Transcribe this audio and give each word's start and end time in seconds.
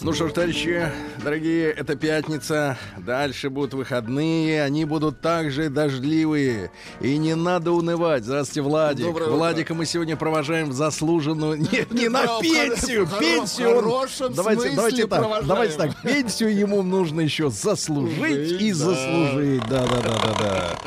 Ну 0.00 0.12
что 0.12 0.28
ж, 0.28 0.32
товарищи, 0.32 0.90
дорогие, 1.24 1.70
это 1.72 1.96
пятница. 1.96 2.78
Дальше 2.98 3.50
будут 3.50 3.74
выходные. 3.74 4.62
Они 4.62 4.84
будут 4.84 5.20
также 5.20 5.70
дождливые. 5.70 6.70
И 7.00 7.18
не 7.18 7.34
надо 7.34 7.72
унывать. 7.72 8.22
Здравствуйте, 8.24 8.62
Владик. 8.62 9.06
Доброе 9.06 9.30
Владика 9.30 9.74
мы 9.74 9.86
сегодня 9.86 10.16
провожаем 10.16 10.68
в 10.70 10.72
заслуженную... 10.72 11.56
Нет, 11.56 11.90
не 11.90 12.08
на 12.08 12.40
пенсию. 12.40 13.06
хоро- 13.06 13.18
Пенсию. 13.18 13.74
хорошем 13.74 14.34
Давайте, 14.34 14.70
давайте 14.70 15.06
так. 15.08 15.18
провожаем. 15.18 15.48
Давайте 15.48 15.76
так. 15.76 16.02
Пенсию 16.02 16.56
ему 16.56 16.82
нужно 16.82 17.20
еще 17.20 17.50
заслужить 17.50 18.60
и 18.62 18.70
да. 18.70 18.76
заслужить. 18.78 19.62
Да, 19.68 19.84
да, 19.84 20.00
да, 20.00 20.18
да, 20.22 20.34
да. 20.38 20.78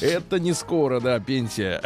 Это 0.00 0.38
не 0.38 0.52
скоро, 0.52 1.00
да, 1.00 1.18
пенсия. 1.20 1.80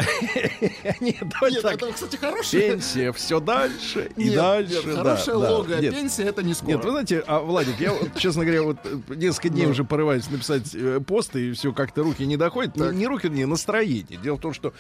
Нет, 1.01 1.17
давайте 1.21 1.57
Нет, 1.57 1.63
так. 1.63 1.75
это, 1.75 1.93
кстати, 1.93 2.17
хорошая... 2.17 2.61
Пенсия 2.61 3.13
все 3.13 3.39
дальше 3.41 4.11
и 4.17 4.25
Нет, 4.25 4.35
дальше. 4.35 4.83
нет, 4.85 4.97
хорошая 4.97 5.37
да. 5.39 5.81
Нет, 5.81 5.95
пенсия, 5.95 6.25
это 6.25 6.43
не 6.43 6.55
скоро. 6.55 6.72
Нет, 6.77 6.85
вы 6.85 6.91
знаете, 6.91 7.25
а, 7.27 7.41
Владик, 7.41 7.81
я, 7.81 7.93
вот, 7.93 8.17
честно 8.17 8.45
говоря, 8.45 8.63
вот 8.63 8.79
э, 8.85 9.15
несколько 9.15 9.49
дней 9.51 9.67
уже 9.67 9.85
порываюсь 9.85 10.29
написать 10.31 10.75
э, 10.75 11.01
пост, 11.07 11.37
и 11.37 11.53
все 11.53 11.73
как-то 11.73 12.03
руки 12.03 12.25
не 12.25 12.37
доходят. 12.37 12.77
Не, 12.77 12.97
не 12.97 13.07
руки, 13.07 13.29
не 13.29 13.45
настроение. 13.45 14.19
Дело 14.23 14.37
в 14.37 14.41
том, 14.41 14.55
что 14.55 14.73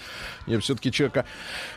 я 0.46 0.58
все-таки 0.60 0.90
человека 0.90 1.24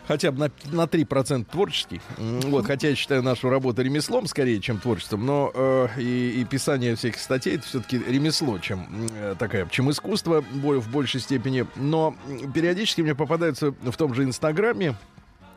хотя 0.07 0.31
бы 0.31 0.39
на, 0.39 0.51
на 0.71 0.85
3% 0.85 1.45
творческий. 1.45 2.01
Вот, 2.17 2.65
хотя 2.67 2.89
я 2.89 2.95
считаю 2.95 3.23
нашу 3.23 3.49
работу 3.49 3.81
ремеслом 3.81 4.27
скорее, 4.27 4.59
чем 4.61 4.79
творчеством, 4.79 5.25
но 5.25 5.51
э, 5.53 5.87
и, 5.97 6.41
и 6.41 6.45
писание 6.45 6.95
всяких 6.95 7.19
статей 7.19 7.55
это 7.55 7.65
все-таки 7.65 7.97
ремесло, 7.97 8.57
чем 8.59 8.87
э, 9.15 9.35
такая, 9.37 9.67
чем 9.67 9.89
искусство 9.91 10.41
в 10.41 10.89
большей 10.89 11.19
степени. 11.19 11.65
Но 11.75 12.15
периодически 12.53 13.01
мне 13.01 13.15
попадаются 13.15 13.71
в 13.71 13.97
том 13.97 14.13
же 14.13 14.23
Инстаграме 14.23 14.95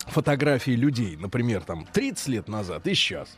фотографии 0.07 0.73
людей, 0.73 1.17
например, 1.17 1.63
там 1.63 1.87
30 1.93 2.29
лет 2.29 2.49
назад 2.49 2.87
и 2.87 2.95
сейчас. 2.95 3.29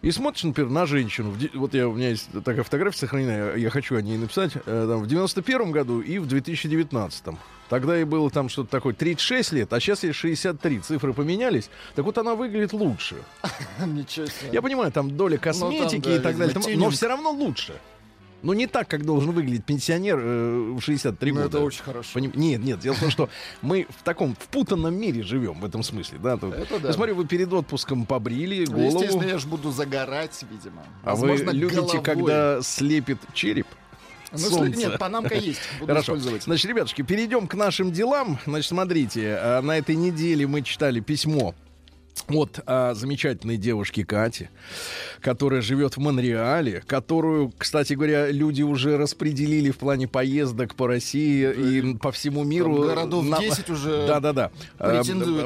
И 0.00 0.12
смотришь, 0.12 0.44
например, 0.44 0.70
на 0.70 0.86
женщину. 0.86 1.34
Вот 1.54 1.74
я, 1.74 1.88
у 1.88 1.94
меня 1.94 2.10
есть 2.10 2.28
такая 2.44 2.62
фотография 2.62 2.98
сохранена, 2.98 3.56
я, 3.56 3.68
хочу 3.70 3.96
о 3.96 4.02
ней 4.02 4.16
написать. 4.16 4.52
э, 4.54 4.86
там, 4.88 5.02
в 5.02 5.08
91 5.08 5.72
году 5.72 6.00
и 6.00 6.18
в 6.18 6.26
2019. 6.26 7.24
Тогда 7.68 7.96
ей 7.96 8.04
было 8.04 8.30
там 8.30 8.48
что-то 8.48 8.70
такое 8.70 8.94
36 8.94 9.52
лет, 9.52 9.72
а 9.72 9.80
сейчас 9.80 10.04
ей 10.04 10.12
63. 10.12 10.80
Цифры 10.80 11.12
поменялись. 11.12 11.68
Так 11.96 12.04
вот 12.04 12.16
она 12.16 12.34
выглядит 12.36 12.72
лучше. 12.72 13.16
Ничего 13.86 14.26
себе. 14.26 14.50
Я 14.52 14.62
понимаю, 14.62 14.92
там 14.92 15.16
доля 15.16 15.36
косметики 15.36 16.08
да, 16.08 16.16
и 16.16 16.18
так 16.20 16.38
далее. 16.38 16.76
но 16.76 16.90
все 16.90 17.08
равно 17.08 17.30
лучше. 17.30 17.74
Но 18.42 18.54
не 18.54 18.66
так, 18.68 18.86
как 18.88 19.04
должен 19.04 19.32
выглядеть 19.32 19.64
пенсионер 19.64 20.18
э, 20.20 20.74
в 20.78 20.80
63 20.80 21.32
Ну, 21.32 21.36
года. 21.42 21.48
это 21.48 21.60
очень 21.64 21.82
хорошо. 21.82 22.10
Поним- 22.14 22.32
Нет, 22.36 22.62
нет, 22.62 22.78
дело 22.78 22.94
в 22.94 23.00
том, 23.00 23.10
что 23.10 23.28
мы 23.62 23.86
в 23.98 24.02
таком 24.04 24.36
впутанном 24.38 24.94
мире 24.94 25.22
живем 25.24 25.60
в 25.60 25.64
этом 25.64 25.82
смысле. 25.82 26.18
Да? 26.22 26.36
Тут- 26.36 26.54
Это 26.54 26.78
да. 26.78 26.88
Я 26.88 26.94
смотрю, 26.94 27.16
вы 27.16 27.26
перед 27.26 27.52
отпуском 27.52 28.06
побрили 28.06 28.64
Ну, 28.68 28.72
голову. 28.74 28.96
Естественно, 29.02 29.24
я 29.28 29.38
же 29.38 29.48
буду 29.48 29.72
загорать, 29.72 30.38
видимо. 30.50 30.84
А 31.02 31.16
вы 31.16 31.28
Возможно, 31.28 31.50
любите, 31.50 31.76
головой. 31.80 32.02
когда 32.04 32.62
слепит 32.62 33.18
череп? 33.34 33.66
Ну, 34.30 34.38
солнце? 34.38 34.78
Нет, 34.78 34.98
панамка 34.98 35.34
есть. 35.34 35.60
Буду 35.80 35.88
Хорошо. 35.88 36.12
использовать. 36.12 36.42
Значит, 36.44 36.66
ребятушки, 36.70 37.02
перейдем 37.02 37.48
к 37.48 37.54
нашим 37.54 37.90
делам. 37.90 38.38
Значит, 38.46 38.68
смотрите, 38.68 39.36
а, 39.40 39.62
на 39.62 39.78
этой 39.78 39.96
неделе 39.96 40.46
мы 40.46 40.62
читали 40.62 41.00
письмо 41.00 41.54
от 42.28 42.60
а, 42.66 42.94
замечательной 42.94 43.56
девушки 43.56 44.02
Кати, 44.02 44.48
которая 45.20 45.62
живет 45.62 45.96
в 45.96 46.00
Монреале, 46.00 46.82
которую, 46.86 47.52
кстати 47.56 47.94
говоря, 47.94 48.30
люди 48.30 48.62
уже 48.62 48.96
распределили 48.96 49.70
в 49.70 49.78
плане 49.78 50.08
поездок 50.08 50.74
по 50.74 50.86
России 50.86 51.50
и 51.52 51.94
по 51.96 52.12
всему 52.12 52.44
миру. 52.44 52.76
Там 52.76 52.86
городов 52.88 53.24
На- 53.24 53.38
10 53.38 53.70
уже 53.70 54.06
Да-да-да. 54.06 54.50
А, 54.78 55.02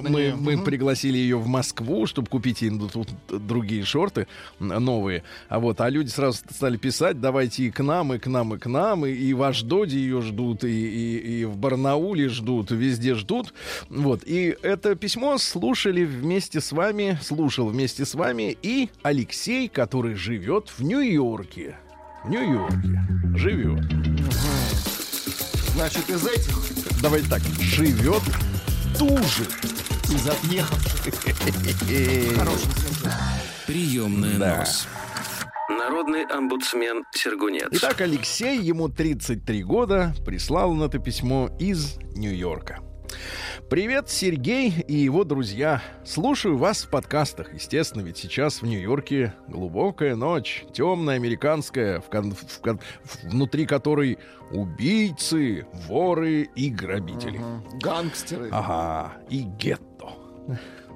Мы, 0.08 0.34
мы 0.38 0.56
Мгм. 0.56 0.64
пригласили 0.64 1.18
ее 1.18 1.36
в 1.38 1.46
Москву, 1.46 2.06
чтобы 2.06 2.28
купить 2.28 2.62
ей 2.62 2.70
тут 2.92 3.08
другие 3.28 3.84
шорты 3.84 4.26
новые. 4.58 5.22
А 5.48 5.58
вот, 5.58 5.80
а 5.80 5.88
люди 5.88 6.08
сразу 6.08 6.38
стали 6.50 6.76
писать, 6.76 7.20
давайте 7.20 7.64
и 7.64 7.70
к 7.70 7.82
нам, 7.82 8.14
и 8.14 8.18
к 8.18 8.26
нам, 8.26 8.54
и 8.54 8.58
к 8.58 8.66
нам, 8.66 9.06
и, 9.06 9.10
и 9.12 9.32
в 9.34 9.42
Аждоде 9.42 9.98
ее 9.98 10.22
ждут, 10.22 10.64
и, 10.64 10.68
и, 10.68 11.40
и 11.40 11.44
в 11.44 11.56
Барнауле 11.56 12.28
ждут, 12.28 12.70
везде 12.70 13.14
ждут. 13.14 13.52
Вот, 13.88 14.22
и 14.24 14.56
это 14.62 14.94
письмо 14.94 15.38
слушали 15.38 16.04
вместе 16.04 16.60
с 16.62 16.72
вами, 16.72 17.18
слушал 17.22 17.68
вместе 17.68 18.06
с 18.06 18.14
вами 18.14 18.56
и 18.62 18.88
Алексей, 19.02 19.68
который 19.68 20.14
живет 20.14 20.70
в 20.70 20.82
Нью-Йорке. 20.82 21.76
В 22.24 22.30
Нью-Йорке. 22.30 23.36
Живет. 23.36 23.84
Значит, 25.74 26.08
из 26.08 26.26
этих, 26.26 26.58
Давайте 27.02 27.28
так, 27.28 27.42
живет 27.60 28.22
туже. 28.98 29.44
из 30.08 30.28
отъехавших. 30.28 31.14
Приемная 33.66 34.38
Да. 34.38 34.56
нос. 34.58 34.86
Народный 35.68 36.24
омбудсмен 36.24 37.04
Сергунец. 37.14 37.68
Итак, 37.72 38.00
Алексей, 38.02 38.60
ему 38.60 38.88
33 38.88 39.62
года, 39.64 40.14
прислал 40.24 40.70
он 40.72 40.82
это 40.82 40.98
письмо 40.98 41.48
из 41.58 41.96
Нью-Йорка. 42.14 42.80
Привет, 43.68 44.08
Сергей 44.08 44.70
и 44.86 44.94
его 44.94 45.24
друзья. 45.24 45.82
Слушаю 46.04 46.58
вас 46.58 46.82
в 46.84 46.90
подкастах. 46.90 47.54
Естественно, 47.54 48.02
ведь 48.02 48.18
сейчас 48.18 48.60
в 48.62 48.66
Нью-Йорке 48.66 49.34
глубокая 49.48 50.14
ночь, 50.16 50.64
темная, 50.72 51.16
американская, 51.16 52.00
в 52.00 52.10
кон- 52.10 52.34
в 52.34 52.60
кон- 52.60 52.80
внутри 53.22 53.66
которой 53.66 54.18
убийцы, 54.50 55.66
воры 55.88 56.42
и 56.54 56.70
грабители. 56.70 57.38
Мгм. 57.38 57.78
Гангстеры. 57.78 58.48
Ага, 58.52 59.12
и 59.30 59.40
гетто. 59.42 60.10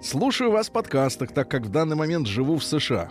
Слушаю 0.02 0.50
вас 0.50 0.68
в 0.68 0.72
подкастах, 0.72 1.32
так 1.32 1.50
как 1.50 1.62
в 1.62 1.70
данный 1.70 1.96
момент 1.96 2.26
живу 2.26 2.56
в 2.58 2.64
США. 2.64 3.10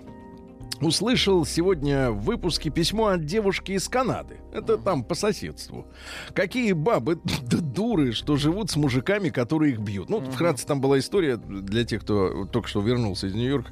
Услышал 0.82 1.46
сегодня 1.46 2.12
в 2.12 2.22
выпуске 2.22 2.70
письмо 2.70 3.08
от 3.08 3.26
девушки 3.26 3.72
из 3.72 3.88
Канады. 3.88 4.40
Это 4.56 4.78
там 4.78 5.04
по 5.04 5.16
соседству. 5.16 5.86
Какие 6.34 6.72
бабы 6.74 7.20
да 7.44 7.58
дуры, 7.60 8.14
что 8.14 8.38
живут 8.38 8.72
с 8.72 8.76
мужиками, 8.76 9.30
которые 9.30 9.74
их 9.74 9.80
бьют. 9.80 10.10
Ну, 10.10 10.22
вкратце 10.22 10.66
там 10.66 10.80
была 10.82 11.00
история 11.00 11.38
для 11.38 11.84
тех, 11.84 12.02
кто 12.02 12.46
только 12.46 12.68
что 12.68 12.82
вернулся 12.82 13.28
из 13.28 13.34
Нью-Йорка, 13.34 13.72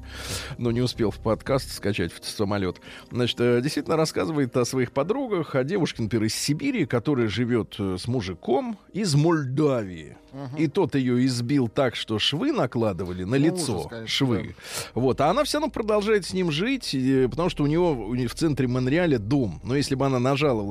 но 0.57 0.71
не 0.71 0.81
успел 0.81 1.11
в 1.11 1.19
подкаст 1.19 1.71
скачать 1.71 2.11
в 2.11 2.23
самолет. 2.25 2.81
Значит, 3.11 3.39
э, 3.39 3.61
действительно 3.61 3.95
рассказывает 3.95 4.55
о 4.57 4.65
своих 4.65 4.91
подругах, 4.91 5.55
о 5.55 5.63
девушке, 5.63 6.03
например, 6.03 6.25
из 6.25 6.35
Сибири, 6.35 6.85
которая 6.85 7.27
живет 7.27 7.75
э, 7.79 7.97
с 7.99 8.07
мужиком 8.07 8.77
из 8.91 9.15
Молдавии. 9.15 10.17
И 10.57 10.67
тот 10.67 10.95
ее 10.95 11.23
избил 11.27 11.67
так, 11.67 11.95
что 11.95 12.17
швы 12.17 12.51
накладывали 12.51 13.23
на 13.23 13.37
Ну, 13.37 13.45
лицо. 13.45 13.73
ужас, 13.77 13.87
конечно, 13.87 14.07
швы. 14.07 14.55
Вот. 14.95 15.21
А 15.21 15.29
она 15.29 15.43
все 15.43 15.59
равно 15.59 15.71
продолжает 15.71 16.25
с 16.25 16.33
ним 16.33 16.51
жить, 16.51 16.95
э, 16.95 17.27
потому 17.29 17.49
что 17.49 17.63
у 17.63 17.67
него 17.67 17.93
в 17.93 18.33
центре 18.33 18.67
Монреаля 18.67 19.19
дом. 19.19 19.61
Но 19.63 19.75
если 19.75 19.93
бы 19.93 20.05
она 20.07 20.19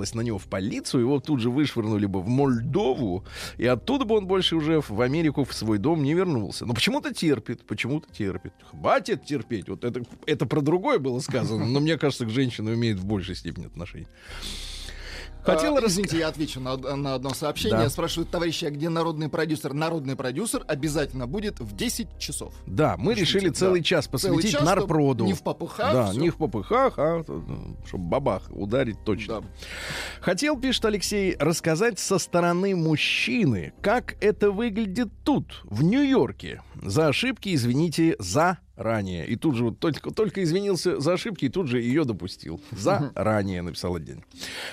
нажаловалась 0.03 0.15
на 0.15 0.21
него 0.21 0.39
в 0.39 0.47
полицию, 0.47 1.03
его 1.03 1.21
тут 1.21 1.41
же 1.41 1.51
вышвырнули 1.51 2.07
бы 2.07 2.21
в 2.21 2.29
Молдову, 2.29 3.25
и 3.59 3.67
оттуда 3.67 4.05
бы 4.05 4.17
он 4.17 4.27
больше 4.27 4.57
уже 4.57 4.81
в 4.81 5.01
Америку 5.01 5.45
в 5.45 5.53
свой 5.53 5.79
дом 5.79 6.03
не 6.03 6.15
вернулся. 6.15 6.67
Но 6.67 6.75
почему-то 6.75 7.15
терпит, 7.15 7.65
почему-то 7.67 8.13
терпит. 8.13 8.53
Хватит 8.71 9.25
терпеть. 9.25 9.69
Вот 9.69 9.85
это, 9.85 10.03
это 10.27 10.47
про 10.47 10.61
другое 10.61 10.99
было 10.99 11.21
сказано, 11.21 11.67
но 11.67 11.81
мне 11.81 11.97
кажется, 11.99 12.27
к 12.27 12.31
женщине 12.31 12.75
имеет 12.75 12.99
в 12.99 13.05
большей 13.05 13.35
степени 13.35 13.67
отношение. 13.67 14.09
Хотела 15.43 15.79
А, 15.79 15.81
рас- 15.81 15.93
Извините, 15.93 16.19
я 16.19 16.29
отвечу 16.29 16.61
на, 16.61 16.77
на 16.77 17.15
одно 17.15 17.31
сообщение. 17.31 17.79
Да. 17.79 17.89
Спрашивают, 17.91 18.31
товарищи, 18.31 18.65
а 18.65 18.71
где 18.71 18.89
народный 18.89 19.29
продюсер? 19.29 19.73
Народный 19.75 20.15
продюсер 20.17 20.65
обязательно 20.69 21.27
будет 21.27 21.59
в 21.61 21.75
10 21.77 22.19
часов. 22.19 22.55
Да, 22.67 22.97
мы 22.97 23.15
Слушайте, 23.15 23.21
решили 23.23 23.49
да. 23.49 23.55
целый 23.55 23.83
час 23.83 24.07
Целый 24.07 24.37
посвятить 24.37 24.53
час, 24.53 24.63
нарпроду. 24.65 25.25
не 25.25 25.33
в 25.35 25.43
попыхах, 25.43 25.93
Да, 25.93 26.11
всё. 26.11 26.21
не 26.21 26.31
в 26.31 26.37
попыхах, 26.37 26.95
а 26.99 27.25
чтобы 27.87 28.05
бабах 28.09 28.45
ударить 28.51 29.03
точно. 29.05 29.41
Да. 29.41 29.47
Хотел, 30.21 30.59
пишет 30.59 30.85
Алексей, 30.85 31.37
рассказать 31.39 31.99
со 31.99 32.19
стороны 32.19 32.77
мужчины, 32.77 33.73
как 33.81 34.17
это 34.23 34.51
выглядит 34.51 35.09
тут, 35.25 35.61
в 35.65 35.83
Нью-Йорке. 35.83 36.63
За 36.83 37.09
ошибки, 37.09 37.55
извините, 37.55 38.17
за 38.19 38.59
ранее. 38.77 39.27
И 39.27 39.37
тут 39.37 39.55
же 39.57 39.65
вот 39.65 39.79
только, 39.79 40.11
только 40.11 40.43
извинился 40.43 40.99
за 41.01 41.13
ошибки 41.15 41.45
и 41.47 41.49
тут 41.49 41.69
же 41.69 41.81
ее 41.81 42.05
допустил. 42.05 42.61
За 42.71 43.13
ранее 43.15 43.63
написал 43.63 43.97
один. 43.97 44.25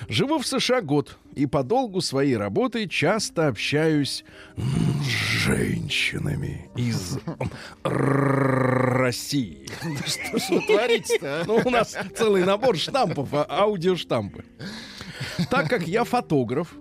Живу 0.08 0.38
в 0.38 0.46
США 0.46 0.80
год 0.80 1.16
и 1.34 1.46
по 1.46 1.62
долгу 1.62 2.00
своей 2.00 2.36
работы 2.36 2.86
часто 2.88 3.48
общаюсь 3.48 4.24
с 4.56 5.06
женщинами 5.06 6.68
из 6.76 7.18
России. 7.82 9.66
Что 10.06 10.38
ж 10.38 10.42
вы 10.50 10.60
творите-то, 10.66 11.40
а? 11.42 11.44
Ну, 11.46 11.60
у 11.64 11.70
нас 11.70 11.96
целый 12.16 12.44
набор 12.44 12.76
штампов, 12.76 13.28
а- 13.32 13.46
аудиоштампы. 13.48 14.44
Так 15.50 15.68
как 15.68 15.86
я 15.86 16.04
фотограф, 16.04 16.74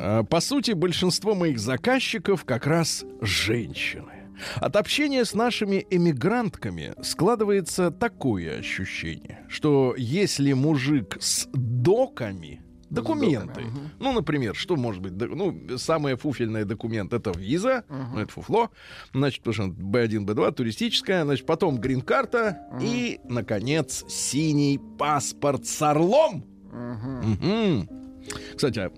А, 0.00 0.22
По 0.24 0.40
сути, 0.40 0.72
большинство 0.72 1.34
моих 1.34 1.58
заказчиков 1.58 2.44
как 2.44 2.66
раз 2.66 3.04
женщины. 3.20 4.19
От 4.56 4.76
общения 4.76 5.24
с 5.24 5.34
нашими 5.34 5.86
эмигрантками 5.90 6.94
складывается 7.02 7.90
такое 7.90 8.58
ощущение, 8.58 9.44
что 9.48 9.94
если 9.96 10.52
мужик 10.52 11.16
с 11.20 11.48
доками, 11.52 12.62
документы, 12.90 13.62
мгм. 13.62 13.90
ну, 14.00 14.12
например, 14.12 14.54
что 14.56 14.76
может 14.76 15.00
быть, 15.00 15.12
ну, 15.12 15.78
самый 15.78 16.16
фуфельный 16.16 16.64
документ 16.64 17.12
это 17.12 17.30
виза, 17.30 17.84
ну, 17.88 18.18
это 18.18 18.32
фуфло, 18.32 18.70
значит, 19.14 19.42
потому 19.42 19.72
что 19.72 19.82
B1, 19.82 20.26
B2, 20.26 20.52
туристическая, 20.52 21.24
значит, 21.24 21.46
потом 21.46 21.78
грин-карта 21.78 22.58
и, 22.82 23.20
наконец, 23.24 24.04
синий 24.08 24.80
паспорт 24.98 25.66
с 25.66 25.80
орлом. 25.82 26.44
Мгм. 26.72 27.30
Мгм. 27.32 27.88
Кстати, 28.54 28.78
а 28.80 28.92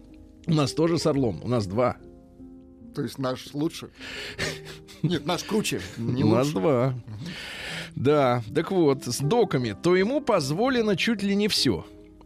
у 0.46 0.54
нас 0.54 0.72
тоже 0.72 0.98
с 0.98 1.06
орлом, 1.06 1.40
у 1.42 1.48
нас 1.48 1.66
два. 1.66 1.96
То 2.94 3.02
есть 3.02 3.18
наш 3.18 3.54
лучше? 3.54 3.90
Нет, 5.02 5.26
наш 5.26 5.44
круче. 5.44 5.80
Не 5.96 6.24
у 6.24 6.28
нас 6.34 6.50
два. 6.50 6.94
Да, 7.94 8.42
так 8.54 8.70
вот, 8.70 9.04
с 9.04 9.18
доками, 9.18 9.76
то 9.80 9.96
ему 9.96 10.20
позволено 10.20 10.96
чуть 10.96 11.22
ли 11.22 11.34
не 11.34 11.48
все. 11.48 11.84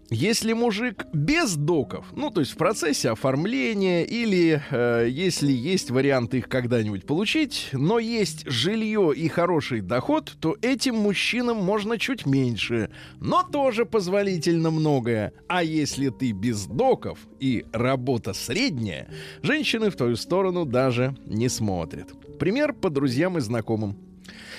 Если 0.09 0.53
мужик 0.53 1.05
без 1.13 1.57
доков, 1.57 2.07
ну, 2.15 2.31
то 2.31 2.41
есть 2.41 2.53
в 2.53 2.57
процессе 2.57 3.11
оформления 3.11 4.05
или 4.05 4.63
э, 4.71 5.09
если 5.11 5.51
есть 5.51 5.91
вариант 5.91 6.33
их 6.35 6.49
когда-нибудь 6.49 7.07
получить, 7.07 7.71
но 7.73 7.99
есть 7.99 8.49
жилье 8.49 9.13
и 9.17 9.27
хороший 9.27 9.81
доход, 9.81 10.37
то 10.41 10.57
этим 10.63 10.95
мужчинам 10.95 11.57
можно 11.57 11.99
чуть 11.99 12.25
меньше, 12.25 12.91
но 13.19 13.43
тоже 13.43 13.85
позволительно 13.85 14.71
многое. 14.71 15.33
А 15.49 15.65
если 15.65 16.11
ты 16.11 16.31
без 16.31 16.67
доков 16.67 17.19
и 17.41 17.67
работа 17.73 18.33
средняя, 18.33 19.09
женщины 19.43 19.91
в 19.91 19.97
твою 19.97 20.15
сторону 20.15 20.65
даже 20.65 21.17
не 21.27 21.49
смотрят. 21.49 22.39
Пример 22.39 22.75
по 22.75 22.91
друзьям 22.91 23.39
и 23.39 23.41
знакомым. 23.41 23.99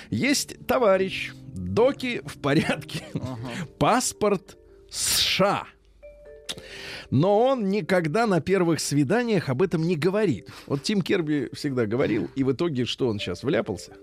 Есть 0.09 0.67
товарищ, 0.67 1.31
доки 1.53 2.21
в 2.25 2.38
порядке, 2.38 3.05
паспорт 3.79 4.57
США. 4.89 5.65
Но 7.09 7.39
он 7.39 7.69
никогда 7.69 8.27
на 8.27 8.41
первых 8.41 8.79
свиданиях 8.79 9.49
об 9.49 9.61
этом 9.61 9.83
не 9.83 9.95
говорит. 9.95 10.49
Вот 10.65 10.83
Тим 10.83 11.01
Керби 11.01 11.49
всегда 11.53 11.85
говорил, 11.85 12.29
и 12.35 12.43
в 12.43 12.51
итоге 12.51 12.85
что 12.85 13.07
он 13.07 13.19
сейчас 13.19 13.43
вляпался? 13.43 13.93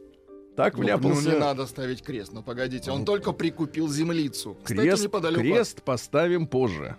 Так 0.57 0.75
Ну, 0.75 0.81
Ну, 0.81 0.85
вляпался. 0.87 1.31
не 1.31 1.37
надо 1.39 1.67
ставить 1.67 2.03
крест. 2.03 2.33
Ну, 2.33 2.43
погодите, 2.43 2.91
он 2.91 3.05
только 3.05 3.33
прикупил 3.33 3.89
землицу. 3.89 4.57
Кстати, 4.63 4.81
Крест, 4.81 5.05
неподалеку. 5.05 5.43
крест 5.43 5.83
поставим 5.83 6.47
позже. 6.47 6.97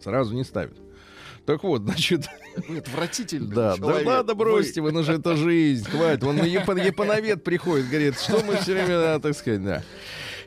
Сразу 0.00 0.34
не 0.34 0.42
ставят. 0.42 0.76
Так 1.44 1.62
вот, 1.64 1.82
значит, 1.84 2.26
Вы 2.68 2.78
отвратительный 2.78 3.54
да, 3.54 3.76
да 3.76 3.86
ладно, 4.04 4.34
бросьте 4.34 4.80
вы, 4.80 4.90
ну 4.92 5.02
же 5.02 5.12
это 5.14 5.36
жизнь, 5.36 5.84
хватит. 5.88 6.22
Япон, 6.22 6.78
японовед 6.78 7.44
приходит, 7.44 7.88
говорит, 7.88 8.18
что 8.18 8.42
мы 8.44 8.56
все 8.56 8.72
время, 8.72 8.98
да, 8.98 9.18
так 9.18 9.34
сказать, 9.36 9.62
да. 9.62 9.82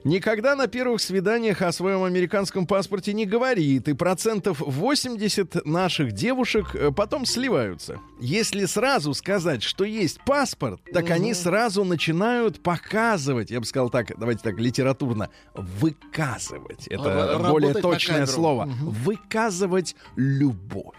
Никогда 0.05 0.55
на 0.55 0.67
первых 0.67 1.01
свиданиях 1.01 1.63
о 1.63 1.71
своем 1.71 2.03
американском 2.03 2.67
паспорте 2.67 3.11
не 3.11 3.25
говорит, 3.25 3.87
и 3.87 3.93
процентов 3.93 4.61
80 4.63 5.65
наших 5.65 6.11
девушек 6.11 6.75
э, 6.75 6.91
потом 6.91 7.25
сливаются. 7.25 7.99
Если 8.21 8.65
сразу 8.65 9.15
сказать, 9.15 9.63
что 9.63 9.83
есть 9.83 10.19
паспорт, 10.23 10.79
так 10.93 11.09
они 11.09 11.33
сразу 11.33 11.83
начинают 11.83 12.61
показывать, 12.61 13.49
я 13.49 13.59
бы 13.59 13.65
сказал 13.65 13.89
так, 13.89 14.15
давайте 14.15 14.43
так, 14.43 14.59
литературно, 14.59 15.31
выказывать. 15.55 16.87
Это 16.87 17.01
более 17.01 17.71
работать 17.71 17.73
на 17.73 17.81
точное 17.81 18.25
слово. 18.27 18.65
Выказывать 18.83 19.95
любовь. 20.15 20.93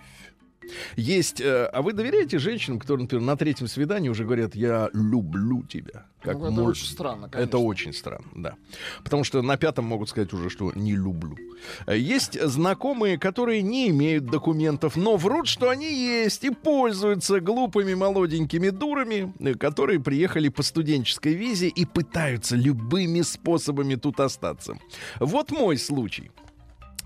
Есть, 0.96 1.40
э, 1.40 1.66
а 1.72 1.82
вы 1.82 1.92
доверяете 1.92 2.38
женщинам, 2.38 2.78
которые, 2.78 3.02
например, 3.04 3.24
на 3.24 3.36
третьем 3.36 3.68
свидании 3.68 4.08
уже 4.08 4.24
говорят, 4.24 4.54
я 4.56 4.90
люблю 4.92 5.62
тебя. 5.64 6.06
Как 6.22 6.34
Ну, 6.38 6.44
это 6.46 6.50
мой- 6.54 6.70
очень 6.72 6.86
странно, 6.86 7.26
Это 7.26 7.32
конечно. 7.38 7.58
очень 7.60 7.92
странно, 7.92 8.26
да. 8.34 8.54
Потому 9.04 9.22
что 9.24 9.42
на 9.42 9.56
пятом 9.56 9.84
могут 9.84 10.08
сказать 10.08 10.32
уже, 10.32 10.50
что 10.50 10.72
не 10.74 10.96
люблю. 10.96 11.36
Э, 11.86 11.96
Есть 11.96 12.40
знакомые, 12.42 13.16
которые 13.18 13.62
не 13.62 13.88
имеют 13.90 14.26
документов, 14.26 14.96
но 14.96 15.16
врут, 15.16 15.46
что 15.46 15.68
они 15.70 15.86
есть, 15.92 16.42
и 16.44 16.50
пользуются 16.50 17.40
глупыми 17.40 17.94
молоденькими 17.94 18.70
дурами, 18.70 19.32
э, 19.38 19.54
которые 19.54 20.00
приехали 20.00 20.48
по 20.48 20.62
студенческой 20.62 21.34
визе 21.34 21.68
и 21.68 21.84
пытаются 21.84 22.56
любыми 22.56 23.22
способами 23.22 23.94
тут 23.94 24.18
остаться. 24.20 24.76
Вот 25.20 25.52
мой 25.52 25.78
случай. 25.78 26.30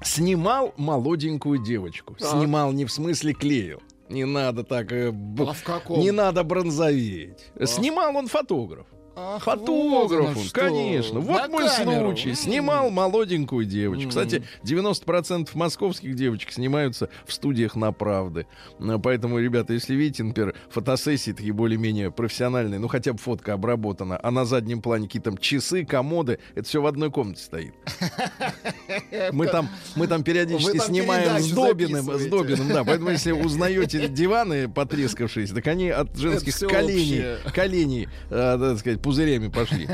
Снимал 0.03 0.73
молоденькую 0.77 1.63
девочку. 1.63 2.15
Так. 2.15 2.31
Снимал 2.31 2.73
не 2.73 2.85
в 2.85 2.93
смысле 2.93 3.33
клеил. 3.35 3.83
Не 4.09 4.25
надо 4.25 4.65
так... 4.65 4.91
э, 4.93 5.09
А 5.11 5.53
в 5.53 5.63
каком? 5.63 6.01
Не 6.01 6.11
надо 6.11 6.43
бронзоветь. 6.43 7.53
Снимал 7.65 8.17
он 8.17 8.27
фотограф. 8.27 8.87
Ах, 9.23 9.43
Фотограф 9.45 10.37
он, 10.37 10.45
конечно. 10.51 11.21
Вот 11.21 11.43
На 11.43 11.49
мой 11.49 11.67
камеру. 11.69 12.01
случай. 12.07 12.35
Снимал 12.35 12.91
молоденькую 12.91 13.67
девочку. 13.67 14.09
Кстати, 14.09 14.43
90% 14.65 15.51
московских 15.55 16.15
девочек 16.15 16.53
снимаются 16.53 17.11
в 17.27 17.33
студиях 17.33 17.77
на 17.77 17.93
правды. 17.93 18.47
А, 18.79 18.99
Поэтому, 18.99 19.39
ребята, 19.39 19.75
если 19.75 19.95
видите, 19.95 20.23
например, 20.25 20.55
фотосессии 20.71 21.33
такие 21.33 21.53
более-менее 21.53 22.11
профессиональные, 22.11 22.81
ну 22.81 22.89
хотя 22.89 23.13
бы 23.13 23.19
фотка 23.19 23.53
обработана, 23.53 24.19
а 24.23 24.31
на 24.31 24.45
заднем 24.47 24.81
плане 24.81 25.07
какие-то 25.07 25.31
там 25.31 25.39
часы, 25.39 25.85
комоды, 25.85 26.39
это 26.55 26.67
все 26.67 26.81
в 26.81 26.87
одной 26.87 27.11
комнате 27.11 27.43
стоит. 27.43 27.75
Мы 29.33 29.47
там, 29.47 29.69
мы 29.97 30.07
там 30.07 30.23
периодически 30.23 30.79
там 30.79 30.89
снимаем 30.89 31.39
с 31.39 31.51
Добиным, 31.53 32.11
с. 32.19 32.27
Добиным, 32.27 32.69
да. 32.69 32.85
Поэтому 32.85 33.11
если 33.11 33.33
узнаете 33.45 34.09
диваны 34.09 34.69
потрескавшиеся, 34.69 35.55
так 35.55 35.67
они 35.67 35.91
от 35.91 36.17
женских 36.17 36.59
коленей, 36.59 37.37
коленей, 37.55 38.09
э, 38.31 38.57
так 38.59 38.79
сказать, 38.79 39.01
пузырями 39.11 39.49
пошли. 39.49 39.89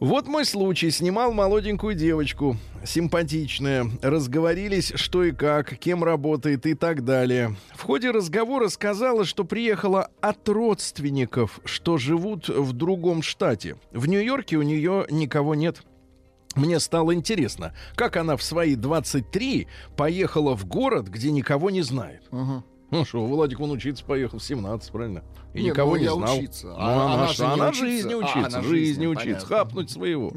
Вот 0.00 0.26
мой 0.26 0.44
случай. 0.44 0.90
Снимал 0.90 1.32
молоденькую 1.32 1.94
девочку, 1.94 2.56
симпатичная. 2.84 3.88
Разговорились, 4.02 4.92
что 4.96 5.22
и 5.22 5.30
как, 5.30 5.76
кем 5.78 6.02
работает 6.02 6.66
и 6.66 6.74
так 6.74 7.04
далее. 7.04 7.56
В 7.74 7.82
ходе 7.82 8.10
разговора 8.10 8.68
сказала, 8.68 9.24
что 9.24 9.44
приехала 9.44 10.10
от 10.20 10.48
родственников, 10.48 11.60
что 11.64 11.96
живут 11.96 12.48
в 12.48 12.72
другом 12.72 13.22
штате. 13.22 13.76
В 13.92 14.06
Нью-Йорке 14.06 14.56
у 14.56 14.62
нее 14.62 15.06
никого 15.10 15.54
нет. 15.54 15.82
Мне 16.56 16.80
стало 16.80 17.14
интересно, 17.14 17.72
как 17.94 18.16
она 18.16 18.36
в 18.36 18.42
свои 18.42 18.74
23 18.74 19.68
поехала 19.96 20.56
в 20.56 20.64
город, 20.64 21.06
где 21.08 21.30
никого 21.30 21.70
не 21.70 21.82
знает. 21.82 22.22
Мгм. 22.32 22.64
Ну 22.90 23.04
что, 23.04 23.24
Владик, 23.26 23.60
он 23.60 23.70
учиться 23.70 24.02
поехал 24.04 24.38
в 24.38 24.42
17, 24.42 24.90
правильно? 24.92 25.22
И 25.52 25.60
Не, 25.62 25.70
никого 25.70 25.92
ну, 25.92 25.96
не 26.00 26.10
знал. 26.10 26.38
учиться. 26.38 26.66
Ну, 26.68 26.74
А 26.78 26.92
она, 27.04 27.14
она 27.14 27.26
ж- 27.28 27.36
же 27.36 27.42
не 27.46 27.52
она 27.52 27.68
учится. 27.68 27.84
жизни 27.86 28.12
А, 28.12 28.16
учится, 28.16 28.38
она 28.38 28.62
жизни 28.62 28.68
жизни, 28.76 29.06
учится, 29.06 29.24
понятно. 29.26 29.46
хапнуть 29.48 29.90
своего. 29.90 30.32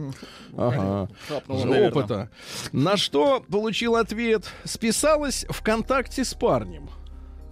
Ага. 0.58 1.10
Хапнула, 1.30 1.66
наверное. 1.66 1.90
Опыта. 1.90 2.30
На 2.74 2.98
что 2.98 3.40
получил 3.50 3.96
ответ? 3.96 4.52
Списалась 4.66 5.46
ВКонтакте 5.50 6.24
с 6.26 6.34
парнем. 6.34 6.90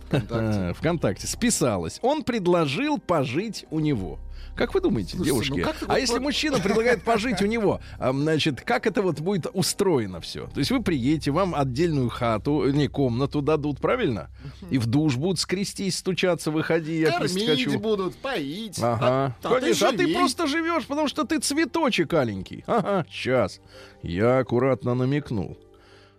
ВКонтакте. 0.08 0.74
ВКонтакте. 0.78 1.28
Списалась. 1.28 2.00
Он 2.02 2.24
предложил 2.24 2.98
пожить 2.98 3.66
у 3.72 3.80
него. 3.80 4.20
Как 4.60 4.74
вы 4.74 4.82
думаете, 4.82 5.16
Слушайте, 5.16 5.32
девушки? 5.32 5.60
ну 5.60 5.64
как 5.64 5.78
ты 5.78 5.86
а 5.86 5.88
вот 5.94 5.98
если 6.00 6.14
вот- 6.16 6.22
мужчина 6.22 6.60
предлагает 6.60 7.02
пожить 7.02 7.42
у 7.42 7.46
него, 7.46 7.80
значит, 7.98 8.60
как 8.60 8.88
это 8.88 9.02
вот 9.02 9.22
будет 9.22 9.48
устроено 9.54 10.20
все? 10.20 10.48
То 10.48 10.60
есть 10.60 10.70
вы 10.70 10.84
приедете, 10.84 11.32
вам 11.32 11.56
отдельную 11.56 12.10
хату, 12.10 12.70
не 12.70 12.90
комнату 12.90 13.42
дадут, 13.42 13.80
правильно? 13.80 14.30
И 14.70 14.78
в 14.78 14.86
душ 14.86 15.16
будут 15.16 15.40
скрестись, 15.40 15.98
стучаться, 15.98 16.52
выходи, 16.52 17.00
я 17.00 17.12
Кормить 17.12 17.48
хочу. 17.48 17.80
будут, 17.80 18.18
поить. 18.18 18.78
Ага. 18.82 19.00
А, 19.02 19.34
а 19.42 19.48
ты 19.48 19.60
Конечно, 19.62 19.88
а 19.88 19.92
ты 19.94 20.14
просто 20.14 20.46
живешь, 20.48 20.86
потому 20.88 21.08
что 21.08 21.24
ты 21.24 21.40
цветочек 21.40 22.14
аленький. 22.14 22.66
Ага, 22.68 23.06
сейчас. 23.10 23.62
Я 24.04 24.40
аккуратно 24.40 24.94
намекнул. 24.94 25.58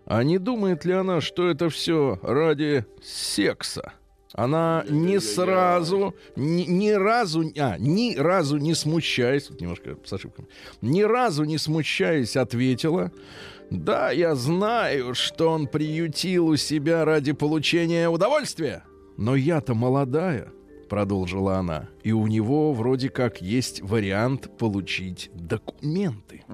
А 0.06 0.24
не 0.24 0.38
думает 0.38 0.86
ли 0.86 0.94
она, 0.94 1.20
что 1.20 1.46
это 1.46 1.68
все 1.68 2.18
ради 2.22 2.86
секса? 3.02 3.92
Она 4.32 4.84
не 4.88 5.20
сразу, 5.20 6.14
ни, 6.36 6.62
ни 6.62 6.90
разу, 6.90 7.52
а, 7.58 7.76
ни 7.78 8.16
разу 8.16 8.58
не 8.58 8.74
смущаясь, 8.74 9.44
тут 9.44 9.60
немножко 9.60 9.96
с 10.04 10.12
ошибками, 10.12 10.48
ни 10.80 11.02
разу 11.02 11.44
не 11.44 11.58
смущаясь, 11.58 12.36
ответила, 12.36 13.10
да, 13.70 14.10
я 14.10 14.34
знаю, 14.34 15.14
что 15.14 15.50
он 15.50 15.66
приютил 15.66 16.48
у 16.48 16.56
себя 16.56 17.04
ради 17.04 17.32
получения 17.32 18.08
удовольствия, 18.08 18.84
но 19.16 19.34
я-то 19.34 19.74
молодая, 19.74 20.52
продолжила 20.88 21.56
она, 21.56 21.88
и 22.02 22.12
у 22.12 22.26
него 22.26 22.72
вроде 22.72 23.08
как 23.08 23.40
есть 23.40 23.80
вариант 23.82 24.56
получить 24.58 25.30
документы. 25.34 26.44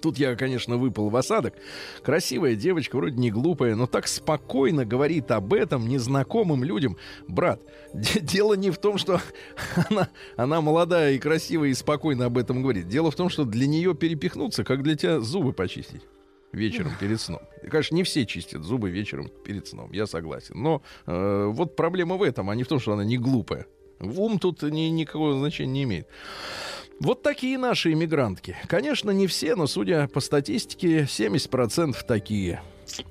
Тут 0.00 0.18
я, 0.18 0.36
конечно, 0.36 0.76
выпал 0.76 1.08
в 1.10 1.16
осадок. 1.16 1.54
Красивая 2.02 2.54
девочка, 2.54 2.96
вроде 2.96 3.16
не 3.16 3.30
глупая, 3.30 3.74
но 3.74 3.86
так 3.86 4.06
спокойно 4.06 4.84
говорит 4.84 5.30
об 5.30 5.52
этом 5.54 5.88
незнакомым 5.88 6.64
людям. 6.64 6.96
Брат, 7.26 7.60
де- 7.94 8.20
дело 8.20 8.54
не 8.54 8.70
в 8.70 8.78
том, 8.78 8.98
что 8.98 9.20
она, 9.90 10.08
она 10.36 10.60
молодая 10.60 11.12
и 11.12 11.18
красивая 11.18 11.68
и 11.70 11.74
спокойно 11.74 12.26
об 12.26 12.38
этом 12.38 12.62
говорит. 12.62 12.88
Дело 12.88 13.10
в 13.10 13.14
том, 13.16 13.28
что 13.28 13.44
для 13.44 13.66
нее 13.66 13.94
перепихнуться, 13.94 14.64
как 14.64 14.82
для 14.82 14.96
тебя 14.96 15.20
зубы 15.20 15.52
почистить. 15.52 16.02
вечером 16.52 16.92
перед 17.00 17.20
сном. 17.20 17.40
И, 17.62 17.68
Конечно, 17.68 17.94
не 17.94 18.02
все 18.04 18.24
чистят 18.26 18.62
зубы 18.62 18.90
вечером 18.90 19.28
перед 19.44 19.66
сном, 19.66 19.92
я 19.92 20.06
согласен. 20.06 20.54
Но 20.62 20.82
э, 21.06 21.46
вот 21.52 21.76
проблема 21.76 22.16
в 22.16 22.22
этом, 22.22 22.48
а 22.50 22.54
не 22.54 22.62
в 22.64 22.68
том, 22.68 22.78
что 22.80 22.92
она 22.92 23.04
не 23.04 23.18
глупая. 23.18 23.66
Ум 24.00 24.38
тут 24.38 24.62
ни, 24.62 24.82
никакого 24.82 25.36
значения 25.36 25.72
не 25.72 25.82
имеет. 25.82 26.06
Вот 27.00 27.22
такие 27.22 27.58
наши 27.58 27.92
иммигрантки. 27.92 28.56
Конечно, 28.66 29.10
не 29.10 29.26
все, 29.26 29.54
но, 29.54 29.66
судя 29.66 30.08
по 30.08 30.20
статистике, 30.20 31.02
70% 31.02 31.94
такие. 32.06 32.60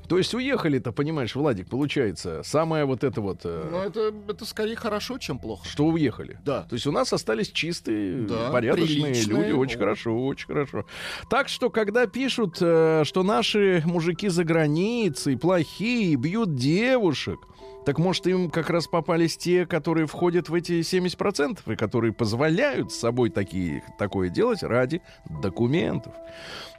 То 0.10 0.18
есть 0.18 0.34
уехали-то, 0.34 0.92
понимаешь, 0.92 1.36
Владик, 1.36 1.70
получается, 1.70 2.42
самое 2.44 2.84
вот 2.86 3.04
это 3.04 3.22
вот... 3.22 3.42
э, 3.44 3.68
Ну, 3.72 3.78
это, 3.78 4.12
это 4.28 4.44
скорее 4.44 4.76
хорошо, 4.76 5.20
чем 5.20 5.38
плохо. 5.38 5.68
что 5.68 5.86
уехали. 5.86 6.40
Да. 6.44 6.64
То 6.64 6.74
есть 6.74 6.88
у 6.88 6.92
нас 6.92 7.14
остались 7.14 7.52
чистые, 7.52 8.24
Да, 8.24 8.50
порядочные 8.52 9.12
приличные. 9.14 9.38
люди. 9.44 9.52
Очень 9.52 9.78
О. 9.78 9.80
хорошо, 9.80 10.26
очень 10.26 10.48
хорошо. 10.48 10.86
Так 11.30 11.48
что, 11.48 11.70
когда 11.70 12.08
пишут, 12.08 12.58
э, 12.60 13.04
что 13.06 13.22
наши 13.22 13.84
мужики 13.86 14.30
за 14.30 14.44
границей 14.44 15.38
плохие, 15.38 16.16
бьют 16.16 16.56
девушек, 16.56 17.40
так 17.88 18.00
может 18.00 18.28
им 18.28 18.50
как 18.52 18.70
раз 18.70 18.86
попались 18.86 19.38
те, 19.38 19.66
которые 19.66 20.08
входят 20.08 20.50
в 20.50 20.54
эти 20.54 20.82
70% 20.82 21.72
и 21.72 21.76
которые 21.78 22.12
позволяют 22.12 22.92
с 22.92 23.00
собой 23.00 23.30
такие, 23.30 23.82
такое 23.98 24.28
делать 24.28 24.62
ради 24.62 25.02
документов. 25.42 26.14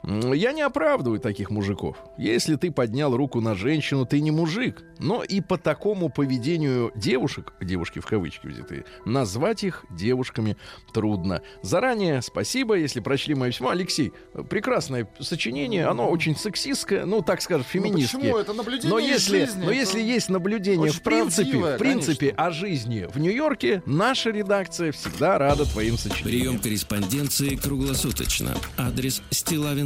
Я 0.03 0.53
не 0.53 0.61
оправдываю 0.61 1.19
таких 1.19 1.49
мужиков. 1.49 1.97
Если 2.17 2.55
ты 2.55 2.71
поднял 2.71 3.15
руку 3.15 3.41
на 3.41 3.55
женщину, 3.55 4.05
ты 4.05 4.21
не 4.21 4.31
мужик. 4.31 4.83
Но 4.99 5.23
и 5.23 5.39
по 5.41 5.57
такому 5.57 6.09
поведению 6.09 6.91
девушек, 6.95 7.53
девушки 7.61 7.99
в 7.99 8.05
кавычки 8.05 8.47
взятые, 8.47 8.85
назвать 9.05 9.63
их 9.63 9.85
девушками 9.89 10.57
трудно. 10.93 11.41
Заранее 11.61 12.21
спасибо, 12.21 12.75
если 12.75 12.99
прочли 12.99 13.35
мое 13.35 13.51
письмо. 13.51 13.69
Алексей, 13.69 14.11
прекрасное 14.49 15.07
сочинение, 15.19 15.85
оно 15.85 16.09
очень 16.09 16.35
сексистское, 16.35 17.05
ну, 17.05 17.21
так 17.21 17.41
скажем, 17.41 17.65
Ну, 17.73 17.81
феминистское. 17.81 18.21
почему? 18.21 18.37
Это 18.37 18.53
наблюдение 18.53 18.89
Но 18.89 18.99
если, 18.99 19.45
жизни, 19.45 19.59
но 19.59 19.71
это 19.71 19.73
если 19.73 20.01
есть 20.01 20.29
наблюдение 20.29 20.91
в 20.91 21.01
принципе, 21.01 21.57
в 21.57 21.77
принципе 21.77 22.27
конечно. 22.31 22.45
о 22.45 22.51
жизни 22.51 23.07
в 23.13 23.17
Нью-Йорке, 23.19 23.83
наша 23.85 24.31
редакция 24.31 24.91
всегда 24.91 25.37
рада 25.37 25.65
твоим 25.65 25.97
сочинениям. 25.97 26.29
Прием 26.29 26.59
корреспонденции 26.59 27.55
круглосуточно. 27.55 28.55
Адрес 28.77 29.21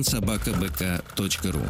стилавинсобакабк.ру 0.04 1.62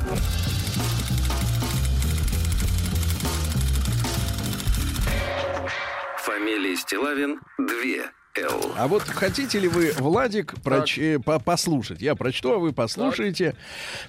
Фамилия 6.18 6.76
Стилавин 6.78 7.40
2 7.58 8.46
Л. 8.46 8.72
А 8.78 8.88
вот 8.88 9.04
хотите 9.04 9.60
ли 9.60 9.68
вы, 9.68 9.94
Владик, 9.98 10.56
проч- 10.64 10.98
э, 10.98 11.20
по- 11.20 11.40
послушать? 11.40 12.02
Я 12.02 12.16
прочту, 12.16 12.54
а 12.54 12.58
вы 12.58 12.74
послушаете. 12.74 13.56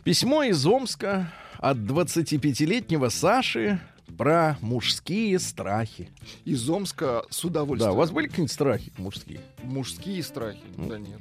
Письмо 0.02 0.44
из 0.44 0.64
Омска 0.64 1.30
от 1.58 1.76
25-летнего 1.78 3.08
Саши 3.10 3.80
про 4.16 4.56
мужские 4.60 5.38
страхи. 5.38 6.10
Из 6.44 6.68
Омска 6.68 7.24
с 7.30 7.42
Да, 7.42 7.48
удовольствием. 7.48 7.92
у 7.92 7.96
вас 7.96 8.10
были 8.10 8.26
какие-нибудь 8.28 8.52
страхи 8.52 8.92
мужские? 8.96 9.40
Мужские 9.62 10.22
страхи. 10.22 10.60
Да 10.76 10.98
нет. 10.98 11.20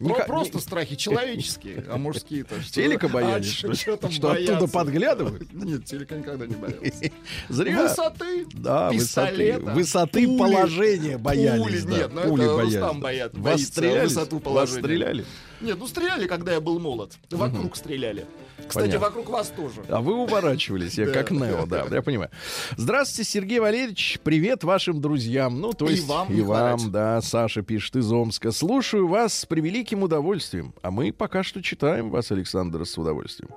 Не 0.00 0.14
ка- 0.14 0.24
просто 0.24 0.56
не- 0.56 0.62
страхи 0.62 0.96
человеческие, 0.96 1.84
а 1.88 1.96
мужские-то 1.98 2.60
что? 2.62 2.72
Телека 2.74 3.08
боялись, 3.08 3.64
А, 3.64 3.74
что, 3.74 3.96
там 3.96 4.10
что 4.10 4.32
оттуда 4.32 4.66
подглядывают? 4.68 5.52
Нет, 5.52 5.84
телека 5.84 6.16
никогда 6.16 6.46
не 6.46 6.54
боялся. 6.54 7.10
Зря. 7.48 7.82
Высоты, 7.82 8.46
Да, 8.52 8.90
высоты, 8.90 9.58
высоты 9.58 10.26
пули, 10.26 10.38
положения 10.38 11.18
боялись. 11.18 11.62
пули. 11.62 11.80
да, 11.80 11.96
Нет, 11.98 12.10
ну 12.14 12.22
пули 12.28 12.44
это 12.44 12.54
боялись. 12.54 12.74
Рустам 12.74 13.00
боят- 13.00 13.34
Вас 13.34 13.42
боится 13.44 13.66
стреляли? 13.72 14.04
высоту 14.06 14.36
Вас 14.36 14.44
положения. 14.44 14.80
стреляли? 14.82 15.24
Нет, 15.60 15.76
ну 15.78 15.86
стреляли, 15.86 16.26
когда 16.26 16.52
я 16.52 16.60
был 16.60 16.78
молод. 16.80 17.12
Вокруг 17.30 17.76
стреляли. 17.76 18.26
Кстати, 18.66 18.86
Понятно. 18.86 19.00
вокруг 19.06 19.28
вас 19.28 19.48
тоже. 19.48 19.82
А 19.88 20.00
вы 20.00 20.14
уворачивались, 20.14 20.94
я 20.94 21.06
как 21.12 21.30
Нео, 21.30 21.66
да, 21.66 21.86
я 21.90 22.02
понимаю. 22.02 22.30
Здравствуйте, 22.76 23.28
Сергей 23.30 23.58
Валерьевич, 23.60 24.18
привет 24.22 24.64
вашим 24.64 25.00
друзьям. 25.00 25.60
Ну, 25.60 25.72
то 25.72 25.86
И 25.86 25.92
есть 25.92 26.06
вам, 26.06 26.28
и 26.32 26.40
вам, 26.40 26.90
да, 26.90 27.20
Саша 27.20 27.62
пишет 27.62 27.96
из 27.96 28.10
Омска. 28.10 28.50
Слушаю 28.52 29.08
вас 29.08 29.40
с 29.40 29.46
превеликим 29.46 30.02
удовольствием, 30.02 30.74
а 30.82 30.90
мы 30.90 31.12
пока 31.12 31.42
что 31.42 31.62
читаем 31.62 32.10
вас, 32.10 32.30
Александр, 32.32 32.86
с 32.86 32.96
удовольствием. 32.96 33.50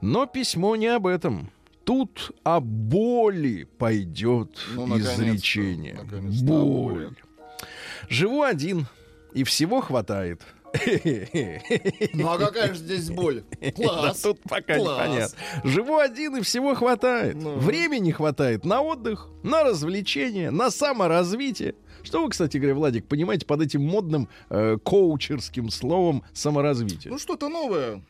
Но 0.00 0.26
письмо 0.26 0.76
не 0.76 0.86
об 0.88 1.06
этом. 1.06 1.50
Тут 1.84 2.30
о 2.44 2.60
боли 2.60 3.64
пойдет 3.78 4.56
Ну, 4.74 4.96
изречение. 4.98 5.94
наконец-то. 6.00 6.44
Боль. 6.44 7.10
Живу 8.08 8.42
один, 8.42 8.86
и 9.34 9.42
всего 9.44 9.80
хватает. 9.80 10.42
Ну 12.14 12.30
а 12.30 12.38
какая 12.38 12.74
же 12.74 12.80
здесь 12.80 13.10
боль? 13.10 13.44
Да 13.60 13.70
Класс. 13.72 14.20
тут 14.20 14.40
пока 14.42 14.76
Класс. 14.76 14.98
непонятно. 14.98 15.38
Живу 15.64 15.98
один, 15.98 16.36
и 16.36 16.42
всего 16.42 16.74
хватает. 16.74 17.36
Ну. 17.36 17.56
Времени 17.56 18.10
хватает 18.10 18.64
на 18.64 18.80
отдых, 18.82 19.28
на 19.42 19.64
развлечения, 19.64 20.50
на 20.50 20.70
саморазвитие. 20.70 21.74
Что 22.02 22.22
вы, 22.22 22.30
кстати 22.30 22.56
говоря, 22.56 22.74
Владик, 22.74 23.06
понимаете 23.06 23.46
под 23.46 23.62
этим 23.62 23.82
модным 23.82 24.28
э, 24.50 24.76
коучерским 24.82 25.70
словом 25.70 26.24
саморазвитие? 26.32 27.12
Ну 27.12 27.18
что-то 27.18 27.48
новое. 27.48 28.02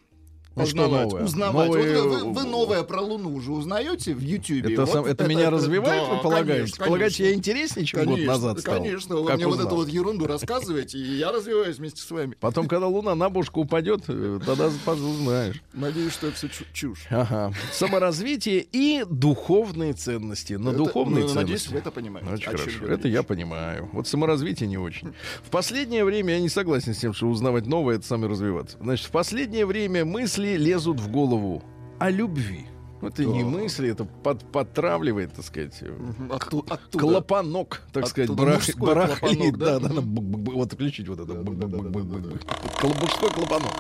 Ну, 0.55 0.67
что 0.67 0.83
Узнавать, 0.85 1.03
новое? 1.09 1.25
узнавать. 1.25 1.67
Новые- 1.69 2.03
Вот 2.03 2.23
вы, 2.23 2.33
вы 2.33 2.45
новое 2.45 2.83
про 2.83 3.01
Луну 3.01 3.35
уже 3.35 3.53
узнаете 3.53 4.15
в 4.15 4.21
Ютьюбе? 4.21 4.73
это, 4.75 4.83
Вот 4.83 4.91
сам- 4.91 5.05
это 5.07 5.27
меня 5.27 5.49
развивает, 5.51 6.03
да, 6.03 6.15
вы 6.15 6.21
полагаете? 6.23 6.53
конечно, 6.53 6.85
Полагаете, 6.85 7.17
конечно. 7.17 7.31
я 7.31 7.35
интереснее, 7.35 7.87
чем 7.87 8.01
Конечно, 8.01 8.19
год 8.19 8.27
назад 8.27 8.61
стал? 8.61 8.75
Конечно, 8.77 9.17
вы 9.17 9.27
Как 9.29 9.37
мне 9.37 9.47
вот 9.47 9.53
узнал? 9.55 9.67
эту 9.69 9.77
вот 9.77 9.89
ерунду 9.89 10.27
рассказываете, 10.27 10.99
и 10.99 11.17
я 11.17 11.33
развиваюсь 11.33 11.77
вместе 11.79 12.03
с 12.03 12.11
вами. 12.11 12.37
Потом, 12.39 12.69
когда 12.69 12.87
Луна 12.87 13.15
на 13.15 13.31
бошку 13.31 13.61
упадет, 13.63 14.03
э, 14.09 14.41
тогда 14.45 14.67
узнаешь. 14.67 15.63
Надеюсь, 15.73 16.13
что 16.13 16.27
это 16.27 16.37
все 16.37 16.49
чушь. 16.75 17.07
Ага. 17.11 17.53
Саморазвитие 17.73 18.67
и 18.73 19.05
духовные 19.09 19.95
ценности. 19.95 20.55
На 20.55 20.69
Это- 20.71 20.79
духовные 20.79 21.23
ну, 21.25 21.29
ценности. 21.29 21.39
Надеюсь, 21.39 21.69
вы 21.69 21.79
это 21.79 21.91
понимаете. 21.91 22.31
Очень 22.31 22.45
хорошо. 22.51 22.87
Это 22.87 23.09
я 23.09 23.23
понимаю. 23.23 23.89
Вот 23.93 24.07
саморазвитие 24.07 24.69
не 24.69 24.77
очень. 24.79 25.15
В 25.45 25.51
последнее 25.51 26.05
время 26.05 26.35
я 26.35 26.41
не 26.41 26.49
согласен 26.49 26.95
с 26.95 26.99
тем, 26.99 27.15
что 27.15 27.27
узнавать 27.27 27.67
новое 27.67 27.97
это 27.97 28.07
саморазвиваться. 28.07 28.77
Значит, 28.81 29.07
в 29.07 29.11
последнее 29.11 29.67
время 29.67 30.05
мысли 30.05 30.42
лезут 30.57 31.01
в 31.01 31.11
голову 31.11 31.63
о 31.99 32.11
любви. 32.11 32.67
Ну, 33.01 33.09
Это 33.09 33.25
не 33.25 33.43
Да. 33.43 33.49
мысли, 33.49 33.91
это 33.91 34.05
под, 34.05 34.45
подтравливает, 34.53 35.33
так 35.35 35.45
сказать, 35.45 35.77
э, 35.83 35.93
отту- 36.31 36.65
оттуда. 36.71 36.99
клапанок, 37.05 37.83
так 37.93 38.07
сказать, 38.07 38.31
Оттуда 38.31 38.53
барах- 38.53 38.55
мужской 38.55 38.87
барахлит. 38.87 39.57
Да, 39.59 39.81
да? 39.81 39.89
да. 39.89 40.01
Вот 40.03 40.73
включить 40.73 41.09
вот 41.09 41.19
это. 41.19 41.35
Мужской 41.35 43.31
клапанок. 43.31 43.73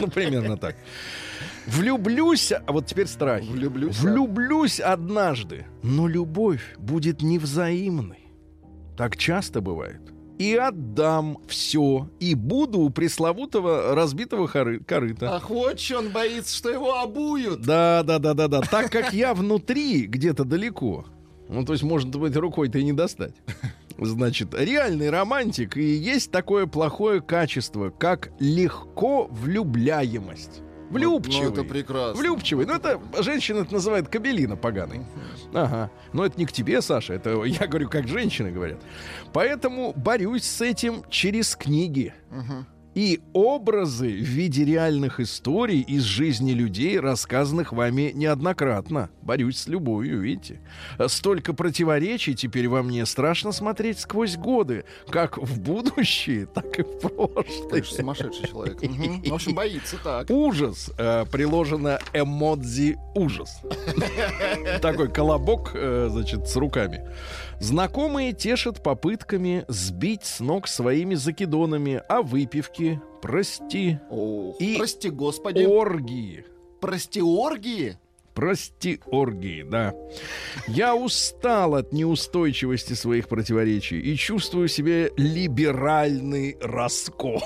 Ну, 0.00 0.08
примерно 0.08 0.56
так. 0.56 0.76
Влюблюсь, 1.66 2.52
а 2.52 2.72
вот 2.72 2.86
теперь 2.86 3.06
страхи. 3.06 3.50
Влюблюсь? 3.52 3.98
Влюблюсь 4.00 4.80
однажды, 4.80 5.66
но 5.82 6.08
любовь 6.08 6.74
будет 6.78 7.22
невзаимной. 7.22 8.28
Так 8.96 9.16
часто 9.16 9.60
бывает. 9.60 10.00
И 10.42 10.56
отдам 10.56 11.38
все, 11.46 12.08
и 12.18 12.34
буду 12.34 12.80
у 12.80 12.90
пресловутого 12.90 13.94
разбитого 13.94 14.48
хоры- 14.48 14.82
корыта. 14.82 15.36
Ах, 15.36 15.50
вот 15.50 15.76
чё 15.78 16.00
он 16.00 16.08
боится, 16.10 16.56
что 16.56 16.68
его 16.68 16.98
обуют. 16.98 17.60
Да, 17.60 18.02
да, 18.02 18.18
да, 18.18 18.34
да, 18.34 18.48
да. 18.48 18.60
Так 18.62 18.90
как 18.90 19.12
я 19.12 19.34
внутри, 19.34 20.06
где-то 20.06 20.44
далеко. 20.44 21.04
Ну, 21.48 21.64
то 21.64 21.74
есть, 21.74 21.84
может 21.84 22.10
быть, 22.16 22.34
рукой-то 22.34 22.80
и 22.80 22.82
не 22.82 22.92
достать. 22.92 23.36
Значит, 23.98 24.48
реальный 24.58 25.10
романтик 25.10 25.76
и 25.76 25.84
есть 25.84 26.32
такое 26.32 26.66
плохое 26.66 27.20
качество, 27.20 27.90
как 27.90 28.32
легко 28.40 29.28
влюбляемость. 29.30 30.62
Влюбчивый. 30.92 31.48
Ну, 31.48 31.52
это 31.52 31.64
прекрасно. 31.64 32.20
Влюбчивый. 32.20 32.66
Ну, 32.66 32.74
это 32.74 33.00
женщина 33.20 33.60
это 33.60 33.72
называет 33.72 34.08
кабелина 34.08 34.56
поганый. 34.56 35.06
Ага. 35.54 35.90
Но 36.12 36.24
это 36.24 36.38
не 36.38 36.46
к 36.46 36.52
тебе, 36.52 36.82
Саша. 36.82 37.14
Это 37.14 37.30
я 37.44 37.66
говорю, 37.66 37.88
как 37.88 38.08
женщины 38.08 38.50
говорят. 38.50 38.78
Поэтому 39.32 39.92
борюсь 39.96 40.44
с 40.44 40.60
этим 40.60 41.04
через 41.08 41.56
книги. 41.56 42.14
Мгм. 42.30 42.66
И 42.94 43.20
образы 43.32 44.08
в 44.08 44.24
виде 44.24 44.64
реальных 44.64 45.18
историй 45.18 45.80
из 45.80 46.02
жизни 46.02 46.52
людей, 46.52 47.00
рассказанных 47.00 47.72
вами 47.72 48.12
неоднократно. 48.14 49.08
Борюсь 49.22 49.58
с 49.58 49.68
любовью, 49.68 50.20
видите. 50.20 50.60
Столько 51.06 51.54
противоречий 51.54 52.34
теперь 52.34 52.68
во 52.68 52.82
мне. 52.82 53.06
Страшно 53.06 53.52
смотреть 53.52 53.98
сквозь 54.00 54.36
годы. 54.36 54.84
Как 55.08 55.38
в 55.38 55.60
будущее, 55.60 56.46
так 56.54 56.78
и 56.78 56.82
в 56.82 56.98
прошлое. 56.98 57.70
Конечно, 57.70 57.96
сумасшедший 57.96 58.48
человек. 58.48 58.82
Мгм. 58.82 59.22
В 59.22 59.34
общем, 59.34 59.54
боится 59.54 59.96
так. 60.02 60.28
Ужас. 60.28 60.90
э, 60.98 61.24
приложено 61.32 61.98
эмодзи 62.12 62.98
ужас. 63.14 63.60
Такой 64.82 65.10
колобок, 65.10 65.70
э, 65.74 66.08
значит, 66.10 66.46
с 66.48 66.56
руками. 66.56 67.08
Знакомые 67.60 68.32
тешат 68.32 68.82
попытками 68.82 69.64
сбить 69.68 70.24
с 70.24 70.40
ног 70.40 70.66
своими 70.68 71.14
закидонами 71.14 72.02
о 72.08 72.22
выпивке, 72.22 73.00
прости, 73.20 73.98
Ох, 74.10 74.60
И- 74.60 74.76
Прости, 74.78 75.10
господи. 75.10 75.64
оргии. 75.64 76.44
Прости, 76.80 77.22
оргии? 77.22 77.96
Прости, 78.34 78.98
оргии, 79.06 79.62
да. 79.62 79.94
Я 80.66 80.96
устал 80.96 81.74
от 81.74 81.92
неустойчивости 81.92 82.94
своих 82.94 83.28
противоречий 83.28 84.00
и 84.00 84.16
чувствую 84.16 84.68
себе 84.68 85.12
либеральный 85.16 86.56
раскол. 86.60 87.42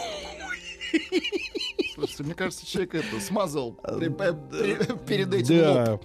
Слушайте, 1.94 2.22
мне 2.22 2.34
кажется, 2.34 2.64
человек 2.66 2.94
это 2.94 3.20
смазал 3.20 3.72
при- 3.72 4.08
при- 4.08 4.96
перед 5.06 5.34
этим 5.34 5.90
лоб. 5.90 6.04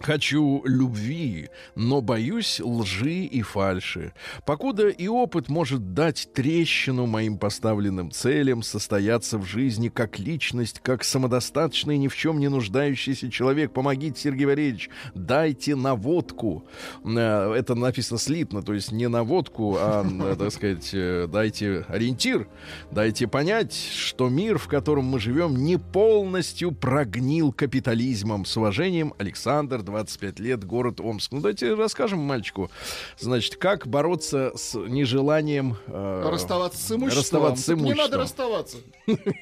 Хочу 0.00 0.62
любви, 0.64 1.48
но 1.74 2.00
боюсь 2.00 2.60
лжи 2.60 3.24
и 3.24 3.42
фальши. 3.42 4.12
Покуда 4.44 4.88
и 4.88 5.08
опыт 5.08 5.48
может 5.48 5.94
дать 5.94 6.28
трещину 6.34 7.06
моим 7.06 7.38
поставленным 7.38 8.10
целям, 8.10 8.62
состояться 8.62 9.38
в 9.38 9.46
жизни 9.46 9.88
как 9.88 10.18
личность, 10.18 10.80
как 10.82 11.02
самодостаточный, 11.02 11.96
ни 11.96 12.08
в 12.08 12.16
чем 12.16 12.40
не 12.40 12.48
нуждающийся 12.48 13.30
человек. 13.30 13.72
Помогите, 13.72 14.20
Сергей 14.20 14.46
Валерьевич, 14.46 14.90
дайте 15.14 15.74
наводку. 15.74 16.66
Э, 17.04 17.54
Это 17.54 17.74
написано 17.74 18.18
слитно, 18.18 18.62
то 18.62 18.74
есть 18.74 18.92
не 18.92 19.08
наводку, 19.08 19.76
а, 19.78 20.04
э, 20.04 20.36
так 20.36 20.52
сказать, 20.52 20.90
э, 20.92 21.26
дайте 21.26 21.86
ориентир, 21.88 22.48
дайте 22.90 23.26
понять, 23.26 23.74
что 23.74 24.28
мир, 24.28 24.58
в 24.58 24.68
котором 24.68 25.06
мы 25.06 25.20
живем, 25.20 25.56
не 25.56 25.78
полностью 25.78 26.72
прогнил 26.72 27.52
капитализмом. 27.52 28.44
С 28.44 28.56
уважением, 28.56 29.14
Александр, 29.18 29.82
25 29.86 30.38
лет, 30.40 30.64
город 30.64 31.00
Омск. 31.00 31.32
Ну, 31.32 31.38
давайте 31.40 31.72
расскажем 31.74 32.18
мальчику, 32.18 32.70
значит, 33.18 33.56
как 33.56 33.86
бороться 33.86 34.52
с 34.54 34.74
нежеланием... 34.74 35.76
э, 35.86 36.28
Расставаться 36.30 36.78
с 36.78 36.90
имуществом. 36.92 37.20
расставаться 37.22 37.62
с 37.62 37.66
Так 37.66 37.76
Не 37.76 37.82
имуществом. 37.82 38.04
надо 38.10 38.18
расставаться. 38.22 38.76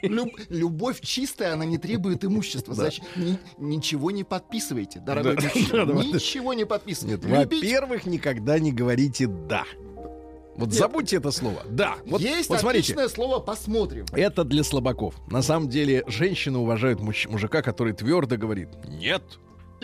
Люб- 0.02 0.38
любовь 0.48 1.00
чистая, 1.00 1.54
она 1.54 1.64
не 1.64 1.78
требует 1.78 2.24
имущества. 2.24 2.74
Значит, 2.74 3.04
ни- 3.16 3.38
ничего 3.58 4.10
не 4.12 4.22
подписывайте, 4.22 5.00
дорогой 5.00 5.34
мужчина. 5.34 5.90
Ничего 5.92 6.54
не 6.54 6.64
подписывайте. 6.66 7.26
Во-первых, 7.26 8.06
никогда 8.06 8.58
не 8.58 8.70
говорите 8.72 9.26
«да». 9.26 9.64
Вот 10.56 10.66
Нет. 10.68 10.74
забудьте 10.78 11.16
это 11.16 11.32
слово. 11.32 11.62
Да. 11.68 11.96
Вот, 12.06 12.20
Есть 12.20 12.48
вот 12.48 12.60
смотрите. 12.60 12.92
отличное 12.92 13.08
слово 13.08 13.40
«посмотрим». 13.40 14.06
Это 14.12 14.44
для 14.44 14.62
слабаков. 14.62 15.16
На 15.28 15.42
самом 15.42 15.68
деле, 15.68 16.04
женщины 16.06 16.58
уважают 16.58 17.00
муж- 17.00 17.26
мужика, 17.28 17.60
который 17.60 17.92
твердо 17.92 18.36
говорит 18.36 18.68
«нет». 18.86 19.24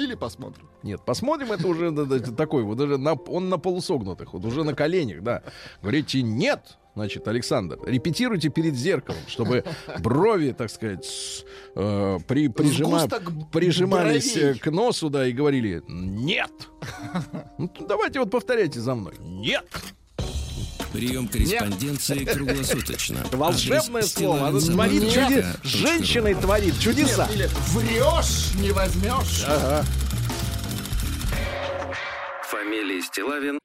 Или 0.00 0.14
посмотрим. 0.14 0.66
Нет, 0.82 1.00
посмотрим, 1.04 1.52
это 1.52 1.66
уже 1.68 1.92
такой 2.32 2.62
вот, 2.62 2.80
уже 2.80 2.96
на, 2.96 3.12
он 3.12 3.48
на 3.50 3.58
полусогнутых, 3.58 4.32
вот 4.32 4.44
уже 4.46 4.64
на 4.64 4.74
коленях, 4.74 5.22
да. 5.22 5.42
Говорите 5.82 6.22
«нет», 6.22 6.78
значит, 6.94 7.28
Александр, 7.28 7.78
репетируйте 7.84 8.48
перед 8.48 8.74
зеркалом, 8.74 9.20
чтобы 9.28 9.64
брови, 10.02 10.52
так 10.56 10.70
сказать, 10.70 11.44
э, 11.74 12.18
при, 12.26 12.48
прижима- 12.48 13.50
прижимались 13.52 14.32
бровей. 14.34 14.50
э, 14.52 14.54
к 14.58 14.70
носу, 14.70 15.10
да, 15.10 15.26
и 15.26 15.32
говорили 15.32 15.82
«нет». 15.86 16.50
Ну, 17.58 17.70
давайте 17.86 18.20
вот 18.20 18.30
повторяйте 18.30 18.80
за 18.80 18.94
мной 18.94 19.14
«нет». 19.20 19.66
Прием 20.92 21.28
корреспонденции 21.28 22.24
круглосуточно. 22.24 23.24
Волшебное 23.30 24.02
Адрес 24.02 24.12
слово, 24.12 24.48
оно 24.48 24.60
стилавин 24.60 24.72
творит 24.74 25.44
ру. 25.44 25.60
Женщиной 25.62 26.34
творит 26.34 26.78
чудеса. 26.80 27.28
Или 27.32 27.48
врешь, 27.68 28.54
не 28.54 28.72
возьмешь. 28.72 29.44
Ага. 29.46 29.84
Фамилия 32.48 33.00
Стилавин 33.02 33.58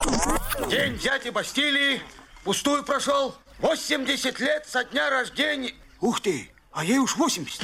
День 0.70 0.98
дяди 1.00 1.30
Бастилии 1.30 2.02
пустую 2.44 2.84
прошел. 2.84 3.36
80 3.60 4.40
лет 4.40 4.66
со 4.68 4.84
дня 4.84 5.10
рождения. 5.10 5.74
Ух 6.02 6.22
ты, 6.22 6.52
а 6.72 6.86
ей 6.86 7.00
уж 7.00 7.16
80. 7.16 7.62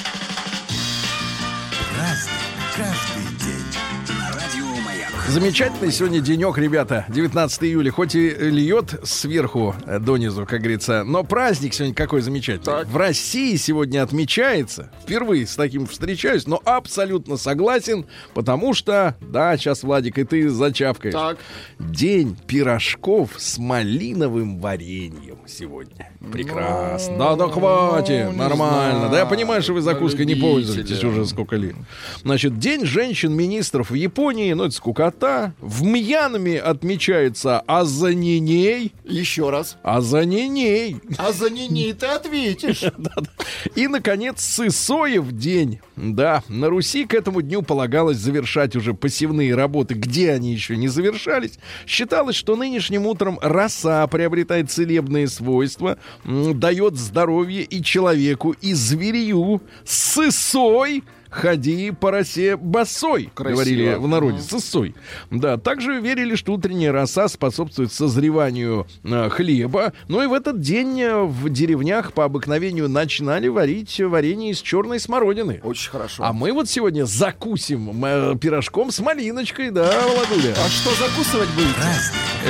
Замечательный 5.32 5.94
сегодня 5.94 6.20
денек, 6.20 6.58
ребята. 6.58 7.06
19 7.08 7.64
июля. 7.64 7.90
Хоть 7.90 8.16
и 8.16 8.32
льет 8.32 9.00
сверху 9.06 9.74
э, 9.86 9.98
донизу, 9.98 10.46
как 10.46 10.60
говорится, 10.60 11.06
но 11.06 11.24
праздник 11.24 11.74
сегодня 11.74 11.96
какой 11.96 12.20
замечательный. 12.20 12.84
В 12.84 12.98
России 12.98 13.56
сегодня 13.56 14.04
отмечается. 14.04 14.92
Впервые 15.02 15.48
с 15.48 15.56
таким 15.56 15.88
встречаюсь, 15.88 16.48
но 16.48 16.62
абсолютно 16.66 17.38
согласен, 17.38 18.08
потому 18.34 18.74
что, 18.74 19.16
да, 19.22 19.56
сейчас, 19.56 19.84
Владик, 19.84 20.18
и 20.18 20.26
ты 20.26 20.50
зачавкаешь. 20.50 21.14
Так. 21.14 21.38
День 21.80 22.36
пирожков 22.46 23.30
с 23.38 23.58
малиновым 23.58 24.60
вареньем 24.60 25.38
сегодня. 25.48 26.12
Прекрасно. 26.30 27.18
Да, 27.18 27.36
да 27.38 27.48
хватит. 27.48 28.32
не 28.32 28.38
Нормально. 28.38 28.98
знаю. 28.98 29.12
Да 29.12 29.20
я 29.20 29.26
понимаю, 29.26 29.62
что 29.62 29.72
вы 29.72 29.82
закуской 29.82 30.26
не 30.26 30.36
пользуетесь 30.36 31.02
уже 31.06 31.26
сколько 31.26 31.56
лет. 31.56 31.76
Значит, 32.22 32.60
День 32.60 32.86
женщин-министров 32.86 33.92
в 33.92 33.94
Японии, 33.94 34.52
ну 34.52 34.66
это 34.66 34.76
скукота. 34.76 35.21
В 35.22 35.84
Мьянме 35.84 36.60
отмечается 36.60 37.60
Азаниней. 37.62 38.94
Еще 39.04 39.50
раз. 39.50 39.78
Азаниней. 39.84 40.98
А 41.18 41.32
за 41.32 41.50
ней 41.50 41.94
ты 41.94 42.08
ответишь. 42.08 42.84
И, 43.76 43.88
наконец, 43.88 44.42
Сысоев 44.42 45.32
день. 45.32 45.80
Да, 45.96 46.44
на 46.48 46.70
Руси 46.70 47.06
к 47.06 47.14
этому 47.14 47.42
дню 47.42 47.62
полагалось 47.62 48.18
завершать 48.18 48.76
уже 48.76 48.94
посевные 48.94 49.54
работы, 49.54 49.94
где 49.94 50.32
они 50.32 50.54
еще 50.54 50.76
не 50.76 50.88
завершались. 50.88 51.60
Считалось, 51.86 52.36
что 52.36 52.56
нынешним 52.56 53.06
утром 53.06 53.38
роса 53.42 54.08
приобретает 54.08 54.72
целебные 54.72 55.28
свойства, 55.28 55.98
дает 56.26 56.96
здоровье 56.96 57.64
и 57.64 57.84
человеку, 57.84 58.56
и 58.62 58.74
зверью. 58.74 59.62
Сысой 59.86 61.04
Ходи 61.32 61.92
по 61.92 62.12
росе 62.12 62.58
босой, 62.58 63.32
Красиво. 63.34 63.56
говорили 63.56 63.94
в 63.96 64.08
народе, 64.08 64.40
сысой. 64.42 64.96
Да, 65.32 65.58
также 65.58 66.02
верили, 66.02 66.36
что 66.36 66.54
утренняя 66.54 66.92
роса 66.92 67.30
способствует 67.30 67.94
созреванию 67.94 68.86
э, 69.04 69.30
хлеба. 69.30 69.94
Ну 70.10 70.22
и 70.22 70.28
в 70.28 70.34
этот 70.34 70.60
день 70.60 71.02
э, 71.02 71.24
в 71.24 71.50
деревнях 71.50 72.12
по 72.12 72.26
обыкновению 72.26 72.90
начинали 72.90 73.48
варить 73.48 74.00
варенье 74.00 74.52
из 74.52 74.60
черной 74.60 75.00
смородины. 75.00 75.62
Очень 75.64 75.92
хорошо. 75.92 76.24
А 76.24 76.34
мы 76.34 76.52
вот 76.52 76.70
сегодня 76.70 77.06
закусим 77.06 78.04
э, 78.04 78.36
пирожком 78.38 78.92
с 78.92 79.00
малиночкой, 79.00 79.72
да, 79.72 79.90
Владуля? 80.02 80.54
А 80.54 80.70
что 80.70 80.92
закусывать 80.96 81.50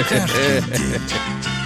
каждый 0.09 0.77
день. 0.77 1.60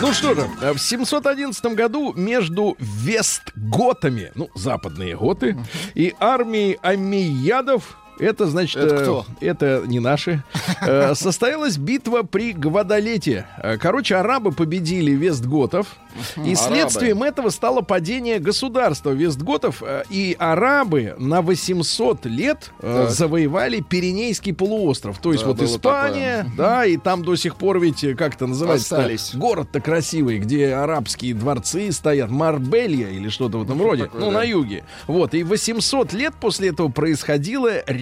Ну 0.00 0.12
что 0.12 0.34
же, 0.34 0.48
в 0.74 0.78
711 0.78 1.64
году 1.74 2.12
между 2.14 2.76
Вестготами, 2.78 4.30
ну, 4.36 4.48
западные 4.54 5.16
готы, 5.16 5.58
и 5.94 6.14
армией 6.20 6.78
амиядов 6.82 7.98
это 8.18 8.46
значит, 8.46 8.76
Это 8.82 8.94
э, 8.94 9.02
кто? 9.02 9.26
это 9.40 9.82
не 9.86 10.00
наши. 10.00 10.42
Э, 10.80 11.14
Состоялась 11.14 11.76
битва 11.76 12.22
при 12.22 12.52
Гвадалете. 12.52 13.46
Э, 13.62 13.76
Короче, 13.78 14.14
арабы 14.16 14.52
победили 14.52 15.10
Вестготов, 15.10 15.96
и 16.44 16.54
следствием 16.54 17.22
этого 17.22 17.50
стало 17.50 17.80
падение 17.80 18.38
государства 18.38 19.10
Вестготов, 19.10 19.82
и 20.08 20.36
арабы 20.38 21.14
на 21.18 21.42
800 21.42 22.26
лет 22.26 22.70
Так. 22.80 23.10
завоевали 23.10 23.80
Пиренейский 23.80 24.54
полуостров. 24.54 25.18
То 25.18 25.32
есть 25.32 25.44
Да, 25.44 25.50
вот 25.50 25.62
Испания, 25.62 26.46
да, 26.56 26.86
и 26.86 26.96
там 26.96 27.22
до 27.24 27.36
сих 27.36 27.56
пор 27.56 27.80
ведь, 27.80 28.04
как 28.16 28.34
это 28.36 28.46
называется, 28.46 28.96
город-то 29.34 29.80
красивый, 29.80 30.38
где 30.38 30.74
арабские 30.74 31.34
дворцы 31.34 31.90
стоят, 31.92 32.30
Марбелья 32.30 33.08
или 33.10 33.28
что-то 33.28 33.58
в 33.58 33.64
этом 33.64 33.82
роде, 33.82 34.04
такое, 34.04 34.20
ну, 34.20 34.30
да. 34.30 34.38
на 34.38 34.42
юге. 34.44 34.84
Вот, 35.06 35.34
и 35.34 35.42
800 35.42 36.12
лет 36.12 36.34
после 36.40 36.68
этого 36.70 36.88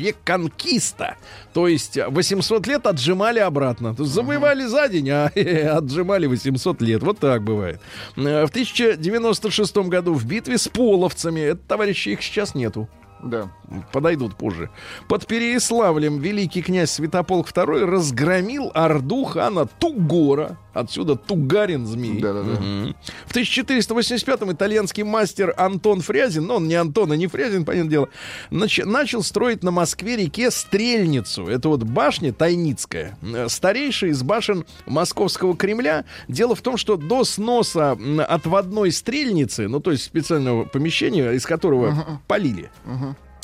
реконкиста. 0.07 1.17
То 1.53 1.69
есть 1.69 1.99
800 2.09 2.67
лет 2.67 2.87
отжимали 2.87 3.39
обратно. 3.39 3.95
То 3.95 4.03
есть 4.03 4.15
завоевали 4.15 4.65
за 4.67 4.89
день, 4.89 5.11
а 5.11 5.27
отжимали 5.77 6.27
800 6.27 6.83
лет. 6.83 7.03
Вот 7.03 7.19
так 7.19 7.43
бывает. 7.43 7.81
Э, 8.17 8.47
В 8.47 8.51
1096 8.51 9.77
году 9.89 10.15
в 10.15 10.25
битве 10.25 10.59
с 10.59 10.69
половцами, 10.69 11.41
это, 11.41 11.61
товарищи, 11.67 12.11
их 12.11 12.23
сейчас 12.23 12.55
нету 12.55 12.89
Да. 13.23 13.51
Подойдут 13.93 14.37
позже. 14.37 14.71
Под 15.09 15.27
Переяславлем 15.27 16.19
великий 16.19 16.63
князь 16.63 16.91
Святополк 16.93 17.51
II 17.51 17.85
разгромил 17.85 18.71
орду 18.75 19.25
хана 19.25 19.67
Тугора. 19.67 20.59
Отсюда 20.73 21.17
Тугарин 21.17 21.87
змей. 21.87 22.21
Да-да-да. 22.21 22.61
Мгм. 22.61 22.95
В 23.25 23.35
1485-м 23.35 24.53
итальянский 24.53 25.05
мастер 25.05 25.55
Антон 25.57 26.03
Фрязин, 26.03 26.45
но 26.45 26.57
он 26.57 26.69
не 26.69 26.75
Антон, 26.75 27.13
а 27.13 27.17
не 27.17 27.27
Фрязин, 27.29 27.65
понятное 27.65 27.91
дело, 27.91 28.09
нач- 28.51 28.85
начал 28.85 29.23
строить 29.23 29.63
на 29.63 29.71
Москве-реке 29.71 30.51
Стрельницу. 30.51 31.47
Это 31.47 31.71
вот 31.71 31.83
башня 31.85 32.33
Тайницкая, 32.35 33.17
э, 33.23 33.49
старейшая 33.49 34.11
из 34.11 34.23
башен 34.23 34.67
Московского 34.85 35.57
Кремля. 35.57 36.05
Дело 36.29 36.55
в 36.55 36.61
том, 36.61 36.77
что 36.77 36.97
до 36.97 37.25
сноса 37.25 37.97
отводной 38.29 38.93
стрельницы, 38.93 39.69
ну 39.69 39.81
то 39.81 39.93
есть 39.93 40.05
специального 40.05 40.65
помещения, 40.65 41.31
из 41.33 41.47
которого 41.47 42.21
полили, 42.29 42.71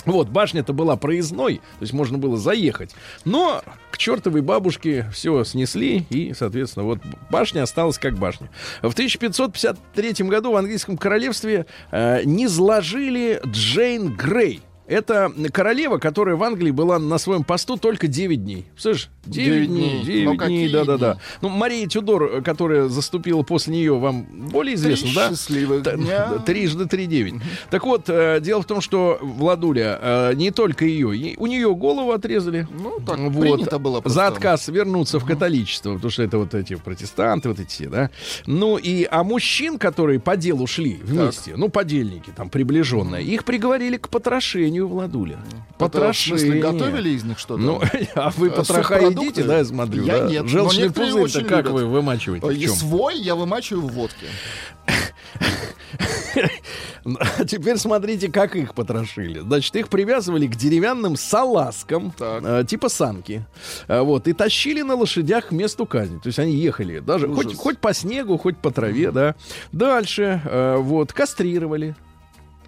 вот, 0.05 0.29
башня-то 0.29 0.73
была 0.73 0.97
проездной, 0.97 1.57
то 1.57 1.83
есть 1.83 1.93
можно 1.93 2.19
было 2.19 2.37
заехать. 2.37 2.91
Но 3.25 3.63
к 3.91 3.99
чертовой 3.99 4.43
бабушке 4.43 5.09
все 5.13 5.45
снесли, 5.45 6.05
и, 6.11 6.33
соответственно, 6.35 6.85
вот 6.85 6.99
башня 7.31 7.63
осталась 7.63 7.99
как 7.99 8.19
башня. 8.19 8.51
В 8.81 8.93
1553 8.93 10.27
году 10.27 10.53
в 10.53 10.57
английском 10.57 10.97
королевстве 10.97 11.67
э, 11.91 12.23
не 12.25 12.49
сложили 12.49 13.41
Джейн 13.47 14.15
Грей. 14.15 14.63
Это 14.87 15.33
королева, 15.53 15.99
которая 15.99 16.35
в 16.37 16.43
Англии 16.43 16.71
была 16.73 16.99
на 16.99 17.17
своем 17.19 17.45
посту 17.45 17.77
только 17.77 18.09
9 18.09 18.43
дней. 18.45 18.67
Слышь, 18.77 19.09
9, 19.27 19.45
Девять 19.47 19.69
дней, 19.69 19.91
дней. 19.91 20.05
9 20.05 20.25
Ну, 20.25 20.31
дней, 20.33 20.39
какие 20.39 20.69
да-да-да. 20.69 21.19
Ну, 21.41 21.49
Мария 21.51 21.87
Тюдор, 21.87 22.43
которая 22.43 22.89
заступила 22.89 23.43
после 23.43 23.75
нее, 23.77 23.97
вам 23.97 24.25
более 24.51 24.75
известно, 24.75 25.07
Три 25.07 25.15
да? 25.15 25.29
счастливых 25.31 25.85
Т- 25.85 25.97
дня. 25.97 26.29
Трижды 26.47 26.87
три 26.87 27.07
девять. 27.07 27.35
Так 27.71 27.85
вот, 27.85 28.07
э, 28.09 28.41
дело 28.41 28.63
в 28.63 28.65
том, 28.67 28.81
что 28.81 29.19
Владуля, 29.23 29.99
э, 30.03 30.35
не 30.35 30.51
только 30.51 30.85
ее, 30.85 31.37
у 31.39 31.47
нее 31.47 31.73
голову 31.75 32.11
отрезали. 32.11 32.67
Ну, 32.71 32.99
так 33.07 33.19
Вот. 33.19 33.41
принято 33.41 33.79
было 33.79 34.01
просто. 34.01 34.19
За 34.19 34.27
отказ 34.27 34.67
вернуться 34.69 35.21
в 35.21 35.25
католичество, 35.25 35.95
потому 35.95 36.11
что 36.11 36.23
это 36.25 36.39
вот 36.39 36.55
эти 36.55 36.75
протестанты, 36.75 37.49
вот 37.49 37.61
эти 37.61 37.69
все, 37.71 37.89
да. 37.89 38.11
Ну 38.47 38.77
и, 38.79 39.07
а 39.11 39.23
мужчин, 39.23 39.79
которые 39.79 40.19
по 40.19 40.37
делу 40.37 40.67
шли 40.67 40.99
вместе, 41.03 41.55
ну, 41.57 41.69
подельники 41.69 42.31
там 42.37 42.51
приближенные, 42.51 43.23
их 43.25 43.45
приговорили 43.45 43.97
к 43.97 44.09
потрошению 44.09 44.72
Владуля. 44.81 45.39
Это, 45.79 46.13
в 46.13 46.17
смысле, 46.17 46.61
Потрошение. 46.61 46.61
готовили 46.63 47.09
из 47.11 47.25
них 47.25 47.39
что-то? 47.39 47.61
Ну, 47.63 47.81
а 48.15 48.31
вы 48.37 48.49
Э, 48.49 48.51
потроха 48.51 48.99
едите, 49.01 49.43
да, 49.45 49.59
я 49.59 49.65
смотрю, 49.65 50.05
Я 50.05 50.21
да? 50.21 50.29
нет, 50.31 50.47
Желчный 50.49 50.89
очень 50.89 51.45
как 51.45 51.67
любят. 51.67 51.73
вы 51.73 51.87
вымачиваете? 51.87 52.47
Э, 52.47 52.55
и 52.55 52.61
чем? 52.61 52.75
Свой 52.75 53.17
я 53.19 53.35
вымачиваю 53.35 53.87
в 53.89 53.93
водке. 53.93 54.27
А 57.05 57.45
теперь 57.45 57.77
смотрите, 57.79 58.31
как 58.31 58.55
их 58.57 58.75
потрошили. 58.75 59.41
Значит, 59.41 59.75
их 59.77 59.89
привязывали 59.89 60.47
к 60.47 60.55
деревянным 60.57 61.17
салазкам, 61.17 62.13
э, 62.19 62.65
типа 62.67 62.89
санки. 62.89 63.45
Э, 63.89 64.01
вот, 64.03 64.29
и 64.29 64.33
тащили 64.33 64.83
на 64.83 64.95
лошадях 64.95 65.49
к 65.49 65.51
месту 65.51 65.85
казни. 65.85 66.19
То 66.19 66.29
есть 66.29 66.39
они 66.39 66.55
ехали 66.55 67.01
даже 67.01 67.29
хоть, 67.29 67.47
Ужас. 67.47 67.59
хоть 67.59 67.79
по 67.79 67.93
снегу, 67.93 68.39
хоть 68.39 68.57
по 68.57 68.71
траве, 68.71 69.11
да. 69.11 69.35
Дальше, 69.73 70.41
э, 70.45 70.77
вот, 70.79 71.13
кастрировали. 71.13 71.97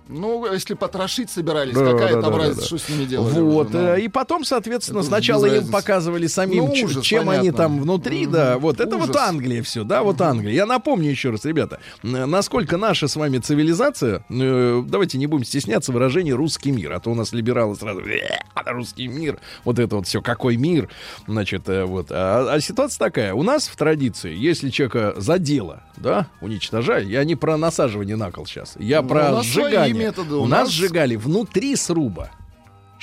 Ну, 0.06 0.52
если 0.52 0.74
потрошить 0.74 1.30
собирались, 1.30 1.74
Да, 1.74 1.92
какая 1.92 2.16
да, 2.16 2.22
там 2.22 2.32
да, 2.32 2.38
разница, 2.38 2.60
да. 2.60 2.66
что 2.66 2.78
с 2.78 2.88
ними 2.90 3.04
делали? 3.06 3.40
Вот, 3.40 3.72
ну? 3.72 3.78
э, 3.78 4.00
и 4.02 4.08
потом, 4.08 4.44
соответственно, 4.44 5.02
сначала 5.02 5.46
им 5.46 5.68
показывали 5.68 6.26
самим, 6.26 6.66
Ну, 6.66 6.72
ужас, 6.72 7.02
чем 7.02 7.30
они 7.30 7.50
понятно. 7.50 7.58
там 7.58 7.80
внутри, 7.80 8.26
да. 8.26 8.58
Вот 8.58 8.80
это 8.80 8.98
вот 8.98 9.10
Ужас. 9.10 9.22
Англия 9.22 9.62
все, 9.62 9.82
да, 9.82 10.02
вот 10.02 10.20
Англия. 10.20 10.52
Я 10.52 10.66
напомню 10.66 11.10
еще 11.10 11.30
раз, 11.30 11.46
ребята, 11.46 11.80
насколько 12.02 12.76
наша 12.76 13.08
с 13.08 13.16
вами 13.16 13.38
цивилизация, 13.38 14.24
э, 14.28 14.82
давайте 14.86 15.16
не 15.16 15.26
будем 15.26 15.44
стесняться 15.44 15.90
выражения 15.90 16.34
«русский 16.34 16.70
мир», 16.70 16.92
а 16.92 17.00
то 17.00 17.10
у 17.10 17.14
нас 17.14 17.32
либералы 17.32 17.74
сразу 17.74 18.00
«Э, 18.00 18.40
«русский 18.66 19.08
мир», 19.08 19.38
вот 19.64 19.78
это 19.78 19.96
вот 19.96 20.06
все, 20.06 20.20
какой 20.20 20.58
мир, 20.58 20.90
значит, 21.26 21.66
э, 21.68 21.84
вот. 21.84 22.08
А, 22.10 22.52
а 22.52 22.60
ситуация 22.60 22.98
такая, 22.98 23.32
у 23.32 23.42
нас 23.42 23.68
в 23.68 23.76
традиции, 23.76 24.34
если 24.36 24.68
человека 24.68 25.14
задело, 25.16 25.82
да, 25.96 26.26
уничтожали, 26.42 27.06
я 27.06 27.24
не 27.24 27.36
про 27.36 27.56
насаживание 27.56 28.16
на 28.16 28.30
кол 28.30 28.44
сейчас, 28.44 28.74
я 28.78 29.00
Ну, 29.00 29.08
про 29.08 29.42
сжигание. 29.42 29.93
Методы, 29.98 30.34
у 30.34 30.42
у 30.42 30.46
нас 30.46 30.60
нас- 30.60 30.70
сжигали 30.70 31.16
внутри 31.16 31.76
сруба 31.76 32.30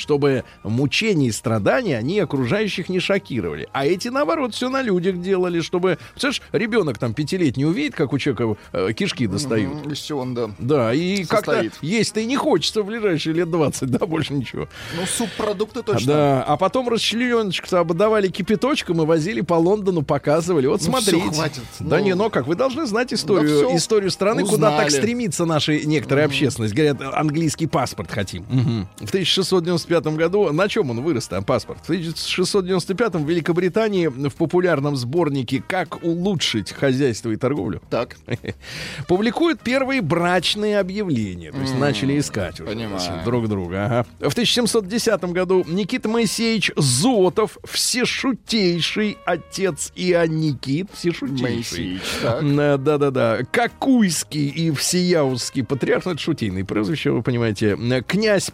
чтобы 0.02 0.44
мучения 0.64 1.28
и 1.28 1.32
страдания 1.32 1.98
они 1.98 2.20
окружающих 2.20 2.90
не 2.90 3.00
шокировали. 3.00 3.70
А 3.72 3.86
эти, 3.86 4.08
наоборот, 4.10 4.54
все 4.56 4.70
на 4.70 4.82
людях 4.82 5.22
делали, 5.22 5.62
чтобы... 5.62 5.98
Представляешь, 6.14 6.42
ребенок 6.52 6.98
там 6.98 7.14
пятилетний 7.14 7.66
увидит, 7.66 7.96
как 7.96 8.12
у 8.14 8.18
человека 8.18 8.58
э, 8.74 8.94
кишки 8.94 9.28
достают. 9.28 9.74
Мгм, 9.76 9.92
Из 9.94 10.00
чего 10.00 10.22
он, 10.22 10.34
да. 10.34 10.50
Да, 10.58 10.94
и 10.94 11.24
как-то 11.26 11.64
есть-то 11.82 12.20
и 12.20 12.26
не 12.26 12.36
хочется 12.36 12.82
в 12.82 12.88
ближайшие 12.88 13.34
лет 13.34 13.50
20, 13.50 13.90
да, 13.90 14.06
больше 14.06 14.34
ничего. 14.34 14.68
Ну, 14.98 15.06
субпродукты 15.06 15.84
точно. 15.84 16.08
Да, 16.08 16.44
а 16.44 16.58
потом 16.58 16.90
расчленочку 16.90 17.76
обдавали 17.76 18.28
кипяточком 18.28 19.02
и 19.02 19.06
возили 19.06 19.42
по 19.42 19.54
Лондону, 19.54 20.02
показывали. 20.02 20.68
Вот 20.68 20.82
Ну, 20.82 20.88
смотрите. 20.88 21.22
всё, 21.22 21.32
хватит. 21.32 21.62
Да 21.80 21.98
Ну, 22.00 22.04
не, 22.04 22.16
но 22.16 22.30
как, 22.30 22.48
вы 22.48 22.56
должны 22.56 22.86
знать 22.86 23.14
историю, 23.14 23.68
всё, 23.68 23.76
историю 23.78 24.10
страны, 24.12 24.44
куда 24.44 24.72
так 24.78 24.88
узнали. 24.88 25.02
стремится 25.02 25.46
наша 25.46 25.74
некоторая 25.78 26.26
общественность. 26.26 26.74
Говорят, 26.74 27.02
английский 27.14 27.68
паспорт 27.68 28.12
хотим. 28.12 28.46
Мгм. 28.50 28.88
В 29.00 29.10
1695 29.10 29.91
году, 30.00 30.52
на 30.52 30.68
чем 30.68 30.90
он 30.90 31.02
вырос 31.02 31.28
там, 31.28 31.44
паспорт? 31.44 31.80
В 31.82 31.90
1695 31.90 33.16
в 33.16 33.28
Великобритании 33.28 34.08
в 34.08 34.36
популярном 34.36 34.96
сборнике 34.96 35.64
«Как 35.68 36.04
улучшить 36.04 36.72
хозяйство 36.72 37.30
и 37.32 37.36
торговлю» 37.36 37.82
Так. 37.90 38.18
публикуют 39.08 39.62
первые 39.62 40.02
брачные 40.02 40.80
объявления. 40.80 41.52
То 41.52 41.60
есть 41.60 41.78
начали 41.78 42.18
искать 42.20 42.60
уже 42.60 42.70
понимаю. 42.72 43.24
друг 43.26 43.48
друга. 43.48 43.86
Ага. 43.86 44.06
В 44.20 44.32
1710 44.32 45.24
году 45.26 45.64
Никита 45.68 46.08
Моисеевич 46.10 46.72
Зотов, 46.76 47.58
всешутейший 47.66 49.18
отец 49.26 49.92
Ионикит, 49.96 50.90
всешутейший. 50.94 51.42
Моисеевич, 51.42 52.02
э, 52.24 52.78
Да-да-да. 52.78 53.40
Какуйский 53.52 54.48
и 54.48 54.72
всеяузский 54.72 55.64
патриарх, 55.64 56.06
ну 56.06 56.12
это 56.12 56.22
шутейные 56.22 56.66
прозвища, 56.66 57.12
вы 57.12 57.22
понимаете. 57.22 57.78
Э, 57.80 58.02
Князь 58.02 58.52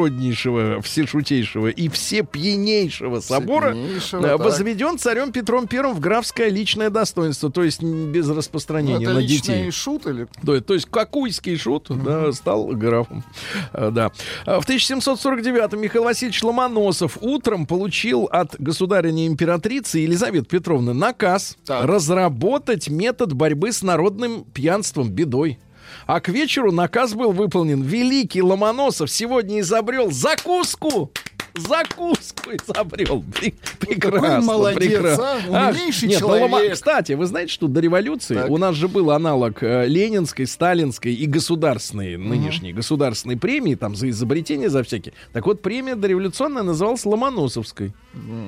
Папа 0.00 0.10
сумасброднейшего, 0.10 0.80
всешутейшего 0.82 1.66
и 1.68 1.88
всепьянейшего 1.88 3.20
собора 3.20 3.72
Всепьянейшего, 3.72 4.20
э, 4.20 4.28
так. 4.30 4.40
возведен 4.40 4.98
царем 4.98 5.32
Петром 5.32 5.66
Первым 5.66 5.94
в 5.94 6.00
графское 6.00 6.48
личное 6.48 6.90
достоинство, 6.90 7.50
то 7.50 7.62
есть 7.62 7.82
без 7.82 8.26
Ну, 8.28 8.34
распространения 8.34 9.04
это 9.04 9.14
на 9.14 9.22
детей. 9.22 9.70
шут 9.70 10.06
или... 10.06 10.26
То, 10.44 10.60
то 10.60 10.74
есть 10.74 10.86
какуйский 10.86 11.56
шут 11.56 11.86
да, 12.04 12.32
стал 12.32 12.68
графом. 12.68 13.24
А, 13.72 13.90
да. 13.90 14.10
В 14.44 14.64
1749 14.64 15.72
Михаил 15.74 16.04
Васильевич 16.04 16.42
Ломоносов 16.42 17.18
утром 17.20 17.66
получил 17.66 18.24
от 18.30 18.56
государыни 18.58 19.26
императрицы 19.26 19.98
Елизаветы 19.98 20.46
Петровны 20.46 20.94
наказ 20.94 21.56
Так. 21.66 21.84
разработать 21.84 22.88
метод 22.88 23.32
борьбы 23.32 23.72
с 23.72 23.82
народным 23.82 24.44
пьянством, 24.44 25.10
бедой. 25.10 25.58
А 26.12 26.20
к 26.20 26.28
вечеру 26.28 26.72
наказ 26.72 27.14
был 27.14 27.30
выполнен. 27.30 27.82
Великий 27.82 28.42
Ломоносов 28.42 29.12
сегодня 29.12 29.60
изобрел 29.60 30.10
закуску. 30.10 31.12
Закуску 31.60 32.50
изобрел. 32.52 33.22
Пре- 33.32 33.54
Прекрасно, 33.78 34.40
молодец, 34.40 34.78
прекрасно. 34.78 35.32
а? 35.52 35.68
Умнейший 35.70 36.08
нет, 36.08 36.20
ну, 36.20 36.26
человек. 36.28 36.72
Кстати, 36.74 37.12
вы 37.12 37.26
знаете, 37.26 37.52
что 37.52 37.66
до 37.68 37.80
революции 37.80 38.34
Так. 38.34 38.50
у 38.50 38.58
нас 38.58 38.74
же 38.76 38.88
был 38.88 39.10
аналог 39.10 39.62
э, 39.62 39.86
ленинской, 39.86 40.46
сталинской 40.46 41.12
и 41.14 41.26
государственной, 41.26 42.16
нынешней 42.16 42.72
государственной 42.72 43.36
премии, 43.36 43.74
там, 43.74 43.94
за 43.94 44.08
изобретение, 44.10 44.70
за 44.70 44.82
всякие. 44.82 45.14
Так 45.32 45.46
вот, 45.46 45.62
премия 45.62 45.94
дореволюционная 45.96 46.62
называлась 46.62 47.04
Ломоносовской. 47.04 47.92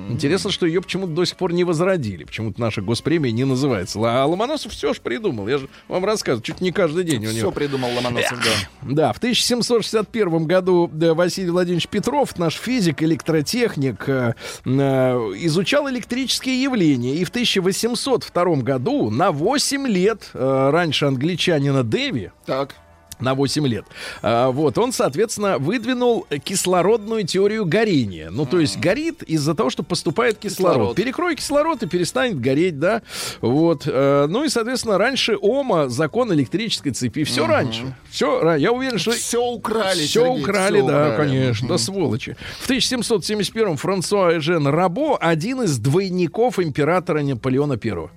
Интересно, 0.09 0.51
что 0.51 0.65
ее 0.65 0.81
почему-то 0.81 1.13
до 1.13 1.25
сих 1.25 1.37
пор 1.37 1.53
не 1.53 1.63
возродили. 1.63 2.23
Почему-то 2.25 2.59
наша 2.59 2.81
госпремия 2.81 3.31
не 3.31 3.45
называется. 3.45 3.99
А 4.03 4.25
Ломоносов 4.25 4.71
все 4.73 4.93
ж 4.93 4.99
придумал. 4.99 5.47
Я 5.47 5.57
же 5.59 5.69
вам 5.87 6.03
рассказываю, 6.05 6.43
чуть 6.43 6.59
не 6.61 6.71
каждый 6.71 7.03
день 7.05 7.25
у 7.25 7.29
него. 7.31 7.49
Все 7.49 7.51
придумал 7.51 7.89
Ломоносов, 7.95 8.39
да. 8.43 8.91
Да, 8.93 9.13
в 9.13 9.17
1761 9.17 10.45
году 10.45 10.89
да, 10.91 11.13
Василий 11.13 11.49
Владимирович 11.49 11.87
Петров, 11.87 12.37
наш 12.37 12.55
физик, 12.55 13.01
электротехник, 13.03 14.07
э, 14.07 14.33
э, 14.65 14.69
изучал 14.69 15.89
электрические 15.89 16.61
явления. 16.61 17.15
И 17.15 17.23
в 17.23 17.29
1802 17.29 18.61
году, 18.63 19.09
на 19.09 19.31
8 19.31 19.87
лет 19.87 20.29
э, 20.33 20.69
раньше 20.71 21.05
англичанина 21.05 21.83
Дэви, 21.83 22.31
Так. 22.45 22.75
На 23.19 23.33
8 23.33 23.67
лет. 23.67 23.85
А, 24.21 24.51
вот, 24.51 24.77
он, 24.77 24.91
соответственно, 24.91 25.57
выдвинул 25.57 26.25
кислородную 26.43 27.25
теорию 27.25 27.65
горения. 27.65 28.29
Ну, 28.29 28.45
то 28.45 28.59
есть 28.59 28.79
горит 28.79 29.23
из-за 29.23 29.53
того, 29.55 29.69
что 29.69 29.83
поступает 29.83 30.37
кислород. 30.37 30.73
Кислород. 30.73 30.95
Перекрой 30.95 31.35
кислород 31.35 31.83
и 31.83 31.87
перестанет 31.87 32.39
гореть, 32.39 32.79
да. 32.79 33.01
Вот. 33.41 33.83
э, 33.85 34.27
ну 34.29 34.43
и, 34.43 34.49
соответственно, 34.49 34.97
раньше 34.97 35.37
Ома, 35.41 35.89
закон 35.89 36.33
электрической 36.33 36.91
цепи. 36.91 37.23
Все 37.23 37.45
раньше. 37.45 37.95
Все, 38.09 38.55
я 38.55 38.71
уверен, 38.71 38.97
что... 38.97 39.11
Все 39.11 39.43
украли, 39.43 40.05
Все 40.05 40.25
Сергей, 40.25 40.43
украли, 40.43 40.81
да, 40.81 41.11
украли. 41.13 41.29
конечно, 41.29 41.67
да, 41.67 41.77
сволочи. 41.77 42.35
В 42.59 42.69
1771-м 42.69 43.77
Франсуа 43.77 44.37
Эжен 44.37 44.67
Рабо 44.67 45.17
один 45.19 45.63
из 45.63 45.77
двойников 45.77 46.59
императора 46.59 47.21
Наполеона 47.21 47.79
I. 47.83 48.09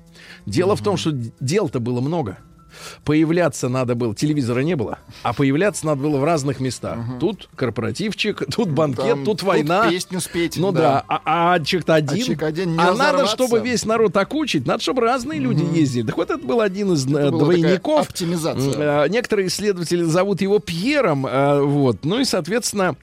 Дело 0.47 0.77
в 0.77 0.83
том, 0.83 0.97
что 0.97 1.13
дел-то 1.41 1.81
было 1.81 2.01
много. 2.01 2.39
Появляться 3.05 3.69
надо 3.69 3.95
было, 3.95 4.15
телевизора 4.15 4.61
не 4.61 4.75
было, 4.77 4.99
а 5.23 5.33
появляться 5.33 5.87
надо 5.87 6.03
было 6.03 6.19
в 6.19 6.25
разных 6.25 6.61
местах. 6.61 6.99
Тут 7.21 7.49
корпоративчик, 7.57 8.43
тут 8.55 8.71
банкет, 8.71 9.07
Там, 9.07 9.25
тут 9.25 9.43
война. 9.43 9.89
песню 9.91 10.21
спеть. 10.21 10.57
Ну 10.57 10.73
да, 10.73 11.05
а, 11.09 11.55
а 11.55 11.61
человек-то 11.61 11.95
один. 11.95 12.19
человек 12.19 12.43
один, 12.43 12.73
не 12.73 12.79
а 12.81 12.95
надо, 12.95 13.27
чтобы 13.27 13.61
весь 13.61 13.85
народ 13.85 14.17
окучить, 14.17 14.67
надо, 14.67 14.83
чтобы 14.83 15.03
разные 15.03 15.39
люди 15.41 15.65
ездили. 15.77 16.07
Так 16.07 16.17
вот 16.17 16.31
это 16.31 16.45
был 16.45 16.61
один 16.61 16.93
из 16.93 17.07
э, 17.07 17.09
была 17.11 17.23
такая 17.25 17.39
двойников. 17.39 18.09
оптимизация. 18.09 19.05
Э, 19.05 19.09
Некоторые 19.09 19.49
исследователи 19.49 20.03
зовут 20.03 20.41
его 20.41 20.59
Пьером. 20.59 21.27
э, 21.27 21.61
Вот. 21.63 22.05
Ну 22.05 22.19
и, 22.21 22.25
соответственно, 22.25 22.97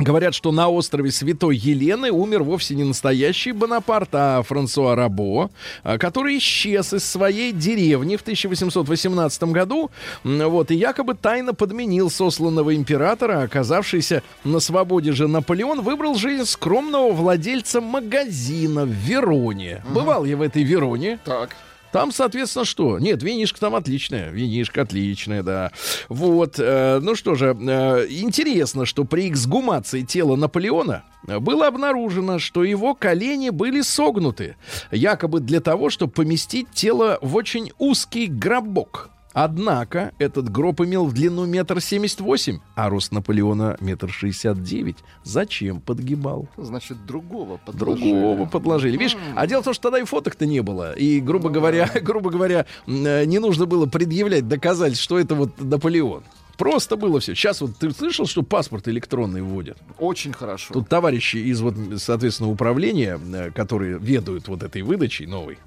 Говорят, 0.00 0.34
что 0.34 0.50
на 0.50 0.70
острове 0.70 1.10
Святой 1.10 1.56
Елены 1.56 2.10
умер 2.10 2.42
вовсе 2.42 2.74
не 2.74 2.84
настоящий 2.84 3.52
Бонапарт, 3.52 4.08
а 4.12 4.42
Франсуа 4.42 4.96
Рабо, 4.96 5.50
а, 5.82 5.98
который 5.98 6.38
исчез 6.38 6.94
из 6.94 7.04
своей 7.04 7.52
деревни 7.52 8.16
в 8.16 8.22
1818 8.22 9.42
году, 9.52 9.90
вот, 10.24 10.70
и 10.70 10.74
якобы 10.74 11.14
тайно 11.14 11.52
подменил 11.52 12.10
сосланного 12.10 12.74
императора, 12.74 13.42
оказавшийся 13.42 14.22
на 14.42 14.58
свободе 14.60 15.12
же 15.12 15.28
Наполеон, 15.28 15.82
выбрал 15.82 16.14
жизнь 16.14 16.46
скромного 16.46 17.12
владельца 17.12 17.82
магазина 17.82 18.86
в 18.86 18.90
Вероне. 18.90 19.82
Бывал 19.92 20.24
я 20.24 20.38
в 20.38 20.42
этой 20.42 20.62
Вероне. 20.62 21.18
Так. 21.26 21.50
Там, 21.92 22.12
соответственно, 22.12 22.64
что? 22.64 22.98
Нет, 22.98 23.22
винишка 23.22 23.60
там 23.60 23.74
отличная. 23.74 24.30
Винишка 24.30 24.82
отличная, 24.82 25.42
да. 25.42 25.72
Вот. 26.08 26.56
э, 26.58 27.00
ну 27.02 27.14
что 27.14 27.34
же, 27.34 27.56
э, 27.58 28.06
интересно, 28.08 28.86
что 28.86 29.04
при 29.04 29.28
эксгумации 29.28 30.02
тела 30.02 30.36
Наполеона 30.36 31.04
э, 31.26 31.38
было 31.38 31.66
обнаружено, 31.66 32.38
что 32.38 32.62
его 32.62 32.94
колени 32.94 33.50
были 33.50 33.80
согнуты. 33.80 34.56
Якобы 34.90 35.40
для 35.40 35.60
того, 35.60 35.90
чтобы 35.90 36.12
поместить 36.12 36.68
тело 36.72 37.18
в 37.22 37.34
очень 37.34 37.72
узкий 37.78 38.26
гробок. 38.26 39.10
Однако 39.32 40.12
этот 40.18 40.50
гроб 40.50 40.80
имел 40.80 41.06
в 41.06 41.12
длину 41.12 41.46
метр 41.46 41.80
семьдесят 41.80 42.20
восемь, 42.20 42.58
а 42.74 42.88
рост 42.88 43.12
Наполеона 43.12 43.76
метр 43.80 44.10
шестьдесят 44.10 44.62
девять. 44.62 44.96
Зачем 45.22 45.80
подгибал? 45.80 46.48
Значит, 46.56 47.06
другого 47.06 47.58
подложили. 47.58 48.10
Другого 48.12 48.46
подложили. 48.46 48.96
Видишь, 48.96 49.16
а 49.36 49.46
дело 49.46 49.62
в 49.62 49.64
том, 49.64 49.74
что 49.74 49.84
тогда 49.84 50.00
и 50.00 50.04
фоток-то 50.04 50.46
не 50.46 50.62
было. 50.62 50.92
И, 50.94 51.20
грубо 51.20 51.48
говоря, 51.48 51.88
грубо 52.02 52.30
говоря, 52.30 52.66
э, 52.86 53.24
не 53.24 53.38
нужно 53.38 53.66
было 53.66 53.86
предъявлять, 53.86 54.48
доказать, 54.48 54.96
что 54.96 55.18
это 55.18 55.34
вот 55.34 55.60
Наполеон. 55.60 56.24
Просто 56.60 56.96
было 56.96 57.20
все. 57.20 57.34
Сейчас 57.34 57.62
вот 57.62 57.76
ты 57.78 57.90
слышал, 57.90 58.26
что 58.26 58.42
паспорт 58.42 58.86
электронный 58.88 59.40
вводят? 59.40 59.78
Очень 59.98 60.34
хорошо. 60.34 60.74
Тут 60.74 60.90
товарищи 60.90 61.38
из 61.38 61.62
вот, 61.62 61.74
соответственно, 61.96 62.50
управления, 62.50 63.18
э, 63.18 63.50
которые 63.50 63.98
ведают 63.98 64.48
вот 64.48 64.62
этой 64.62 64.82
выдачей 64.82 65.26
новой, 65.26 65.58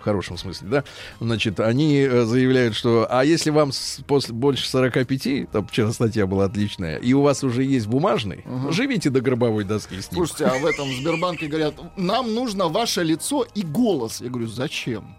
в 0.00 0.02
хорошем 0.02 0.36
смысле, 0.36 0.68
да, 0.68 0.84
значит, 1.20 1.60
они 1.60 1.98
э, 1.98 2.24
заявляют, 2.24 2.74
что, 2.74 3.06
а 3.08 3.24
если 3.24 3.50
вам 3.50 3.70
после 4.06 4.34
больше 4.34 4.68
45, 4.68 5.50
там 5.50 5.66
вчера 5.66 5.92
статья 5.92 6.26
была 6.26 6.46
отличная, 6.46 6.96
и 6.96 7.12
у 7.12 7.22
вас 7.22 7.44
уже 7.44 7.64
есть 7.64 7.86
бумажный, 7.86 8.44
живите 8.70 9.10
до 9.10 9.20
гробовой 9.20 9.64
доски 9.64 10.00
с 10.00 10.10
ним. 10.10 10.26
Слушайте, 10.26 10.46
а 10.46 10.58
в 10.58 10.66
этом 10.66 10.88
Сбербанке 10.92 11.46
говорят, 11.46 11.74
нам 11.96 12.34
нужно 12.34 12.68
ваше 12.68 13.02
лицо 13.02 13.46
и 13.54 13.62
голос. 13.62 14.20
Я 14.20 14.28
говорю, 14.28 14.48
зачем? 14.48 15.16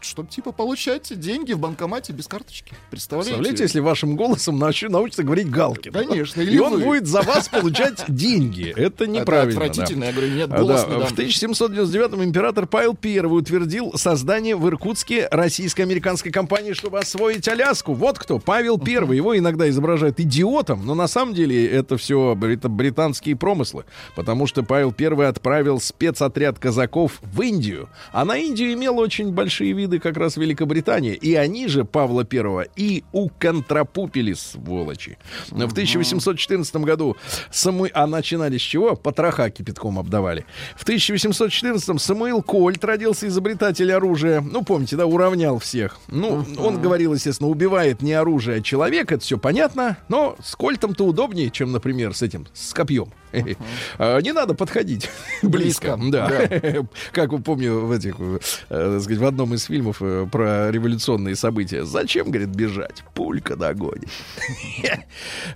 Чтобы 0.00 0.28
типа 0.28 0.52
получать 0.52 1.18
деньги 1.18 1.52
в 1.52 1.58
банкомате 1.58 2.12
без 2.12 2.26
карточки. 2.26 2.74
Представляете? 2.90 3.30
Представляете, 3.34 3.62
если 3.64 3.80
вашим 3.80 4.16
голосом 4.16 4.58
научи- 4.58 4.88
научится 4.88 5.22
говорить 5.22 5.50
Галкин? 5.50 5.92
Конечно, 5.92 6.40
И 6.42 6.58
он 6.58 6.74
вы. 6.74 6.84
будет 6.84 7.06
за 7.06 7.22
вас 7.22 7.48
получать 7.48 8.04
деньги. 8.08 8.70
Это 8.70 8.80
Это 8.98 9.06
неправильно. 9.06 9.60
да. 9.60 9.66
отвратительно. 9.66 10.04
Я 10.04 10.12
говорю, 10.12 10.32
нет, 10.34 10.50
А, 10.52 10.58
голос 10.60 10.82
да, 10.82 10.86
не 10.88 10.98
дам. 10.98 11.08
В 11.08 11.12
1799 11.12 12.24
император 12.26 12.66
Павел 12.66 12.96
I 13.02 13.20
утвердил 13.20 13.92
создание 13.96 14.56
в 14.56 14.66
Иркутске 14.68 15.28
российско-американской 15.30 16.32
компании, 16.32 16.72
чтобы 16.72 16.98
освоить 16.98 17.46
Аляску. 17.48 17.94
Вот 17.94 18.18
кто, 18.18 18.38
Павел 18.38 18.80
I. 18.84 19.16
Его 19.16 19.36
иногда 19.38 19.68
изображают 19.68 20.18
идиотом, 20.20 20.84
но 20.86 20.94
на 20.94 21.06
самом 21.08 21.34
деле 21.34 21.66
это 21.66 21.96
все 21.96 22.34
британские 22.34 23.36
промыслы, 23.36 23.84
потому 24.16 24.46
что 24.46 24.62
Павел 24.62 24.94
I 24.98 25.26
отправил 25.28 25.80
спецотряд 25.80 26.58
казаков 26.58 27.20
в 27.22 27.40
Индию, 27.42 27.88
а 28.12 28.24
на 28.24 28.36
Индию 28.36 28.72
имела 28.72 28.94
очень 29.00 29.30
большие 29.32 29.67
виды 29.72 29.98
как 29.98 30.16
раз 30.16 30.36
Великобритания, 30.36 31.14
и 31.14 31.34
они 31.34 31.68
же 31.68 31.84
Павла 31.84 32.26
I 32.30 32.68
и 32.76 33.04
уконтрапупили, 33.12 34.32
сволочи. 34.32 35.18
В 35.50 35.72
1814 35.72 36.76
году 36.76 37.16
Саму... 37.50 37.86
А 37.92 38.06
начинали 38.06 38.58
с 38.58 38.62
чего? 38.62 38.96
Потроха 38.96 39.50
кипятком 39.50 39.98
обдавали. 39.98 40.44
В 40.76 40.82
1814 40.82 42.00
Самуил 42.00 42.42
Кольт 42.42 42.84
родился 42.84 43.28
изобретатель 43.28 43.92
оружия. 43.92 44.40
Ну, 44.40 44.64
помните, 44.64 44.96
да, 44.96 45.06
уравнял 45.06 45.58
всех. 45.58 45.98
Ну, 46.08 46.44
он 46.58 46.80
говорил, 46.80 47.14
естественно, 47.14 47.48
убивает 47.48 48.02
не 48.02 48.12
оружие, 48.12 48.58
а 48.58 48.60
человек. 48.60 49.12
Это 49.12 49.22
все 49.22 49.38
понятно. 49.38 49.96
Но 50.08 50.36
с 50.42 50.54
Кольтом-то 50.56 51.04
удобнее, 51.04 51.50
чем, 51.50 51.72
например, 51.72 52.14
с 52.14 52.22
этим, 52.22 52.46
с 52.52 52.72
копьем. 52.72 53.12
Не 53.32 54.32
надо 54.32 54.54
подходить 54.54 55.10
близко. 55.42 55.98
Да. 56.10 56.30
Как 57.12 57.32
вы 57.32 57.40
помню 57.40 57.86
в 57.86 57.92
этих, 57.92 58.16
э, 58.18 59.00
сказать, 59.00 59.18
в 59.18 59.24
одном 59.24 59.54
из 59.54 59.64
фильмов 59.64 59.98
э, 60.00 60.26
про 60.30 60.70
революционные 60.70 61.36
события. 61.36 61.84
Зачем, 61.84 62.30
говорит, 62.30 62.48
бежать? 62.48 63.04
Пулька 63.14 63.56
догонит. 63.56 64.08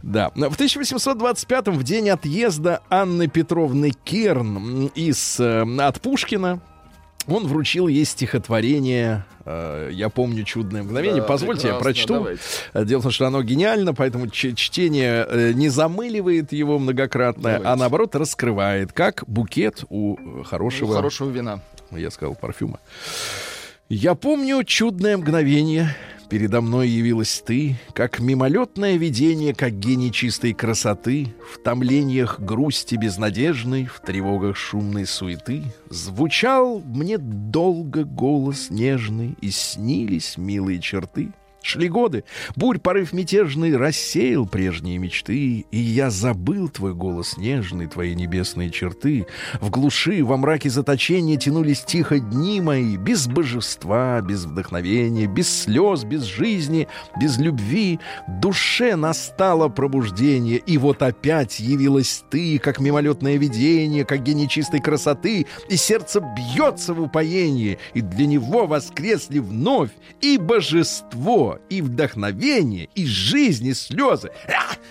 Да. 0.03 0.31
В 0.31 0.55
1825 0.55 1.69
в 1.69 1.83
день 1.83 2.11
отъезда 2.11 2.81
Анны 2.91 3.29
Петровны 3.29 3.93
Керн 4.05 4.87
из, 4.95 5.39
э, 5.41 5.65
от 5.79 6.01
Пушкина 6.01 6.61
он 7.27 7.47
вручил 7.47 7.89
ей 7.89 8.05
стихотворение 8.05 9.25
э, 9.45 9.91
«Я 9.93 10.09
помню 10.09 10.45
чудное 10.45 10.83
мгновение». 10.83 11.21
Да, 11.23 11.27
Позвольте, 11.29 11.69
я 11.69 11.75
прочту. 11.75 12.15
давайте. 12.15 12.43
Дело 12.75 13.01
в 13.01 13.03
том, 13.05 13.13
что 13.13 13.27
оно 13.27 13.43
гениально, 13.43 13.95
поэтому 13.95 14.29
чтение 14.29 15.27
э, 15.29 15.53
не 15.53 15.69
замыливает 15.69 16.53
его 16.53 16.79
многократно, 16.79 17.57
а 17.57 17.59
Давайте. 17.59 17.81
наоборот 17.81 18.17
раскрывает, 18.17 18.93
как 18.93 19.25
букет 19.27 19.85
у 19.89 20.17
э, 20.41 20.45
хорошего, 20.45 20.95
Хорошего 20.95 21.31
вина. 21.31 21.61
я 21.91 22.11
сказал, 22.11 22.35
парфюма. 22.35 22.81
Я 23.89 24.15
помню 24.15 24.65
чудное 24.65 25.17
мгновение. 25.19 25.95
Передо 26.33 26.63
мной 26.63 26.89
явилась 26.89 27.43
ты, 27.45 27.77
как 27.93 28.19
мимолетное 28.19 28.97
видение, 28.97 29.55
как 29.55 29.79
гений 29.79 30.11
чистой 30.11 30.55
красоты, 30.55 31.35
в 31.53 31.59
томлениях 31.59 32.41
грусти 32.41 32.95
безнадежной, 32.95 33.85
в 33.85 34.01
тревогах 34.01 34.57
шумной 34.57 35.05
суеты. 35.05 35.63
Звучал 35.91 36.81
мне 36.87 37.19
долго 37.19 38.05
голос 38.05 38.71
нежный, 38.71 39.37
и 39.43 39.51
снились 39.51 40.39
милые 40.39 40.81
черты. 40.81 41.35
Шли 41.63 41.89
годы, 41.89 42.25
бурь 42.57 42.79
порыв 42.79 43.13
мятежный 43.13 43.77
рассеял 43.77 44.47
прежние 44.47 44.99
мечты, 44.99 45.65
и 45.71 45.79
я 45.79 46.11
забыл 46.11 46.69
твой 46.69 46.93
голос 46.93 47.37
нежный, 47.39 47.87
твои 47.87 48.17
небесные 48.17 48.71
черты. 48.71 49.27
В 49.61 49.71
глуши, 49.71 50.25
во 50.25 50.37
мраке 50.37 50.71
заточения 50.71 51.37
тянулись 51.37 51.85
тихо 51.85 52.19
дни 52.19 52.61
мои, 52.61 52.97
без 52.97 53.29
божества, 53.29 54.21
без 54.21 54.45
вдохновения, 54.45 55.27
без 55.27 55.63
слез, 55.63 56.03
без 56.03 56.25
жизни, 56.25 56.89
без 57.21 57.39
любви. 57.39 58.01
Душе 58.27 58.97
настало 58.97 59.69
пробуждение, 59.69 60.59
и 60.59 60.79
вот 60.79 61.01
опять 61.03 61.61
явилась 61.61 62.25
ты, 62.29 62.59
как 62.59 62.81
мимолетное 62.81 63.37
видение, 63.37 64.05
как 64.05 64.25
гений 64.25 64.49
чистой 64.49 64.81
красоты, 64.81 65.47
и 65.69 65.77
сердце 65.77 66.21
бьется 66.21 66.93
в 66.93 67.01
упоении, 67.01 67.79
и 67.95 68.01
для 68.01 68.27
него 68.27 68.67
воскресли 68.67 69.39
вновь 69.39 69.91
и 70.21 70.39
божество, 70.39 71.52
и 71.69 71.83
вдохновение, 71.83 72.89
и 72.95 73.07
жизнь, 73.07 73.67
и 73.67 73.75
слезы, 73.75 74.31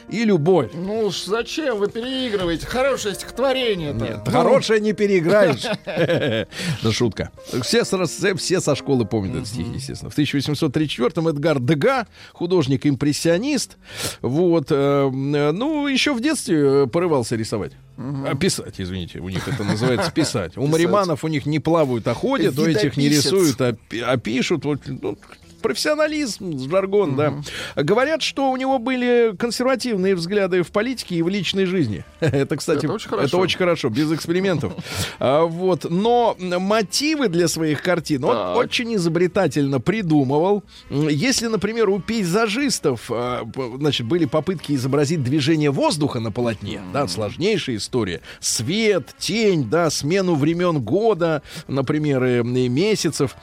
и 0.09 0.23
любовь. 0.23 0.71
Ну 0.73 1.05
уж 1.07 1.23
зачем 1.25 1.77
вы 1.77 1.89
переигрываете? 1.89 2.65
Хорошее 2.65 3.15
стихотворение-то. 3.15 4.03
Нет, 4.03 4.19
Ну, 4.25 4.31
хорошее 4.31 4.79
не 4.79 4.93
переиграешь. 4.93 5.65
Да 6.83 6.91
шутка. 6.91 7.31
Все, 7.61 7.83
рас- 7.91 8.25
все 8.37 8.59
со 8.59 8.75
школы 8.75 9.05
помнят 9.05 9.35
этот 9.35 9.47
стих, 9.47 9.67
естественно. 9.73 10.09
В 10.09 10.17
1834-м 10.17 11.27
Эдгар 11.27 11.59
Дега, 11.59 12.07
художник-импрессионист, 12.33 13.77
вот, 14.21 14.67
э, 14.71 14.75
э, 14.75 15.51
ну, 15.51 15.87
еще 15.87 16.13
в 16.13 16.21
детстве 16.21 16.83
э, 16.83 16.87
порывался 16.87 17.35
рисовать. 17.35 17.73
А, 17.97 18.35
писать, 18.35 18.75
извините, 18.79 19.19
у 19.19 19.29
них 19.29 19.47
это 19.47 19.63
называется 19.63 20.11
писать. 20.11 20.57
У 20.57 20.65
мариманов 20.65 21.23
у 21.23 21.27
них 21.27 21.45
не 21.45 21.59
плавают, 21.59 22.07
а 22.07 22.13
ходят, 22.13 22.57
у 22.57 22.65
этих 22.65 22.97
не 22.97 23.09
рисуют, 23.09 23.59
а, 23.61 23.75
а 24.05 24.17
пишут. 24.17 24.65
Вот, 24.65 24.81
ну, 24.87 25.17
профессионализм, 25.61 26.57
жаргон, 26.69 27.15
да. 27.15 27.33
Говорят, 27.75 28.21
что 28.21 28.51
у 28.51 28.57
него 28.57 28.79
были 28.79 29.35
консервативные 29.37 30.15
взгляды 30.15 30.63
в 30.63 30.71
политике 30.71 31.15
и 31.15 31.21
в 31.21 31.29
личной 31.29 31.65
жизни. 31.65 32.03
Это, 32.19 32.55
кстати, 32.57 32.85
Это 32.85 32.93
очень 32.93 33.09
хорошо. 33.09 33.27
это 33.27 33.37
очень 33.37 33.57
хорошо, 33.57 33.89
без 33.89 34.11
экспериментов. 34.11 34.73
А, 35.19 35.43
Вот, 35.45 35.85
но 35.89 36.35
мотивы 36.39 37.27
для 37.27 37.47
своих 37.47 37.81
картин 37.83 38.23
он 38.23 38.35
Так. 38.35 38.57
очень 38.57 38.95
изобретательно 38.95 39.79
придумывал. 39.79 40.63
Если, 40.89 41.47
например, 41.47 41.89
у 41.89 41.99
пейзажистов, 41.99 43.09
а, 43.11 43.43
значит, 43.77 44.07
были 44.07 44.25
попытки 44.25 44.73
изобразить 44.73 45.23
движение 45.23 45.69
воздуха 45.71 46.19
на 46.19 46.31
полотне, 46.31 46.81
да, 46.93 47.07
сложнейшая 47.07 47.77
история. 47.77 48.21
Свет, 48.39 49.09
тень, 49.19 49.69
да, 49.69 49.89
смену 49.89 50.35
времен 50.35 50.79
года, 50.81 51.41
например, 51.67 52.23
и, 52.23 52.37
и 52.39 52.69
месяцев. 52.69 53.35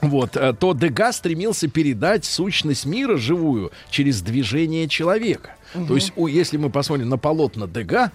Вот, 0.00 0.36
э, 0.36 0.52
то 0.52 0.74
Дега 0.74 1.12
стремился 1.12 1.68
передать 1.68 2.24
сущность 2.24 2.86
мира 2.86 3.16
живую 3.16 3.72
через 3.90 4.22
движение 4.22 4.88
человека. 4.88 5.56
То 5.86 5.94
есть, 5.96 6.12
у- 6.16 6.28
если 6.28 6.56
мы 6.56 6.70
посмотрим 6.70 7.08
на 7.08 7.18
полотна 7.18 7.66
Дега, 7.66 8.12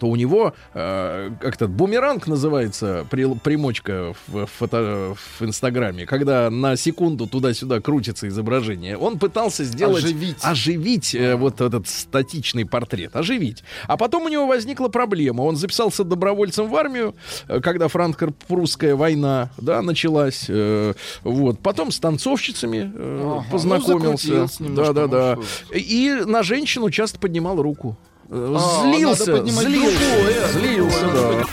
то 0.00 0.06
у 0.06 0.16
него 0.16 0.54
э, 0.74 1.30
как-то 1.40 1.68
бумеранг 1.68 2.26
называется 2.26 3.06
при- 3.10 3.32
примочка 3.38 4.14
в, 4.26 4.46
фото, 4.46 5.14
в 5.38 5.42
Инстаграме, 5.44 6.06
когда 6.06 6.50
на 6.50 6.76
секунду 6.76 7.26
туда-сюда 7.26 7.80
крутится 7.80 8.26
изображение. 8.28 8.96
Он 8.96 9.18
пытался 9.18 9.62
сделать 9.64 10.02
Оживить. 10.04 10.38
оживить 10.42 11.14
э, 11.14 11.36
вот 11.36 11.60
этот 11.60 11.86
статичный 11.88 12.64
портрет, 12.64 13.14
оживить. 13.14 13.62
А 13.86 13.96
потом 13.96 14.24
у 14.24 14.28
него 14.28 14.46
возникла 14.46 14.88
проблема. 14.88 15.42
Он 15.42 15.56
записался 15.56 16.02
добровольцем 16.02 16.68
в 16.68 16.74
армию, 16.76 17.14
э, 17.48 17.60
когда 17.60 17.88
франко-прусская 17.88 18.94
война, 18.96 19.50
да, 19.58 19.82
началась. 19.82 20.46
э, 20.48 20.94
вот. 21.22 21.60
Потом 21.60 21.90
с 21.90 21.98
танцовщицами 22.00 22.90
э, 22.94 23.20
Ага, 23.22 23.44
ну, 23.44 23.52
познакомился. 23.52 24.28
немножко, 24.58 24.92
да, 24.92 24.92
да, 24.92 25.36
ну 25.36 25.42
да. 25.72 25.78
И 25.78 26.22
на 26.26 26.42
женщину 26.42 26.90
часто 26.90 27.18
поднимал 27.18 27.60
руку. 27.62 27.96
А, 28.32 28.82
Злился, 28.82 29.44
злился, 29.44 30.48
злился, 30.52 31.46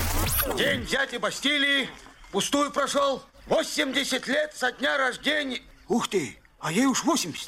да. 0.46 0.54
День 0.56 0.82
взятия 0.82 1.18
Бастилии 1.18 1.90
пустую 2.32 2.72
прошел. 2.72 3.24
80 3.48 4.28
лет 4.28 4.54
со 4.56 4.72
дня 4.72 4.96
рождения. 4.98 5.62
Ух 5.88 6.08
ты, 6.08 6.38
а 6.60 6.72
ей 6.72 6.86
уж 6.86 7.04
80. 7.04 7.48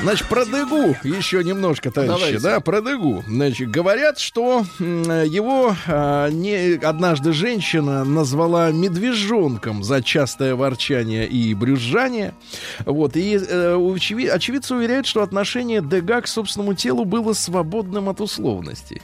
Значит, 0.00 0.28
про 0.28 0.44
Дегу 0.44 0.96
еще 1.02 1.42
немножко, 1.42 1.90
товарищи, 1.90 2.18
Давайте. 2.18 2.38
да, 2.40 2.60
про 2.60 2.80
Дегу. 2.80 3.24
Значит, 3.26 3.68
говорят, 3.70 4.18
что 4.20 4.64
его 4.78 5.74
а, 5.86 6.28
не, 6.28 6.74
однажды 6.76 7.32
женщина 7.32 8.04
назвала 8.04 8.70
медвежонком 8.70 9.82
за 9.82 10.00
частое 10.02 10.54
ворчание 10.54 11.26
и 11.26 11.52
брюзжание. 11.54 12.34
Вот, 12.86 13.16
и 13.16 13.36
э, 13.36 13.74
очеви- 13.74 14.28
очевидцы 14.28 14.74
уверяют, 14.76 15.06
что 15.06 15.22
отношение 15.22 15.82
Дега 15.82 16.20
к 16.20 16.28
собственному 16.28 16.74
телу 16.74 17.04
было 17.04 17.32
свободным 17.32 18.08
от 18.08 18.20
условностей. 18.20 19.02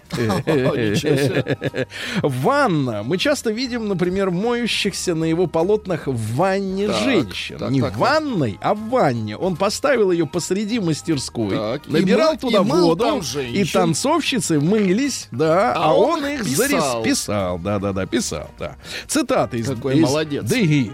Ванна. 2.22 3.02
Мы 3.02 3.18
часто 3.18 3.50
видим, 3.50 3.88
например, 3.88 4.30
моющихся 4.30 5.14
на 5.14 5.24
его 5.24 5.48
полотнах 5.48 6.06
в 6.06 6.36
ванне 6.36 6.92
женщин. 6.92 7.58
Не 7.70 7.82
в 7.82 7.96
ванной, 7.96 8.58
а 8.60 8.74
в 8.74 8.90
ванне. 8.90 9.36
Он 9.36 9.56
поставил 9.56 10.12
ее 10.12 10.26
посреди 10.26 10.78
мастерской, 10.84 11.56
Так, 11.56 11.88
и 11.88 11.92
набирал 11.92 12.34
мыл- 12.34 12.38
туда 12.40 12.58
и 12.58 12.64
воду, 12.64 13.04
там 13.04 13.20
и 13.40 13.64
танцовщицы 13.64 14.60
мылись, 14.60 15.28
да, 15.32 15.72
а, 15.72 15.84
А 15.90 15.94
он, 15.94 16.22
он 16.22 16.26
их 16.26 16.44
писал. 16.44 16.66
зарис- 17.00 17.02
писал. 17.04 17.58
Да-да-да, 17.58 18.06
писал, 18.06 18.50
да. 18.58 18.76
Цитаты 19.08 19.58
из, 19.58 19.68
Какой 19.68 19.96
из 19.98 20.02
молодец. 20.02 20.44
Деги. 20.44 20.92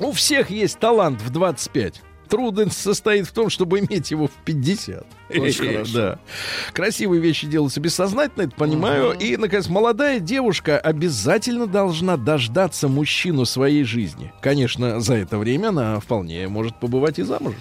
У 0.00 0.12
всех 0.12 0.50
есть 0.50 0.78
талант 0.78 1.20
в 1.22 1.30
25. 1.30 2.02
Трудность 2.28 2.80
состоит 2.80 3.26
в 3.26 3.32
том, 3.32 3.50
чтобы 3.50 3.80
иметь 3.80 4.10
его 4.10 4.28
в 4.28 4.32
50. 4.44 5.06
Очень 5.30 5.72
хорошо. 5.72 5.92
Да. 5.94 6.18
Красивые 6.72 7.20
вещи 7.20 7.46
делаются 7.46 7.80
бессознательно, 7.80 8.44
это 8.44 8.54
понимаю. 8.56 9.12
И, 9.12 9.36
наконец, 9.36 9.68
молодая 9.68 10.20
девушка 10.20 10.78
обязательно 10.78 11.66
должна 11.66 12.16
дождаться 12.16 12.88
мужчину 12.88 13.44
своей 13.44 13.84
жизни. 13.84 14.32
Конечно, 14.40 15.00
за 15.00 15.14
это 15.14 15.38
время 15.38 15.68
она 15.68 16.00
вполне 16.00 16.46
может 16.48 16.78
побывать 16.78 17.18
и 17.18 17.22
замужем. 17.22 17.60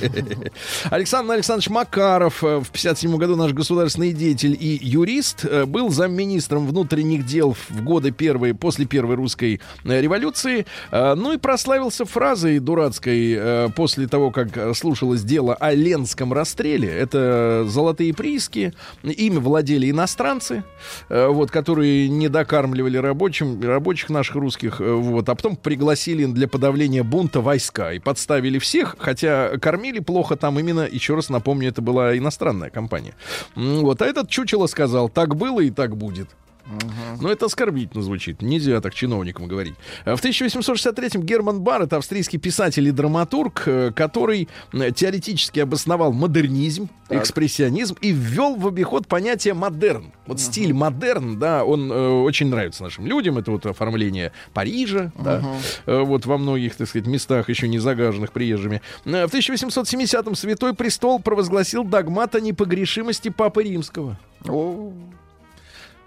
Александр 0.90 1.32
Александрович 1.32 1.70
Макаров, 1.70 2.44
э, 2.44 2.58
в 2.58 2.70
57 2.70 3.16
году 3.16 3.36
наш 3.36 3.52
государственный 3.52 4.12
деятель 4.12 4.56
и 4.58 4.78
юрист, 4.82 5.44
э, 5.44 5.64
был 5.64 5.90
замминистром 5.90 6.66
внутренних 6.66 7.24
дел 7.24 7.56
в 7.68 7.82
годы 7.82 8.10
первой, 8.10 8.54
после 8.54 8.84
первой 8.86 9.16
русской 9.16 9.60
э, 9.84 10.00
революции. 10.00 10.66
Ну 10.90 11.32
и 11.32 11.36
прославился 11.38 12.04
фразой 12.04 12.58
дурацкой 12.58 13.32
э, 13.32 13.68
после 13.98 14.06
того, 14.06 14.30
как 14.30 14.56
э, 14.56 14.74
слушалось 14.74 15.24
дело 15.24 15.54
о 15.54 15.72
Ленском 15.74 16.32
расстреле. 16.32 16.88
Это 16.88 17.64
золотые 17.66 18.14
прииски. 18.14 18.72
Ими 19.02 19.38
владели 19.38 19.90
иностранцы, 19.90 20.62
э, 21.08 21.26
вот, 21.26 21.50
которые 21.50 22.08
не 22.08 22.28
докармливали 22.28 22.96
рабочим, 22.96 23.60
рабочих 23.60 24.10
наших 24.10 24.36
русских, 24.36 24.80
э, 24.80 24.92
вот, 24.92 25.28
а 25.28 25.34
потом 25.34 25.56
пригласили 25.56 26.26
для 26.26 26.46
подавления 26.46 27.02
бунта 27.02 27.40
войска 27.40 27.92
и 27.92 27.98
подставили 27.98 28.60
всех, 28.60 28.94
хотя 29.00 29.58
кормили 29.58 29.98
плохо 29.98 30.36
там 30.36 30.60
именно, 30.60 30.86
еще 30.88 31.16
раз 31.16 31.28
напомню, 31.28 31.70
это 31.70 31.82
была 31.82 32.16
иностранная 32.16 32.70
компания. 32.70 33.14
Вот, 33.56 34.00
а 34.00 34.06
этот 34.06 34.30
чучело 34.30 34.68
сказал, 34.68 35.08
так 35.08 35.34
было 35.34 35.58
и 35.58 35.70
так 35.70 35.96
будет. 35.96 36.28
Но 37.20 37.30
это 37.30 37.46
оскорбительно 37.46 38.02
звучит. 38.02 38.42
Нельзя 38.42 38.80
так 38.80 38.94
чиновникам 38.94 39.48
говорить. 39.48 39.74
А 40.04 40.16
В 40.16 40.24
1863-м 40.24 41.22
Герман 41.22 41.60
Барретт, 41.60 41.92
австрийский 41.92 42.38
писатель 42.38 42.86
и 42.86 42.90
драматург, 42.90 43.62
э, 43.66 43.92
который 43.94 44.48
э, 44.72 44.90
теоретически 44.92 45.60
обосновал 45.60 46.12
модернизм, 46.12 46.88
экспрессионизм 47.08 47.96
и 48.00 48.10
ввел 48.10 48.56
в 48.56 48.66
обиход 48.66 49.06
понятие 49.06 49.54
модерн. 49.54 50.12
Вот 50.26 50.40
стиль 50.40 50.72
модерн, 50.72 51.38
да, 51.38 51.64
он 51.64 51.90
э, 51.90 52.08
очень 52.08 52.48
нравится 52.48 52.82
нашим 52.82 53.06
людям. 53.06 53.38
Это 53.38 53.50
вот 53.50 53.66
оформление 53.66 54.32
Парижа, 54.52 55.12
да, 55.18 55.42
э, 55.86 56.00
вот 56.00 56.26
во 56.26 56.38
многих, 56.38 56.76
так 56.76 56.88
сказать, 56.88 57.06
местах 57.06 57.48
еще 57.48 57.68
не 57.68 57.78
загаженных 57.78 58.32
приезжими. 58.32 58.82
Э, 59.04 59.26
В 59.26 59.34
1870-м 59.34 60.34
Святой 60.34 60.74
Престол 60.74 61.20
провозгласил 61.20 61.84
догмат 61.84 62.34
о 62.34 62.40
непогрешимости 62.40 63.28
Папы 63.30 63.64
Римского. 63.64 64.18
О, 64.46 64.92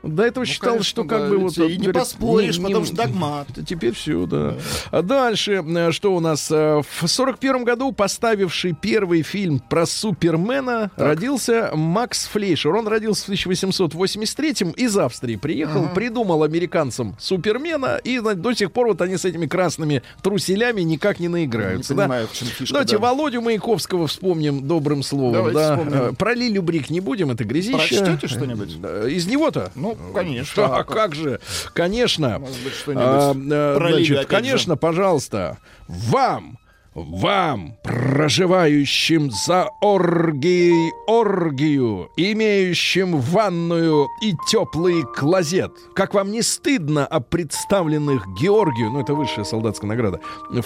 До 0.04 0.24
этого 0.24 0.44
Ну, 0.44 0.46
считалось, 0.46 0.74
конечно, 0.78 0.90
что 0.90 1.04
как 1.04 1.22
да, 1.24 1.30
бы 1.30 1.38
вот... 1.38 1.58
и 1.58 1.62
не 1.78 1.78
говорят, 1.84 1.96
поспоришь, 2.04 2.58
не- 2.58 2.64
не- 2.64 2.68
потому 2.70 2.86
что 2.86 2.96
догмат. 2.96 3.48
Теперь 3.68 3.94
все, 3.94 4.26
да. 4.26 4.56
А 4.90 5.02
дальше, 5.02 5.64
э, 5.66 5.92
что 5.92 6.16
у 6.16 6.20
нас? 6.20 6.50
Э, 6.52 6.82
В 7.02 7.08
сорок 7.08 7.38
первом 7.40 7.64
году 7.64 7.92
поставивший 7.92 8.74
первый 8.80 9.22
фильм 9.22 9.60
про 9.60 9.86
Супермена 9.86 10.92
родился 10.96 11.72
Макс 11.76 12.26
Флейшер. 12.28 12.76
Он 12.76 12.88
родился 12.88 13.26
в 13.26 13.30
1883-м 13.30 14.72
из 14.72 14.98
Австрии. 14.98 15.36
Приехал, 15.36 15.90
придумал 15.90 16.44
американцам 16.44 17.16
Супермена, 17.20 18.00
и 18.04 18.20
до 18.20 18.54
сих 18.54 18.72
пор 18.72 18.88
вот 18.88 19.02
они 19.02 19.18
с 19.18 19.26
этими 19.26 19.46
красными 19.46 20.04
труселями 20.22 20.82
никак 20.82 21.20
не 21.20 21.28
Не 21.28 21.30
наиграются. 21.30 21.94
да? 21.94 22.04
понимаю, 22.04 22.28
фишка. 22.28 22.74
Давайте 22.74 22.98
да. 22.98 23.02
Володю 23.04 23.42
Маяковского 23.42 24.08
вспомним 24.08 24.68
добрым 24.68 25.04
словом. 25.04 25.34
Давайте 25.34 25.60
да. 25.60 25.78
вспомним. 25.78 26.02
Э, 26.02 26.14
Про 26.14 26.34
Лилю 26.34 26.62
Брик 26.62 26.90
не 26.90 27.00
будем, 27.00 27.32
это 27.32 27.44
грязище. 27.44 27.78
Прочтете 27.78 28.28
что-нибудь? 28.28 28.76
Из 29.12 29.28
него-то? 29.28 29.72
Ну, 29.76 29.91
конечно. 30.14 30.66
А 30.78 30.84
как 30.84 31.16
же? 31.16 31.40
Конечно. 31.74 32.40
Может 32.40 32.64
быть, 32.64 32.74
что-нибудь 32.74 33.04
А, 33.06 33.34
э, 33.34 33.78
значит, 33.78 34.26
конечно, 34.28 34.78
пожалуйста, 34.78 35.58
вам, 35.88 36.58
вам, 36.94 37.78
проживающим 37.84 39.32
за 39.32 39.70
оргией 39.82 40.92
оргию, 41.08 42.10
имеющим 42.18 43.18
ванную 43.18 44.08
и 44.22 44.34
теплый 44.50 45.04
клозет, 45.16 45.72
как 45.96 46.14
вам 46.14 46.32
не 46.32 46.42
стыдно 46.42 47.06
о 47.06 47.20
представленных 47.22 48.28
Георгию, 48.40 48.92
ну 48.92 49.02
это 49.02 49.14
высшая 49.14 49.46
солдатская 49.46 49.88
награда, 49.90 50.20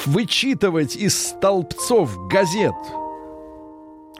вычитывать 0.05 0.95
из 0.95 1.15
столбцов 1.29 2.27
газет, 2.27 2.75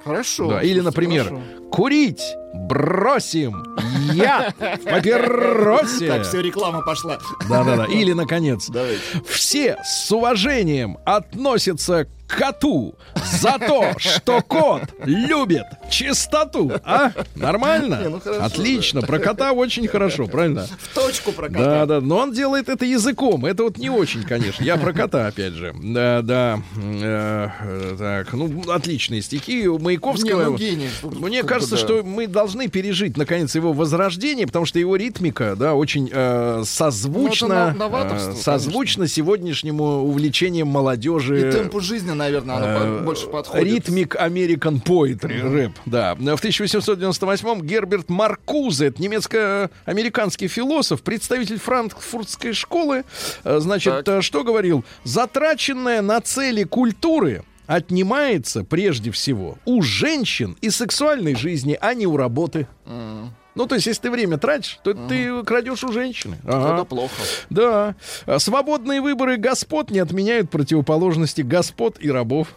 Хорошо. 0.03 0.49
да, 0.49 0.61
или, 0.61 0.81
например, 0.81 1.23
хорошо. 1.25 1.41
Курить 1.75 2.21
бросим 2.53 3.75
яд 4.13 4.55
в 4.57 4.83
папиросе. 4.89 6.07
Так, 6.07 6.23
все, 6.23 6.41
реклама 6.41 6.81
пошла. 6.81 7.19
Да-да-да. 7.49 7.85
Или, 7.85 8.13
наконец, 8.13 8.69
Давайте. 8.69 9.01
все 9.27 9.77
с 9.83 10.09
уважением 10.11 10.97
относятся 11.05 12.05
к 12.27 12.37
коту 12.39 12.95
за 13.39 13.59
то, 13.59 13.93
что 13.97 14.41
кот 14.41 14.81
любит 15.03 15.65
чистоту. 15.91 16.71
А? 16.83 17.11
Нормально? 17.35 17.99
Не, 18.01 18.09
ну 18.09 18.19
хорошо, 18.19 18.43
Отлично. 18.45 19.01
Про 19.01 19.19
кота 19.19 19.51
очень 19.51 19.87
хорошо, 19.87 20.25
правильно? 20.25 20.65
В 20.79 20.95
точку 20.95 21.31
Да, 21.31 21.37
прокатал. 21.37 21.85
да, 21.87 22.01
но 22.01 22.17
он 22.17 22.33
делает 22.33 22.67
это 22.67 22.83
языком. 22.83 23.45
Это 23.45 23.63
вот 23.63 23.77
не 23.77 23.91
очень, 23.91 24.23
конечно. 24.23 24.63
Я 24.63 24.77
про 24.77 24.91
кота, 24.91 25.27
опять 25.27 25.53
же. 25.53 25.75
Да, 25.83 26.21
да. 26.23 26.59
Э, 26.77 27.95
так, 27.99 28.33
ну, 28.33 28.63
отличные 28.71 29.21
стихи 29.21 29.67
у 29.67 29.77
Не, 29.77 29.83
Маяковского. 29.83 30.45
ну 30.45 30.57
гений. 30.57 30.89
Мне 31.03 31.43
бы 31.43 31.47
кажется, 31.65 31.87
да. 31.87 31.93
что 32.01 32.07
мы 32.07 32.27
должны 32.27 32.67
пережить, 32.67 33.17
наконец, 33.17 33.55
его 33.55 33.73
возрождение, 33.73 34.47
потому 34.47 34.65
что 34.65 34.79
его 34.79 34.95
ритмика, 34.95 35.55
да, 35.55 35.73
очень 35.75 36.09
э, 36.11 36.63
созвучна, 36.65 37.75
Ну, 37.77 37.89
э, 37.93 38.33
созвучна 38.35 39.07
сегодняшнему 39.07 40.03
увлечением 40.03 40.67
молодежи. 40.67 41.49
И 41.49 41.51
темпу 41.51 41.79
жизни, 41.79 42.11
наверное, 42.11 42.55
оно 42.55 42.65
Э, 42.75 43.03
больше 43.03 43.27
подходит. 43.27 43.65
Ритмик 43.65 44.15
American 44.15 44.83
Poetry, 44.83 45.41
рэп, 45.41 45.71
да. 45.85 46.15
В 46.15 46.19
1898-м 46.19 47.61
Герберт 47.61 48.09
Маркузе, 48.09 48.87
это 48.87 49.01
немецко-американский 49.01 50.47
философ, 50.47 51.01
представитель 51.01 51.59
франкфуртской 51.59 52.53
школы, 52.53 53.03
э, 53.43 53.59
значит, 53.59 54.05
Так. 54.05 54.19
э, 54.19 54.21
что 54.21 54.43
говорил? 54.43 54.83
Затраченная 55.03 56.01
на 56.01 56.21
цели 56.21 56.63
культуры 56.63 57.43
отнимается 57.67 58.63
прежде 58.63 59.11
всего 59.11 59.57
у 59.65 59.81
женщин 59.81 60.57
и 60.61 60.69
сексуальной 60.69 61.35
жизни, 61.35 61.77
а 61.79 61.93
не 61.93 62.05
у 62.05 62.17
работы. 62.17 62.67
Ну, 63.55 63.65
то 63.67 63.75
есть, 63.75 63.87
если 63.87 64.03
ты 64.03 64.11
время 64.11 64.37
тратишь, 64.37 64.79
то 64.83 64.93
ты 64.93 65.43
крадешь 65.43 65.83
у 65.83 65.91
женщины. 65.91 66.37
Ага. 66.45 66.75
Это 66.75 66.85
плохо. 66.85 67.13
Да. 67.49 67.95
А 68.25 68.39
Свободные 68.39 69.01
выборы 69.01 69.37
господ 69.37 69.91
не 69.91 69.99
отменяют 69.99 70.49
противоположности 70.49 71.41
господ 71.41 71.97
и 71.99 72.11
рабов. 72.11 72.49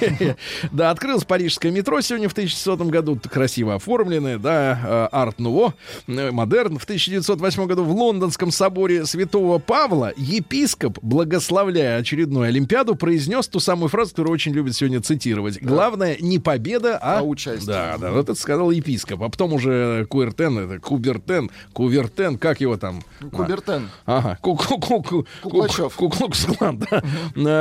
Да, 0.72 0.90
открылось 0.90 1.24
парижское 1.24 1.70
метро 1.70 2.00
сегодня 2.00 2.28
в 2.28 2.32
1600 2.32 2.80
году, 2.88 3.20
красиво 3.30 3.74
оформленное, 3.76 4.38
да, 4.38 5.08
арт-нуво, 5.12 5.74
э, 6.06 6.30
модерн. 6.30 6.78
В 6.78 6.84
1908 6.84 7.66
году 7.66 7.84
в 7.84 7.92
Лондонском 7.92 8.50
соборе 8.50 9.06
Святого 9.06 9.58
Павла 9.58 10.12
епископ, 10.16 10.98
благословляя 11.02 11.98
очередную 12.00 12.48
Олимпиаду, 12.48 12.96
произнес 12.96 13.46
ту 13.48 13.60
самую 13.60 13.88
фразу, 13.88 14.10
которую 14.10 14.32
очень 14.32 14.52
любят 14.52 14.74
сегодня 14.74 15.00
цитировать. 15.00 15.62
Главное 15.62 16.16
не 16.20 16.38
победа, 16.38 16.98
а... 17.00 17.20
А 17.20 17.22
участие. 17.22 17.66
Да, 17.66 17.96
да, 17.98 18.10
вот 18.10 18.24
это 18.24 18.34
сказал 18.34 18.70
епископ. 18.70 19.22
А 19.22 19.28
потом 19.28 19.52
уже 19.52 20.06
кое 20.10 20.23
Кувертен, 20.24 20.58
это 20.58 20.78
Кубертен, 20.80 21.50
Кувертен, 21.72 22.38
как 22.38 22.60
его 22.60 22.76
там? 22.76 23.02
Кубертен. 23.32 23.90
Ага, 24.06 24.38
Ку-ку-ку-ку- 24.40 25.26
Куклачев. 25.42 25.94
Куклукс-клан, 25.96 26.78
да. 26.78 27.02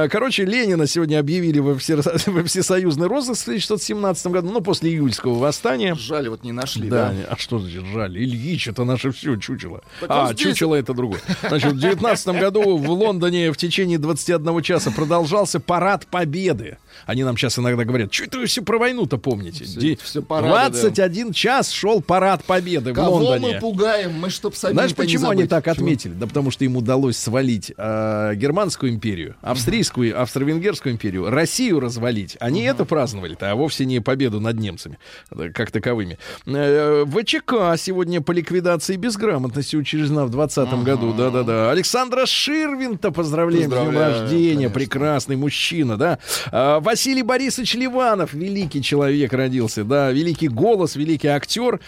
Э, 0.05 0.07
Короче, 0.09 0.45
Ленина 0.45 0.87
сегодня 0.87 1.19
объявили 1.19 1.59
во, 1.59 1.75
все- 1.77 1.97
во 2.27 2.43
всесоюзный 2.43 3.07
розыск 3.07 3.41
в 3.41 3.47
1917 3.47 4.27
году, 4.27 4.49
ну, 4.51 4.61
после 4.61 4.91
июльского 4.91 5.37
восстания. 5.37 5.95
Жаль, 5.95 6.29
вот 6.29 6.43
не 6.43 6.51
нашли, 6.51 6.89
Да, 6.89 7.09
да? 7.11 7.27
а 7.31 7.37
что 7.37 7.59
значит 7.59 7.83
жаль? 7.93 8.17
Ильич, 8.17 8.67
это 8.67 8.83
наше 8.85 9.11
все 9.11 9.35
чучело. 9.35 9.81
А, 10.07 10.33
чучело 10.33 10.75
это 10.75 10.93
другое. 10.93 11.19
Значит, 11.47 11.73
в 11.73 11.79
19 11.79 12.27
году 12.39 12.77
в 12.77 12.89
Лондоне 12.89 13.51
в 13.51 13.57
течение 13.57 13.97
21 13.97 14.61
часа 14.61 14.91
продолжался 14.91 15.59
парад 15.59 16.07
победы. 16.07 16.77
Они 17.05 17.23
нам 17.23 17.37
сейчас 17.37 17.59
иногда 17.59 17.83
говорят, 17.83 18.13
что 18.13 18.23
это 18.25 18.37
вы 18.39 18.45
все 18.45 18.61
про 18.61 18.77
войну-то 18.77 19.17
помните? 19.17 19.65
Ди- 19.65 19.97
всё 20.01 20.21
парады, 20.21 20.49
да. 20.53 20.69
21 20.69 21.33
час 21.33 21.69
шел 21.71 22.01
парад 22.01 22.43
победы 22.43 22.52
в 22.61 22.93
Кого 22.93 23.17
Лондоне. 23.17 23.55
мы 23.55 23.59
пугаем? 23.59 24.13
Мы 24.19 24.29
чтоб 24.29 24.55
сами 24.55 24.73
Знаешь, 24.73 24.95
почему 24.95 25.29
они 25.29 25.45
так 25.45 25.63
Почему? 25.65 25.85
отметили? 25.85 26.13
Да 26.13 26.27
потому 26.27 26.51
что 26.51 26.65
им 26.65 26.77
удалось 26.77 27.17
свалить 27.17 27.71
э, 27.77 28.33
германскую 28.35 28.91
империю, 28.91 29.35
австрийскую, 29.41 30.19
австро-венгерскую 30.21 30.93
империю, 30.93 31.29
Россию 31.29 31.79
развалить. 31.79 32.37
Они 32.39 32.63
это 32.63 32.85
праздновали-то, 32.85 33.51
а 33.51 33.55
вовсе 33.55 33.85
не 33.85 33.99
победу 33.99 34.39
над 34.39 34.59
немцами, 34.59 34.97
э, 35.31 35.49
как 35.53 35.71
таковыми. 35.71 36.17
Э, 36.45 37.05
ВЧК 37.07 37.75
сегодня 37.77 38.21
по 38.21 38.31
ликвидации 38.31 38.95
безграмотности 38.95 39.75
учреждена 39.75 40.25
в 40.25 40.29
2020 40.29 40.83
году. 40.83 41.13
Да-да-да. 41.13 41.71
Александра 41.71 42.25
Ширвинта 42.25 43.11
поздравляем 43.11 43.71
с 43.71 43.73
днем 43.73 43.97
рождения. 43.97 44.53
конечно. 44.53 44.73
Прекрасный 44.73 45.35
мужчина, 45.35 45.97
да. 45.97 46.19
А, 46.51 46.79
Василий 46.79 47.23
Борисович 47.23 47.75
Ливанов, 47.75 48.33
великий 48.33 48.81
человек 48.81 49.33
родился, 49.33 49.83
да, 49.83 50.11
великий 50.11 50.47
голос, 50.47 50.95
великий 50.95 51.27
актер. 51.27 51.79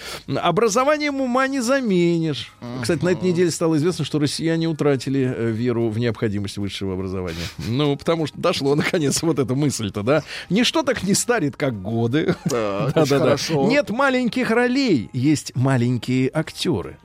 Образованием 0.56 1.20
ума 1.20 1.47
не 1.47 1.60
заменишь. 1.60 2.53
Кстати, 2.82 3.03
на 3.03 3.10
этой 3.10 3.30
неделе 3.30 3.51
стало 3.51 3.76
известно, 3.76 4.06
что 4.06 4.20
россияне 4.20 4.70
утратили 4.70 5.20
э, 5.20 5.51
веру 5.51 5.89
в 5.89 5.99
необходимость 5.99 6.58
высшего 6.58 6.93
образования. 6.93 7.36
Ну, 7.68 7.97
потому 7.97 8.26
что 8.26 8.38
дошло, 8.39 8.74
наконец, 8.76 9.22
вот 9.22 9.38
эта 9.38 9.53
мысль-то, 9.53 10.01
да. 10.01 10.24
Ничто 10.49 10.84
так 10.84 11.03
не 11.03 11.14
старит, 11.14 11.58
как 11.58 11.82
годы. 11.82 12.38
Так, 12.49 12.95
очень 12.95 13.18
хорошо. 13.18 13.68
Нет 13.68 13.89
маленьких 13.89 14.49
ролей, 14.49 15.10
есть 15.12 15.53
маленькие 15.56 16.32
актеры. 16.34 16.99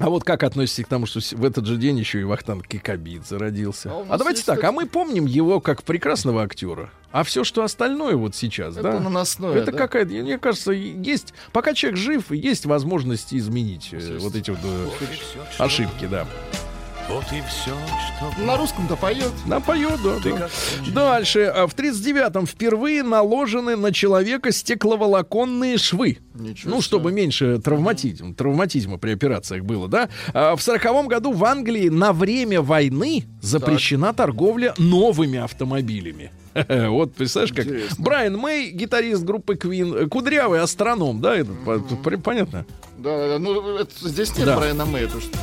А 0.00 0.08
вот 0.08 0.24
как 0.24 0.42
относитесь 0.44 0.86
к 0.86 0.88
тому, 0.88 1.04
что 1.04 1.20
в 1.20 1.44
этот 1.44 1.66
же 1.66 1.76
день 1.76 1.98
еще 1.98 2.20
и 2.20 2.24
Вахтанг 2.24 2.66
Кикабидзе 2.66 3.36
родился? 3.36 3.90
А 3.92 4.06
А, 4.08 4.18
давайте 4.18 4.42
так, 4.44 4.64
а 4.64 4.72
мы 4.72 4.86
помним 4.86 5.26
его 5.26 5.60
как 5.60 5.82
прекрасного 5.82 6.42
актера. 6.42 6.90
А 7.12 7.22
все, 7.22 7.44
что 7.44 7.62
остальное 7.64 8.16
вот 8.16 8.34
сейчас, 8.34 8.74
Это 8.78 8.92
да? 8.92 9.00
наносное, 9.00 9.52
Это 9.56 9.72
да? 9.72 9.78
какая-то, 9.78 10.12
мне 10.12 10.38
кажется, 10.38 10.72
есть, 10.72 11.34
пока 11.52 11.74
человек 11.74 11.98
жив, 11.98 12.30
есть 12.30 12.64
возможность 12.64 13.34
изменить 13.34 13.90
э, 13.92 14.16
вот 14.20 14.34
эти 14.34 14.50
вот 14.50 14.60
э, 14.62 14.88
ошибки, 15.58 16.06
да. 16.06 16.26
Вот 17.10 17.24
и 17.32 17.42
все, 17.48 17.72
что... 18.06 18.40
На 18.44 18.56
русском-то 18.56 18.94
поет. 18.94 19.32
Да, 19.46 19.58
поет, 19.58 19.98
да, 20.04 20.18
да. 20.22 20.48
Дальше. 20.94 21.52
А 21.52 21.66
В 21.66 21.74
39-м 21.74 22.46
впервые 22.46 23.02
наложены 23.02 23.74
на 23.74 23.92
человека 23.92 24.52
стекловолоконные 24.52 25.76
швы. 25.76 26.18
Ничего 26.34 26.76
ну, 26.76 26.80
чтобы 26.80 27.10
меньше 27.10 27.58
травматизм, 27.58 28.34
травматизма 28.34 28.96
при 28.98 29.10
операциях 29.12 29.64
было, 29.64 29.88
да? 29.88 30.08
А 30.32 30.54
В 30.54 30.62
40 30.62 31.08
году 31.08 31.32
в 31.32 31.44
Англии 31.44 31.88
на 31.88 32.12
время 32.12 32.62
войны 32.62 33.24
запрещена 33.42 34.14
торговля 34.14 34.74
новыми 34.78 35.38
автомобилями. 35.40 36.30
Вот, 36.68 37.14
представляешь, 37.14 37.54
как 37.54 37.66
Интересно. 37.66 37.96
Брайан 38.04 38.36
Мэй, 38.36 38.70
гитарист 38.70 39.22
группы 39.22 39.54
Queen, 39.54 39.96
э, 40.04 40.06
кудрявый 40.08 40.60
астроном, 40.60 41.20
да, 41.20 41.36
этот, 41.36 41.64
тут 41.88 42.02
при- 42.02 42.16
понятно? 42.16 42.66
Да, 42.98 43.16
да, 43.16 43.28
да. 43.28 43.38
ну 43.38 43.76
это- 43.76 44.08
здесь 44.08 44.36
нет 44.36 44.46
Да. 44.46 44.56
Брайана 44.56 44.84
Мэя, 44.84 45.06
потому 45.06 45.22
что 45.22 45.38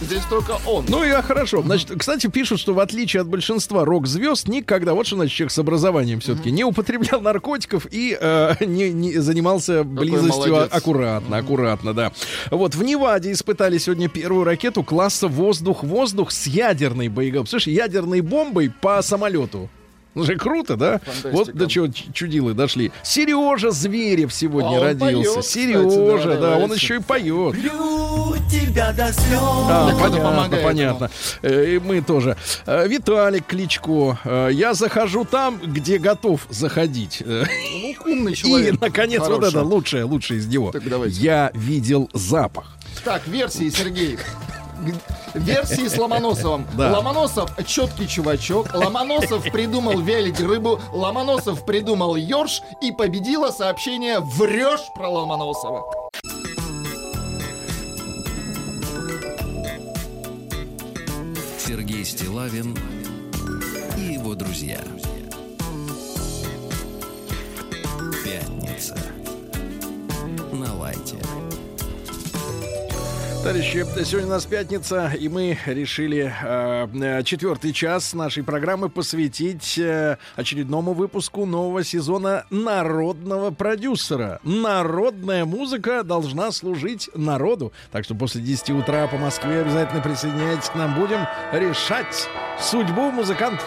здесь 0.00 0.22
только 0.28 0.56
он. 0.66 0.84
Ну 0.88 1.04
и 1.04 1.10
а, 1.10 1.22
хорошо. 1.22 1.62
Значит, 1.62 1.92
кстати, 1.98 2.26
пишут, 2.26 2.60
что 2.60 2.74
в 2.74 2.80
отличие 2.80 3.20
от 3.22 3.28
большинства 3.28 3.84
рок-звезд, 3.84 4.48
никогда, 4.48 4.94
вот 4.94 5.06
что 5.06 5.16
значит 5.16 5.36
человек 5.36 5.52
с 5.52 5.58
образованием 5.58 6.20
все-таки, 6.20 6.50
не 6.50 6.64
употреблял 6.64 7.20
наркотиков 7.20 7.86
и 7.90 8.16
э, 8.20 8.54
не, 8.64 8.90
не 8.90 9.18
занимался 9.18 9.84
близостью 9.84 10.56
а- 10.56 10.68
аккуратно, 10.70 11.36
аккуратно, 11.36 11.94
да. 11.94 12.12
Вот 12.50 12.74
в 12.74 12.82
Неваде 12.82 13.32
испытали 13.32 13.78
сегодня 13.78 14.08
первую 14.08 14.44
ракету 14.44 14.82
класса 14.82 15.28
воздух-воздух 15.28 16.30
с 16.30 16.46
ядерной 16.46 17.08
боеголовкой. 17.08 17.50
Слушай, 17.50 17.74
ядерной 17.74 18.20
бомбой 18.20 18.70
по 18.70 19.00
самолету. 19.02 19.68
Ну 20.14 20.24
же 20.24 20.36
круто, 20.36 20.76
да? 20.76 20.98
Фантастика. 20.98 21.30
Вот 21.30 21.52
до 21.54 21.66
чего 21.68 21.86
чудилы 21.88 22.52
дошли. 22.54 22.90
Сережа 23.02 23.70
Зверев 23.70 24.32
сегодня 24.32 24.78
А 24.78 24.80
родился. 24.80 25.04
поет, 25.04 25.28
кстати, 25.28 25.46
Сережа, 25.46 26.28
да, 26.30 26.36
да, 26.36 26.56
он 26.58 26.72
еще 26.72 26.96
и 26.96 26.98
поет. 26.98 27.54
тебя 28.50 28.92
до 28.92 29.12
слез. 29.12 29.40
Да, 29.68 29.92
кто-то 29.94 30.00
понятно, 30.10 30.30
помогает 30.30 30.64
понятно. 30.64 31.10
Э, 31.42 31.74
И 31.74 31.78
мы 31.78 32.00
тоже. 32.02 32.36
Э, 32.66 32.88
Виталик 32.88 33.46
Кличко. 33.46 34.18
э, 34.24 34.48
Я 34.52 34.74
захожу 34.74 35.24
там, 35.24 35.58
где 35.64 35.98
готов 35.98 36.46
заходить. 36.50 37.22
Ну, 37.24 37.44
умный 38.12 38.34
человек. 38.34 38.74
И, 38.74 38.78
наконец, 38.80 39.20
вот 39.20 39.28
Хороший. 39.36 39.48
это 39.50 39.62
лучшее, 39.62 40.04
лучшее 40.04 40.38
из 40.40 40.46
него. 40.46 40.72
Так, 40.72 40.88
давайте. 40.88 41.20
Я 41.20 41.50
видел 41.54 42.10
запах. 42.12 42.76
Так, 43.04 43.26
версии, 43.28 43.68
Сергей. 43.70 44.18
Версии 45.34 45.88
с 45.88 45.96
Ломоносовым. 45.96 46.66
Да. 46.76 46.92
Ломоносов 46.92 47.50
четкий 47.66 48.08
чувачок. 48.08 48.74
Ломоносов 48.74 49.42
придумал 49.50 50.00
вялить 50.00 50.40
рыбу. 50.40 50.80
Ломоносов 50.92 51.64
придумал 51.64 52.16
ёрш. 52.16 52.62
И 52.80 52.92
победило 52.92 53.50
сообщение 53.50 54.20
«Врешь 54.20 54.88
про 54.94 55.08
Ломоносова». 55.08 55.84
Сергей 61.58 62.04
Стилавин 62.04 62.76
и 63.96 64.14
его 64.14 64.34
друзья. 64.34 64.80
Пятница. 68.24 68.96
На 70.52 70.74
лайте. 70.74 71.16
Товарищи, 73.42 73.86
сегодня 74.04 74.26
у 74.28 74.32
нас 74.32 74.44
пятница, 74.44 75.12
и 75.18 75.30
мы 75.30 75.58
решили 75.64 76.30
э, 76.42 76.88
э, 76.92 77.22
четвертый 77.22 77.72
час 77.72 78.12
нашей 78.12 78.42
программы 78.42 78.90
посвятить 78.90 79.78
э, 79.78 80.18
очередному 80.36 80.92
выпуску 80.92 81.46
нового 81.46 81.82
сезона 81.82 82.44
народного 82.50 83.50
продюсера. 83.50 84.40
Народная 84.44 85.46
музыка 85.46 86.04
должна 86.04 86.52
служить 86.52 87.08
народу. 87.14 87.72
Так 87.90 88.04
что 88.04 88.14
после 88.14 88.42
10 88.42 88.70
утра 88.70 89.06
по 89.06 89.16
Москве 89.16 89.62
обязательно 89.62 90.02
присоединяйтесь 90.02 90.68
к 90.68 90.74
нам. 90.74 90.94
Будем 90.94 91.26
решать 91.50 92.28
судьбу 92.60 93.10
музыкантов. 93.10 93.66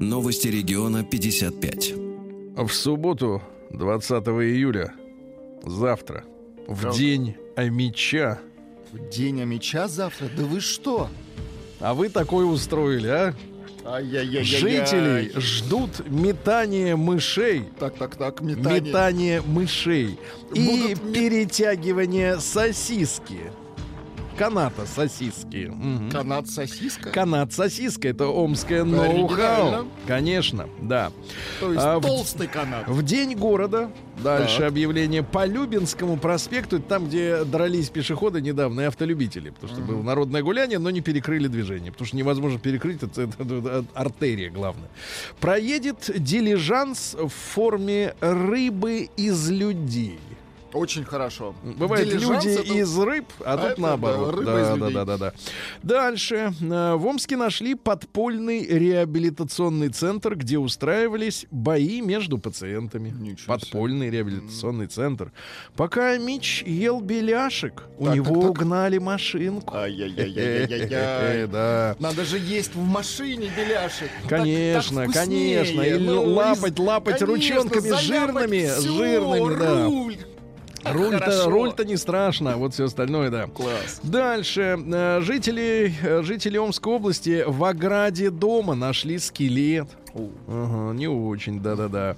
Новости 0.00 0.48
региона 0.48 1.04
55. 1.04 1.94
В 2.56 2.70
субботу, 2.70 3.42
20 3.70 4.28
июля, 4.28 4.94
завтра, 5.62 6.24
в 6.66 6.82
Так. 6.84 6.94
день 6.94 7.36
Амича, 7.54 8.38
День 9.12 9.44
меча 9.44 9.88
завтра? 9.88 10.30
Да 10.34 10.44
вы 10.44 10.60
что? 10.60 11.08
а 11.80 11.92
вы 11.92 12.08
такое 12.08 12.46
устроили, 12.46 13.08
а? 13.08 13.34
Жителей 14.42 15.32
ждут 15.38 16.08
метания 16.08 16.96
мышей. 16.96 17.64
Так, 17.78 17.94
так, 17.96 18.16
так, 18.16 18.40
метание. 18.40 18.80
Метание 18.80 19.42
мышей. 19.42 20.18
И 20.54 20.64
Будут 20.94 21.12
перетягивание 21.12 22.40
сосиски. 22.40 23.52
Каната 24.40 24.86
сосиски. 24.86 25.68
Мгм. 25.70 26.10
Канат 26.10 26.48
сосиска? 26.48 27.10
Канат 27.10 27.52
сосиска 27.52 28.08
это 28.08 28.26
омское 28.26 28.84
ноу-хау. 28.84 29.86
Конечно, 30.06 30.66
да. 30.80 31.12
То 31.60 31.72
есть 31.72 31.84
А 31.84 32.00
толстый 32.00 32.46
канат. 32.48 32.88
В 32.88 33.02
день 33.02 33.36
города. 33.36 33.90
Дальше 34.24 34.58
Так. 34.60 34.68
объявление 34.68 35.22
по 35.22 35.44
Любинскому 35.44 36.16
проспекту. 36.16 36.76
Это 36.78 36.86
Там, 36.88 37.06
где 37.08 37.44
дрались 37.44 37.90
пешеходы 37.90 38.40
недавно 38.40 38.80
и 38.80 38.84
автолюбители. 38.84 39.50
Потому 39.50 39.72
что 39.74 39.82
было 39.82 40.02
народное 40.02 40.42
гуляние, 40.42 40.78
но 40.78 40.88
не 40.90 41.02
перекрыли 41.02 41.46
движение. 41.46 41.92
Потому 41.92 42.06
что 42.06 42.16
невозможно 42.16 42.58
перекрыть. 42.58 43.02
Это, 43.02 43.22
это- 43.22 43.42
это 43.42 43.84
артерия 43.92 44.50
главное. 44.50 44.88
Проедет 45.38 46.10
дилижанс 46.16 47.14
в 47.18 47.28
форме 47.28 48.14
рыбы 48.20 49.10
из 49.18 49.50
людей. 49.50 50.18
Очень 50.72 51.04
хорошо. 51.04 51.54
Бывают 51.62 52.08
Дилижанс 52.08 52.44
люди 52.44 52.58
это- 52.58 52.74
из 52.74 52.98
рыб, 52.98 53.24
а, 53.40 53.54
а 53.54 53.56
тут 53.58 53.70
это, 53.72 53.80
наоборот. 53.80 54.30
да, 54.30 54.36
рыба 54.38 54.52
да, 54.52 54.60
из 54.62 54.66
да, 54.68 54.74
людей. 54.76 54.94
да, 54.94 55.04
да, 55.04 55.16
да. 55.18 55.32
Дальше. 55.82 56.52
Э, 56.60 56.94
В 56.94 57.06
Омске 57.06 57.36
нашли 57.36 57.74
подпольный 57.74 58.64
реабилитационный 58.66 59.88
центр, 59.88 60.36
где 60.36 60.58
устраивались 60.58 61.46
бои 61.50 62.00
между 62.00 62.38
пациентами. 62.38 63.10
Ничего 63.10 63.36
себе. 63.36 63.46
Подпольный 63.46 64.10
реабилитационный 64.10 64.86
центр. 64.86 65.32
Пока 65.76 66.16
Мич 66.18 66.62
ел 66.64 67.00
беляшек, 67.00 67.84
у 67.98 68.06
Так, 68.06 68.14
него 68.14 68.34
так, 68.34 68.42
так. 68.42 68.50
угнали 68.50 68.98
машинку. 68.98 69.74
Ай-яй-яй-яй-яй-яй. 69.76 71.46
Да. 71.50 71.96
Надо 71.98 72.24
же 72.24 72.38
есть 72.38 72.74
в 72.74 72.82
машине 72.82 73.50
беляшек. 73.56 74.10
Так- 74.28 74.40
Конечно, 74.40 75.02
так 75.02 75.10
вкуснее. 75.10 75.58
конечно. 75.64 75.82
Или 75.82 76.06
Ну, 76.06 76.22
лапать, 76.34 76.78
лапать 76.78 77.18
конечно, 77.18 77.26
ручонками 77.26 78.00
жирными, 78.00 78.80
жирными, 78.80 79.58
да. 79.58 79.84
руль. 79.86 80.16
Руль-то, 80.84 81.50
руль-то 81.50 81.84
не 81.84 81.96
страшно, 81.96 82.54
а 82.54 82.56
вот 82.56 82.74
все 82.74 82.84
остальное, 82.86 83.30
да. 83.30 83.46
Класс. 83.46 84.00
Дальше. 84.02 84.78
Э, 84.92 85.20
Жители, 85.22 85.94
э, 86.02 86.22
жители 86.22 86.56
Омской 86.58 86.92
области 86.94 87.44
в 87.46 87.62
ограде 87.64 88.30
дома 88.30 88.74
нашли 88.74 89.18
скелет. 89.18 89.88
Ага, 90.48 90.92
не 90.94 91.06
очень, 91.08 91.60
да-да-да. 91.60 92.16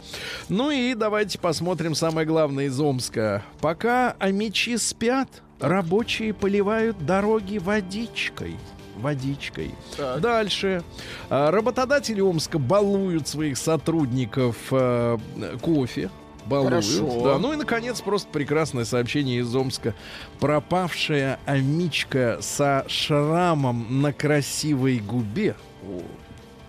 Ну 0.48 0.70
и 0.70 0.94
давайте 0.94 1.38
посмотрим 1.38 1.94
самое 1.94 2.26
главное 2.26 2.66
из 2.66 2.80
Омска. 2.80 3.42
Пока 3.60 4.14
амичи 4.18 4.76
спят, 4.76 5.28
рабочие 5.60 6.32
поливают 6.32 7.04
дороги 7.04 7.58
водичкой. 7.58 8.56
Водичкой. 8.96 9.74
Так. 9.96 10.20
Дальше. 10.20 10.82
А, 11.28 11.50
Работодатели 11.50 12.20
Омска 12.20 12.58
балуют 12.58 13.26
своих 13.26 13.58
сотрудников 13.58 14.56
э, 14.70 15.18
кофе. 15.60 16.10
Балуют. 16.46 16.70
Хорошо. 16.84 17.22
Да. 17.24 17.38
Ну 17.38 17.52
и, 17.52 17.56
наконец, 17.56 18.00
просто 18.00 18.28
прекрасное 18.30 18.84
сообщение 18.84 19.40
из 19.40 19.54
Омска. 19.54 19.94
Пропавшая 20.40 21.38
амичка 21.46 22.38
со 22.40 22.84
шрамом 22.88 24.02
на 24.02 24.12
красивой 24.12 24.98
губе. 24.98 25.54
О. 25.84 26.02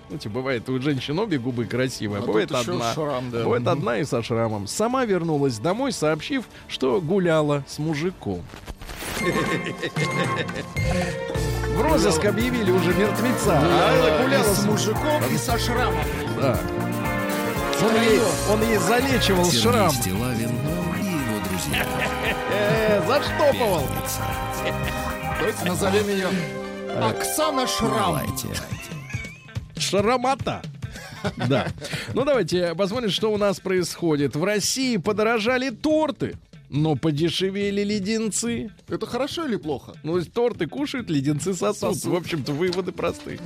Знаете, 0.10 0.30
бывает 0.30 0.70
у 0.70 0.80
женщин 0.80 1.18
обе 1.18 1.40
губы 1.40 1.66
красивые, 1.66 2.20
а 2.20 2.24
А 2.24 2.28
бывает 2.28 2.52
одна. 2.52 2.94
шрам, 2.94 3.32
да. 3.32 3.44
Бывает 3.44 3.68
одна 3.68 3.98
и 3.98 4.04
со 4.04 4.22
шрамом. 4.22 4.68
Сама 4.68 5.06
вернулась 5.06 5.58
домой, 5.58 5.92
сообщив, 5.92 6.44
что 6.68 7.02
гуляла 7.02 7.64
с 7.68 7.80
мужиком. 7.80 8.44
В 11.76 11.82
розыск 11.82 12.24
объявили 12.26 12.70
уже 12.70 12.94
мертвеца. 12.94 13.60
А 13.60 14.24
гуляла 14.24 14.54
с 14.54 14.66
мужиком 14.66 15.22
и 15.34 15.38
со 15.38 15.58
шрамом. 15.58 16.04
Да. 16.38 16.60
Он 17.82 17.96
ей, 17.96 18.22
он 18.50 18.62
ей 18.64 18.78
залечивал 18.78 19.46
Сергей 19.46 19.62
шрам. 19.62 19.92
Стилавин 19.92 20.50
и 21.02 21.06
его 21.06 21.40
друзья. 21.50 21.86
Э, 22.52 23.02
заштопывал. 23.08 23.84
Назовем 25.66 26.08
ее 26.08 26.30
Оксана 27.02 27.68
Шрам. 27.68 28.22
Шрамата. 29.78 30.62
Да. 31.36 31.68
Ну 32.14 32.26
давайте 32.26 32.76
посмотрим, 32.76 33.10
что 33.10 33.32
у 33.32 33.38
нас 33.38 33.60
происходит. 33.60 34.36
В 34.36 34.44
России 34.44 34.98
подорожали 34.98 35.70
торты, 35.70 36.36
но 36.74 36.96
подешевели 36.96 37.84
леденцы. 37.84 38.72
Это 38.90 39.06
хорошо 39.06 39.46
или 39.46 39.58
плохо? 39.58 39.94
Ну, 40.02 40.20
торты 40.26 40.66
кушают, 40.66 41.08
леденцы 41.10 41.54
сосут. 41.54 41.96
Сосут. 41.96 42.06
В 42.06 42.16
общем-то, 42.16 42.52
выводы 42.52 42.92
простые. 42.92 43.40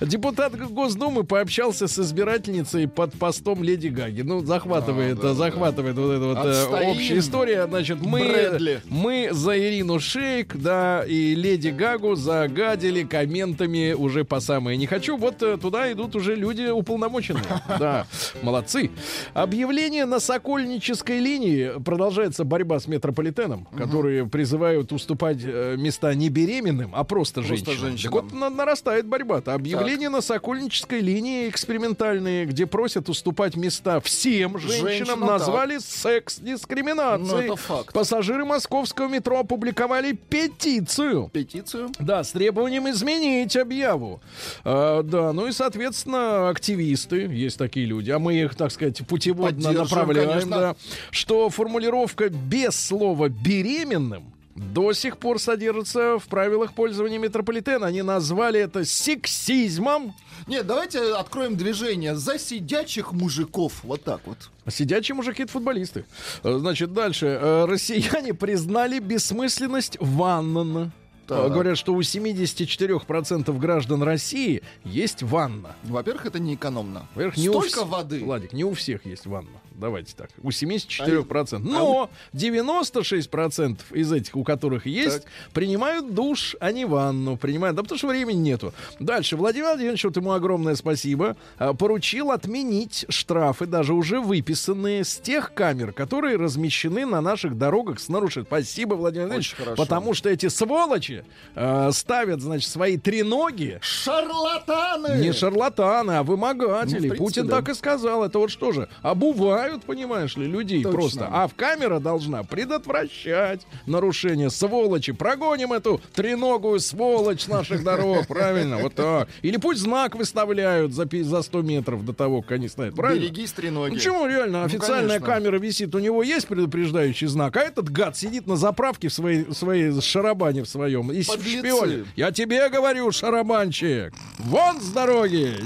Депутат 0.00 0.56
Госдумы 0.70 1.24
пообщался 1.24 1.88
с 1.88 1.98
избирательницей 1.98 2.86
под 2.86 3.14
постом 3.14 3.64
Леди 3.64 3.88
Гаги. 3.88 4.22
Ну, 4.22 4.44
захватывает, 4.44 5.18
А, 5.18 5.22
да, 5.22 5.34
захватывает 5.34 5.96
вот 5.96 6.10
эта 6.12 6.24
вот 6.24 6.38
э, 6.38 6.50
Отстоим. 6.50 6.88
общая 6.90 7.18
история. 7.18 7.66
Значит, 7.66 8.00
мы, 8.00 8.28
Брэдли. 8.28 8.80
мы 8.88 9.30
за 9.32 9.58
Ирину 9.58 9.98
Шейк, 9.98 10.56
да, 10.56 11.04
и 11.04 11.34
Леди 11.34 11.68
Гагу 11.70 12.14
загадили 12.14 13.02
комментами 13.02 13.92
уже 13.92 14.24
по 14.24 14.38
самое 14.38 14.78
не 14.78 14.86
хочу. 14.86 15.16
Вот 15.16 15.42
э, 15.42 15.56
туда 15.56 15.90
идут 15.90 16.14
уже 16.14 16.36
люди 16.36 16.70
уполномоченные. 16.70 17.42
Да, 17.78 18.06
молодцы. 18.42 18.90
Объявление 19.34 20.04
на 20.04 20.20
Сокольнической 20.20 21.18
линии. 21.18 21.82
Продолжается 21.82 22.44
борьба 22.52 22.78
с 22.78 22.86
метрополитеном, 22.86 23.66
которые 23.78 24.26
призывают 24.28 24.92
уступать 24.92 25.38
э, 25.42 25.76
места 25.78 26.14
не 26.14 26.28
беременным, 26.28 26.90
а 26.94 27.02
просто, 27.02 27.40
Просто 27.40 27.70
женщинам. 27.72 27.90
женщинам. 27.90 28.12
Так 28.12 28.22
вот 28.24 28.32
на- 28.40 28.50
нарастает 28.50 29.06
борьба-то. 29.06 29.54
Объявление 29.54 30.10
на 30.10 30.20
Сокольнической 30.20 31.00
линии 31.00 31.48
экспериментальные, 31.48 32.44
где 32.44 32.66
просят 32.66 33.08
уступать 33.08 33.56
места 33.56 34.00
всем 34.00 34.58
женщинам, 34.58 34.88
Женщинам, 34.88 35.20
назвали 35.20 35.78
секс-дискриминацией. 35.78 37.48
Ну, 37.48 37.54
это 37.54 37.56
факт. 37.56 37.94
Пассажиры 37.94 38.44
московского 38.44 39.08
метро 39.08 39.38
опубликовали 39.40 40.12
петицию. 40.12 41.30
Петицию. 41.32 41.90
Да, 41.98 42.22
с 42.22 42.32
требованием 42.32 42.88
изменить 42.90 43.56
объяву. 43.56 44.20
А, 44.64 45.02
да, 45.02 45.32
ну 45.32 45.46
и, 45.46 45.52
соответственно, 45.52 46.48
активисты, 46.50 47.20
есть 47.22 47.56
такие 47.58 47.86
люди, 47.86 48.10
а 48.10 48.18
мы 48.18 48.34
их, 48.34 48.54
так 48.54 48.70
сказать, 48.72 48.98
путеводно 49.06 49.72
направляем, 49.72 50.28
конечно. 50.28 50.50
да, 50.58 50.76
что 51.10 51.48
формулировка 51.48 52.28
без 52.32 52.74
слова 52.74 53.28
беременным 53.28 54.24
до 54.54 54.92
сих 54.92 55.16
пор 55.18 55.38
содержится 55.38 56.18
в 56.18 56.24
правилах 56.26 56.74
пользования 56.74 57.18
метрополитена. 57.18 57.86
Они 57.86 58.02
назвали 58.02 58.60
это 58.60 58.84
сексизмом. 58.84 60.14
Нет, 60.46 60.66
давайте 60.66 61.14
откроем 61.14 61.56
движение 61.56 62.16
за 62.16 62.38
сидячих 62.38 63.12
мужиков. 63.12 63.80
Вот 63.82 64.02
так 64.02 64.20
вот. 64.26 64.50
Сидячие 64.68 65.14
мужики— 65.14 65.42
это 65.44 65.52
футболисты. 65.52 66.04
Э, 66.42 66.56
Значит, 66.58 66.92
дальше. 66.92 67.38
Э, 67.40 67.64
Россияне 67.66 68.34
признали 68.34 68.98
бессмысленность 68.98 69.96
ванн. 70.00 70.92
Так. 71.26 71.46
Э, 71.46 71.48
Говорят, 71.48 71.78
что 71.78 71.94
у 71.94 72.00
74% 72.00 73.56
граждан 73.58 74.02
России 74.02 74.62
есть 74.84 75.22
ванна. 75.22 75.76
Во-первых, 75.84 76.26
это 76.26 76.38
не 76.38 76.54
экономно. 76.54 77.06
Во-первых, 77.14 77.36
не 77.38 77.48
у 77.48 77.52
Столько 77.62 77.80
вс- 77.80 77.88
воды. 77.88 78.24
Владик, 78.24 78.52
не 78.52 78.64
у 78.64 78.74
всех 78.74 79.06
есть 79.06 79.26
ванна. 79.26 79.48
Давайте 79.82 80.14
так. 80.16 80.30
У 80.42 80.48
74%. 80.48 81.58
Но 81.58 82.08
96% 82.34 83.78
из 83.92 84.12
этих, 84.12 84.36
у 84.36 84.44
которых 84.44 84.86
есть, 84.86 85.24
принимают 85.52 86.14
душ, 86.14 86.56
а 86.60 86.72
не 86.72 86.84
ванну. 86.84 87.36
Принимают, 87.36 87.76
да 87.76 87.82
потому 87.82 87.98
что 87.98 88.08
времени 88.08 88.38
нету. 88.38 88.72
Дальше. 89.00 89.36
Владимир 89.36 89.66
Владимирович, 89.66 90.04
вот 90.04 90.16
ему 90.16 90.32
огромное 90.32 90.74
спасибо, 90.76 91.36
а, 91.58 91.74
поручил 91.74 92.30
отменить 92.30 93.06
штрафы, 93.08 93.66
даже 93.66 93.94
уже 93.94 94.20
выписанные, 94.20 95.04
с 95.04 95.16
тех 95.16 95.52
камер, 95.54 95.92
которые 95.92 96.36
размещены 96.36 97.04
на 97.06 97.20
наших 97.20 97.58
дорогах 97.58 98.00
с 98.00 98.08
нарушением. 98.08 98.46
Спасибо, 98.46 98.94
Владимир 98.94 99.26
Владимирович. 99.26 99.56
Потому 99.76 100.14
что 100.14 100.28
эти 100.28 100.48
сволочи 100.48 101.24
э, 101.54 101.90
ставят, 101.92 102.40
значит, 102.40 102.70
свои 102.70 102.96
треноги 102.96 103.78
Шарлатаны! 103.82 105.18
не 105.18 105.32
шарлатаны, 105.32 106.12
а 106.12 106.22
вымогатели. 106.22 107.08
Ну, 107.08 107.14
принципе, 107.14 107.18
Путин 107.18 107.46
да. 107.46 107.56
так 107.56 107.68
и 107.70 107.74
сказал. 107.74 108.24
Это 108.24 108.38
вот 108.38 108.50
что 108.50 108.72
же? 108.72 108.88
Обувают, 109.02 109.71
понимаешь 109.80 110.36
ли, 110.36 110.46
людей 110.46 110.82
Точно. 110.82 110.98
просто. 110.98 111.28
А 111.32 111.48
в 111.48 111.54
камера 111.54 111.98
должна 111.98 112.42
предотвращать 112.42 113.66
нарушение. 113.86 114.50
Сволочи. 114.50 115.12
Прогоним 115.12 115.72
эту 115.72 116.00
треногую 116.14 116.80
сволочь 116.80 117.42
с 117.42 117.48
наших 117.48 117.82
дорог. 117.82 118.26
Правильно? 118.26 118.78
Вот 118.78 118.94
так. 118.94 119.28
Или 119.42 119.56
пусть 119.56 119.80
знак 119.80 120.14
выставляют 120.14 120.92
за, 120.92 121.06
пи- 121.06 121.22
за 121.22 121.42
100 121.42 121.62
метров 121.62 122.04
до 122.04 122.12
того, 122.12 122.42
как 122.42 122.52
они 122.52 122.68
стоят. 122.68 122.94
Правильно? 122.94 123.22
Берегись 123.22 123.52
треноги. 123.52 123.90
Ну 123.90 123.96
почему 123.96 124.26
реально? 124.26 124.64
Официальная 124.64 125.18
конечно. 125.20 125.26
камера 125.26 125.58
висит, 125.58 125.94
у 125.94 125.98
него 125.98 126.22
есть 126.22 126.46
предупреждающий 126.46 127.26
знак, 127.26 127.56
а 127.56 127.60
этот 127.60 127.88
гад 127.90 128.16
сидит 128.16 128.46
на 128.46 128.56
заправке 128.56 129.08
в 129.08 129.12
своей, 129.12 129.44
в 129.44 129.54
своей 129.54 130.00
шарабане 130.00 130.62
в 130.62 130.68
своем 130.68 131.10
и 131.10 131.22
шпионит. 131.22 132.06
Я 132.16 132.32
тебе 132.32 132.68
говорю, 132.68 133.10
шарабанчик, 133.12 134.12
вон 134.38 134.80
с 134.80 134.88
дороги! 134.90 135.56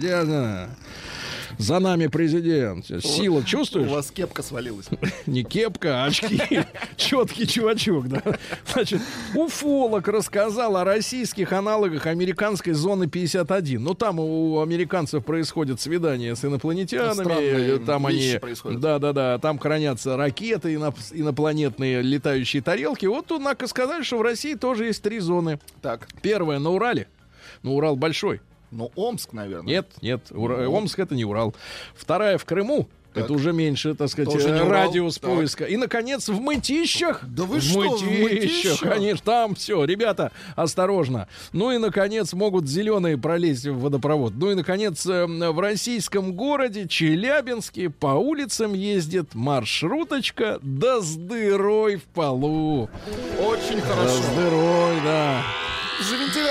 За 1.59 1.79
нами 1.79 2.07
президент. 2.07 2.87
Сила 2.87 3.39
У 3.39 3.43
чувствуешь? 3.43 3.89
вас 3.91 4.11
кепка 4.11 4.43
свалилась. 4.43 4.87
Не 5.27 5.43
кепка, 5.43 6.05
а 6.05 6.07
очки. 6.07 6.39
Четкий 6.97 7.47
чувачок, 7.47 8.09
да. 8.09 8.23
Значит, 8.73 9.01
уфолог 9.35 10.07
рассказал 10.09 10.77
о 10.77 10.85
российских 10.85 11.53
аналогах 11.53 12.07
американской 12.07 12.73
зоны 12.75 13.07
51. 13.09 13.83
Ну, 13.83 13.95
там 13.95 14.21
у 14.21 14.61
американцев 14.61 15.25
происходят 15.25 15.81
свидания 15.81 16.37
с 16.37 16.45
инопланетянами. 16.45 17.15
Странные 17.15 17.79
Там 17.79 18.07
они... 18.07 18.39
происходят. 18.41 18.81
Да-да-да, 18.81 19.39
там 19.39 19.59
хранятся 19.59 20.17
ракеты, 20.17 20.75
иноп- 20.75 20.97
инопланетные 21.13 22.03
летающие 22.03 22.63
тарелки. 22.63 23.07
Вот, 23.07 23.33
однако, 23.33 23.67
сказали, 23.67 24.03
что 24.03 24.19
в 24.19 24.23
России 24.23 24.55
тоже 24.55 24.87
есть 24.87 25.03
три 25.03 25.21
зоны. 25.21 25.59
Так, 25.81 26.07
Первая 26.21 26.59
на 26.59 26.71
Урале. 26.71 27.09
Ну, 27.63 27.77
Урал 27.77 27.97
большой. 27.97 28.41
Ну 28.71 28.91
Омск, 28.95 29.33
наверное. 29.33 29.67
Нет, 29.69 29.87
нет, 30.03 30.23
Ура- 30.31 30.67
Омск 30.69 30.99
это 30.99 31.15
не 31.15 31.25
Урал. 31.25 31.55
Вторая 31.95 32.39
в 32.39 32.45
Крыму. 32.45 32.89
Это 33.15 33.33
уже 33.33 33.55
меньше, 33.55 33.95
так 33.95 34.11
сказать, 34.11 34.31
Тоже 34.31 34.51
Урал. 34.51 34.69
радиус 34.69 35.17
Так. 35.19 35.31
поиска. 35.31 35.65
И, 35.65 35.79
наконец, 35.79 36.29
в 36.29 36.39
мытищах. 36.39 37.23
Да 37.27 37.45
вы 37.45 37.61
в 37.61 37.63
что, 37.63 37.81
в 37.97 38.03
мытищах, 38.03 38.73
Мытищах? 38.73 38.81
конечно, 38.93 39.25
там 39.25 39.55
все, 39.55 39.85
ребята, 39.85 40.33
осторожно. 40.55 41.27
Ну 41.55 41.71
и, 41.71 41.79
наконец, 41.79 42.35
могут 42.35 42.69
зеленые 42.69 43.17
пролезть 43.17 43.67
в 43.69 43.79
водопровод. 43.81 44.35
Ну 44.37 44.51
и, 44.51 44.55
наконец, 44.55 45.07
э, 45.07 45.25
в 45.25 45.59
российском 45.59 46.35
городе 46.35 46.87
Челябинске 46.87 47.89
по 47.89 48.09
улицам 48.09 48.75
ездит 48.75 49.35
маршруточка 49.35 50.59
да 50.61 51.01
с 51.01 51.15
дырой 51.17 51.97
в 51.97 52.03
полу. 52.05 52.91
Очень 53.41 53.81
Да 53.81 53.87
хорошо. 53.87 54.15
с 54.15 54.27
дырой, 54.37 54.97
да. 55.03 55.43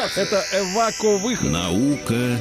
Вентиляция. 0.05 0.23
Это 0.23 0.43
эвако-выход. 0.61 1.51
Наука 1.51 2.37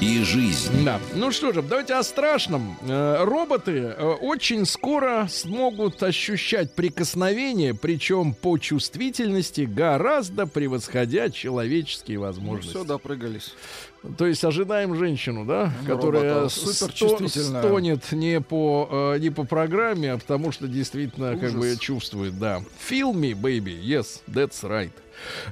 и 0.00 0.22
жизнь. 0.22 0.84
Да. 0.84 0.98
Ну 1.14 1.30
что 1.32 1.52
же, 1.52 1.62
давайте 1.62 1.94
о 1.94 2.02
страшном. 2.02 2.78
Э, 2.82 3.24
Роботы 3.24 3.72
э, 3.96 4.04
очень 4.20 4.64
скоро 4.66 5.26
смогут 5.30 6.02
ощущать 6.02 6.74
прикосновение, 6.74 7.74
причем 7.74 8.32
по 8.34 8.56
чувствительности 8.58 9.62
гораздо 9.62 10.46
превосходя 10.46 11.28
человеческие 11.30 12.18
возможности. 12.18 12.70
Все, 12.76 12.84
допрыгались. 12.84 13.54
То 14.18 14.26
есть 14.26 14.44
ожидаем 14.44 14.94
женщину, 14.94 15.44
да, 15.44 15.72
Ну, 15.82 15.94
которая 15.94 16.48
сто- 16.48 16.72
суперчувствительная. 16.72 17.62
стонет 17.62 18.12
не 18.12 18.40
по 18.40 18.88
э, 19.16 19.18
не 19.18 19.30
по 19.30 19.44
программе, 19.44 20.12
а 20.12 20.18
потому 20.18 20.52
что 20.52 20.68
действительно 20.68 21.32
как 21.32 21.50
Ужас. 21.50 21.54
бы 21.54 21.76
чувствует, 21.78 22.38
да. 22.38 22.62
Feel 22.88 23.12
me, 23.12 23.32
baby. 23.32 23.78
Yes, 23.82 24.20
that's 24.28 24.62
right. 24.62 24.92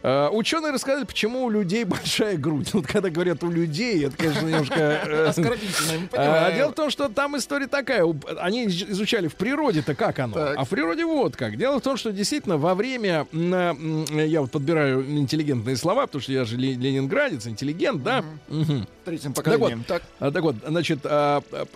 Э, 0.03 0.29
ученые 0.31 0.73
рассказали, 0.73 1.05
почему 1.05 1.45
у 1.45 1.51
людей 1.51 1.85
большая 1.85 2.37
грудь. 2.37 2.71
Вот 2.75 2.87
когда 2.87 3.09
говорят 3.11 3.43
у 3.45 3.51
людей, 3.51 4.07
это, 4.07 4.17
конечно, 4.17 4.47
немножко... 4.47 4.75
э, 4.77 5.27
Оскорбительно, 5.29 5.93
я 5.93 5.99
не 5.99 6.05
а, 6.07 6.09
понимаю. 6.09 6.55
Дело 6.57 6.71
в 6.71 6.75
том, 6.75 6.91
что 6.91 7.09
там 7.09 7.37
история 7.37 7.67
такая. 7.67 8.05
Они 8.41 8.67
изу- 8.67 8.91
изучали 8.91 9.29
в 9.29 9.35
природе-то 9.37 9.95
как 9.95 10.19
оно. 10.19 10.35
Так. 10.35 10.59
А 10.59 10.65
в 10.65 10.69
природе 10.69 11.05
вот 11.05 11.37
как. 11.37 11.57
Дело 11.57 11.79
в 11.79 11.83
том, 11.83 11.97
что 11.97 12.13
действительно 12.13 12.57
во 12.59 12.75
время... 12.75 13.27
Я 13.33 14.41
вот 14.41 14.51
подбираю 14.51 15.05
интеллигентные 15.05 15.77
слова, 15.77 16.07
потому 16.07 16.23
что 16.23 16.33
я 16.33 16.45
же 16.45 16.57
ле- 16.57 16.75
ленинградец, 16.75 17.47
интеллигент, 17.47 18.03
да? 18.03 18.25
Мгм. 18.49 18.87
Третьим 19.05 19.33
Так 19.33 19.45
вот, 19.47 19.53
поколением. 19.55 19.85
Так, 19.87 20.03
а, 20.19 20.31
так 20.31 20.43
вот, 20.43 20.57
значит, 20.67 21.01
а, 21.05 21.43
а, 21.53 21.67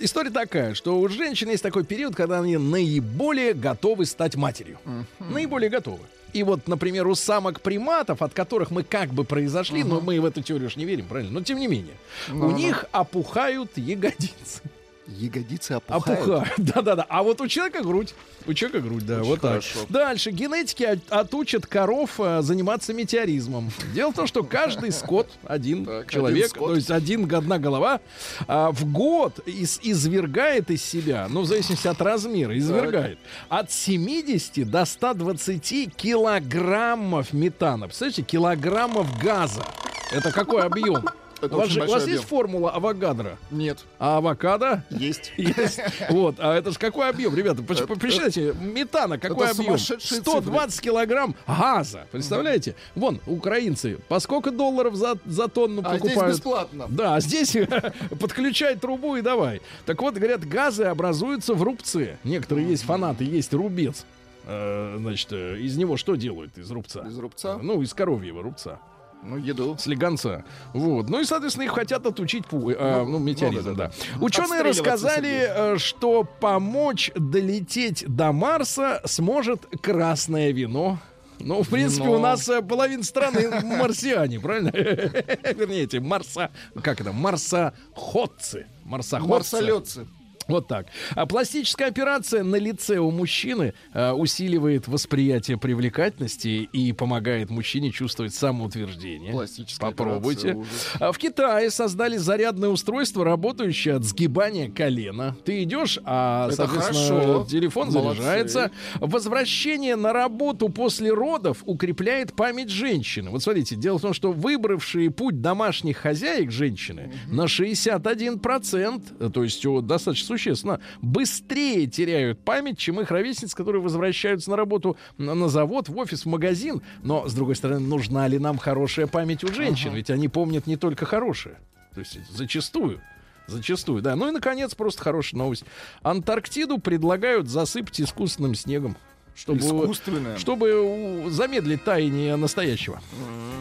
история 0.00 0.30
такая, 0.30 0.74
что 0.74 0.98
у 0.98 1.08
женщин 1.08 1.48
есть 1.50 1.62
такой 1.62 1.84
период, 1.84 2.14
когда 2.14 2.40
они 2.40 2.56
наиболее 2.56 3.54
готовы 3.54 4.06
стать 4.06 4.34
матерью. 4.36 4.78
Наиболее 5.18 5.70
готовы. 5.70 6.00
И 6.34 6.42
вот, 6.42 6.66
например, 6.68 7.06
у 7.06 7.14
самок 7.14 7.60
приматов, 7.60 8.20
от 8.20 8.34
которых 8.34 8.70
мы 8.72 8.82
как 8.82 9.10
бы 9.14 9.24
произошли, 9.24 9.84
но 9.84 10.00
мы 10.00 10.20
в 10.20 10.24
эту 10.24 10.42
теорию 10.42 10.66
уж 10.66 10.76
не 10.76 10.84
верим, 10.84 11.06
правильно? 11.06 11.32
Но 11.32 11.40
тем 11.42 11.58
не 11.58 11.68
менее, 11.68 11.94
у 12.28 12.34
Ну-ну. 12.34 12.56
них 12.56 12.84
опухают 12.92 13.70
ягодицы. 13.76 14.60
Ягодицы 15.06 15.72
опухают. 15.72 16.20
Опухают. 16.20 16.52
Да-да-да. 16.58 17.06
А 17.08 17.22
вот 17.22 17.40
у 17.40 17.48
человека 17.48 17.82
грудь. 17.82 18.14
У 18.46 18.52
человека 18.52 18.86
грудь, 18.86 19.06
да, 19.06 19.20
Очень 19.20 19.28
вот 19.30 19.40
хорошо. 19.40 19.78
так. 19.80 19.90
Дальше. 19.90 20.30
Генетики 20.30 20.82
от- 20.84 21.10
отучат 21.10 21.66
коров 21.66 22.10
а, 22.18 22.42
заниматься 22.42 22.92
метеоризмом. 22.92 23.70
Дело 23.94 24.12
в 24.12 24.14
том, 24.14 24.26
что 24.26 24.42
каждый 24.44 24.92
скот, 24.92 25.28
один 25.44 25.84
Так, 25.86 26.10
человек, 26.10 26.36
один 26.44 26.48
скот. 26.50 26.68
то 26.68 26.74
есть 26.76 26.90
один, 26.90 27.34
одна 27.34 27.58
голова, 27.58 28.00
а, 28.46 28.70
в 28.72 28.84
год 28.90 29.38
из- 29.46 29.80
извергает 29.82 30.70
из 30.70 30.84
себя, 30.84 31.26
ну, 31.30 31.40
в 31.42 31.46
зависимости 31.46 31.86
от 31.88 32.00
размера, 32.02 32.56
извергает 32.58 33.18
от 33.48 33.70
70 33.70 34.64
до 34.64 34.84
120 34.84 35.88
килограммов 35.96 37.32
метана. 37.32 37.86
Представляете, 37.86 38.22
килограммов 38.22 39.18
газа. 39.18 39.64
Это 40.12 40.30
какой 40.32 40.62
объем? 40.62 41.04
Это 41.44 41.56
у 41.56 41.58
вас, 41.60 41.68
же- 41.68 41.82
у 41.82 41.86
вас 41.86 42.06
есть 42.06 42.24
объем. 42.24 42.26
формула 42.26 42.70
Авогадро? 42.72 43.38
Нет. 43.50 43.84
А 43.98 44.18
авокадо? 44.18 44.84
Есть. 44.90 45.32
Есть. 45.36 45.80
Вот, 46.10 46.36
а 46.38 46.54
это 46.54 46.70
же 46.70 46.78
какой 46.78 47.08
объем, 47.08 47.34
ребята? 47.34 47.62
Посчитайте, 47.62 48.54
метана 48.60 49.18
какой 49.18 49.50
объем? 49.50 49.66
сумасшедшие 49.66 50.20
120 50.20 50.80
килограмм 50.80 51.34
газа. 51.46 52.06
Представляете? 52.10 52.74
Вон, 52.94 53.20
украинцы, 53.26 53.98
по 54.08 54.18
сколько 54.20 54.50
долларов 54.50 54.94
за, 54.94 55.16
за 55.24 55.48
тонну 55.48 55.82
А 55.84 55.98
здесь 55.98 56.16
бесплатно. 56.22 56.86
Да, 56.88 57.16
а 57.16 57.20
здесь 57.20 57.56
подключай 58.20 58.76
трубу 58.76 59.16
и 59.16 59.22
давай. 59.22 59.60
Так 59.86 60.00
вот, 60.02 60.14
говорят, 60.14 60.46
газы 60.46 60.84
образуются 60.84 61.54
в 61.54 61.62
рубце. 61.62 62.18
Некоторые 62.24 62.68
есть 62.68 62.84
фанаты, 62.84 63.24
есть 63.24 63.52
рубец. 63.52 64.04
Э, 64.46 64.96
Значит, 64.98 65.32
э, 65.32 65.58
из 65.58 65.76
него 65.76 65.96
что 65.96 66.14
делают 66.16 66.58
из 66.58 66.70
рубца? 66.70 67.00
Из 67.08 67.18
рубца? 67.18 67.58
Ну, 67.60 67.82
из 67.82 67.94
коровьего 67.94 68.42
рубца. 68.42 68.78
Ну, 69.24 69.36
еду. 69.36 69.76
Слегонца. 69.78 70.44
Вот. 70.72 71.08
Ну 71.08 71.20
и, 71.20 71.24
соответственно, 71.24 71.64
их 71.64 71.72
хотят 71.72 72.06
отучить 72.06 72.44
пу- 72.44 72.72
э, 72.72 73.04
ну, 73.04 73.18
метеоризм, 73.18 73.70
ну 73.70 73.74
да, 73.74 73.86
да. 73.86 73.92
да. 74.18 74.24
Ученые 74.24 74.62
рассказали, 74.62 75.74
э, 75.74 75.78
что 75.78 76.24
помочь 76.24 77.10
долететь 77.14 78.04
до 78.06 78.32
Марса 78.32 79.00
сможет 79.04 79.66
красное 79.80 80.52
вино. 80.52 80.98
Ну, 81.40 81.62
в 81.62 81.68
принципе, 81.68 82.04
Вино. 82.04 82.16
у 82.16 82.18
нас 82.20 82.48
э, 82.48 82.62
половина 82.62 83.02
страны 83.02 83.50
марсиане, 83.62 84.40
правильно? 84.40 84.68
Вернее, 84.72 85.82
эти 85.82 85.96
марса... 85.96 86.50
Как 86.80 87.00
это? 87.00 87.12
Марсоходцы. 87.12 88.66
Марсоходцы. 88.84 89.28
Марсолетцы. 89.30 90.06
Вот 90.48 90.68
так. 90.68 90.86
А 91.14 91.26
пластическая 91.26 91.88
операция 91.88 92.42
на 92.42 92.56
лице 92.56 92.98
у 92.98 93.10
мужчины 93.10 93.72
э, 93.92 94.12
усиливает 94.12 94.88
восприятие 94.88 95.56
привлекательности 95.56 96.68
и 96.72 96.92
помогает 96.92 97.50
мужчине 97.50 97.90
чувствовать 97.90 98.34
самоутверждение. 98.34 99.32
Пластическая 99.32 99.90
Попробуйте. 99.90 100.62
А 101.00 101.12
в 101.12 101.18
Китае 101.18 101.70
создали 101.70 102.16
зарядное 102.16 102.68
устройство, 102.68 103.24
работающее 103.24 103.94
от 103.94 104.04
сгибания 104.04 104.70
колена. 104.70 105.36
Ты 105.44 105.62
идешь, 105.62 105.98
а, 106.04 106.46
Это 106.48 106.56
соответственно, 106.56 107.20
хорошо. 107.20 107.46
телефон 107.50 107.90
Молодцы. 107.90 108.22
заряжается. 108.22 108.70
Возвращение 109.00 109.96
на 109.96 110.12
работу 110.12 110.68
после 110.68 111.12
родов 111.12 111.62
укрепляет 111.64 112.34
память 112.34 112.68
женщины. 112.68 113.30
Вот 113.30 113.42
смотрите, 113.42 113.76
дело 113.76 113.98
в 113.98 114.02
том, 114.02 114.12
что 114.12 114.32
выбравшие 114.32 115.10
путь 115.10 115.40
домашних 115.40 115.96
хозяек 115.98 116.50
женщины 116.50 117.12
на 117.28 117.44
61%, 117.44 119.30
то 119.30 119.44
есть 119.44 119.64
о, 119.66 119.80
достаточно 119.80 120.33
существенно, 120.34 120.80
быстрее 121.00 121.86
теряют 121.86 122.44
память, 122.44 122.78
чем 122.78 123.00
их 123.00 123.10
ровесницы, 123.10 123.56
которые 123.56 123.80
возвращаются 123.82 124.50
на 124.50 124.56
работу 124.56 124.96
на, 125.16 125.34
на 125.34 125.48
завод, 125.48 125.88
в 125.88 125.96
офис, 125.96 126.24
в 126.24 126.28
магазин. 126.28 126.82
Но, 127.02 127.28
с 127.28 127.34
другой 127.34 127.56
стороны, 127.56 127.86
нужна 127.86 128.26
ли 128.26 128.38
нам 128.38 128.58
хорошая 128.58 129.06
память 129.06 129.44
у 129.44 129.52
женщин? 129.52 129.94
Ведь 129.94 130.10
они 130.10 130.28
помнят 130.28 130.66
не 130.66 130.76
только 130.76 131.06
хорошее. 131.06 131.56
То 131.94 132.00
есть 132.00 132.18
зачастую. 132.30 133.00
Зачастую, 133.46 134.02
да. 134.02 134.16
Ну 134.16 134.28
и, 134.28 134.32
наконец, 134.32 134.74
просто 134.74 135.02
хорошая 135.02 135.38
новость. 135.38 135.64
Антарктиду 136.02 136.78
предлагают 136.78 137.48
засыпать 137.48 138.00
искусственным 138.00 138.54
снегом. 138.54 138.96
Чтобы, 139.34 139.58
Искусственное. 139.58 140.38
чтобы 140.38 141.24
замедлить 141.28 141.82
таяние 141.84 142.36
настоящего. 142.36 143.00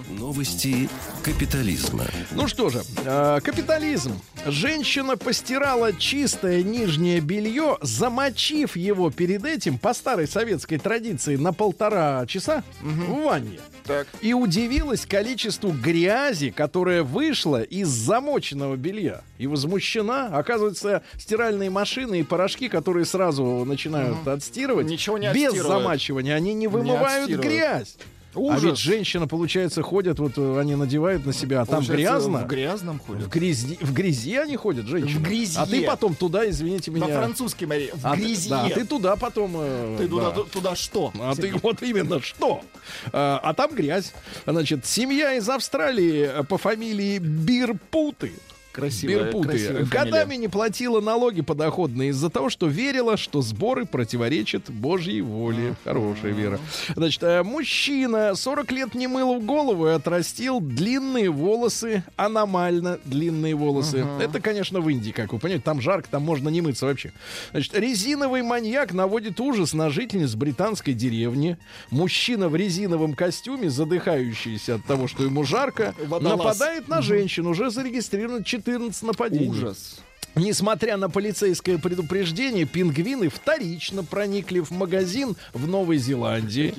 Новости 0.09 0.88
капитализма. 1.24 2.05
Ну 2.32 2.47
что 2.47 2.69
же, 2.69 2.84
э, 3.03 3.39
капитализм. 3.43 4.19
Женщина 4.45 5.17
постирала 5.17 5.91
чистое 5.91 6.61
нижнее 6.61 7.19
белье, 7.19 7.78
замочив 7.82 8.76
его 8.76 9.09
перед 9.09 9.45
этим 9.45 9.78
по 9.80 9.93
старой 9.93 10.28
советской 10.28 10.78
традиции 10.78 11.36
на 11.36 11.53
полтора 11.53 12.26
часа 12.28 12.63
в 12.82 13.24
ванне. 13.24 13.59
Так. 13.86 14.07
И 14.21 14.34
удивилась 14.34 15.05
количеству 15.05 15.71
грязи, 15.71 16.51
которая 16.51 17.03
вышла 17.03 17.61
из 17.61 17.88
замоченного 17.89 18.75
белья. 18.77 19.21
И 19.38 19.47
возмущена. 19.47 20.27
Оказывается, 20.27 21.03
стиральные 21.17 21.69
машины 21.69 22.21
и 22.21 22.23
порошки, 22.23 22.69
которые 22.69 23.05
сразу 23.05 23.43
начинают 23.65 24.25
отстирывать, 24.27 24.88
Ничего 24.88 25.17
не 25.17 25.27
без 25.34 25.47
отстирывают. 25.49 25.67
замачивания, 25.84 26.36
они 26.36 26.53
не 26.53 26.67
вымывают 26.67 27.29
отстирывают. 27.29 27.45
грязь. 27.45 27.97
А 28.36 28.39
Ужас. 28.39 28.63
ведь 28.63 28.77
женщина, 28.79 29.27
получается, 29.27 29.81
ходят, 29.84 30.17
вот 30.19 30.34
э, 30.38 30.59
они 30.59 30.75
надевают 30.75 31.25
на 31.25 31.34
себя, 31.34 31.61
а 31.61 31.65
там 31.65 31.86
Получается, 31.86 31.95
грязно. 32.13 32.38
В 32.39 32.47
грязном 32.47 32.99
В 32.99 33.05
ходят. 33.05 33.27
грязи, 33.29 33.77
в 33.79 33.93
грязи 33.93 34.36
они 34.38 34.55
ходят, 34.55 34.88
женщины. 34.88 35.19
В 35.19 35.21
грязи. 35.21 35.57
А 35.57 35.65
ты 35.65 35.84
потом 35.86 36.15
туда, 36.15 36.49
извините 36.49 36.89
меня. 36.91 37.07
На 37.07 37.13
французский, 37.19 37.65
Мария, 37.65 37.91
в 37.93 38.05
а 38.05 38.15
ты- 38.15 38.21
грязи. 38.21 38.49
Да, 38.49 38.69
ты 38.69 38.86
туда 38.86 39.15
потом. 39.15 39.51
э, 39.57 39.97
Ты 39.99 40.07
туда, 40.07 40.31
да. 40.31 40.43
туда 40.43 40.75
что? 40.75 41.11
А 41.19 41.36
ты 41.36 41.53
вот 41.61 41.81
именно 41.84 42.21
что? 42.21 42.61
А, 43.11 43.39
а 43.43 43.53
там 43.53 43.73
грязь. 43.75 44.13
Значит, 44.47 44.86
семья 44.86 45.34
из 45.36 45.47
Австралии 45.47 46.21
э, 46.39 46.43
по 46.43 46.57
фамилии 46.57 47.19
Бирпуты. 47.19 48.31
Красивая, 48.74 49.32
красивая 49.32 49.86
Годами 49.86 50.21
фамилия. 50.24 50.38
не 50.38 50.47
платила 50.47 50.99
налоги 50.99 51.41
подоходные 51.41 52.09
из-за 52.09 52.30
того, 52.32 52.49
что 52.49 52.65
верила, 52.67 53.17
что 53.17 53.41
сборы 53.41 53.86
противоречат 53.86 54.71
Божьей 54.71 55.21
воле. 55.21 55.76
Хорошая 55.84 56.32
вера. 56.34 56.59
Значит, 56.95 57.21
э, 57.21 57.43
мужчина 57.43 58.34
40 58.34 58.71
лет 58.71 58.95
не 58.95 59.05
мыл 59.07 59.39
голову 59.39 59.88
и 59.88 59.91
отрастил 59.91 60.59
длинные 60.59 61.30
волосы, 61.30 62.03
аномально 62.15 62.99
длинные 63.05 63.53
волосы. 63.53 64.05
Это, 64.19 64.41
конечно, 64.41 64.80
в 64.82 64.89
Индии, 64.89 65.11
как 65.11 65.34
вы 65.34 65.39
понимаете, 65.39 65.63
там 65.63 65.80
жарко, 65.80 66.07
там 66.09 66.24
можно 66.24 66.49
не 66.49 66.61
мыться 66.61 66.88
вообще. 66.88 67.13
Значит, 67.51 67.78
резиновый 67.78 68.41
маньяк 68.41 68.91
наводит 68.91 69.39
ужас 69.39 69.74
на 69.74 69.91
жительниц 69.91 70.34
британской 70.34 70.95
деревни. 70.95 71.57
Мужчина 71.91 72.49
в 72.49 72.55
резиновом 72.55 73.13
костюме, 73.13 73.69
задыхающийся 73.69 74.76
от 74.76 74.86
того, 74.86 75.07
что 75.07 75.24
ему 75.24 75.43
жарко, 75.43 75.93
Водолаз. 76.07 76.38
нападает 76.39 76.88
на 76.88 77.01
женщину. 77.03 77.51
Уже 77.51 77.69
зарегистрировано 77.69 78.43
14 78.64 79.03
нападений. 79.03 79.49
Ужас. 79.49 79.99
Несмотря 80.36 80.97
на 80.97 81.09
полицейское 81.09 81.77
предупреждение, 81.77 82.65
пингвины 82.65 83.29
вторично 83.29 84.03
проникли 84.03 84.61
в 84.61 84.71
магазин 84.71 85.36
в 85.53 85.67
Новой 85.67 85.97
Зеландии. 85.97 86.73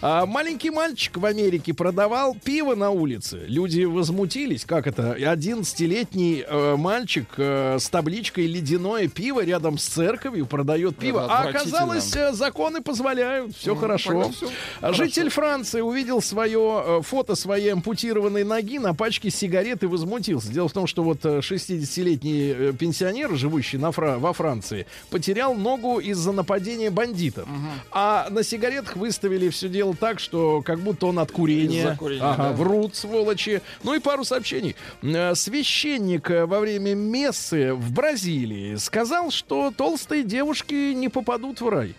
А 0.00 0.26
маленький 0.26 0.70
мальчик 0.70 1.16
в 1.18 1.24
Америке 1.24 1.72
продавал 1.72 2.36
пиво 2.42 2.74
на 2.74 2.90
улице. 2.90 3.44
Люди 3.46 3.84
возмутились, 3.84 4.64
как 4.64 4.86
это? 4.88 5.16
11-летний 5.18 6.44
э, 6.46 6.76
мальчик 6.76 7.26
э, 7.36 7.78
с 7.78 7.88
табличкой 7.88 8.46
«Ледяное 8.46 9.08
пиво» 9.08 9.44
рядом 9.44 9.78
с 9.78 9.84
церковью 9.84 10.46
продает 10.46 10.96
пиво. 10.96 11.26
А 11.30 11.48
оказалось, 11.48 12.14
э, 12.16 12.32
законы 12.32 12.82
позволяют. 12.82 13.56
Все 13.56 13.76
хорошо. 13.76 14.10
тогда 14.10 14.30
всё 14.30 14.50
А 14.80 14.92
Житель 14.92 15.30
Франции 15.30 15.80
увидел 15.80 16.20
свое 16.20 16.82
э, 16.84 17.00
фото 17.02 17.36
своей 17.36 17.72
ампутированной 17.72 18.42
ноги 18.42 18.78
на 18.78 18.94
пачке 18.94 19.30
сигарет 19.30 19.84
и 19.84 19.86
возмутился. 19.86 20.52
Дело 20.52 20.68
в 20.68 20.72
том, 20.72 20.86
что 20.88 21.04
вот 21.04 21.24
э, 21.24 21.38
60-летний 21.38 22.54
э, 22.56 22.72
пенсионер, 22.96 23.36
живущий 23.36 23.76
на 23.78 23.92
Фра- 23.92 24.18
во 24.18 24.32
Франции, 24.32 24.86
потерял 25.10 25.54
ногу 25.54 25.98
из-за 25.98 26.32
нападения 26.32 26.90
бандитов. 26.90 27.46
А 27.92 28.28
на 28.30 28.42
сигаретах 28.42 28.96
выставили 28.96 29.50
все 29.50 29.68
дело 29.68 29.94
так, 29.94 30.18
что 30.18 30.62
как 30.62 30.80
будто 30.80 31.06
он 31.06 31.18
от 31.18 31.30
курения. 31.30 31.94
Курения, 31.98 32.22
Ага, 32.24 32.42
да. 32.44 32.52
врут, 32.52 32.94
сволочи. 32.96 33.60
Ну 33.82 33.94
и 33.94 33.98
пару 34.00 34.24
сообщений. 34.24 34.76
Э, 35.02 35.34
Священник 35.34 36.30
э, 36.30 36.46
во 36.46 36.60
время 36.60 36.94
мессы 36.94 37.74
в 37.74 37.92
Бразилии 37.92 38.76
сказал, 38.76 39.30
что 39.30 39.72
толстые 39.76 40.22
девушки 40.22 40.92
не 40.94 41.08
попадут 41.10 41.60
в 41.60 41.68
рай. 41.68 41.94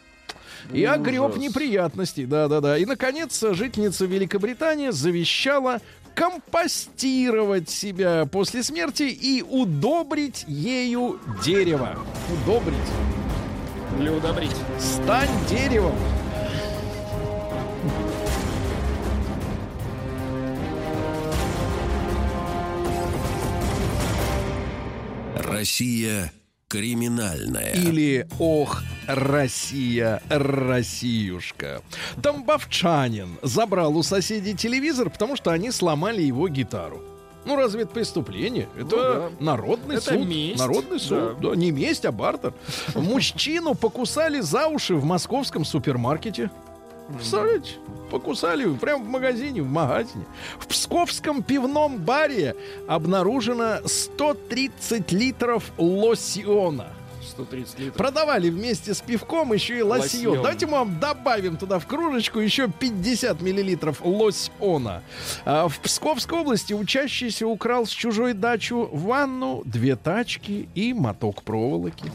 И 0.73 0.83
огреб 0.83 1.37
неприятностей, 1.37 2.25
да-да-да. 2.25 2.77
И, 2.77 2.85
наконец, 2.85 3.41
жительница 3.51 4.05
Великобритании 4.05 4.89
завещала 4.89 5.79
компостировать 6.17 7.69
себя 7.69 8.25
после 8.25 8.63
смерти 8.63 9.03
и 9.03 9.43
удобрить 9.43 10.45
ею 10.47 11.19
дерево. 11.45 11.95
Удобрить. 12.33 12.75
Или 13.99 14.09
удобрить. 14.09 14.55
Стань 14.79 15.29
деревом. 15.47 15.93
Россия 25.35 26.33
криминальная. 26.67 27.73
Или 27.73 28.27
«Ох, 28.39 28.81
Россия, 29.07 30.21
Россиюшка». 30.29 31.81
Тамбовчанин 32.21 33.37
забрал 33.41 33.97
у 33.97 34.03
соседей 34.03 34.53
телевизор, 34.55 35.09
потому 35.09 35.35
что 35.35 35.51
они 35.51 35.71
сломали 35.71 36.21
его 36.21 36.47
гитару. 36.47 37.01
Ну, 37.45 37.55
разве 37.55 37.83
это 37.83 37.93
преступление? 37.93 38.67
Это 38.77 39.31
народный 39.39 39.95
Это 39.95 40.13
суд. 40.13 40.27
месть. 40.27 40.59
Народный 40.59 40.99
суд. 40.99 41.39
Да. 41.39 41.55
не 41.55 41.71
месть, 41.71 42.03
а 42.03 42.11
бартер. 42.11 42.53
Мужчину 42.93 43.73
покусали 43.73 44.41
за 44.41 44.67
уши 44.67 44.95
в 44.95 45.05
московском 45.05 45.63
супермаркете. 45.63 46.51
Представляете? 47.07 47.75
Покусали 48.11 48.69
прямо 48.75 49.03
в 49.05 49.07
магазине, 49.07 49.61
в 49.61 49.69
магазине. 49.69 50.25
В 50.59 50.67
Псковском 50.67 51.41
пивном 51.41 51.97
баре 51.99 52.53
обнаружено 52.85 53.77
130 53.85 55.13
литров 55.13 55.71
лосьона. 55.77 56.87
130 57.37 57.79
литров. 57.79 57.97
Продавали 57.97 58.49
вместе 58.49 58.93
с 58.93 59.01
пивком 59.01 59.53
еще 59.53 59.77
и 59.77 59.81
лосьон. 59.81 60.27
Лосьон. 60.27 60.35
Давайте 60.37 60.65
мы 60.65 60.71
вам 60.73 60.99
добавим 60.99 61.57
туда 61.57 61.77
в 61.79 61.85
кружечку 61.85 62.39
еще 62.39 62.67
50 62.67 63.41
миллилитров 63.41 64.01
лосьона. 64.03 65.03
А, 65.45 65.67
в 65.67 65.79
Псковской 65.79 66.39
области 66.39 66.73
учащийся 66.73 67.45
украл 67.47 67.85
с 67.85 67.91
чужой 67.91 68.33
дачу 68.33 68.89
ванну, 68.91 69.61
две 69.65 69.95
тачки 69.95 70.67
и 70.73 70.93
моток 70.93 71.43
проволоки. 71.43 72.11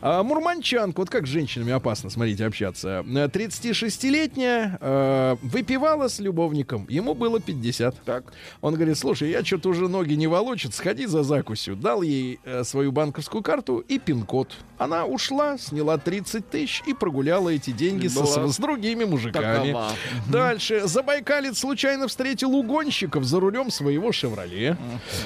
А, 0.00 0.22
мурманчанка, 0.22 1.00
вот 1.00 1.10
как 1.10 1.26
с 1.26 1.30
женщинами 1.30 1.72
опасно, 1.72 2.10
смотрите, 2.10 2.44
общаться. 2.44 3.04
Э, 3.06 3.28
36-летняя 3.28 4.78
э, 4.80 5.36
выпивала 5.42 6.08
с 6.08 6.18
любовником. 6.18 6.86
Ему 6.88 7.14
было 7.14 7.40
50. 7.40 8.02
Так. 8.04 8.32
Он 8.60 8.74
говорит, 8.74 8.98
слушай, 8.98 9.30
я 9.30 9.44
что-то 9.44 9.68
уже 9.68 9.88
ноги 9.88 10.14
не 10.14 10.26
волочат, 10.26 10.74
сходи 10.74 11.06
за 11.06 11.22
закусью. 11.22 11.76
Дал 11.76 12.02
ей 12.02 12.40
э, 12.44 12.64
свою 12.64 12.90
банковскую 12.90 13.42
карту 13.42 13.78
и 13.78 13.98
пин-код. 13.98 14.55
Она 14.78 15.06
ушла, 15.06 15.56
сняла 15.56 15.96
30 15.96 16.50
тысяч 16.50 16.82
и 16.86 16.92
прогуляла 16.92 17.48
эти 17.48 17.70
деньги 17.70 18.08
со- 18.08 18.20
Была 18.22 18.46
с, 18.48 18.58
другими 18.58 19.04
мужиками. 19.04 19.72
такова. 19.72 19.90
Дальше. 20.28 20.82
Забайкалец 20.86 21.58
случайно 21.58 22.08
встретил 22.08 22.54
угонщиков 22.54 23.24
за 23.24 23.40
рулем 23.40 23.70
своего 23.70 24.12
«Шевроле». 24.12 24.76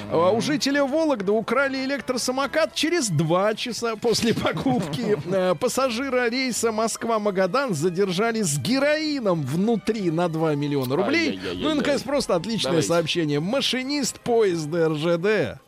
А 0.09 0.31
У 0.31 0.39
жителя 0.39 0.85
Вологды 0.85 1.33
украли 1.33 1.83
электросамокат 1.83 2.73
через 2.75 3.09
два 3.09 3.53
часа 3.53 3.97
после 3.97 4.33
покупки. 4.33 5.17
Э, 5.33 5.53
Пассажира 5.59 6.29
рейса 6.29 6.71
Москва-Магадан 6.71 7.73
задержали 7.73 8.41
с 8.43 8.57
героином 8.57 9.41
внутри 9.43 10.11
на 10.11 10.29
2 10.29 10.55
миллиона 10.55 10.95
рублей. 10.95 11.39
Ну 11.55 11.71
и, 11.71 11.73
наконец, 11.73 12.01
просто 12.03 12.35
отличное 12.35 12.71
Давайте. 12.71 12.87
сообщение. 12.87 13.39
Машинист 13.41 14.19
поезда 14.21 14.87
РЖД 14.89 15.59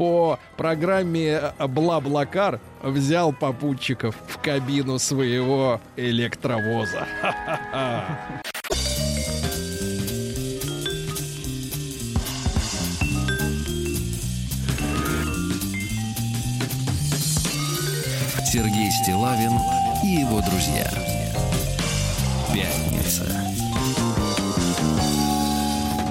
по 0.00 0.38
программе 0.56 1.52
э, 1.58 1.66
Бла-Блакар 1.66 2.58
взял 2.82 3.34
попутчиков 3.34 4.16
в 4.28 4.38
кабину 4.38 4.98
своего 4.98 5.78
электровоза. 5.94 7.06
Сергей 18.46 18.90
Стилавин 19.02 19.52
и 20.02 20.22
его 20.22 20.40
друзья. 20.40 20.90
Пятница. 22.54 23.26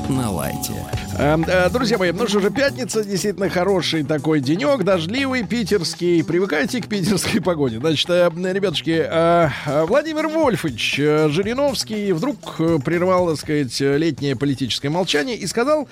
На 0.08 0.30
лайте. 0.30 0.76
Эм, 1.20 1.44
э, 1.46 1.70
Друзья 1.70 1.98
мои, 1.98 2.14
ну 2.14 2.30
что 2.30 2.40
же, 2.40 2.50
пятница, 2.50 3.04
действительно 3.04 3.50
хороший 3.50 4.06
такой 4.06 4.40
денек, 4.40 4.84
дождливый, 4.84 5.46
питерский. 5.46 6.24
Привыкайте 6.24 6.82
к 6.82 6.88
питерской 6.88 7.42
погоде. 7.44 7.78
Значит, 7.78 8.10
э, 8.10 8.32
ребятушки, 8.54 9.06
э, 9.06 9.50
Владимир 9.86 10.30
Вольфович 10.30 10.96
Жириновский 10.96 12.14
вдруг 12.14 12.56
прервал, 12.86 13.28
так 13.28 13.38
сказать, 13.38 13.78
летнее 13.82 14.38
политическое 14.38 14.88
молчание 14.88 15.36
и 15.36 15.46
сказал, 15.46 15.90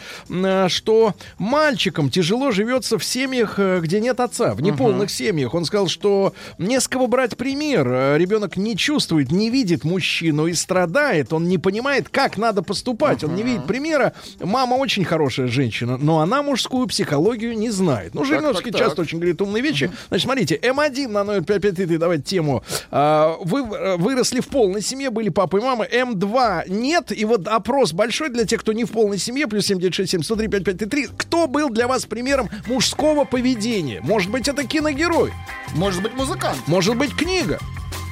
что 0.69 1.13
мальчикам 1.37 2.09
тяжело 2.09 2.51
живется 2.51 2.97
в 2.97 3.03
семьях, 3.03 3.59
где 3.59 3.99
нет 3.99 4.21
отца, 4.21 4.53
в 4.53 4.61
неполных 4.61 5.11
семьях. 5.11 5.53
Он 5.53 5.65
сказал, 5.65 5.89
что 5.89 6.33
не 6.57 6.79
с 6.79 6.87
кого 6.87 7.07
брать 7.07 7.35
пример. 7.35 8.15
Ребенок 8.15 8.55
не 8.55 8.77
чувствует, 8.77 9.29
не 9.29 9.49
видит 9.49 9.83
мужчину 9.83 10.47
и 10.47 10.53
страдает. 10.53 11.33
Он 11.33 11.49
не 11.49 11.57
понимает, 11.57 12.07
как 12.07 12.37
надо 12.37 12.63
поступать. 12.63 13.25
Он 13.25 13.35
не 13.35 13.43
видит 13.43 13.67
примера. 13.67 14.13
Мама 14.39 14.75
очень 14.75 15.03
хорошая 15.03 15.16
женщина, 15.27 15.97
но 15.97 16.19
она 16.19 16.41
мужскую 16.41 16.87
психологию 16.87 17.57
не 17.57 17.69
знает. 17.69 18.13
Ну, 18.13 18.23
Жириновский 18.23 18.71
так, 18.71 18.79
так. 18.79 18.87
часто 18.87 19.01
очень 19.01 19.17
говорит 19.17 19.41
умные 19.41 19.61
вещи. 19.61 19.91
Значит, 20.09 20.25
смотрите, 20.25 20.55
М1 20.55 21.07
на 21.07 21.23
номер 21.23 21.43
5533, 21.43 21.97
давайте 21.97 22.23
тему. 22.23 22.63
А, 22.91 23.35
Вы 23.41 23.61
э, 23.61 23.97
выросли 23.97 24.39
в 24.39 24.47
полной 24.47 24.81
семье, 24.81 25.09
были 25.09 25.29
папа 25.29 25.57
и 25.57 25.61
мама. 25.61 25.85
М2 25.85 26.69
нет. 26.69 27.11
И 27.11 27.25
вот 27.25 27.47
опрос 27.47 27.93
большой 27.93 28.29
для 28.29 28.45
тех, 28.45 28.61
кто 28.61 28.73
не 28.73 28.85
в 28.85 28.91
полной 28.91 29.17
семье, 29.17 29.47
плюс 29.47 29.65
7967 29.65 30.23
103 30.23 30.47
5533. 30.47 31.07
Кто 31.17 31.47
был 31.47 31.69
для 31.69 31.87
вас 31.87 32.05
примером 32.05 32.49
мужского 32.67 33.25
поведения? 33.25 34.01
Может 34.01 34.31
быть, 34.31 34.47
это 34.47 34.63
киногерой? 34.65 35.31
Может 35.75 36.01
быть, 36.01 36.13
музыкант. 36.13 36.59
Может 36.67 36.97
быть, 36.97 37.15
книга? 37.15 37.59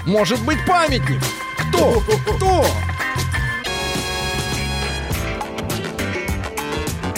Может 0.05 0.43
быть, 0.45 0.57
памятник? 0.67 1.21
Кто? 1.69 2.01
Кто? 2.35 2.65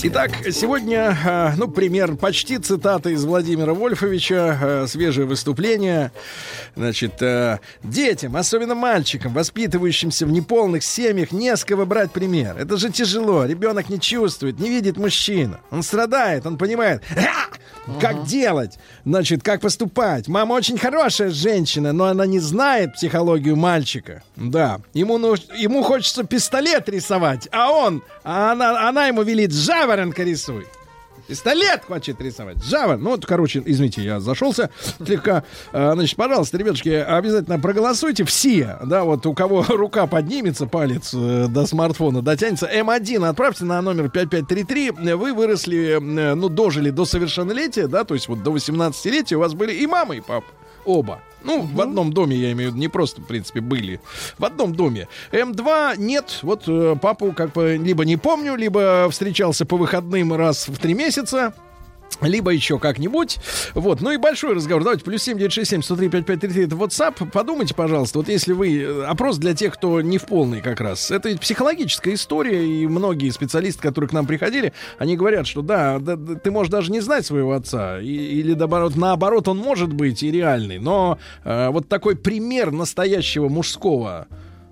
Итак, 0.00 0.30
сегодня, 0.52 1.16
э, 1.26 1.54
ну, 1.56 1.66
пример, 1.66 2.14
почти 2.14 2.58
цитата 2.58 3.10
из 3.10 3.24
Владимира 3.24 3.74
Вольфовича, 3.74 4.56
э, 4.60 4.86
свежее 4.86 5.26
выступление. 5.26 6.12
Значит, 6.76 7.20
э, 7.20 7.58
детям, 7.82 8.36
особенно 8.36 8.76
мальчикам, 8.76 9.32
воспитывающимся 9.32 10.24
в 10.24 10.30
неполных 10.30 10.84
семьях, 10.84 11.32
не 11.32 11.56
с 11.56 11.64
кого 11.64 11.84
брать 11.84 12.12
пример. 12.12 12.56
Это 12.56 12.76
же 12.76 12.90
тяжело. 12.90 13.44
Ребенок 13.44 13.88
не 13.88 13.98
чувствует, 13.98 14.60
не 14.60 14.68
видит 14.68 14.98
мужчину. 14.98 15.58
Он 15.72 15.82
страдает, 15.82 16.46
он 16.46 16.58
понимает, 16.58 17.02
«А! 17.16 17.48
как 18.00 18.24
делать, 18.24 18.78
значит, 19.04 19.42
как 19.42 19.60
поступать. 19.60 20.28
Мама 20.28 20.54
очень 20.54 20.78
хорошая 20.78 21.30
женщина, 21.30 21.92
но 21.92 22.04
она 22.04 22.26
не 22.26 22.38
знает 22.38 22.94
психологию 22.94 23.56
мальчика. 23.56 24.22
Да, 24.36 24.80
ему, 24.92 25.18
нуж- 25.18 25.48
ему 25.56 25.82
хочется 25.82 26.24
пистолет 26.24 26.88
рисовать, 26.88 27.48
а 27.50 27.70
он, 27.70 28.02
а 28.24 28.52
она, 28.52 28.88
она 28.88 29.06
ему 29.06 29.22
велит 29.22 29.52
жаворонка 29.88 30.22
рисуй. 30.22 30.66
Пистолет 31.26 31.82
хочет 31.86 32.20
рисовать. 32.20 32.62
Жаба. 32.62 32.96
Ну, 32.96 33.10
вот, 33.10 33.26
короче, 33.26 33.62
извините, 33.64 34.02
я 34.02 34.20
зашелся 34.20 34.70
слегка. 35.04 35.44
А, 35.72 35.92
Значит, 35.94 36.16
пожалуйста, 36.16 36.56
ребятушки, 36.56 36.90
обязательно 36.90 37.58
проголосуйте 37.58 38.24
все. 38.24 38.78
Да, 38.84 39.04
вот 39.04 39.26
у 39.26 39.34
кого 39.34 39.62
рука 39.68 40.06
поднимется, 40.06 40.66
палец 40.66 41.12
э, 41.14 41.48
до 41.48 41.66
смартфона 41.66 42.22
дотянется. 42.22 42.66
М1 42.66 43.28
отправьте 43.28 43.64
на 43.64 43.82
номер 43.82 44.10
5533. 44.10 44.90
Вы 45.14 45.34
выросли, 45.34 45.96
э, 45.96 46.34
ну, 46.34 46.48
дожили 46.48 46.90
до 46.90 47.04
совершеннолетия, 47.04 47.88
да, 47.88 48.04
то 48.04 48.14
есть 48.14 48.28
вот 48.28 48.42
до 48.42 48.54
18-летия 48.54 49.36
у 49.36 49.40
вас 49.40 49.54
были 49.54 49.72
и 49.72 49.86
мама, 49.86 50.16
и 50.16 50.20
папа. 50.20 50.46
Оба. 50.84 51.20
Ну, 51.44 51.62
в 51.62 51.80
одном 51.80 52.12
доме, 52.12 52.36
я 52.36 52.52
имею 52.52 52.70
в 52.70 52.72
виду, 52.72 52.80
не 52.80 52.88
просто, 52.88 53.20
в 53.20 53.26
принципе, 53.26 53.60
были. 53.60 54.00
В 54.38 54.44
одном 54.44 54.74
доме. 54.74 55.08
М2 55.32 55.94
нет. 55.98 56.40
Вот 56.42 56.64
э, 56.66 56.96
папу 57.00 57.32
как 57.32 57.52
бы 57.52 57.76
либо 57.76 58.04
не 58.04 58.16
помню, 58.16 58.56
либо 58.56 59.08
встречался 59.10 59.64
по 59.64 59.76
выходным 59.76 60.34
раз 60.34 60.68
в 60.68 60.78
три 60.78 60.94
месяца. 60.94 61.54
Либо 62.20 62.50
еще 62.50 62.78
как-нибудь. 62.78 63.38
Вот. 63.74 64.00
Ну 64.00 64.10
и 64.10 64.16
большой 64.16 64.54
разговор. 64.54 64.82
Давайте, 64.82 65.04
плюс 65.04 65.22
7967 65.22 65.82
103 65.82 66.08
5533 66.08 66.64
это 66.64 66.74
WhatsApp. 66.76 67.30
Подумайте, 67.30 67.74
пожалуйста, 67.74 68.18
вот 68.18 68.28
если 68.28 68.52
вы... 68.52 68.80
э, 68.80 69.04
Опрос 69.04 69.38
для 69.38 69.54
тех, 69.54 69.74
кто 69.74 70.00
не 70.00 70.18
в 70.18 70.24
полный 70.24 70.60
как 70.60 70.80
раз. 70.80 71.10
Это 71.10 71.28
ведь 71.28 71.40
психологическая 71.40 72.14
история, 72.14 72.66
и 72.66 72.86
многие 72.86 73.30
специалисты, 73.30 73.80
которые 73.82 74.08
к 74.08 74.12
нам 74.12 74.26
приходили, 74.26 74.72
они 74.98 75.16
говорят, 75.16 75.46
что 75.46 75.62
да, 75.62 75.98
да, 75.98 76.16
ты 76.16 76.50
можешь 76.50 76.70
даже 76.72 76.90
не 76.90 77.00
знать 77.00 77.24
своего 77.24 77.52
отца, 77.52 78.00
и- 78.00 78.06
или 78.06 78.54
наоборот, 78.54 78.96
наоборот, 78.96 79.46
он 79.48 79.58
может 79.58 79.92
быть 79.92 80.22
и 80.22 80.30
реальный, 80.30 80.78
но 80.78 81.18
э, 81.44 81.68
вот 81.70 81.88
такой 81.88 82.16
пример 82.16 82.70
настоящего 82.72 83.48
мужского 83.48 84.26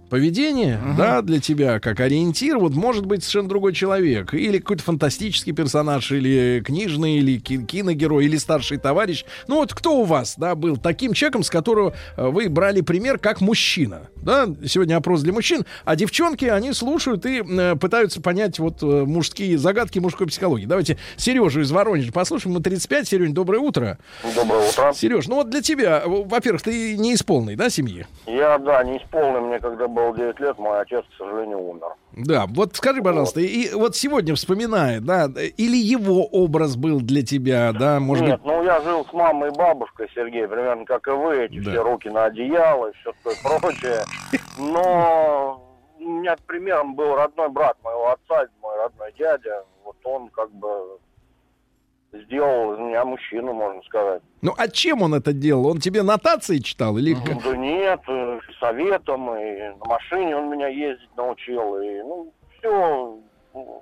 поведение, 0.09 0.80
да, 0.96 1.22
для 1.22 1.40
тебя 1.40 1.80
как 1.80 2.00
ориентир, 2.00 2.59
вот 2.59 2.74
может 2.74 3.07
быть 3.07 3.22
совершенно 3.22 3.48
другой 3.48 3.72
человек. 3.72 4.34
Или 4.34 4.59
какой-то 4.59 4.82
фантастический 4.82 5.52
персонаж, 5.52 6.11
или 6.12 6.62
книжный, 6.64 7.18
или 7.18 7.38
ки- 7.38 7.64
киногерой, 7.64 8.24
или 8.26 8.36
старший 8.36 8.78
товарищ. 8.78 9.24
Ну 9.48 9.57
вот 9.57 9.74
кто 9.74 9.98
у 10.00 10.04
вас, 10.04 10.34
да, 10.36 10.54
был 10.54 10.76
таким 10.76 11.12
человеком, 11.12 11.42
с 11.42 11.50
которого 11.50 11.94
э, 12.16 12.28
вы 12.28 12.48
брали 12.48 12.80
пример 12.80 13.18
как 13.18 13.40
мужчина? 13.40 14.09
Да, 14.16 14.48
сегодня 14.64 14.96
опрос 14.96 15.22
для 15.22 15.32
мужчин, 15.32 15.64
а 15.84 15.94
девчонки, 15.96 16.44
они 16.44 16.72
слушают 16.72 17.26
и 17.26 17.42
э, 17.46 17.76
пытаются 17.76 18.20
понять 18.20 18.59
вот 18.59 18.82
э, 18.82 18.86
мужские 18.86 19.59
загадки 19.59 19.98
мужской 19.98 20.26
психологии. 20.26 20.66
Давайте 20.66 20.98
Сережу 21.16 21.61
из 21.61 21.70
Воронежа 21.70 22.12
послушаем, 22.12 22.54
ему 22.54 22.62
35. 22.62 23.09
Сереж, 23.09 23.30
доброе 23.30 23.59
утро. 23.59 23.98
Доброе 24.34 24.68
утро. 24.68 24.92
Сереж, 24.94 25.26
ну 25.28 25.36
вот 25.36 25.50
для 25.50 25.62
тебя, 25.62 26.02
во-первых, 26.07 26.62
ты 26.62 26.96
не 26.96 27.12
из 27.12 27.22
полной, 27.22 27.57
да, 27.57 27.70
семьи? 27.70 28.07
Я, 28.26 28.59
да, 28.59 28.82
не 28.84 28.98
исполнил. 28.98 29.46
Мне 29.46 29.59
когда 29.59 29.86
было 29.97 30.14
9 30.14 30.40
лет, 30.40 30.59
мой 30.59 30.80
отец, 30.80 31.05
к 31.11 31.16
сожалению, 31.16 31.59
умер. 31.59 31.94
Да, 32.12 32.44
вот 32.49 32.76
скажи, 32.76 33.03
пожалуйста, 33.03 33.40
и, 33.40 33.47
и 33.47 33.74
вот 33.74 33.97
сегодня 33.97 34.34
вспоминая, 34.34 35.01
да, 35.01 35.24
или 35.57 35.76
его 35.76 36.24
образ 36.26 36.76
был 36.76 37.01
для 37.01 37.22
тебя, 37.24 37.72
да, 37.72 37.99
может 37.99 38.26
Нет, 38.26 38.40
быть, 38.42 38.47
ну 38.47 38.62
я 38.62 38.80
жил 38.82 39.07
с 39.07 39.12
мамой 39.14 39.49
и 39.51 39.57
бабушкой, 39.57 40.09
Сергей, 40.14 40.47
примерно 40.47 40.84
как 40.84 41.09
и 41.09 41.12
вы, 41.12 41.44
эти 41.44 41.61
Да. 41.61 41.70
все 41.70 41.82
руки 41.82 42.09
на 42.11 42.24
одеяло 42.26 42.90
и 42.90 42.92
все 43.01 43.12
такое 43.24 43.61
прочее. 43.61 44.05
Но 44.59 45.62
у 45.99 46.03
меня 46.03 46.36
примером 46.47 46.94
был 46.94 47.14
родной 47.16 47.49
брат 47.49 47.76
моего 47.82 48.11
отца, 48.12 48.47
мой 48.61 48.76
родной 48.76 49.12
дядя. 49.18 49.64
Вот 49.84 49.97
он 50.05 50.28
как 50.28 50.51
бы 50.53 50.99
сделал 52.24 52.74
из 52.74 52.78
меня 52.78 53.04
мужчину, 53.04 53.52
можно 53.52 53.82
сказать. 53.82 54.22
ну 54.42 54.54
а 54.56 54.68
чем 54.68 55.02
он 55.02 55.14
это 55.14 55.32
делал? 55.32 55.66
Он 55.68 55.80
тебе 55.80 56.02
нотации 56.02 56.58
читал 56.58 56.96
или 56.98 57.14
как? 57.14 57.42
Да 57.42 57.56
нет, 57.56 58.00
э, 58.08 58.38
советом, 58.60 59.30
и 59.36 59.70
на 59.78 59.84
машине 59.84 60.36
он 60.36 60.50
меня 60.50 60.68
ездить 60.68 61.10
научил, 61.16 61.78
и 61.78 62.02
ну 62.02 62.32
все. 62.58 63.18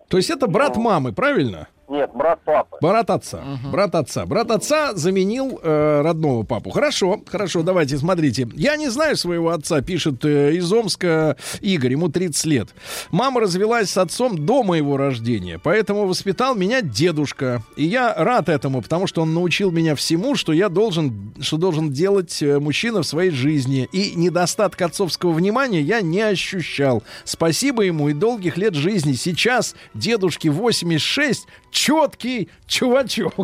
То 0.09 0.17
есть 0.17 0.31
это 0.31 0.47
брат 0.47 0.77
мамы, 0.77 1.13
правильно? 1.13 1.69
Нет, 1.89 2.11
брат 2.15 2.41
папы. 2.45 2.79
Брат 2.81 3.11
отца. 3.11 3.43
Брат 3.71 3.95
отца. 3.95 4.25
Брат 4.27 4.51
отца 4.51 4.95
заменил 4.95 5.61
э, 5.63 6.01
родного 6.03 6.43
папу. 6.43 6.71
Хорошо, 6.71 7.21
хорошо, 7.27 7.63
давайте, 7.63 7.99
смотрите. 7.99 8.49
Я 8.55 8.77
не 8.77 8.89
знаю 8.89 9.17
своего 9.17 9.51
отца, 9.51 9.83
пишет 9.83 10.25
э, 10.25 10.55
из 10.55 10.73
Омска 10.73 11.37
Игорь, 11.61 11.93
ему 11.93 12.09
30 12.09 12.45
лет. 12.47 12.69
Мама 13.11 13.41
развелась 13.41 13.91
с 13.91 13.99
отцом 13.99 14.47
до 14.47 14.63
моего 14.63 14.97
рождения, 14.97 15.61
поэтому 15.63 16.07
воспитал 16.07 16.55
меня 16.55 16.81
дедушка. 16.81 17.63
И 17.77 17.85
я 17.85 18.15
рад 18.15 18.49
этому, 18.49 18.81
потому 18.81 19.07
что 19.07 19.23
он 19.23 19.35
научил 19.35 19.71
меня 19.71 19.95
всему, 19.95 20.37
что 20.37 20.53
я 20.53 20.69
должен, 20.71 21.35
что 21.41 21.59
должен 21.59 21.93
делать 21.93 22.43
э, 22.43 22.59
мужчина 22.59 23.03
в 23.03 23.07
своей 23.07 23.31
жизни. 23.31 23.89
И 23.93 24.15
недостаток 24.17 24.81
отцовского 24.81 25.33
внимания 25.33 25.83
я 25.83 26.01
не 26.01 26.23
ощущал. 26.23 27.03
Спасибо 27.25 27.83
ему 27.83 28.09
и 28.09 28.15
долгих 28.15 28.57
лет 28.57 28.75
жизни. 28.75 29.13
Сейчас 29.13 29.75
дедушке 29.93 30.51
86, 30.51 31.47
четкий 31.75 32.49
чувачок. 32.67 33.35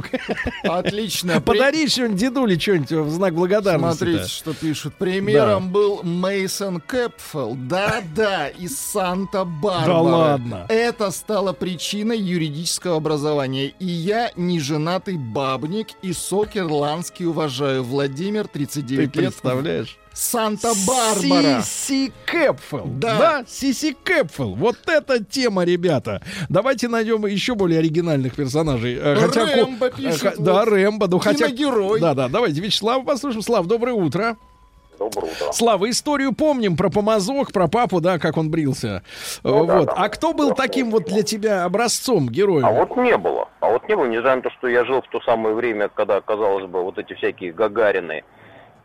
Отлично. 0.62 1.40
При- 1.40 1.58
Подари 1.58 1.88
что-нибудь 1.88 2.16
дедуле 2.16 2.58
что-нибудь 2.58 2.90
в 2.92 3.10
знак 3.10 3.34
благодарности. 3.34 3.98
Смотрите, 4.04 4.28
что 4.28 4.54
пишут. 4.54 4.94
Примером 4.94 5.70
был 5.70 6.02
Мейсон 6.04 6.80
Кэпфелл. 6.80 7.56
Да-да, 7.56 8.48
из 8.48 8.78
Санта-Барбары. 8.78 9.86
Да 9.86 10.00
ладно. 10.00 10.66
Это 10.68 11.10
стало 11.10 11.52
причиной 11.52 12.18
юридического 12.18 12.96
образования. 12.96 13.66
И 13.80 13.86
я 13.86 14.30
не 14.36 14.60
женатый 14.60 15.16
бабник, 15.16 15.88
и 16.02 16.12
сок 16.12 16.56
ирландский 16.56 17.26
уважаю. 17.26 17.82
Владимир, 17.82 18.44
Ты 18.46 18.60
39 18.60 19.00
лет. 19.00 19.12
представляешь? 19.12 19.98
Санта-Барбара. 20.12 21.62
Сиси 21.62 22.12
Кэпфелл. 22.26 22.86
Да. 22.86 23.18
Да, 23.18 23.44
Сиси 23.46 23.96
Кэпфелл. 24.02 24.54
Вот 24.54 24.76
эта 24.86 25.22
тема, 25.24 25.64
ребята. 25.64 26.20
Давайте 26.48 26.88
найдем 26.88 27.24
еще 27.26 27.54
более 27.54 27.78
оригинальных 27.78 28.34
персонажей. 28.34 28.98
Э, 29.00 29.16
ко- 29.28 29.46
Рэмбо 29.46 29.86
э, 29.86 29.90
пишет, 29.90 30.22
х- 30.22 30.34
Да, 30.38 30.52
вот. 30.64 30.68
Рэмбо. 30.68 31.06
Ну, 31.08 31.18
хотя... 31.18 31.46
Киногерой. 31.46 32.00
Да, 32.00 32.14
да, 32.14 32.28
давайте 32.28 32.60
Вячеслава 32.60 33.02
послушаем. 33.02 33.42
Слав, 33.42 33.66
доброе 33.66 33.94
утро. 33.94 34.36
Доброе 34.98 35.30
утро. 35.32 35.52
Слава, 35.52 35.88
историю 35.88 36.34
помним 36.34 36.76
про 36.76 36.90
помазок, 36.90 37.52
про 37.52 37.68
папу, 37.68 38.00
да, 38.02 38.18
как 38.18 38.36
он 38.36 38.50
брился. 38.50 39.02
Ну 39.42 39.64
да, 39.64 39.78
вот. 39.78 39.86
да. 39.86 39.92
А 39.96 40.08
кто 40.10 40.34
был 40.34 40.54
таким 40.54 40.90
вот 40.90 41.04
для 41.04 41.22
тебя 41.22 41.64
образцом, 41.64 42.28
героем? 42.28 42.66
А 42.66 42.70
вот 42.72 42.94
не 42.98 43.16
было. 43.16 43.48
А 43.60 43.70
вот 43.70 43.88
не 43.88 43.96
было, 43.96 44.04
несмотря 44.06 44.36
на 44.36 44.42
то, 44.42 44.50
что 44.50 44.68
я 44.68 44.84
жил 44.84 45.00
в 45.00 45.08
то 45.08 45.20
самое 45.22 45.54
время, 45.54 45.88
когда, 45.88 46.20
казалось 46.20 46.66
бы, 46.66 46.82
вот 46.82 46.98
эти 46.98 47.14
всякие 47.14 47.52
Гагарины 47.52 48.24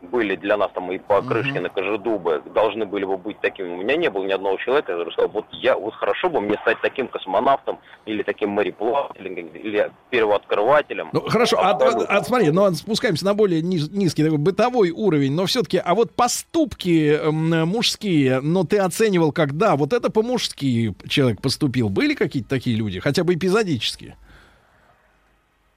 были 0.06 0.36
для 0.36 0.56
нас 0.56 0.70
там 0.74 0.90
и 0.92 0.98
по 0.98 1.20
Крышкина, 1.22 1.68
Кожедубы, 1.68 2.42
должны 2.54 2.86
были 2.86 3.04
бы 3.04 3.16
быть 3.18 3.40
такими. 3.40 3.68
У 3.68 3.76
меня 3.76 3.96
не 3.96 4.08
было 4.10 4.24
ни 4.24 4.32
одного 4.32 4.56
человека, 4.56 4.92
который 4.92 5.12
сказал, 5.12 5.30
вот 5.30 5.44
я, 5.52 5.76
вот 5.76 5.94
хорошо 5.94 6.30
бы 6.30 6.40
мне 6.40 6.56
стать 6.62 6.78
таким 6.80 7.08
космонавтом, 7.08 7.78
или 8.06 8.22
таким 8.22 8.50
мореплавателем, 8.50 9.34
или 9.48 9.90
первооткрывателем. 10.10 11.10
Ну, 11.12 11.20
хорошо, 11.28 11.58
а, 11.60 11.70
а- 11.72 12.04
а 12.18 12.24
смотри, 12.24 12.50
ну, 12.50 12.72
спускаемся 12.74 13.24
на 13.24 13.34
более 13.34 13.62
низ- 13.62 13.90
низкий 13.90 14.22
такой 14.24 14.38
бытовой 14.38 14.90
уровень, 14.90 15.32
но 15.34 15.46
все-таки, 15.46 15.78
а 15.84 15.94
вот 15.94 16.12
поступки 16.14 17.18
м, 17.20 17.68
мужские, 17.68 18.40
но 18.40 18.64
ты 18.64 18.78
оценивал, 18.78 19.32
как, 19.32 19.56
да, 19.56 19.76
вот 19.76 19.92
это 19.92 20.10
по-мужски 20.10 20.94
человек 21.08 21.40
поступил. 21.40 21.88
Были 21.88 22.14
какие-то 22.14 22.48
такие 22.48 22.76
люди, 22.76 23.00
хотя 23.00 23.24
бы 23.24 23.34
эпизодически? 23.34 24.16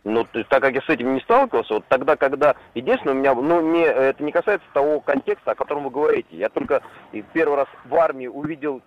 Ну, 0.05 0.23
то 0.23 0.39
есть, 0.39 0.49
так 0.49 0.61
как 0.61 0.73
я 0.73 0.81
с 0.81 0.89
этим 0.89 1.13
не 1.13 1.19
сталкивался, 1.19 1.75
вот 1.75 1.85
тогда, 1.89 2.15
когда... 2.15 2.55
Единственное, 2.73 3.13
у 3.15 3.17
меня, 3.17 3.35
ну, 3.35 3.59
не, 3.61 3.83
это 3.83 4.23
не 4.23 4.31
касается 4.31 4.65
того 4.73 5.01
контекста, 5.01 5.51
о 5.51 5.55
котором 5.55 5.83
вы 5.83 5.89
говорите. 5.89 6.27
Я 6.31 6.47
только 6.49 6.81
первый 7.33 7.57
раз 7.57 7.67
в 7.85 7.93
армии 7.95 8.27
увидел, 8.27 8.81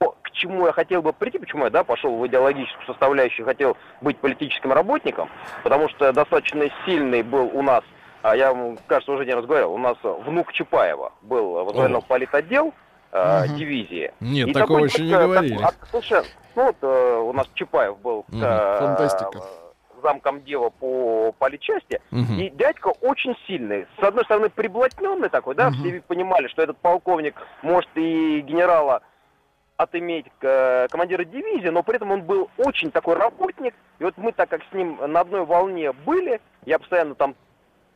к 0.00 0.30
чему 0.32 0.66
я 0.66 0.72
хотел 0.72 1.00
бы 1.00 1.12
прийти, 1.12 1.38
почему 1.38 1.64
я, 1.64 1.70
да, 1.70 1.84
пошел 1.84 2.16
в 2.18 2.26
идеологическую 2.26 2.84
составляющую, 2.86 3.46
хотел 3.46 3.76
быть 4.00 4.18
политическим 4.18 4.72
работником, 4.72 5.30
потому 5.62 5.88
что 5.88 6.12
достаточно 6.12 6.66
сильный 6.84 7.22
был 7.22 7.48
у 7.54 7.62
нас, 7.62 7.84
а 8.22 8.36
я, 8.36 8.52
вам, 8.52 8.78
кажется, 8.88 9.12
уже 9.12 9.24
не 9.24 9.32
раз 9.32 9.46
говорил, 9.46 9.72
у 9.72 9.78
нас 9.78 9.96
внук 10.02 10.52
Чапаева 10.52 11.12
был 11.22 11.64
возглавлял 11.64 12.02
политотдел 12.02 12.74
э, 13.12 13.46
Мгм. 13.46 13.56
дивизии. 13.56 14.12
Нет, 14.20 14.48
И 14.48 14.52
такого 14.52 14.80
такой 14.80 14.88
еще 14.88 15.02
не 15.04 15.12
говорили. 15.12 15.62
так- 15.62 15.74
а, 15.80 15.86
слушай, 15.90 16.22
ну 16.56 16.64
вот 16.64 16.76
э, 16.82 17.18
у 17.20 17.32
нас 17.32 17.48
Чапаев 17.54 17.98
был 18.00 18.26
э, 18.32 18.76
Фантастика. 18.80 19.40
Дела 20.44 20.70
по 20.70 21.32
политчасти, 21.38 22.00
Мгм. 22.10 22.38
и 22.38 22.50
дядька 22.50 22.88
очень 23.00 23.36
сильный. 23.46 23.86
С 24.00 24.02
одной 24.02 24.24
стороны, 24.24 24.48
приблотненный 24.50 25.28
такой, 25.28 25.54
да, 25.54 25.70
Мгм. 25.70 25.78
все 25.80 26.00
понимали, 26.02 26.48
что 26.48 26.62
этот 26.62 26.76
полковник 26.78 27.34
может 27.62 27.90
и 27.94 28.40
генерала 28.40 29.02
отыметь 29.76 30.26
э, 30.40 30.88
командира 30.90 31.24
дивизии, 31.24 31.68
но 31.68 31.82
при 31.82 31.96
этом 31.96 32.10
он 32.10 32.22
был 32.22 32.50
очень 32.56 32.90
такой 32.90 33.14
работник. 33.14 33.74
И 33.98 34.04
вот 34.04 34.14
мы, 34.16 34.32
так 34.32 34.48
как 34.48 34.62
с 34.70 34.72
ним 34.72 34.98
на 35.06 35.20
одной 35.20 35.44
волне 35.44 35.92
были, 35.92 36.40
я 36.64 36.78
постоянно 36.78 37.14
там 37.14 37.34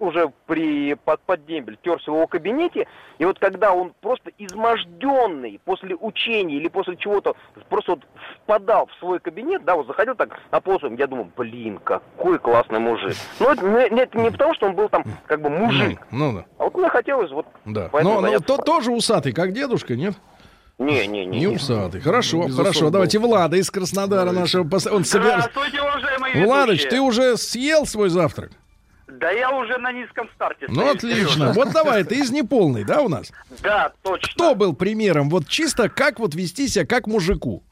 уже 0.01 0.32
при 0.46 0.94
под, 0.94 1.20
под 1.20 1.46
дембель 1.46 1.78
терся 1.82 2.11
в 2.11 2.14
его 2.16 2.26
кабинете, 2.26 2.88
и 3.18 3.24
вот 3.24 3.38
когда 3.38 3.72
он 3.72 3.92
просто 4.01 4.30
изможденный 4.38 5.61
после 5.64 5.94
учений 5.94 6.57
или 6.57 6.68
после 6.68 6.96
чего-то 6.96 7.34
просто 7.68 7.92
вот 7.92 8.01
впадал 8.42 8.86
в 8.86 8.98
свой 8.98 9.20
кабинет, 9.20 9.64
да, 9.64 9.76
вот 9.76 9.86
заходил 9.86 10.14
так 10.14 10.30
на 10.51 10.61
полосу, 10.61 10.92
я 10.96 11.07
думаю, 11.07 11.30
блин, 11.36 11.78
какой 11.84 12.38
классный 12.38 12.78
мужик. 12.80 13.14
Но 13.38 13.53
это, 13.53 13.64
не- 13.64 14.01
это 14.01 14.18
не 14.18 14.30
потому, 14.30 14.55
что 14.55 14.66
он 14.66 14.74
был 14.74 14.88
там 14.88 15.05
как 15.26 15.40
бы 15.40 15.51
мужик, 15.51 16.01
Ну, 16.11 16.32
ну 16.32 16.38
да. 16.38 16.44
а 16.59 16.64
вот 16.64 16.74
мне 16.76 16.88
хотелось 16.88 17.30
вот 17.30 17.46
Да. 17.64 17.90
Но, 17.92 18.20
но 18.20 18.38
то, 18.40 18.57
тоже 18.57 18.90
усатый, 18.90 19.32
как 19.32 19.53
дедушка, 19.53 19.94
нет? 19.96 20.14
Не, 20.78 21.07
не, 21.07 21.26
не. 21.26 21.40
Не 21.40 21.46
усатый. 21.48 22.01
Хорошо, 22.01 22.48
хорошо. 22.48 22.88
Давайте 22.88 23.18
Влада 23.18 23.59
из 23.59 23.70
Краснодара 23.70 24.30
нашего. 24.32 24.64
пос- 24.64 24.88
Он 24.90 25.05
собирается. 25.05 25.51
Здравствуйте, 25.53 25.82
уважаемые 25.86 26.46
Владыч, 26.46 26.68
ведущие. 26.84 26.90
ты 26.90 27.01
уже 27.03 27.36
съел 27.36 27.84
свой 27.84 28.09
завтрак? 28.09 28.53
Да 29.12 29.30
я 29.30 29.50
уже 29.50 29.78
на 29.78 29.92
низком 29.92 30.28
старте. 30.34 30.66
Ну, 30.68 30.74
стою, 30.74 30.90
отлично. 30.90 31.16
серьезно. 31.16 31.52
Вот 31.52 31.72
давай, 31.72 32.04
ты 32.04 32.16
из 32.16 32.30
неполной, 32.30 32.84
да, 32.84 33.02
у 33.02 33.08
нас? 33.08 33.32
Да, 33.62 33.92
точно. 34.02 34.28
Кто 34.34 34.54
был 34.54 34.74
примером? 34.74 35.30
Вот 35.30 35.48
чисто 35.48 35.88
как 35.88 36.18
вот 36.18 36.34
вести 36.34 36.68
себя 36.68 36.86
как 36.86 37.06
мужику? 37.06 37.62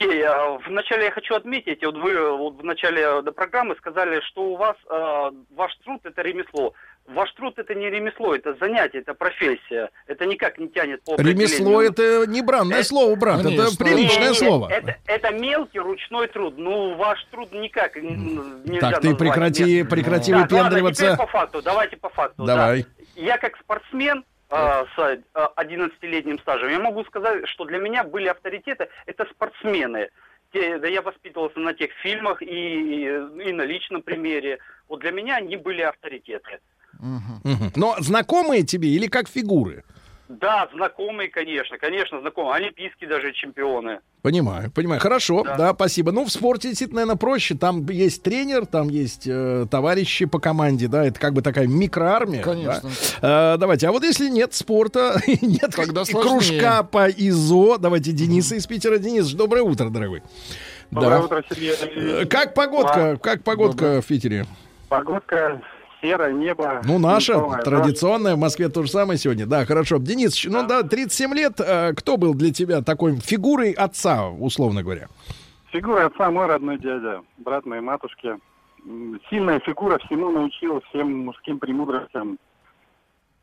А, 0.00 0.58
Вначале 0.68 1.04
я 1.06 1.10
хочу 1.10 1.34
отметить, 1.34 1.84
вот 1.84 1.96
вы 1.96 2.36
вот 2.36 2.60
в 2.60 2.64
начале 2.64 3.02
э, 3.02 3.22
программы 3.32 3.76
сказали, 3.76 4.20
что 4.22 4.42
у 4.42 4.56
вас 4.56 4.76
э, 4.90 5.30
ваш 5.54 5.74
труд 5.84 6.00
это 6.04 6.22
ремесло. 6.22 6.74
Ваш 7.06 7.32
труд 7.32 7.58
это 7.58 7.74
не 7.74 7.90
ремесло, 7.90 8.34
это 8.34 8.54
занятие, 8.60 9.00
это 9.00 9.12
профессия. 9.14 9.90
Это 10.06 10.24
никак 10.24 10.58
не 10.58 10.68
тянет 10.68 11.02
по 11.04 11.16
Ремесло 11.20 11.82
это 11.82 12.24
не 12.26 12.42
бранное 12.42 12.78
Э, 12.80 12.84
слово, 12.84 13.16
брат. 13.16 13.40
Это 13.40 13.48
конечно. 13.48 13.84
приличное 13.84 14.18
Не-не-не, 14.30 14.34
слово. 14.34 14.68
Это, 14.70 14.96
это 15.06 15.30
мелкий 15.32 15.80
ручной 15.80 16.28
труд. 16.28 16.54
Ну, 16.56 16.94
ваш 16.94 17.22
труд 17.30 17.52
никак 17.52 17.96
нельзя 17.96 18.80
Так, 18.80 19.00
ты 19.00 19.08
назвать 19.10 19.18
прекрати, 19.18 19.62
местным. 19.64 19.88
прекрати 19.88 20.32
ладно, 20.32 20.46
выпендриваться. 20.56 21.04
теперь 21.04 21.16
по 21.18 21.26
факту. 21.26 21.60
Давайте 21.62 21.96
по 21.96 22.08
факту. 22.08 22.44
да. 22.44 22.54
Давай. 22.54 22.86
Я 23.16 23.36
как 23.38 23.56
спортсмен 23.58 24.24
э, 24.50 24.84
с 24.96 24.98
э, 24.98 25.18
11-летним 25.56 26.38
стажем, 26.38 26.70
я 26.70 26.78
могу 26.78 27.04
сказать, 27.04 27.46
что 27.48 27.64
для 27.64 27.78
меня 27.78 28.04
были 28.04 28.28
авторитеты, 28.28 28.88
это 29.06 29.26
спортсмены. 29.26 30.08
Те- 30.52 30.78
да 30.78 30.86
я 30.86 31.02
воспитывался 31.02 31.58
на 31.58 31.74
тех 31.74 31.90
фильмах 32.02 32.42
и, 32.42 32.46
и, 32.46 33.04
и 33.04 33.52
на 33.52 33.62
личном 33.62 34.02
примере. 34.02 34.58
Вот 34.88 35.00
для 35.00 35.10
меня 35.10 35.36
они 35.36 35.56
были 35.56 35.82
авторитеты. 35.82 36.60
Мгм. 37.02 37.72
Но 37.76 37.96
знакомые 37.98 38.62
тебе 38.62 38.88
или 38.88 39.06
как 39.06 39.28
фигуры? 39.28 39.84
Да, 40.40 40.66
знакомые, 40.72 41.28
конечно, 41.28 41.76
конечно, 41.76 42.20
знакомые. 42.20 42.54
Олимпийские 42.54 43.08
даже 43.08 43.32
чемпионы. 43.32 43.98
Понимаю, 44.22 44.70
понимаю. 44.70 44.98
Хорошо, 45.00 45.42
да. 45.42 45.56
Да. 45.56 45.74
спасибо. 45.74 46.10
Ну, 46.10 46.24
в 46.24 46.30
спорте 46.30 46.68
действительно, 46.68 47.00
наверное, 47.02 47.18
проще. 47.18 47.54
Там 47.54 47.84
есть 47.86 48.22
тренер, 48.22 48.64
там 48.64 48.88
есть 48.88 49.26
э, 49.26 49.66
товарищи 49.70 50.24
по 50.24 50.38
команде, 50.38 50.88
да, 50.88 51.04
это 51.04 51.20
как 51.20 51.34
бы 51.34 51.42
такая 51.42 51.66
микроармия. 51.66 52.42
Конечно. 52.42 52.88
да. 53.20 53.54
Э, 53.54 53.58
давайте, 53.58 53.88
а 53.88 53.92
вот 53.92 54.04
если 54.04 54.30
нет 54.30 54.54
спорта, 54.54 55.20
нет 55.42 55.74
Тогда 55.76 56.04
кружка 56.04 56.82
по 56.82 57.08
ИЗО, 57.10 57.76
давайте 57.76 58.12
Дениса 58.12 58.54
из 58.54 58.66
Питера. 58.66 58.96
Денис, 58.98 59.30
доброе 59.32 59.64
утро, 59.64 59.90
дорогой. 59.90 60.22
да. 60.90 61.20
утро, 61.20 61.44
Сергей. 61.50 61.74
Э, 62.22 62.24
Как 62.26 62.54
погодка, 62.54 63.18
как 63.22 63.42
погодка 63.42 64.00
в 64.00 64.06
Питере? 64.06 64.46
Погодка, 64.88 65.60
серое 66.02 66.32
небо. 66.32 66.82
Ну, 66.84 66.98
наша, 66.98 67.34
Тяжелое, 67.34 67.62
традиционная, 67.62 68.34
в 68.34 68.38
Москве 68.38 68.68
то 68.68 68.82
же 68.82 68.90
самое 68.90 69.18
сегодня. 69.18 69.46
Да, 69.46 69.64
хорошо. 69.64 69.98
Денис, 69.98 70.44
ну 70.44 70.66
да, 70.66 70.82
37 70.82 71.32
лет. 71.34 71.60
э, 71.60 71.94
Кто 71.94 72.16
был 72.18 72.34
для 72.34 72.52
тебя 72.52 72.82
такой 72.82 73.16
фигурой 73.16 73.70
отца, 73.72 74.28
условно 74.28 74.82
говоря? 74.82 75.08
да. 75.08 75.34
Фигура 75.70 76.04
отца 76.06 76.30
мой 76.30 76.46
родной 76.46 76.78
дядя, 76.78 77.22
брат 77.38 77.64
моей 77.64 77.80
матушки. 77.80 78.36
Сильная 79.30 79.60
фигура, 79.60 79.98
всему 80.04 80.30
научил, 80.30 80.82
всем 80.90 81.24
мужским 81.24 81.58
премудростям. 81.58 82.36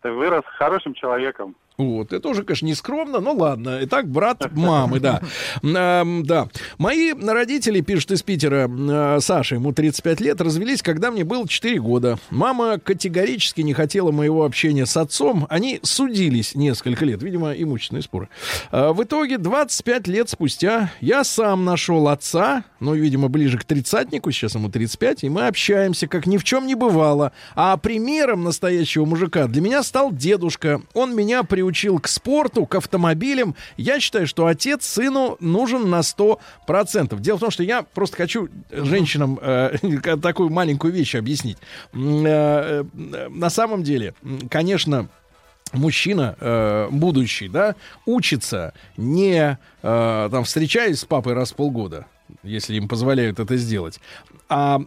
Ты 0.02 0.12
вырос 0.12 0.44
хорошим 0.46 0.94
человеком. 0.94 1.56
Вот, 1.80 2.12
это 2.12 2.28
уже, 2.28 2.44
конечно, 2.44 2.66
не 2.66 2.76
скромно, 2.76 3.22
но 3.22 3.32
ладно. 3.32 3.80
Итак, 3.84 4.06
брат 4.10 4.52
мамы, 4.52 5.00
да. 5.00 5.22
Эм, 5.64 6.26
да. 6.26 6.50
Мои 6.78 7.14
родители, 7.14 7.80
пишут 7.80 8.12
из 8.12 8.22
Питера, 8.22 8.70
э, 8.70 9.20
Саша, 9.22 9.56
ему 9.56 9.72
35 9.72 10.20
лет, 10.20 10.42
развелись, 10.42 10.82
когда 10.82 11.10
мне 11.10 11.24
было 11.24 11.48
4 11.48 11.80
года. 11.80 12.20
Мама 12.32 12.80
категорически 12.80 13.62
не 13.62 13.74
хотела 13.74 14.12
моего 14.12 14.44
общения 14.44 14.86
с 14.86 14.98
отцом. 14.98 15.48
Они 15.50 15.80
судились 15.82 16.54
несколько 16.54 17.06
лет, 17.06 17.24
видимо, 17.24 17.54
имущественные 17.54 18.04
споры. 18.04 18.28
Э, 18.74 18.92
в 18.92 19.02
итоге, 19.02 19.38
25 19.38 20.08
лет 20.10 20.30
спустя, 20.30 20.92
я 21.00 21.24
сам 21.24 21.64
нашел 21.64 22.10
отца, 22.10 22.66
ну, 22.82 22.94
видимо, 22.94 23.30
ближе 23.30 23.58
к 23.58 23.64
тридцатнику, 23.64 24.32
сейчас 24.32 24.56
ему 24.56 24.68
35, 24.68 25.24
и 25.24 25.30
мы 25.30 25.48
общаемся, 25.48 26.08
как 26.08 26.28
ни 26.28 26.36
в 26.36 26.44
чем 26.44 26.68
не 26.68 26.76
бывало. 26.76 27.32
А 27.56 27.78
примером 27.78 28.44
настоящего 28.44 29.06
мужика 29.06 29.48
для 29.48 29.62
меня 29.62 29.82
стал 29.82 30.12
дедушка. 30.12 30.82
Он 30.94 31.16
меня 31.16 31.44
приучил 31.44 31.69
к 32.00 32.08
спорту, 32.08 32.66
к 32.66 32.76
автомобилям. 32.76 33.56
Я 33.78 34.00
считаю, 34.00 34.28
что 34.28 34.46
отец 34.46 34.86
сыну 34.86 35.38
нужен 35.40 35.90
на 35.90 36.00
100%. 36.00 37.20
Дело 37.20 37.38
в 37.38 37.40
том, 37.40 37.52
что 37.52 37.64
я 37.64 37.84
просто 37.84 38.18
хочу 38.18 38.50
женщинам 38.72 39.40
э, 39.42 39.78
такую 40.22 40.50
маленькую 40.50 40.94
вещь 40.94 41.16
объяснить. 41.16 41.58
Э, 41.94 42.84
э, 42.84 43.28
на 43.30 43.50
самом 43.50 43.84
деле, 43.84 44.14
конечно, 44.50 45.10
мужчина 45.74 46.36
э, 46.40 46.88
будущий, 46.92 47.48
да, 47.48 47.76
учится 48.06 48.74
не 48.98 49.58
э, 49.82 50.30
там 50.32 50.44
встречаясь 50.44 51.00
с 51.00 51.06
папой 51.06 51.34
раз 51.34 51.52
в 51.52 51.56
полгода, 51.56 52.06
если 52.44 52.76
им 52.76 52.88
позволяют 52.88 53.40
это 53.40 53.56
сделать, 53.58 54.00
а 54.48 54.82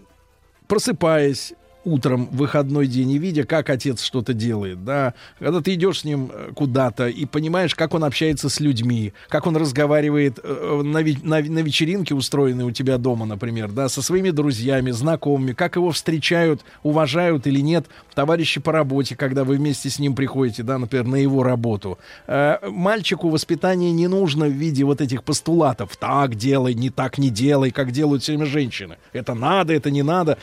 просыпаясь 0.66 1.54
утром 1.84 2.28
выходной 2.30 2.86
день 2.86 3.10
и 3.10 3.18
видя, 3.18 3.44
как 3.44 3.70
отец 3.70 4.02
что-то 4.02 4.34
делает, 4.34 4.84
да, 4.84 5.14
когда 5.38 5.60
ты 5.60 5.74
идешь 5.74 6.00
с 6.00 6.04
ним 6.04 6.30
э, 6.32 6.50
куда-то 6.54 7.08
и 7.08 7.24
понимаешь, 7.26 7.74
как 7.74 7.94
он 7.94 8.04
общается 8.04 8.48
с 8.48 8.60
людьми, 8.60 9.12
как 9.28 9.46
он 9.46 9.56
разговаривает 9.56 10.38
э, 10.42 10.82
на, 10.84 11.02
ве- 11.02 11.18
на, 11.22 11.40
на 11.40 11.58
вечеринке, 11.58 12.14
устроенной 12.14 12.64
у 12.64 12.70
тебя 12.70 12.98
дома, 12.98 13.26
например, 13.26 13.70
да, 13.70 13.88
со 13.88 14.02
своими 14.02 14.30
друзьями, 14.30 14.90
знакомыми, 14.90 15.52
как 15.52 15.76
его 15.76 15.90
встречают, 15.90 16.62
уважают 16.82 17.46
или 17.46 17.60
нет 17.60 17.86
товарищи 18.14 18.60
по 18.60 18.72
работе, 18.72 19.16
когда 19.16 19.44
вы 19.44 19.56
вместе 19.56 19.90
с 19.90 19.98
ним 19.98 20.14
приходите, 20.14 20.62
да, 20.62 20.78
например, 20.78 21.06
на 21.06 21.16
его 21.16 21.42
работу. 21.42 21.98
Э, 22.26 22.58
мальчику 22.68 23.28
воспитание 23.28 23.92
не 23.92 24.08
нужно 24.08 24.46
в 24.46 24.52
виде 24.52 24.84
вот 24.84 25.00
этих 25.00 25.24
постулатов. 25.24 25.96
Так 25.96 26.36
делай, 26.36 26.74
не 26.74 26.90
так 26.90 27.18
не 27.18 27.30
делай, 27.30 27.70
как 27.70 27.90
делают 27.90 28.22
все 28.22 28.32
время 28.32 28.46
женщины. 28.46 28.96
Это 29.12 29.34
надо, 29.34 29.72
это 29.72 29.90
не 29.90 30.02
надо. 30.02 30.38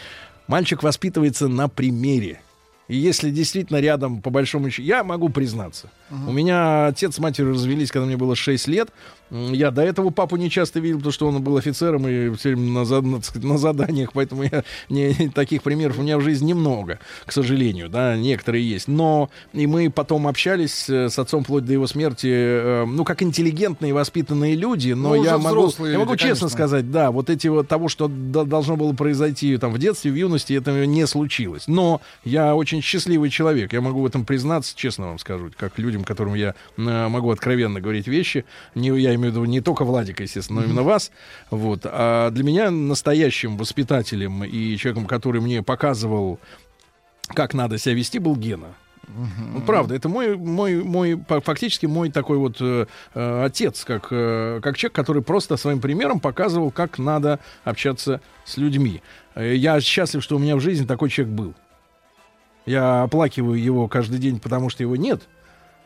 Мальчик 0.49 0.81
воспитывается 0.81 1.47
на 1.47 1.69
примере. 1.69 2.41
И 2.87 2.97
если 2.97 3.29
действительно 3.29 3.77
рядом, 3.77 4.19
по 4.19 4.31
большому 4.31 4.71
счету, 4.71 4.81
я 4.81 5.03
могу 5.03 5.29
признаться. 5.29 5.91
У 6.09 6.31
меня 6.31 6.87
отец 6.87 7.15
с 7.15 7.19
матерью 7.19 7.53
развелись, 7.53 7.91
когда 7.91 8.07
мне 8.07 8.17
было 8.17 8.35
6 8.35 8.67
лет. 8.67 8.89
Я 9.31 9.71
до 9.71 9.81
этого 9.81 10.09
папу 10.09 10.35
не 10.35 10.49
часто 10.49 10.79
видел, 10.79 10.97
потому 10.97 11.11
что 11.13 11.27
он 11.27 11.41
был 11.41 11.57
офицером 11.57 12.07
и 12.07 12.35
все 12.35 12.55
время 12.55 12.83
на, 12.83 13.01
на, 13.01 13.21
на 13.35 13.57
заданиях, 13.57 14.11
поэтому 14.13 14.43
я, 14.43 14.63
не, 14.89 15.29
таких 15.29 15.63
примеров 15.63 15.99
у 15.99 16.01
меня 16.01 16.17
в 16.17 16.21
жизни 16.21 16.49
немного, 16.49 16.99
к 17.25 17.31
сожалению, 17.31 17.89
да, 17.89 18.17
некоторые 18.17 18.67
есть. 18.67 18.87
Но 18.87 19.29
и 19.53 19.67
мы 19.67 19.89
потом 19.89 20.27
общались 20.27 20.89
э, 20.89 21.09
с 21.09 21.19
отцом 21.19 21.43
вплоть 21.43 21.65
до 21.65 21.73
его 21.73 21.87
смерти, 21.87 22.27
э, 22.27 22.85
ну, 22.85 23.03
как 23.03 23.21
интеллигентные, 23.21 23.93
воспитанные 23.93 24.55
люди, 24.55 24.93
но 24.93 25.09
Ну, 25.09 25.23
я 25.23 25.37
могу, 25.37 25.69
я 25.85 25.99
могу 25.99 26.15
честно 26.15 26.27
конечно. 26.27 26.49
сказать, 26.49 26.91
да, 26.91 27.11
вот 27.11 27.29
эти 27.29 27.47
вот 27.47 27.67
того, 27.67 27.87
что 27.87 28.07
должно 28.07 28.75
было 28.77 28.93
произойти 28.93 29.57
там 29.57 29.71
в 29.71 29.77
детстве, 29.77 30.11
в 30.11 30.15
юности, 30.15 30.53
это 30.53 30.85
не 30.85 31.05
случилось. 31.05 31.67
Но 31.67 32.01
я 32.23 32.55
очень 32.55 32.81
счастливый 32.81 33.29
человек, 33.29 33.73
я 33.73 33.81
могу 33.81 34.01
в 34.01 34.05
этом 34.05 34.25
признаться, 34.25 34.73
честно 34.75 35.07
вам 35.07 35.19
скажу, 35.19 35.51
как 35.57 35.77
людям, 35.77 36.03
которым 36.03 36.33
я 36.33 36.55
э, 36.77 37.07
могу 37.07 37.29
откровенно 37.31 37.79
говорить 37.79 38.07
вещи. 38.07 38.45
Не, 38.75 38.89
я 38.99 39.18
имею 39.19 39.31
в 39.31 39.35
виду 39.35 39.45
не 39.45 39.61
только 39.61 39.85
Владика, 39.85 40.23
естественно, 40.23 40.61
но 40.61 40.65
именно 40.65 40.83
вас. 40.83 41.11
Вот. 41.51 41.81
А 41.85 42.31
для 42.31 42.43
меня 42.43 42.71
настоящим 42.71 43.57
воспитателем 43.57 44.43
и 44.43 44.75
человеком, 44.77 45.05
который 45.05 45.41
мне 45.41 45.61
показывал, 45.63 46.39
как 47.27 47.53
надо 47.53 47.77
себя 47.77 47.95
вести, 47.95 48.19
был 48.19 48.35
Гена. 48.35 48.75
Ну, 49.07 49.61
правда, 49.61 49.95
это 49.95 50.07
мой, 50.07 50.37
мой, 50.37 50.83
мой, 50.83 51.19
фактически 51.43 51.87
мой 51.87 52.11
такой 52.11 52.37
вот 52.37 52.57
э, 52.59 52.85
э, 53.15 53.43
отец, 53.43 53.83
как, 53.83 54.09
э, 54.11 54.59
как 54.61 54.77
человек, 54.77 54.93
который 54.93 55.23
просто 55.23 55.57
своим 55.57 55.81
примером 55.81 56.19
показывал, 56.19 56.69
как 56.69 56.99
надо 56.99 57.39
общаться 57.63 58.21
с 58.45 58.57
людьми. 58.57 59.01
Э, 59.33 59.55
Я 59.55 59.81
счастлив, 59.81 60.23
что 60.23 60.35
у 60.35 60.39
меня 60.39 60.55
в 60.55 60.59
жизни 60.59 60.85
такой 60.85 61.09
человек 61.09 61.33
был. 61.33 61.53
Я 62.67 63.01
оплакиваю 63.01 63.59
его 63.59 63.87
каждый 63.87 64.19
день, 64.19 64.39
потому 64.39 64.69
что 64.69 64.83
его 64.83 64.95
нет. 64.95 65.23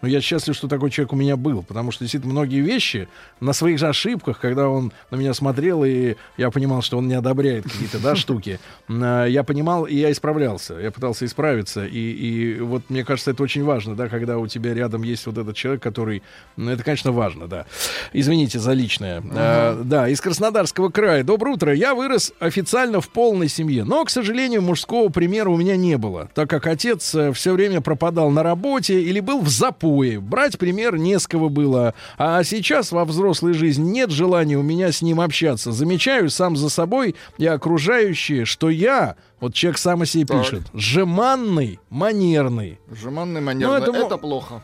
Но 0.04 0.10
я 0.10 0.20
счастлив, 0.20 0.54
что 0.54 0.68
такой 0.68 0.92
человек 0.92 1.14
у 1.14 1.16
меня 1.16 1.38
был, 1.38 1.64
потому 1.64 1.92
что 1.92 2.04
действительно 2.04 2.34
многие 2.34 2.60
вещи 2.60 3.08
на 3.40 3.54
своих 3.54 3.80
же 3.80 3.88
ошибках, 3.88 4.38
когда 4.38 4.68
он 4.68 4.92
на 5.12 5.16
меня 5.16 5.34
смотрел, 5.34 5.86
и 5.86 6.16
я 6.36 6.52
понимал, 6.52 6.82
что 6.82 6.98
он 6.98 7.08
не 7.08 7.14
одобряет 7.14 7.64
какие-то 7.64 8.00
да, 8.00 8.14
штуки, 8.18 8.60
э, 8.90 9.26
я 9.30 9.44
понимал, 9.46 9.86
и 9.86 9.96
я 9.96 10.12
исправлялся, 10.12 10.74
я 10.74 10.92
пытался 10.92 11.24
исправиться. 11.24 11.86
И, 11.86 11.98
и 11.98 12.60
вот 12.60 12.90
мне 12.90 13.06
кажется, 13.06 13.32
это 13.32 13.42
очень 13.44 13.64
важно, 13.64 13.96
да, 13.96 14.10
когда 14.10 14.40
у 14.40 14.48
тебя 14.48 14.74
рядом 14.74 15.04
есть 15.04 15.26
вот 15.26 15.38
этот 15.38 15.56
человек, 15.56 15.82
который... 15.82 16.22
Ну, 16.58 16.70
это, 16.70 16.84
конечно, 16.84 17.14
важно, 17.14 17.48
да. 17.48 17.66
Извините 18.12 18.60
за 18.60 18.74
личное. 18.74 19.24
Э, 19.34 19.82
да, 19.86 20.10
из 20.10 20.20
Краснодарского 20.20 20.90
края. 20.90 21.24
Доброе 21.24 21.52
утро. 21.52 21.74
Я 21.74 21.96
вырос 21.96 22.34
официально 22.42 23.00
в 23.00 23.08
полной 23.08 23.48
семье, 23.48 23.86
но, 23.86 24.04
к 24.04 24.10
сожалению, 24.10 24.64
мужского 24.64 25.08
примера 25.08 25.48
у 25.48 25.56
меня 25.56 25.78
не 25.78 25.98
было, 25.98 26.30
так 26.34 26.50
как 26.50 26.68
отец 26.68 27.16
все 27.34 27.54
время 27.54 27.80
пропадал 27.80 28.32
на 28.32 28.44
работе 28.44 29.00
или 29.00 29.22
был 29.22 29.40
в 29.40 29.48
запое. 29.48 29.93
Брать 30.20 30.58
пример 30.58 30.98
не 30.98 31.20
с 31.20 31.28
кого 31.28 31.50
было. 31.50 31.94
А 32.18 32.44
сейчас 32.44 32.92
во 32.92 33.06
взрослой 33.06 33.54
жизни 33.54 33.90
нет 33.90 34.12
желания 34.12 34.58
у 34.58 34.64
меня 34.64 34.92
с 34.92 35.02
ним 35.02 35.22
общаться. 35.22 35.72
Замечаю 35.72 36.30
сам 36.30 36.56
за 36.56 36.70
собой 36.70 37.16
и 37.38 37.46
окружающие, 37.46 38.46
что 38.46 38.70
я, 38.70 39.16
вот 39.40 39.54
человек 39.54 39.78
сам 39.78 40.02
о 40.02 40.06
себе 40.06 40.26
Так. 40.26 40.42
пишет, 40.42 40.64
жеманный, 40.74 41.80
манерный. 41.90 42.80
Жеманный 42.92 43.42
манерный. 43.42 43.80
Ну, 43.80 43.84
это 43.84 44.06
это, 44.06 44.18
плохо. 44.18 44.62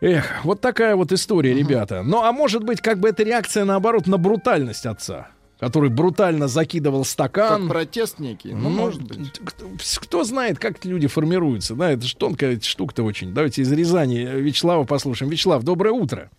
Эх, 0.00 0.44
вот 0.44 0.60
такая 0.60 0.94
вот 0.96 1.12
история, 1.12 1.54
ребята. 1.54 2.02
Ну, 2.04 2.22
а 2.22 2.32
может 2.32 2.62
быть, 2.62 2.80
как 2.80 2.98
бы 3.00 3.08
это 3.08 3.22
реакция, 3.22 3.64
наоборот, 3.64 4.06
на 4.06 4.16
брутальность 4.18 4.86
отца, 4.86 5.28
который 5.58 5.90
брутально 5.90 6.48
закидывал 6.48 7.00
Как 7.00 7.08
стакан. 7.08 7.68
протест 7.68 8.18
некий. 8.18 8.52
Ну, 8.52 8.68
Ну, 8.68 8.70
может 8.70 9.02
быть. 9.02 9.38
Кто, 9.44 9.66
кто 10.00 10.24
знает, 10.24 10.58
как 10.58 10.78
эти 10.78 10.86
люди 10.86 11.06
формируются, 11.08 11.74
да, 11.74 11.90
это 11.90 12.06
же 12.06 12.16
тонкая 12.16 12.58
штука-то 12.60 13.02
очень. 13.02 13.32
Давайте 13.34 13.62
из 13.62 13.72
Рязани 13.72 14.18
Вячеслава 14.18 14.84
послушаем. 14.84 15.30
Вячеслав, 15.30 15.62
доброе 15.64 15.90
утро. 15.92 16.30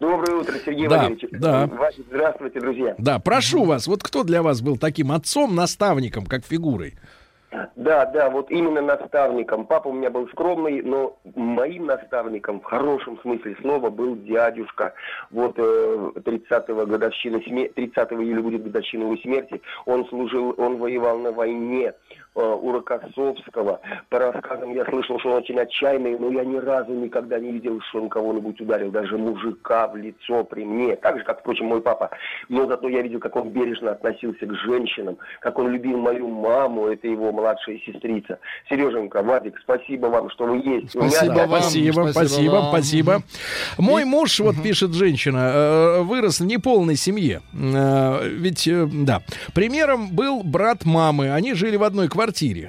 Доброе 0.00 0.40
утро, 0.40 0.54
Сергей 0.64 0.88
Да, 0.88 0.96
Валерьевич. 1.02 1.28
да. 1.32 1.66
Вадик, 1.68 2.06
здравствуйте, 2.08 2.60
друзья. 2.60 2.94
Да, 2.98 3.18
прошу 3.20 3.64
вас, 3.64 3.86
вот 3.86 4.02
кто 4.02 4.24
для 4.24 4.42
вас 4.42 4.60
был 4.60 4.76
таким 4.76 5.12
отцом, 5.12 5.54
наставником, 5.54 6.26
как 6.26 6.44
фигурой? 6.44 6.94
Да, 7.76 8.06
да, 8.06 8.30
вот 8.30 8.50
именно 8.50 8.80
наставником. 8.80 9.66
Папа 9.66 9.88
у 9.88 9.92
меня 9.92 10.10
был 10.10 10.26
скромный, 10.28 10.80
но 10.80 11.18
моим 11.34 11.86
наставником 11.86 12.60
в 12.60 12.64
хорошем 12.64 13.20
смысле 13.20 13.56
слова 13.60 13.90
был 13.90 14.16
дядюшка. 14.16 14.94
Вот 15.30 15.58
э, 15.58 16.12
30-го 16.16 16.86
годовщина, 16.86 17.36
сме- 17.36 17.70
30 17.74 18.12
июля 18.12 18.42
будет 18.42 18.64
годовщина 18.64 19.02
его 19.02 19.16
смерти. 19.18 19.60
Он 19.84 20.06
служил, 20.08 20.54
он 20.56 20.78
воевал 20.78 21.18
на 21.18 21.32
войне 21.32 21.92
у 22.34 22.72
Рокоссовского. 22.72 23.80
По 24.08 24.18
рассказам 24.18 24.74
я 24.74 24.84
слышал, 24.86 25.18
что 25.20 25.30
он 25.32 25.36
очень 25.42 25.58
отчаянный, 25.58 26.18
но 26.18 26.30
я 26.30 26.44
ни 26.44 26.56
разу 26.56 26.92
никогда 26.92 27.38
не 27.38 27.52
видел, 27.52 27.78
что 27.90 28.02
он 28.02 28.08
кого-нибудь 28.08 28.58
ударил, 28.60 28.90
даже 28.90 29.18
мужика 29.18 29.88
в 29.88 29.96
лицо 29.96 30.42
при 30.44 30.64
мне. 30.64 30.96
Так 30.96 31.18
же, 31.18 31.24
как, 31.24 31.40
впрочем, 31.40 31.66
мой 31.66 31.82
папа. 31.82 32.10
Но 32.48 32.66
зато 32.66 32.88
я 32.88 33.02
видел, 33.02 33.20
как 33.20 33.36
он 33.36 33.50
бережно 33.50 33.92
относился 33.92 34.46
к 34.46 34.54
женщинам, 34.64 35.18
как 35.40 35.58
он 35.58 35.68
любил 35.70 35.98
мою 35.98 36.28
маму, 36.28 36.86
это 36.86 37.06
его 37.06 37.32
младшая 37.32 37.78
сестрица. 37.84 38.38
Сереженька, 38.68 39.22
Вадик, 39.22 39.58
спасибо 39.62 40.06
вам, 40.06 40.30
что 40.30 40.46
вы 40.46 40.56
есть. 40.56 40.94
Меня 40.94 41.10
Спасибо 41.10 41.34
так- 41.34 41.48
вам. 41.48 41.60
Спасибо, 41.60 41.92
спасибо 41.92 42.12
спасибо, 42.12 42.52
вам. 42.52 42.68
спасибо. 42.68 43.22
Мой 43.78 44.04
муж, 44.04 44.40
вот 44.40 44.54
пишет 44.62 44.94
женщина, 44.94 45.50
э, 45.54 46.00
вырос 46.02 46.40
в 46.40 46.46
неполной 46.46 46.96
семье. 46.96 47.42
Э, 47.52 48.26
Ведь, 48.26 48.66
э, 48.66 48.86
да, 48.90 49.20
примером 49.54 50.08
был 50.14 50.42
брат 50.42 50.84
мамы. 50.86 51.30
Они 51.32 51.52
жили 51.54 51.76
в 51.76 51.82
одной 51.82 52.08
квартире. 52.08 52.21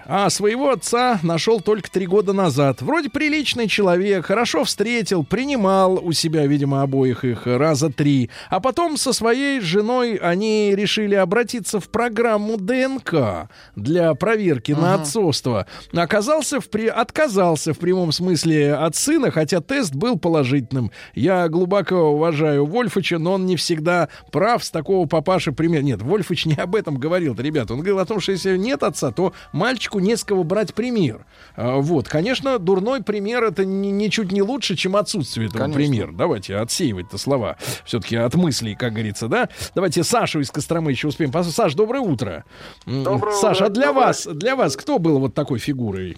А 0.05 0.29
своего 0.29 0.71
отца 0.71 1.19
нашел 1.21 1.61
только 1.61 1.91
три 1.91 2.07
года 2.07 2.33
назад. 2.33 2.81
Вроде 2.81 3.09
приличный 3.09 3.67
человек, 3.67 4.25
хорошо 4.25 4.63
встретил, 4.63 5.23
принимал 5.23 5.99
у 6.03 6.11
себя, 6.11 6.47
видимо, 6.47 6.81
обоих 6.81 7.23
их 7.23 7.45
раза 7.45 7.89
три. 7.89 8.29
А 8.49 8.59
потом 8.59 8.97
со 8.97 9.13
своей 9.13 9.59
женой 9.59 10.15
они 10.15 10.73
решили 10.75 11.15
обратиться 11.15 11.79
в 11.79 11.89
программу 11.89 12.57
ДНК 12.57 13.49
для 13.75 14.13
проверки 14.15 14.71
на 14.71 14.95
отцовство. 14.95 15.67
Оказался 15.93 16.59
в 16.59 16.69
при... 16.69 16.87
Отказался 16.87 17.73
в 17.73 17.79
прямом 17.79 18.11
смысле 18.11 18.73
от 18.73 18.95
сына, 18.95 19.29
хотя 19.29 19.61
тест 19.61 19.93
был 19.93 20.17
положительным. 20.17 20.91
Я 21.13 21.47
глубоко 21.47 21.95
уважаю 21.95 22.65
Вольфыча, 22.65 23.19
но 23.19 23.33
он 23.33 23.45
не 23.45 23.55
всегда 23.55 24.09
прав 24.31 24.63
с 24.63 24.71
такого 24.71 25.05
папаши 25.07 25.51
пример. 25.51 25.83
Нет, 25.83 26.01
Вольфыч 26.01 26.45
не 26.45 26.55
об 26.55 26.75
этом 26.75 26.97
говорил, 26.97 27.35
ребята. 27.35 27.73
Он 27.73 27.79
говорил 27.79 27.99
о 27.99 28.05
том, 28.05 28.19
что 28.19 28.31
если 28.31 28.57
нет 28.57 28.83
отца, 28.83 29.11
то 29.11 29.33
мальчику 29.51 29.99
не 29.99 30.15
с 30.15 30.23
кого 30.23 30.43
брать 30.43 30.73
пример. 30.73 31.25
А, 31.55 31.77
Вот, 31.77 32.07
конечно, 32.07 32.59
дурной 32.59 33.03
пример 33.03 33.43
это 33.43 33.65
ни- 33.65 33.87
ничуть 33.87 34.31
не 34.31 34.41
лучше, 34.41 34.75
чем 34.75 34.95
отсутствие 34.95 35.47
этого 35.47 35.63
Конечно. 35.63 35.79
примера. 35.81 36.11
Давайте 36.11 36.55
отсеивать-то 36.57 37.17
слова. 37.17 37.57
Все-таки 37.85 38.15
от 38.15 38.35
мыслей, 38.35 38.75
как 38.75 38.93
говорится, 38.93 39.27
да? 39.27 39.49
Давайте 39.75 40.03
Сашу 40.03 40.39
из 40.39 40.51
Костромы 40.51 40.91
еще 40.91 41.07
успеем. 41.07 41.31
Саш, 41.33 41.73
доброе 41.75 41.99
утро. 42.01 42.45
Доброе 42.85 43.33
Саша, 43.35 43.65
а 43.65 43.67
утро, 43.67 43.73
для 43.75 43.87
доброе. 43.87 44.05
вас, 44.07 44.25
для 44.27 44.55
вас 44.55 44.75
кто 44.77 44.99
был 44.99 45.19
вот 45.19 45.33
такой 45.33 45.59
фигурой? 45.59 46.17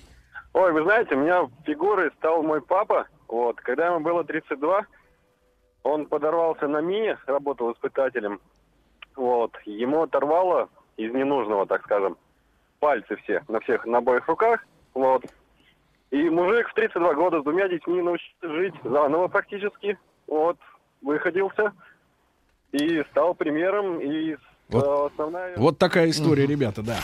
Ой, 0.54 0.72
вы 0.72 0.84
знаете, 0.84 1.16
у 1.16 1.20
меня 1.20 1.48
фигурой 1.66 2.12
стал 2.18 2.44
мой 2.44 2.62
папа. 2.62 3.08
Вот, 3.28 3.60
когда 3.60 3.88
ему 3.88 4.00
было 4.02 4.24
32, 4.24 4.86
он 5.84 6.06
подорвался 6.06 6.68
на 6.68 6.80
мине, 6.82 7.18
работал 7.28 7.72
испытателем. 7.74 8.40
Вот, 9.16 9.52
ему 9.66 10.04
оторвало 10.04 10.70
из 10.98 11.14
ненужного, 11.14 11.66
так 11.66 11.84
скажем, 11.84 12.18
пальцы 12.86 13.16
все, 13.24 13.44
на 13.48 13.60
всех, 13.62 13.84
на 13.88 13.98
обоих 13.98 14.28
руках. 14.28 14.64
Вот. 14.94 15.26
И 16.12 16.30
мужик 16.30 16.70
в 16.70 16.74
32 16.76 17.16
года 17.16 17.42
с 17.42 17.44
двумя 17.44 17.68
детьми 17.68 18.00
научился 18.00 18.48
жить 18.48 18.76
заново 18.84 19.28
практически. 19.28 19.98
Вот, 20.28 20.58
выходился 21.02 21.74
и 22.72 23.04
стал 23.10 23.34
примером. 23.34 24.00
И 24.02 24.36
Вот. 24.70 24.84
э, 24.84 25.12
основная... 25.12 25.58
Вот 25.58 25.80
такая 25.80 26.12
история, 26.12 26.46
ребята, 26.46 26.84
да. 26.84 26.98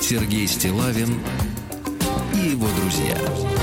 Сергей 0.00 0.46
Стилавин 0.46 1.18
и 2.34 2.50
его 2.50 2.68
друзья. 2.80 3.53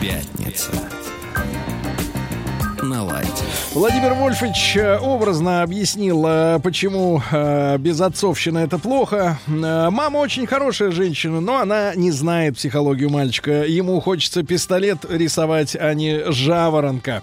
Пятница. 0.00 0.72
На 2.82 3.04
лайте. 3.04 3.44
Владимир 3.72 4.14
Вольфович 4.14 4.76
э, 4.78 4.98
образно 4.98 5.62
объяснил, 5.62 6.26
э, 6.26 6.58
почему 6.60 7.22
э, 7.30 7.78
безотцовщина 7.78 8.58
это 8.58 8.80
плохо. 8.80 9.38
Мама 9.46 10.18
очень 10.18 10.44
хорошая 10.44 10.90
женщина, 10.90 11.40
но 11.40 11.58
она 11.58 11.94
не 11.94 12.10
знает 12.10 12.56
психологию 12.56 13.10
мальчика. 13.10 13.64
Ему 13.64 14.00
хочется 14.00 14.42
пистолет 14.42 15.04
рисовать, 15.08 15.76
а 15.78 15.94
не 15.94 16.32
жаворонка. 16.32 17.22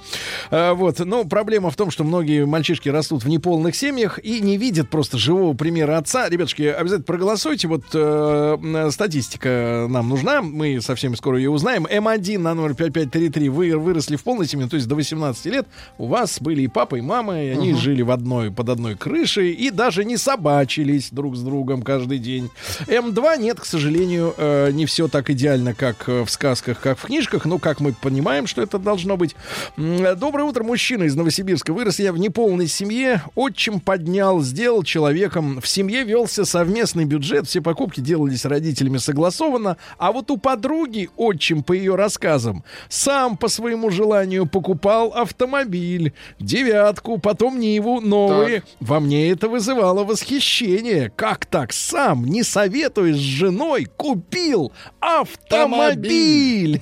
Вот. 0.50 1.00
Но 1.00 1.26
проблема 1.26 1.70
в 1.70 1.76
том, 1.76 1.92
что 1.92 2.06
многие 2.06 2.46
мальчишки 2.46 2.88
растут 2.88 3.26
в 3.26 3.28
неполных 3.28 3.76
семьях 3.76 4.18
и 4.24 4.40
не 4.40 4.56
видят 4.56 4.90
просто 4.90 5.18
живого 5.18 5.54
примера 5.54 5.98
отца. 5.98 6.30
Ребятушки, 6.30 6.62
обязательно 6.62 7.06
проголосуйте. 7.06 7.68
Вот 7.68 7.84
э, 7.94 8.90
статистика 8.92 9.88
нам 9.90 10.08
нужна. 10.08 10.42
Мы 10.42 10.80
совсем 10.80 11.18
скоро 11.18 11.38
ее 11.38 11.50
узнаем. 11.50 11.86
М1 11.86 12.38
на 12.38 12.54
номер 12.54 12.74
5533. 12.74 13.50
Вы 13.50 13.78
выросли 13.78 14.16
в 14.16 14.24
полной 14.24 14.48
семье, 14.48 14.70
то 14.70 14.78
есть 14.78 14.88
до 14.88 14.96
18 14.96 15.46
лет. 15.48 15.68
У 15.98 16.08
вас 16.08 16.37
были 16.42 16.62
и 16.62 16.68
папа, 16.68 16.96
и 16.96 17.02
мама, 17.02 17.42
и 17.42 17.50
они 17.50 17.74
жили 17.74 18.02
в 18.02 18.12
одной, 18.12 18.52
под 18.52 18.70
одной 18.70 18.96
крышей 18.96 19.52
и 19.52 19.70
даже 19.70 20.06
не 20.06 20.18
собачились 20.18 21.10
друг 21.12 21.36
с 21.36 21.42
другом 21.42 21.82
каждый 21.82 22.20
день. 22.20 22.50
М2 22.88 23.40
нет, 23.40 23.60
к 23.60 23.66
сожалению, 23.66 24.34
э, 24.38 24.72
не 24.72 24.86
все 24.86 25.08
так 25.08 25.30
идеально, 25.30 25.74
как 25.74 26.08
э, 26.08 26.24
в 26.24 26.30
сказках, 26.30 26.80
как 26.80 26.98
в 26.98 27.04
книжках, 27.04 27.46
но 27.46 27.58
как 27.60 27.80
мы 27.80 27.94
понимаем, 27.94 28.48
что 28.48 28.62
это 28.62 28.80
должно 28.80 29.18
быть. 29.18 29.36
Э, 29.78 30.16
Доброе 30.16 30.44
утро, 30.44 30.64
мужчина 30.64 31.04
из 31.04 31.16
Новосибирска. 31.16 31.74
Вырос 31.74 32.00
я 32.00 32.12
в 32.12 32.18
неполной 32.18 32.68
семье, 32.68 33.22
отчим 33.36 33.80
поднял, 33.80 34.42
сделал 34.42 34.84
человеком. 34.84 35.62
В 35.62 35.68
семье 35.68 36.04
велся 36.04 36.46
совместный 36.46 37.06
бюджет, 37.06 37.48
все 37.48 37.62
покупки 37.62 38.02
делались 38.02 38.46
родителями 38.46 38.98
согласованно, 38.98 39.78
а 39.98 40.12
вот 40.12 40.32
у 40.32 40.38
подруги 40.38 41.10
отчим, 41.16 41.64
по 41.64 41.74
ее 41.74 41.96
рассказам, 41.96 42.64
сам 42.90 43.38
по 43.38 43.48
своему 43.48 43.90
желанию 43.90 44.46
покупал 44.46 45.14
автомобиль, 45.14 46.14
девятку, 46.40 47.18
потом 47.18 47.60
Ниву, 47.60 48.02
новые. 48.02 48.64
Во 48.80 49.00
мне 49.00 49.30
это 49.30 49.50
вызывало 49.50 50.04
восхищение. 50.04 51.12
Как 51.16 51.46
так 51.46 51.74
сам, 51.74 52.26
не 52.26 52.44
советуясь 52.44 53.18
с 53.18 53.20
женой, 53.20 53.86
купил 53.86 54.72
автомобиль? 55.00 56.82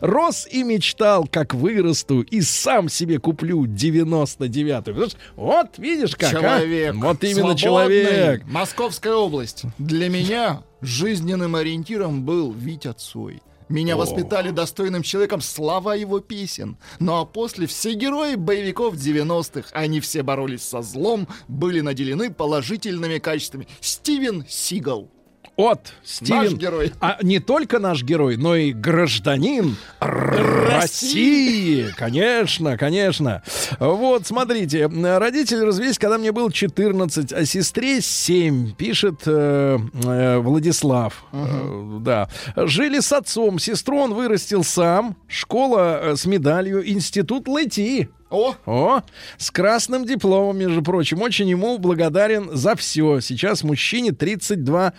Рос 0.00 0.46
и 0.50 0.62
мечтал, 0.62 1.26
как 1.26 1.54
вырасту 1.54 2.22
и 2.22 2.40
сам 2.40 2.88
себе 2.88 3.18
куплю 3.18 3.64
99-ю. 3.64 5.08
Вот 5.36 5.78
видишь 5.78 6.16
как, 6.16 6.34
а? 6.34 6.40
Человек. 6.40 6.94
Вот 6.94 7.24
именно 7.24 7.56
свободный. 7.56 7.58
человек. 7.58 8.44
Московская 8.46 9.14
область. 9.14 9.64
Для 9.78 10.08
меня 10.08 10.62
жизненным 10.80 11.54
ориентиром 11.56 12.22
был 12.24 12.52
Витя 12.52 12.92
Цой. 12.92 13.42
Меня 13.72 13.96
воспитали 13.96 14.50
достойным 14.50 15.02
человеком 15.02 15.40
слова 15.40 15.94
его 15.94 16.20
песен. 16.20 16.76
Ну 16.98 17.18
а 17.18 17.24
после 17.24 17.66
все 17.66 17.94
герои 17.94 18.34
боевиков 18.34 18.96
90-х, 18.96 19.70
они 19.72 20.00
все 20.00 20.22
боролись 20.22 20.62
со 20.62 20.82
злом, 20.82 21.26
были 21.48 21.80
наделены 21.80 22.30
положительными 22.30 23.16
качествами. 23.16 23.66
Стивен 23.80 24.44
Сигал. 24.46 25.08
От 25.56 25.92
Стивен. 26.02 26.44
Наш 26.44 26.52
герой. 26.54 26.92
А 27.00 27.18
не 27.22 27.38
только 27.38 27.78
наш 27.78 28.02
герой, 28.02 28.36
но 28.38 28.56
и 28.56 28.72
гражданин 28.72 29.76
России. 30.00 31.88
Конечно, 31.96 32.78
конечно. 32.78 33.42
Вот, 33.78 34.26
смотрите. 34.26 34.86
Родители 34.86 35.60
развелись, 35.60 35.98
когда 35.98 36.16
мне 36.16 36.32
было 36.32 36.50
14, 36.50 37.32
а 37.32 37.44
сестре 37.44 38.00
7, 38.00 38.72
пишет 38.74 39.22
э, 39.26 39.78
э, 40.04 40.38
Владислав. 40.38 41.24
Э, 41.32 41.98
да. 42.00 42.30
Жили 42.56 43.00
с 43.00 43.12
отцом. 43.12 43.58
Сестру 43.58 43.98
он 43.98 44.14
вырастил 44.14 44.64
сам. 44.64 45.16
Школа 45.28 46.00
э, 46.02 46.16
с 46.16 46.24
медалью. 46.24 46.88
Институт 46.88 47.46
ЛЭТИ. 47.46 48.08
О, 48.32 48.54
О, 48.64 49.02
с 49.36 49.50
красным 49.50 50.06
дипломом, 50.06 50.56
между 50.58 50.82
прочим. 50.82 51.20
Очень 51.20 51.50
ему 51.50 51.76
благодарен 51.78 52.48
за 52.56 52.74
все. 52.76 53.20
Сейчас 53.20 53.62
мужчине 53.62 54.12
32 54.12 54.94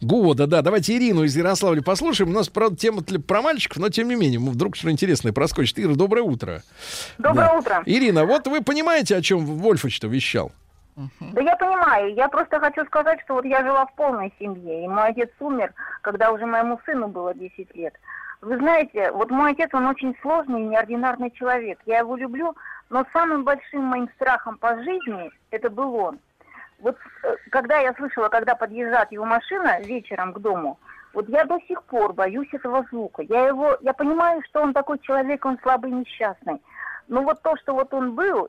года. 0.00 0.46
Да, 0.46 0.62
давайте 0.62 0.96
Ирину 0.96 1.24
из 1.24 1.36
Ярославля 1.36 1.82
послушаем. 1.82 2.30
У 2.30 2.32
нас, 2.32 2.48
правда, 2.48 2.76
тема 2.76 3.02
про 3.02 3.42
мальчиков, 3.42 3.76
но 3.76 3.90
тем 3.90 4.08
не 4.08 4.14
менее, 4.16 4.40
мы 4.40 4.52
вдруг 4.52 4.74
что 4.74 4.90
интересное 4.90 5.32
проскочит. 5.34 5.78
Ира, 5.78 5.94
доброе 5.94 6.22
утро. 6.22 6.62
Доброе 7.18 7.48
Да. 7.50 7.58
утро. 7.58 7.82
Ирина, 7.84 8.24
вот 8.24 8.46
вы 8.46 8.62
понимаете, 8.62 9.16
о 9.16 9.20
чем 9.22 9.44
Вольфович-то 9.44 10.06
вещал? 10.08 10.50
Да 11.20 11.40
я 11.40 11.54
понимаю, 11.56 12.12
я 12.14 12.28
просто 12.28 12.58
хочу 12.58 12.84
сказать, 12.86 13.20
что 13.24 13.34
вот 13.34 13.44
я 13.44 13.62
жила 13.62 13.86
в 13.86 13.94
полной 13.94 14.32
семье, 14.40 14.84
и 14.84 14.88
мой 14.88 15.08
отец 15.10 15.28
умер, 15.38 15.72
когда 16.02 16.32
уже 16.32 16.44
моему 16.44 16.80
сыну 16.84 17.06
было 17.06 17.34
10 17.34 17.72
лет. 17.76 17.94
Вы 18.40 18.56
знаете, 18.58 19.10
вот 19.12 19.30
мой 19.30 19.52
отец, 19.52 19.70
он 19.72 19.86
очень 19.86 20.14
сложный 20.22 20.60
и 20.62 20.66
неординарный 20.66 21.30
человек. 21.32 21.78
Я 21.86 21.98
его 21.98 22.16
люблю, 22.16 22.54
но 22.90 23.04
самым 23.12 23.44
большим 23.44 23.82
моим 23.84 24.08
страхом 24.14 24.58
по 24.58 24.76
жизни 24.76 25.30
это 25.50 25.70
был 25.70 25.94
он. 25.94 26.18
Вот 26.80 26.96
э, 27.24 27.34
когда 27.50 27.78
я 27.80 27.92
слышала, 27.94 28.28
когда 28.28 28.54
подъезжает 28.54 29.10
его 29.10 29.24
машина 29.24 29.80
вечером 29.80 30.32
к 30.32 30.38
дому, 30.38 30.78
вот 31.14 31.28
я 31.28 31.44
до 31.44 31.58
сих 31.66 31.82
пор 31.82 32.12
боюсь 32.12 32.48
этого 32.52 32.84
звука. 32.92 33.22
Я 33.22 33.48
его, 33.48 33.76
я 33.80 33.92
понимаю, 33.92 34.40
что 34.48 34.62
он 34.62 34.72
такой 34.72 35.00
человек, 35.00 35.44
он 35.44 35.58
слабый, 35.62 35.90
несчастный. 35.90 36.60
Но 37.08 37.22
вот 37.22 37.42
то, 37.42 37.56
что 37.56 37.74
вот 37.74 37.92
он 37.92 38.14
был, 38.14 38.48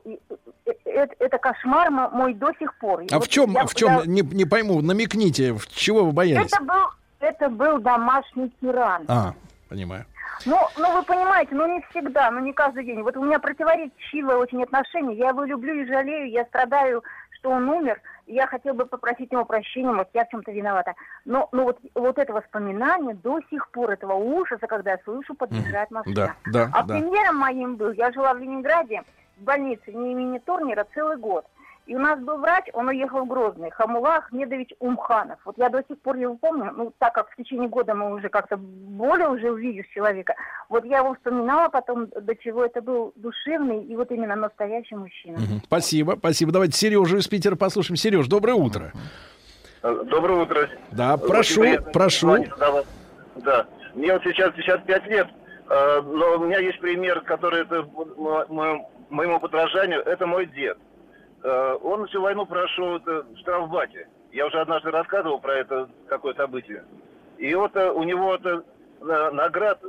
это, 0.84 1.14
это 1.18 1.38
кошмар 1.38 1.90
мо- 1.90 2.10
мой 2.10 2.34
до 2.34 2.52
сих 2.60 2.74
пор. 2.76 3.02
А 3.10 3.16
вот 3.16 3.24
в 3.24 3.28
чем, 3.28 3.50
я- 3.52 3.66
в 3.66 3.74
чем, 3.74 3.88
я- 3.98 4.04
не, 4.06 4.20
не 4.20 4.44
пойму, 4.44 4.80
намекните, 4.82 5.52
в 5.54 5.66
чего 5.66 6.04
вы 6.04 6.12
боялись? 6.12 6.52
Это 6.52 6.62
был, 6.62 6.84
это 7.20 7.48
был 7.48 7.78
домашний 7.80 8.52
тиран. 8.60 9.04
А, 9.08 9.32
понимаю. 9.70 10.04
Ну, 10.44 10.58
ну, 10.76 10.92
вы 10.92 11.02
понимаете, 11.04 11.54
ну 11.54 11.66
не 11.66 11.80
всегда, 11.90 12.30
ну 12.30 12.40
не 12.40 12.52
каждый 12.52 12.84
день. 12.84 13.02
Вот 13.02 13.16
у 13.16 13.24
меня 13.24 13.38
противоречивое 13.38 14.36
очень 14.36 14.62
отношение. 14.62 15.16
Я 15.16 15.28
его 15.28 15.44
люблю 15.44 15.74
и 15.74 15.86
жалею, 15.86 16.28
я 16.28 16.44
страдаю, 16.46 17.02
что 17.30 17.50
он 17.50 17.68
умер. 17.68 18.00
Я 18.26 18.46
хотела 18.46 18.74
бы 18.74 18.86
попросить 18.86 19.32
его 19.32 19.44
прощения, 19.44 19.90
может, 19.90 20.08
я 20.14 20.24
в 20.24 20.28
чем-то 20.28 20.52
виновата. 20.52 20.94
Но, 21.24 21.48
ну 21.52 21.64
вот, 21.64 21.78
вот 21.94 22.18
это 22.18 22.32
воспоминание 22.32 23.14
до 23.14 23.40
сих 23.50 23.68
пор, 23.70 23.90
этого 23.90 24.14
ужаса, 24.14 24.66
когда 24.66 24.92
я 24.92 24.98
слышу, 25.04 25.34
подъезжает 25.34 25.90
машина. 25.90 26.14
Да, 26.14 26.34
да, 26.46 26.70
А 26.72 26.82
да. 26.82 26.94
примером 26.94 27.36
моим 27.36 27.76
был, 27.76 27.92
я 27.92 28.12
жила 28.12 28.34
в 28.34 28.38
Ленинграде, 28.38 29.02
в 29.38 29.44
больнице 29.44 29.92
не 29.92 30.12
имени 30.12 30.38
Турнера 30.38 30.86
целый 30.94 31.16
год. 31.16 31.44
И 31.90 31.94
у 31.96 31.98
нас 31.98 32.20
был 32.20 32.38
врач, 32.38 32.66
он 32.72 32.86
уехал 32.86 33.24
в 33.24 33.26
Грозный, 33.26 33.70
Хамула 33.72 34.18
Ахмедович 34.18 34.74
Умханов. 34.78 35.40
Вот 35.44 35.58
я 35.58 35.68
до 35.70 35.82
сих 35.88 35.98
пор 35.98 36.14
его 36.14 36.36
помню, 36.36 36.70
ну, 36.72 36.92
так 36.98 37.12
как 37.14 37.28
в 37.32 37.34
течение 37.34 37.68
года 37.68 37.94
мы 37.96 38.14
уже 38.14 38.28
как-то 38.28 38.56
более 38.56 39.28
уже 39.28 39.50
увидишь 39.50 39.88
человека. 39.92 40.36
Вот 40.68 40.84
я 40.84 40.98
его 40.98 41.14
вспоминала 41.14 41.68
потом, 41.68 42.06
до 42.06 42.36
чего 42.36 42.64
это 42.64 42.80
был 42.80 43.12
душевный 43.16 43.82
и 43.82 43.96
вот 43.96 44.12
именно 44.12 44.36
настоящий 44.36 44.94
мужчина. 44.94 45.38
Мгм. 45.38 45.62
Спасибо, 45.64 46.14
спасибо. 46.16 46.52
Давайте 46.52 46.78
Сережу 46.78 47.16
из 47.16 47.26
Питера 47.26 47.56
послушаем. 47.56 47.96
Сереж, 47.96 48.28
доброе 48.28 48.54
утро. 48.54 48.92
Доброе 49.82 50.42
утро. 50.44 50.68
Да, 50.92 51.16
прошу, 51.16 51.64
прошу. 51.92 52.36
Да. 53.34 53.66
Мне 53.96 54.12
вот 54.12 54.22
сейчас 54.22 54.52
55 54.54 55.06
лет, 55.08 55.26
э, 55.68 56.00
но 56.02 56.36
у 56.36 56.44
меня 56.44 56.60
есть 56.60 56.78
пример, 56.78 57.22
который 57.22 57.62
это 57.62 57.82
мо- 58.16 58.46
мо- 58.48 58.88
моему 59.08 59.40
подражанию. 59.40 60.02
Это 60.02 60.24
мой 60.28 60.46
дед. 60.46 60.78
Э, 61.42 61.76
Он 61.82 62.06
всю 62.06 62.20
войну 62.20 62.46
прошел 62.46 62.96
это, 62.96 63.22
в 63.22 63.38
штрафбате. 63.38 64.08
Я 64.32 64.46
уже 64.46 64.60
однажды 64.60 64.90
рассказывал 64.90 65.40
про 65.40 65.54
это 65.56 65.88
такое 66.08 66.34
событие. 66.34 66.84
И 67.38 67.54
вот 67.54 67.74
э, 67.76 67.90
у 67.90 68.02
него 68.02 68.34
это 68.34 68.64
э, 69.00 69.30
наград 69.32 69.80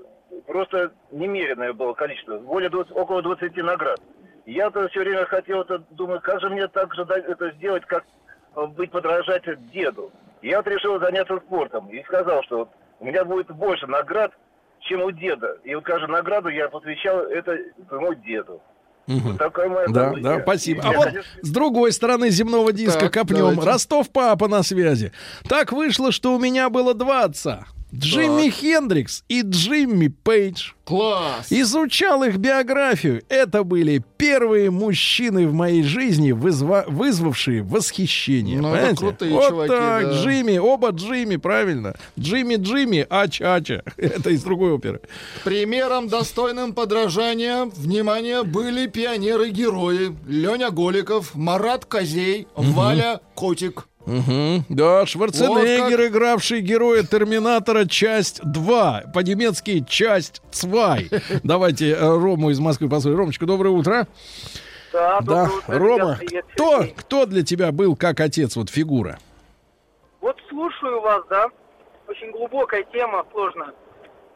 просто 0.47 0.91
немеренное 1.11 1.73
было 1.73 1.93
количество. 1.93 2.37
Более 2.39 2.69
20 2.69 2.91
около 2.95 3.21
20 3.21 3.55
наград. 3.57 3.99
Я-то 4.45 4.87
все 4.89 5.01
время 5.01 5.25
хотел, 5.25 5.61
это, 5.61 5.79
думаю, 5.91 6.19
как 6.21 6.41
же 6.41 6.49
мне 6.49 6.67
так 6.67 6.93
же 6.95 7.03
это 7.03 7.51
сделать, 7.51 7.85
как 7.85 8.05
э, 8.55 8.65
быть 8.67 8.91
подражателем 8.91 9.69
деду. 9.69 10.11
Я 10.41 10.57
вот 10.57 10.67
решил 10.67 10.99
заняться 10.99 11.37
спортом 11.37 11.87
и 11.89 12.03
сказал, 12.03 12.41
что 12.43 12.69
у 12.99 13.05
меня 13.05 13.23
будет 13.23 13.51
больше 13.51 13.85
наград, 13.87 14.31
чем 14.79 15.01
у 15.01 15.11
деда. 15.11 15.57
И 15.63 15.75
вот 15.75 15.83
каждую 15.83 16.11
награду 16.11 16.49
я 16.49 16.69
посвящал 16.69 17.19
это 17.19 17.57
своему 17.87 18.13
деду. 18.15 18.61
Вот 19.19 19.37
такая 19.37 19.69
моя 19.69 19.87
Да, 19.87 20.13
да, 20.21 20.39
спасибо. 20.41 20.81
И 20.81 20.85
А 20.85 20.91
вот 20.91 21.05
конечно, 21.05 21.31
с 21.41 21.49
другой 21.49 21.91
стороны 21.91 22.29
земного 22.29 22.71
диска 22.71 22.99
Так, 23.01 23.13
копнем. 23.13 23.37
давайте. 23.37 23.61
Ростов 23.63 24.09
папа 24.09 24.47
на 24.47 24.63
связи. 24.63 25.11
Так 25.47 25.71
вышло, 25.71 26.11
что 26.11 26.35
у 26.35 26.39
меня 26.39 26.69
было 26.69 26.93
два 26.93 27.23
отца. 27.23 27.65
Джимми 27.93 28.49
Хендрикс 28.49 29.23
и 29.27 29.41
Джимми 29.41 30.07
Пейдж. 30.07 30.71
класс. 30.85 31.47
Изучал 31.49 32.23
их 32.23 32.37
биографию. 32.37 33.21
Это 33.29 33.63
были 33.63 34.03
первые 34.17 34.69
мужчины 34.71 35.47
в 35.47 35.53
моей 35.53 35.83
жизни, 35.83 36.31
вызва- 36.31 36.85
вызвавшие 36.87 37.61
восхищение. 37.63 38.59
Ну, 38.61 38.73
это 38.73 38.95
крутые 38.95 39.33
вот 39.33 39.49
чуваки, 39.49 39.69
так, 39.73 40.03
да. 40.03 40.21
Джимми, 40.23 40.57
оба 40.57 40.89
Джимми, 40.91 41.35
правильно. 41.37 41.95
Джимми 42.19 42.55
Джимми, 42.55 43.05
Ач-Ача. 43.09 43.83
Это 43.97 44.29
из 44.29 44.43
другой 44.43 44.71
оперы. 44.73 45.01
Примером, 45.43 46.07
достойным 46.07 46.73
подражания, 46.73 47.65
внимание, 47.65 48.43
были 48.43 48.87
пионеры-герои. 48.87 50.15
Леня 50.27 50.71
Голиков, 50.71 51.35
Марат 51.35 51.85
Козей, 51.85 52.47
Валя 52.55 53.19
Котик. 53.35 53.87
Мгм. 54.05 54.65
Да, 54.69 55.05
Шварценеггер, 55.05 55.97
Вот 55.99 56.07
игравший 56.07 56.61
героя 56.61 57.03
Терминатора, 57.03 57.85
часть 57.85 58.41
2. 58.43 59.03
По-немецки 59.13 59.83
часть 59.87 60.41
2. 60.61 60.97
Давайте 61.43 61.91
э, 61.91 61.99
Рому 61.99 62.49
из 62.49 62.59
Москвы 62.59 62.89
послушаем. 62.89 63.19
Ромочка, 63.19 63.45
доброе 63.45 63.69
утро. 63.69 64.07
Да, 64.91 65.21
Да, 65.21 65.45
доброе 65.45 65.57
утро, 65.57 65.79
Рома, 65.79 65.97
ребят, 65.97 66.19
привет, 66.19 66.45
кто, 66.53 66.83
кто 66.95 67.25
для 67.25 67.43
тебя 67.43 67.71
был 67.71 67.95
как 67.95 68.19
отец, 68.19 68.55
вот 68.55 68.69
фигура? 68.69 69.19
Вот 70.19 70.37
слушаю 70.49 70.99
вас, 71.01 71.23
да, 71.29 71.47
очень 72.07 72.31
глубокая 72.31 72.83
тема, 72.91 73.25
сложная. 73.31 73.73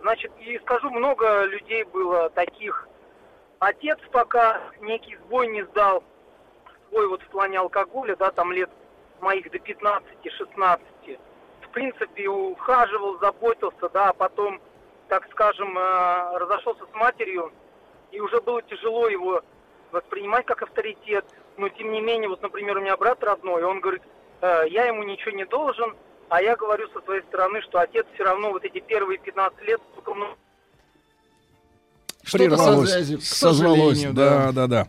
Значит, 0.02 0.32
и 0.40 0.58
скажу, 0.60 0.90
много 0.92 1.46
людей 1.46 1.84
было 1.86 2.30
таких. 2.30 2.88
Отец 3.60 3.98
пока 4.12 4.62
некий 4.82 5.18
сбой 5.26 5.48
не 5.48 5.64
сдал, 5.66 6.04
свой 6.90 7.08
вот 7.10 7.22
в 7.22 7.28
плане 7.28 7.60
алкоголя, 7.60 8.16
да, 8.16 8.32
там 8.32 8.52
лет 8.52 8.70
моих 9.22 9.50
до 9.52 9.58
15-16. 9.58 10.80
В 11.62 11.70
принципе, 11.70 12.28
ухаживал, 12.28 13.20
заботился, 13.20 13.90
да, 13.90 14.10
а 14.10 14.14
потом, 14.14 14.62
так 15.08 15.28
скажем, 15.32 15.78
э, 15.78 16.38
разошелся 16.38 16.86
с 16.86 16.96
матерью, 16.96 17.52
и 18.12 18.20
уже 18.20 18.40
было 18.42 18.62
тяжело 18.62 19.08
его 19.08 19.42
воспринимать 19.92 20.46
как 20.46 20.62
авторитет. 20.62 21.26
Но 21.58 21.70
тем 21.70 21.92
не 21.92 22.02
менее, 22.02 22.30
вот, 22.30 22.42
например, 22.42 22.78
у 22.78 22.82
меня 22.82 22.98
брат 22.98 23.24
родной, 23.24 23.64
он 23.64 23.80
говорит, 23.80 24.04
«Э, 24.42 24.64
я 24.70 24.86
ему 24.86 25.04
ничего 25.04 25.32
не 25.32 25.46
должен, 25.46 25.96
а 26.30 26.42
я 26.42 26.56
говорю 26.56 26.88
со 26.90 27.02
своей 27.02 27.22
стороны, 27.24 27.62
что 27.62 27.80
отец 27.80 28.06
все 28.14 28.24
равно 28.24 28.52
вот 28.52 28.64
эти 28.64 28.80
первые 28.80 29.20
15 29.20 29.62
лет 29.64 29.82
только 29.96 30.14
много 30.14 30.36
Прервалось, 32.32 33.24
созвалось. 33.24 34.04
Да, 34.12 34.52
да, 34.52 34.68
да. 34.68 34.88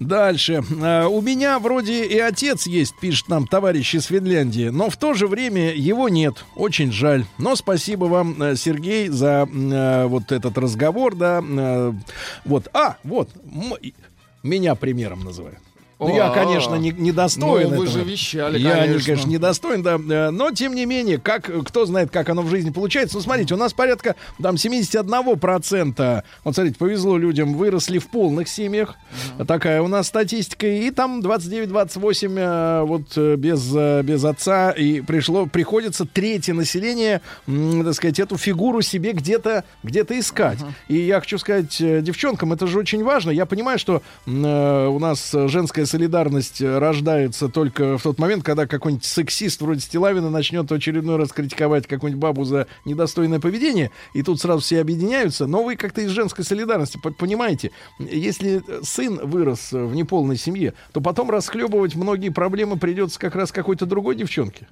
Дальше. 0.00 0.62
А, 0.82 1.06
У 1.06 1.20
меня 1.20 1.58
вроде 1.58 2.04
и 2.04 2.18
отец 2.18 2.66
есть, 2.66 2.98
пишет 3.00 3.28
нам 3.28 3.46
товарищ 3.46 3.94
из 3.94 4.06
Финляндии, 4.06 4.68
но 4.68 4.90
в 4.90 4.96
то 4.96 5.14
же 5.14 5.26
время 5.26 5.74
его 5.74 6.08
нет. 6.08 6.44
Очень 6.54 6.92
жаль. 6.92 7.24
Но 7.38 7.56
спасибо 7.56 8.06
вам, 8.06 8.40
э, 8.42 8.56
Сергей, 8.56 9.08
за 9.08 9.48
э, 9.52 10.06
вот 10.06 10.32
этот 10.32 10.58
разговор, 10.58 11.14
да. 11.14 11.42
э, 11.46 11.92
Вот. 12.44 12.68
А, 12.72 12.96
вот. 13.04 13.30
Меня 14.42 14.74
примером 14.74 15.24
называют. 15.24 15.58
Ну, 15.98 16.14
я, 16.14 16.30
конечно, 16.30 16.74
не, 16.74 16.90
не 16.90 17.12
достоин 17.12 17.70
ну, 17.70 17.76
вы 17.76 17.84
этого. 17.84 17.86
же 17.86 18.04
вещали, 18.04 18.58
Я, 18.58 18.74
не, 18.74 18.86
конечно. 18.86 19.06
конечно, 19.06 19.28
не 19.30 19.38
достоин, 19.38 19.82
да. 19.82 19.94
Э, 19.94 20.30
Но, 20.30 20.50
тем 20.50 20.74
не 20.74 20.84
менее, 20.84 21.18
как, 21.18 21.50
кто 21.66 21.86
знает, 21.86 22.10
как 22.10 22.28
оно 22.28 22.42
в 22.42 22.50
жизни 22.50 22.70
получается. 22.70 23.16
Ну, 23.16 23.22
смотрите, 23.22 23.54
у 23.54 23.56
нас 23.56 23.72
порядка 23.72 24.14
там 24.42 24.56
71%, 24.56 26.24
вот 26.44 26.54
смотрите, 26.54 26.78
повезло 26.78 27.16
людям, 27.16 27.54
выросли 27.54 27.98
в 27.98 28.08
полных 28.08 28.48
семьях. 28.48 28.96
Такая 29.46 29.80
у 29.80 29.88
нас 29.88 30.08
статистика. 30.08 30.66
И 30.66 30.90
там 30.90 31.20
29-28 31.20 32.38
э, 32.38 32.82
вот 32.84 33.02
э, 33.16 33.36
без, 33.36 33.72
без 34.04 34.24
отца. 34.24 34.72
И 34.72 35.00
пришло, 35.00 35.46
приходится 35.46 36.04
третье 36.04 36.52
население, 36.52 37.22
так 37.46 37.94
сказать, 37.94 38.20
эту 38.20 38.36
фигуру 38.36 38.82
себе 38.82 39.12
где-то 39.12 39.64
где 39.82 40.02
искать. 40.02 40.58
И 40.88 40.96
я 40.98 41.20
хочу 41.20 41.38
сказать 41.38 41.76
девчонкам, 41.78 42.52
это 42.52 42.66
же 42.66 42.78
очень 42.78 43.02
важно. 43.02 43.30
Я 43.30 43.46
понимаю, 43.46 43.78
что 43.78 44.02
э, 44.26 44.86
у 44.86 44.98
нас 44.98 45.34
э, 45.34 45.48
женское 45.86 45.96
солидарность 45.98 46.60
э, 46.60 46.78
рождается 46.78 47.48
только 47.48 47.96
в 47.98 48.02
тот 48.02 48.18
момент, 48.18 48.44
когда 48.44 48.66
какой-нибудь 48.66 49.04
сексист 49.04 49.60
вроде 49.62 49.80
Стилавина 49.80 50.30
начнет 50.30 50.70
очередной 50.70 51.16
раз 51.16 51.32
критиковать 51.32 51.86
какую-нибудь 51.86 52.20
бабу 52.20 52.44
за 52.44 52.66
недостойное 52.84 53.40
поведение, 53.40 53.90
и 54.14 54.22
тут 54.22 54.40
сразу 54.40 54.60
все 54.60 54.80
объединяются. 54.80 55.46
Но 55.46 55.62
вы 55.62 55.76
как-то 55.76 56.00
из 56.02 56.10
женской 56.10 56.44
солидарности 56.44 56.98
по- 57.02 57.10
понимаете, 57.12 57.70
если 57.98 58.62
сын 58.82 59.20
вырос 59.22 59.72
в 59.72 59.94
неполной 59.94 60.36
семье, 60.36 60.74
то 60.92 61.00
потом 61.00 61.30
расхлебывать 61.30 61.94
многие 61.94 62.28
проблемы 62.30 62.76
придется 62.78 63.18
как 63.18 63.34
раз 63.36 63.52
какой-то 63.52 63.86
другой 63.86 64.16
девчонке, 64.16 64.66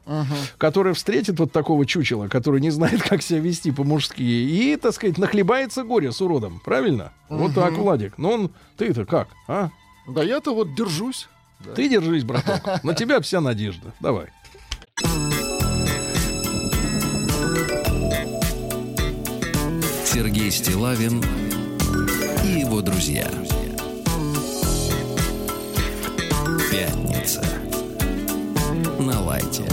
которая 0.59 0.95
встретит 0.95 1.39
вот 1.39 1.53
такого 1.53 1.87
чучела, 1.87 2.29
который 2.29 2.61
не 2.61 2.71
знает, 2.71 3.03
как 3.03 3.23
себя 3.23 3.41
вести 3.41 3.71
по-мужски, 3.71 4.23
и, 4.23 4.77
так 4.77 4.93
сказать, 4.95 5.19
нахлебается 5.19 5.85
горе 5.85 6.13
с 6.13 6.21
уродом. 6.21 6.61
Правильно? 6.65 7.13
Вот 7.29 7.53
Мгм. 7.53 7.55
так, 7.55 7.73
Владик. 7.75 8.15
Ну, 8.19 8.31
он, 8.31 8.51
ты-то 8.77 9.05
как, 9.07 9.29
а? 9.49 9.71
Да 10.07 10.23
я-то 10.23 10.55
вот 10.55 10.75
держусь. 10.75 11.29
Ты 11.75 11.89
держись, 11.89 12.25
браток. 12.25 12.85
На 12.85 12.95
тебя 12.95 13.21
вся 13.21 13.41
надежда. 13.41 13.93
Давай. 14.01 14.27
Сергей 20.05 20.51
Стилавин 20.51 21.23
и 22.45 22.61
его 22.61 22.83
друзья. 22.83 23.29
Пятница. 26.71 27.43
На 29.01 29.21
лайте. 29.21 29.65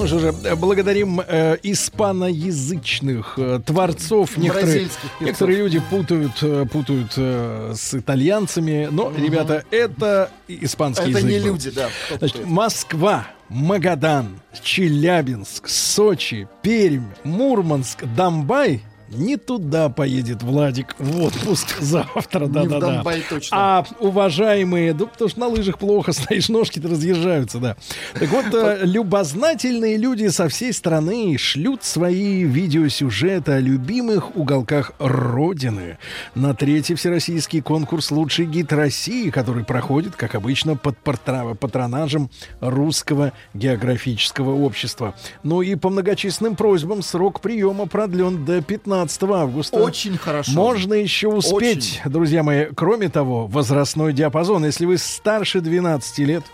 Ну 0.00 0.06
что 0.06 0.18
же, 0.18 0.34
э, 0.44 0.54
благодарим 0.56 1.20
э, 1.20 1.58
испаноязычных 1.62 3.34
э, 3.36 3.60
творцов. 3.64 4.38
Некоторые, 4.38 4.88
некоторые 5.20 5.58
люди 5.58 5.78
путают, 5.90 6.32
э, 6.40 6.64
путают 6.64 7.12
э, 7.16 7.74
с 7.76 7.92
итальянцами. 7.92 8.88
Но, 8.90 9.12
ребята, 9.14 9.62
это 9.70 10.30
испанский 10.48 11.10
Это 11.10 11.18
язык 11.18 11.30
не 11.30 11.38
был. 11.40 11.46
люди, 11.48 11.70
да. 11.70 11.90
Значит. 12.16 12.46
Москва, 12.46 13.26
Магадан, 13.50 14.40
Челябинск, 14.62 15.68
Сочи, 15.68 16.48
Пермь, 16.62 17.04
Мурманск, 17.24 18.04
Донбай. 18.16 18.82
Не 19.10 19.36
туда 19.36 19.88
поедет 19.88 20.42
Владик 20.42 20.94
в 20.98 21.22
отпуск 21.22 21.76
завтра, 21.80 22.46
да-да-да. 22.46 23.02
А 23.50 23.84
уважаемые, 23.98 24.94
да 24.94 25.06
потому 25.06 25.28
что 25.28 25.40
на 25.40 25.48
лыжах 25.48 25.78
плохо 25.78 26.12
стоишь, 26.12 26.48
ножки-то 26.48 26.88
разъезжаются, 26.88 27.58
да. 27.58 27.76
Так 28.14 28.28
вот, 28.28 28.46
э, 28.54 28.80
любознательные 28.84 29.96
люди 29.96 30.28
со 30.28 30.48
всей 30.48 30.72
страны 30.72 31.36
шлют 31.38 31.82
свои 31.82 32.44
видеосюжеты 32.44 33.52
о 33.52 33.60
любимых 33.60 34.36
уголках 34.36 34.92
Родины 34.98 35.98
на 36.36 36.54
третий 36.54 36.94
всероссийский 36.94 37.62
конкурс 37.62 38.12
«Лучший 38.12 38.46
гид 38.46 38.72
России», 38.72 39.30
который 39.30 39.64
проходит, 39.64 40.14
как 40.14 40.36
обычно, 40.36 40.76
под 40.76 40.96
патронажем 40.98 42.30
Русского 42.60 43.32
географического 43.54 44.54
общества. 44.54 45.14
Ну 45.42 45.62
и 45.62 45.74
по 45.74 45.90
многочисленным 45.90 46.54
просьбам 46.54 47.02
срок 47.02 47.40
приема 47.40 47.86
продлен 47.86 48.44
до 48.44 48.62
15 48.62 48.99
августа. 49.42 49.76
Очень 49.76 50.16
хорошо. 50.18 50.52
Можно 50.52 50.94
еще 50.94 51.28
успеть, 51.28 52.00
друзья 52.04 52.42
мои. 52.42 52.66
Кроме 52.74 53.08
того, 53.08 53.46
возрастной 53.46 54.12
диапазон. 54.12 54.64
Если 54.64 54.86
вы 54.86 54.98
старше 54.98 55.60
12 55.60 56.18
лет, 56.20 56.44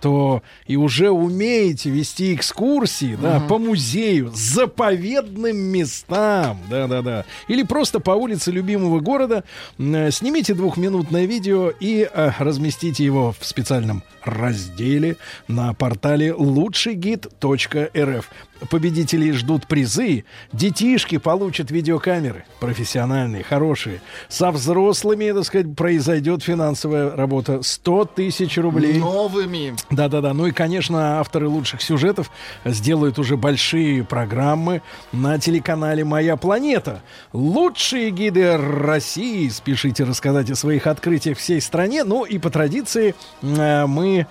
то 0.00 0.42
и 0.66 0.76
уже 0.76 1.10
умеете 1.10 1.90
вести 1.90 2.34
экскурсии 2.34 3.18
да, 3.20 3.38
Мгм. 3.38 3.48
по 3.48 3.58
музею, 3.58 4.32
заповедным 4.34 5.58
местам, 5.58 6.58
да-да-да, 6.70 7.26
или 7.48 7.62
просто 7.64 8.00
по 8.00 8.12
улице 8.12 8.50
любимого 8.50 9.00
города, 9.00 9.44
э, 9.78 10.10
снимите 10.10 10.54
двухминутное 10.54 11.26
видео 11.26 11.70
и 11.80 12.08
э, 12.10 12.30
разместите 12.38 13.04
его 13.04 13.34
в 13.38 13.44
специальном 13.44 14.02
разделе 14.24 15.16
на 15.48 15.74
портале 15.74 16.32
лучшийгид.рф. 16.32 18.30
Победителей 18.68 19.32
ждут 19.32 19.66
призы. 19.66 20.24
Детишки 20.52 21.16
получат 21.16 21.70
видеокамеры. 21.70 22.44
Профессиональные, 22.58 23.42
хорошие. 23.42 24.02
Со 24.28 24.50
взрослыми, 24.50 25.32
так 25.32 25.44
сказать, 25.44 25.74
произойдет 25.74 26.42
финансовая 26.42 27.16
работа. 27.16 27.62
100 27.62 28.04
тысяч 28.16 28.58
рублей. 28.58 28.98
Новыми. 28.98 29.74
Да-да-да. 29.90 30.34
Ну 30.34 30.46
и, 30.46 30.52
конечно, 30.52 31.20
авторы 31.20 31.48
лучших 31.48 31.80
сюжетов 31.80 32.30
сделают 32.64 33.18
уже 33.18 33.36
большие 33.36 34.04
программы 34.04 34.82
на 35.12 35.38
телеканале 35.38 36.04
«Моя 36.04 36.36
планета». 36.36 37.02
Лучшие 37.32 38.10
гиды 38.10 38.56
России. 38.56 39.48
Спешите 39.48 40.04
рассказать 40.04 40.50
о 40.50 40.54
своих 40.54 40.86
открытиях 40.86 41.38
всей 41.38 41.60
стране. 41.60 42.04
Ну 42.04 42.24
и 42.24 42.38
по 42.38 42.50
традиции 42.50 43.14
э, 43.42 43.86
мы 43.86 44.26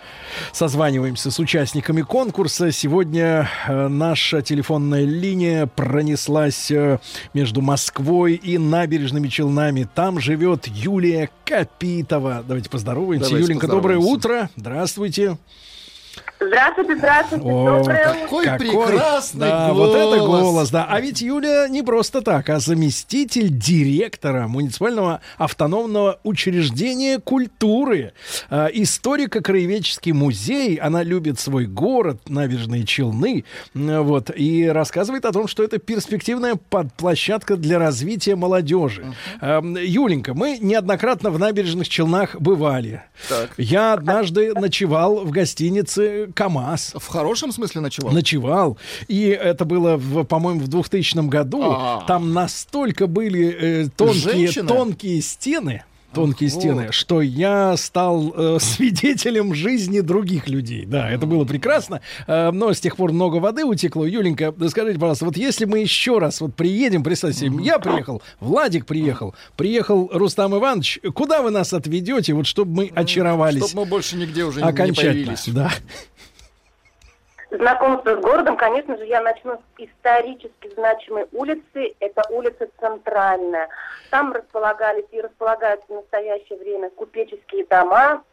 созваниваемся 0.52 1.32
с 1.32 1.40
участниками 1.40 2.02
конкурса. 2.02 2.72
Сегодня 2.72 3.50
э, 3.68 3.88
наша 4.20 4.42
телефонная 4.42 5.06
линия 5.06 5.66
пронеслась 5.66 6.70
э, 6.72 7.00
между 7.34 7.62
Москвой 7.62 8.34
и 8.34 8.58
набережными 8.58 9.30
Челнами. 9.30 9.88
Там 9.96 10.20
живет 10.20 10.68
Юлия 10.68 11.30
Капитова. 11.46 12.44
Давайте 12.46 12.70
поздороваемся. 12.70 13.30
Давайте 13.30 13.46
Юленька, 13.46 13.68
доброе 13.68 13.98
утро. 13.98 14.50
Здравствуйте. 14.58 15.38
Здравствуйте, 16.42 16.96
здравствуйте, 16.96 17.46
О, 17.46 17.78
доброе 17.80 18.14
какой 18.22 18.46
утро. 18.46 18.58
прекрасный 18.58 19.40
да, 19.50 19.70
голос. 19.74 19.90
вот 19.90 19.96
это 19.98 20.26
голос, 20.26 20.70
да. 20.70 20.86
А 20.90 21.02
ведь 21.02 21.22
Юля 21.22 21.68
не 21.68 21.84
просто 21.84 22.22
так, 22.22 22.50
а 22.50 22.60
заместитель 22.60 23.50
директора 23.50 24.48
муниципального 24.48 25.20
автономного 25.38 26.20
учреждения 26.24 27.20
культуры, 27.20 28.14
э, 28.50 28.68
историко-краеведческий 28.72 30.14
музей. 30.14 30.76
Она 30.78 31.04
любит 31.04 31.42
свой 31.42 31.66
город, 31.66 32.30
набережные 32.30 32.86
Челны, 32.86 33.44
э, 33.76 34.00
вот, 34.00 34.32
и 34.34 34.66
рассказывает 34.68 35.26
о 35.26 35.34
том, 35.34 35.50
что 35.50 35.62
это 35.62 35.78
перспективная 35.78 36.56
под- 36.56 36.94
площадка 36.94 37.58
для 37.58 37.80
развития 37.80 38.38
молодежи. 38.38 39.14
Э, 39.42 39.60
Юленька, 39.62 40.34
мы 40.34 40.58
неоднократно 40.62 41.32
в 41.32 41.40
набережных 41.40 41.90
Челнах 41.90 42.40
бывали. 42.40 43.04
Так. 43.28 43.50
Я 43.58 43.92
однажды 43.92 44.54
ночевал 44.54 45.26
в 45.26 45.32
гостинице 45.32 46.29
КАМАЗ. 46.34 46.94
В 46.98 47.08
хорошем 47.08 47.52
смысле 47.52 47.82
ночевал? 47.82 48.14
Ночевал. 48.14 48.78
И 49.08 49.28
это 49.28 49.66
было, 49.66 49.98
в, 49.98 50.24
по-моему, 50.24 50.62
в 50.62 50.68
2000 50.68 51.28
году. 51.28 51.62
А. 51.64 52.04
Там 52.08 52.34
настолько 52.34 53.08
были 53.08 53.84
э, 53.86 53.90
тонкие, 53.96 54.52
тонкие 54.64 55.22
стены, 55.22 55.84
тонкие 56.14 56.50
Ах, 56.50 56.56
стены, 56.56 56.86
вот. 56.88 56.94
что 56.94 57.22
я 57.22 57.76
стал 57.78 58.34
э, 58.36 58.58
свидетелем 58.62 59.54
жизни 59.54 60.00
других 60.00 60.48
людей. 60.48 60.86
Да, 60.86 61.10
это 61.10 61.26
было 61.26 61.46
прекрасно. 61.46 62.02
Э, 62.28 62.52
но 62.52 62.74
с 62.74 62.80
тех 62.80 62.96
пор 62.96 63.12
много 63.12 63.38
воды 63.38 63.66
утекло. 63.66 64.06
Юленька, 64.06 64.52
да 64.52 64.70
скажите, 64.70 65.00
пожалуйста, 65.00 65.26
вот 65.26 65.38
если 65.38 65.66
мы 65.66 65.80
еще 65.80 66.20
раз 66.20 66.42
вот 66.42 66.56
приедем, 66.56 67.04
представьте 67.04 67.40
себе, 67.40 67.64
я 67.64 67.80
приехал, 67.80 68.22
Владик 68.40 68.86
приехал, 68.86 69.36
приехал 69.56 70.10
Рустам 70.14 70.56
Иванович, 70.56 71.00
куда 71.14 71.42
вы 71.42 71.52
нас 71.52 71.74
отведете, 71.74 72.34
вот 72.34 72.48
чтобы 72.48 72.74
мы 72.76 72.92
очаровались 72.94 73.68
Чтобы 73.68 73.86
мы 73.86 73.90
больше 73.90 74.16
нигде 74.16 74.44
уже 74.44 74.62
не 74.62 74.72
появились. 74.72 75.46
Да. 75.48 75.72
Знакомство 77.52 78.16
с 78.16 78.20
городом, 78.20 78.58
конечно 78.58 78.96
же, 78.96 79.06
я 79.06 79.22
начну 79.22 79.56
с 79.56 79.62
исторически 79.78 80.72
значимой 80.76 81.28
улицы. 81.32 81.96
Это 82.00 82.22
улица 82.30 82.70
Центральная. 82.80 83.70
Там 84.12 84.32
располагались 84.34 85.08
и 85.12 85.20
располагаются 85.20 85.88
в 85.88 85.96
настоящее 85.96 86.60
время 86.60 86.92
купеческие 86.92 87.66
дома. 87.66 88.24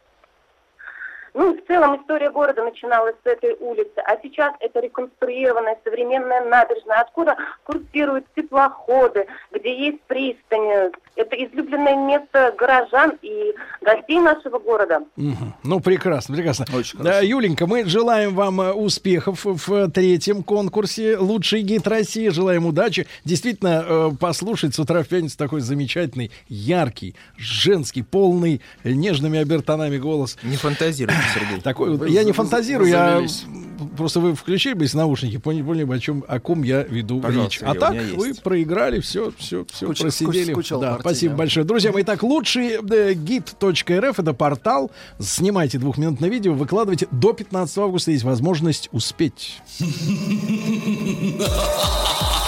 Ну, 1.33 1.55
в 1.55 1.67
целом 1.67 2.01
история 2.01 2.29
города 2.29 2.63
начиналась 2.63 3.15
с 3.23 3.27
этой 3.27 3.55
улицы, 3.59 3.97
а 4.05 4.17
сейчас 4.21 4.53
это 4.59 4.79
реконструированная 4.79 5.77
современная 5.83 6.45
набережная, 6.45 7.01
откуда 7.01 7.35
курсируют 7.63 8.25
теплоходы, 8.35 9.27
где 9.51 9.87
есть 9.87 10.01
пристани. 10.03 10.91
Это 11.15 11.35
излюбленное 11.35 11.95
место 11.95 12.53
горожан 12.57 13.17
и 13.21 13.53
гостей 13.81 14.19
нашего 14.19 14.59
города. 14.59 15.01
Мгм. 15.15 15.53
Ну, 15.63 15.79
прекрасно, 15.79 16.35
прекрасно. 16.35 16.65
Очень 16.75 16.99
Да, 16.99 17.19
Юленька, 17.19 17.67
мы 17.67 17.85
желаем 17.85 18.35
вам 18.35 18.61
э, 18.61 18.71
успехов 18.73 19.45
в 19.45 19.91
третьем 19.91 20.43
конкурсе 20.43 21.17
«Лучший 21.17 21.61
гид 21.61 21.87
России». 21.87 22.29
Желаем 22.29 22.65
удачи. 22.65 23.07
Действительно, 23.25 23.83
э, 23.87 24.09
послушать 24.19 24.75
с 24.75 24.79
утра 24.79 25.03
в 25.03 25.07
пятницу 25.07 25.37
такой 25.37 25.61
замечательный, 25.61 26.31
яркий, 26.47 27.15
женский, 27.37 28.03
полный, 28.03 28.61
нежными 28.83 29.39
обертонами 29.39 29.97
голос. 29.97 30.37
Не 30.43 30.57
фантазируйте, 30.57 31.19
Сергей. 31.33 31.61
Такой. 31.61 31.95
Вы 31.95 32.09
я 32.09 32.23
не 32.23 32.31
фантазирую, 32.31 32.89
я 32.89 33.23
просто 33.95 34.19
вы 34.19 34.35
включили 34.35 34.73
бы 34.73 34.85
наушники, 34.93 35.37
поняли, 35.37 35.63
поняли 35.63 35.91
о 35.91 35.99
чем, 35.99 36.23
о 36.27 36.39
ком 36.39 36.63
я 36.63 36.83
веду 36.83 37.21
Пожалуйста, 37.21 37.65
речь. 37.65 37.69
А 37.69 37.79
так 37.79 37.93
вы 38.15 38.27
есть. 38.27 38.41
проиграли, 38.41 38.99
все, 38.99 39.31
все, 39.37 39.65
все 39.71 39.87
Скуч- 39.87 40.01
просидели. 40.01 40.43
скуч- 40.45 40.53
скучал 40.53 40.79
да, 40.79 40.89
партия, 40.91 41.01
спасибо 41.03 41.33
да. 41.33 41.37
большое. 41.37 41.65
Друзья 41.65 41.91
мои, 41.91 42.03
так, 42.03 42.23
лучший 42.23 42.77
э, 42.79 43.13
гид.рф 43.13 44.19
это 44.19 44.33
портал. 44.33 44.91
Снимайте 45.19 45.77
двухминутное 45.77 46.29
видео, 46.29 46.53
выкладывайте. 46.53 47.07
До 47.11 47.33
15 47.33 47.77
августа 47.77 48.11
есть 48.11 48.23
возможность 48.23 48.89
успеть. 48.91 49.61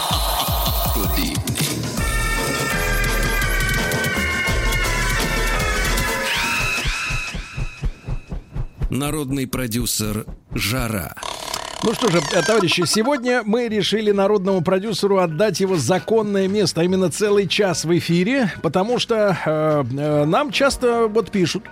Народный 8.90 9.45
продюсер 9.45 10.26
«Жара». 10.52 11.14
Ну 11.84 11.94
что 11.94 12.10
же, 12.10 12.20
э, 12.34 12.41
товарищи, 12.41 12.84
сегодня 12.86 13.41
мы 13.45 13.68
решили 13.68 14.11
народному 14.11 14.61
продюсеру 14.61 15.20
отдать 15.20 15.60
его 15.60 15.78
законное 15.78 16.48
место, 16.48 16.82
а 16.82 16.84
именно 16.84 17.10
целый 17.11 17.48
час 17.48 17.86
в 17.86 17.98
эфире, 17.98 18.52
потому 18.64 18.99
что 18.99 19.38
э, 19.45 19.84
э, 19.98 20.26
нам 20.26 20.52
часто 20.52 21.07
вот 21.07 21.30
пишут, 21.30 21.66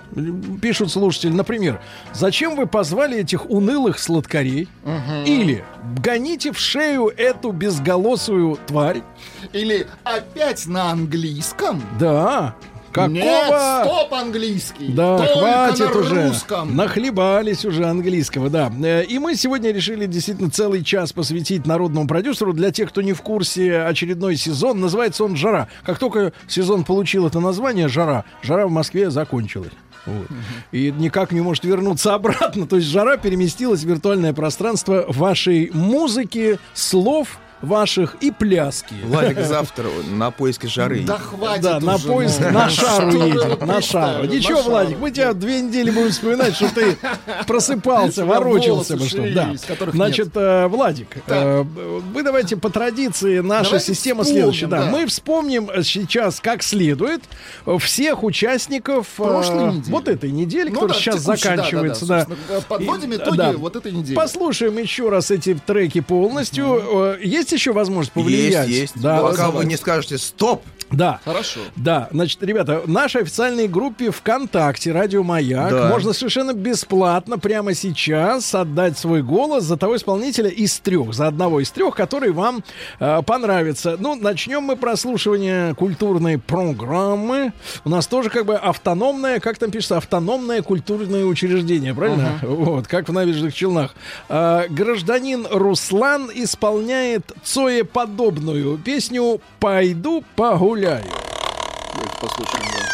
пишут 0.61 0.91
слушатели, 0.91 1.31
например, 1.31 1.81
зачем 2.13 2.55
вы 2.55 2.67
позвали 2.67 3.17
этих 3.17 3.49
унылых 3.49 3.99
сладкарей? 3.99 4.69
Или 5.25 5.65
гоните 6.01 6.53
в 6.53 6.59
шею 6.59 7.11
эту 7.17 7.51
безголосую 7.51 8.59
тварь. 8.67 9.01
Или 9.53 9.87
опять 10.03 10.67
на 10.67 10.91
английском? 10.91 11.81
Да. 11.99 12.55
Какого? 12.91 13.09
Нет, 13.13 13.47
стоп 13.83 14.13
английский. 14.13 14.87
Да, 14.89 15.17
Только 15.17 15.33
хватит 15.39 15.93
на 15.93 15.99
уже. 16.01 16.27
русском. 16.27 16.75
Нахлебались 16.75 17.65
уже 17.65 17.85
английского, 17.85 18.49
да. 18.49 18.71
Э, 18.83 19.03
И 19.03 19.19
мы 19.19 19.35
сегодня 19.35 19.71
решили 19.71 20.05
действительно 20.05 20.49
целый 20.49 20.83
час 20.83 21.13
посвятить 21.13 21.65
народному 21.67 22.07
продюсеру. 22.07 22.53
Для 22.53 22.71
тех, 22.71 22.89
кто 22.89 23.01
не 23.01 23.13
в 23.13 23.21
курсе, 23.21 23.81
очередной 23.81 24.35
сезон. 24.35 24.79
Называется 24.79 25.23
он 25.23 25.35
«Жара». 25.35 25.67
Как 25.85 25.99
только 25.99 26.33
сезон 26.47 26.83
получил 26.83 27.27
это 27.27 27.39
название 27.39 27.87
«Жара», 27.87 28.25
«Жара» 28.41 28.67
в 28.67 28.71
Москве 28.71 29.09
закончилась. 29.11 29.71
Вот. 30.05 30.27
И 30.71 30.93
никак 30.97 31.31
не 31.33 31.41
может 31.41 31.65
вернуться 31.65 32.13
обратно. 32.15 32.65
То 32.65 32.77
есть 32.77 32.87
жара 32.87 33.17
переместилась 33.17 33.81
в 33.81 33.89
виртуальное 33.89 34.31
пространство 34.33 35.05
вашей 35.09 35.69
музыки, 35.73 36.59
слов 36.73 37.39
ваших 37.61 38.15
и 38.21 38.31
пляски. 38.31 38.95
Владик 39.03 39.39
завтра 39.45 39.87
на 40.09 40.31
поиске 40.31 40.67
жары. 40.67 41.01
Да 41.01 41.17
хватит 41.17 41.63
Да, 41.63 41.79
на 41.79 41.97
поиск, 41.97 42.39
ну. 42.39 42.51
на 42.51 42.69
шару 42.69 43.11
едет, 43.25 43.65
на 43.65 43.81
шару. 43.81 44.25
Ничего. 44.25 44.61
Владик, 44.61 44.99
мы 44.99 45.11
тебя 45.11 45.33
две 45.33 45.61
недели 45.61 45.89
будем 45.91 46.09
вспоминать, 46.11 46.55
что 46.55 46.73
ты 46.73 46.97
просыпался, 47.47 48.25
ворочался 48.25 48.95
волосы 48.95 48.97
бы, 48.97 49.07
что. 49.07 49.33
Да. 49.33 49.53
Значит, 49.91 50.29
э, 50.35 50.67
Владик, 50.67 51.07
э, 51.27 51.61
вы 52.13 52.23
давайте 52.23 52.57
по 52.57 52.69
традиции, 52.69 53.39
наша 53.39 53.79
система 53.79 54.23
следующая. 54.23 54.67
Да, 54.67 54.85
мы 54.85 55.05
вспомним 55.05 55.69
э, 55.69 55.83
сейчас 55.83 56.39
как 56.39 56.63
следует 56.63 57.21
всех 57.79 58.23
участников 58.23 59.07
Прошлой 59.15 59.73
недели. 59.73 59.91
вот 59.91 60.07
этой 60.07 60.31
недели, 60.31 60.69
Ну 60.69 60.75
которая 60.81 60.97
сейчас 60.99 61.21
заканчивается. 61.21 62.05
да, 62.05 62.27
подводим 62.67 63.15
итоги 63.15 63.55
вот 63.55 63.75
этой 63.75 63.91
недели. 63.91 64.15
Послушаем 64.15 64.77
еще 64.77 65.09
раз 65.09 65.31
эти 65.31 65.53
треки 65.55 66.01
полностью. 66.01 66.81
Э, 67.13 67.17
Есть 67.47 67.61
еще 67.61 67.71
возможность 67.71 68.11
повлиять? 68.11 68.67
Есть, 68.67 68.93
есть. 68.93 69.01
Да, 69.01 69.21
Пока 69.21 69.51
вы 69.51 69.63
не 69.63 69.77
скажете 69.77 70.17
«стоп», 70.17 70.63
Да. 70.89 71.19
Хорошо. 71.25 71.59
Да, 71.75 72.07
значит, 72.11 72.41
ребята, 72.43 72.79
в 72.85 72.89
нашей 72.89 73.21
официальной 73.21 73.67
группе 73.67 74.09
ВКонтакте 74.09 74.91
«Радио 74.93 75.21
Маяк» 75.23 75.69
Да. 75.71 75.89
можно 75.89 76.13
совершенно 76.13 76.53
бесплатно 76.53 77.37
прямо 77.37 77.73
сейчас 77.73 78.55
отдать 78.55 78.97
свой 78.97 79.21
голос 79.21 79.65
за 79.65 79.75
того 79.77 79.97
исполнителя 79.97 80.49
из 80.49 80.79
трех, 80.79 81.13
за 81.13 81.27
одного 81.27 81.59
из 81.59 81.71
трех, 81.71 81.95
который 81.95 82.31
вам 82.31 82.63
э, 82.99 83.21
понравится. 83.25 83.97
Ну, 83.99 84.15
начнем 84.15 84.63
мы 84.63 84.75
прослушивание 84.77 85.73
культурной 85.75 86.37
программы. 86.37 87.51
У 87.83 87.89
нас 87.89 88.07
тоже 88.07 88.29
как 88.29 88.45
бы 88.45 88.55
автономное, 88.55 89.39
как 89.41 89.57
там 89.57 89.71
пишется, 89.71 89.97
автономное 89.97 90.61
культурное 90.61 91.25
учреждение, 91.25 91.93
правильно? 91.93 92.39
Вот, 92.41 92.87
как 92.87 93.09
в 93.09 93.13
набережных 93.13 93.53
Челнах. 93.53 93.93
А, 94.29 94.65
гражданин 94.69 95.45
Руслан 95.51 96.31
исполняет 96.33 97.31
Цоеподобную 97.43 98.77
песню 98.77 99.41
«Пойду 99.59 100.23
погуляю». 100.35 101.05
Давайте 101.93 102.17
послушаем, 102.19 102.65
да. 102.71 102.87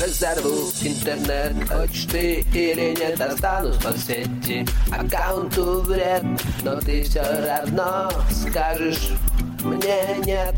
Разорву 0.00 0.72
интернет, 0.82 1.52
хочешь 1.68 2.06
ты 2.10 2.44
или 2.54 2.94
нет, 2.98 3.20
останусь 3.20 3.76
по 3.76 3.92
сети 3.92 4.66
Аккаунту 4.90 5.82
вред, 5.82 6.22
но 6.62 6.80
ты 6.80 7.02
все 7.02 7.22
равно 7.22 8.10
скажешь 8.30 9.10
мне 9.66 10.16
нет. 10.24 10.54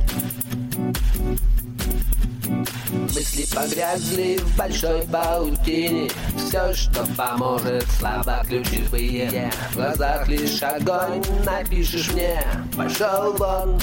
Мысли 3.15 3.47
погрязли 3.55 4.39
в 4.39 4.57
большой 4.57 5.03
паутине. 5.03 6.09
Все, 6.37 6.73
что 6.75 7.07
поможет, 7.17 7.87
слабо 7.99 8.45
ключевые. 8.47 9.51
В 9.71 9.77
глазах 9.77 10.29
лишь 10.29 10.63
огонь, 10.63 11.23
напишешь 11.45 12.13
мне. 12.13 12.43
Пошел 12.77 13.35
вон. 13.37 13.79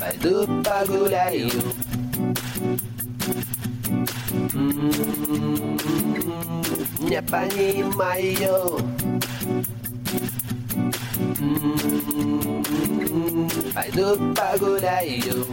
Пойду 0.00 0.62
погуляю. 0.62 1.50
Не 7.00 7.22
понимаю 7.22 8.78
Пойду 13.74 14.34
погуляю. 14.34 15.46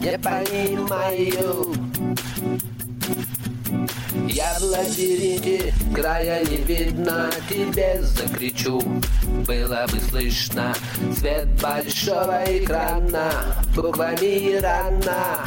Не 0.00 0.18
понимаю 0.18 1.74
Я 4.28 4.54
в 4.58 4.62
лабиринте, 4.62 5.74
края 5.94 6.44
не 6.44 6.58
видно 6.58 7.30
Тебе 7.48 8.02
закричу, 8.02 8.80
было 9.46 9.86
бы 9.90 10.00
слышно 10.00 10.74
Свет 11.16 11.48
большого 11.60 12.42
экрана, 12.46 13.30
буквами 13.74 14.58
рано 14.58 15.44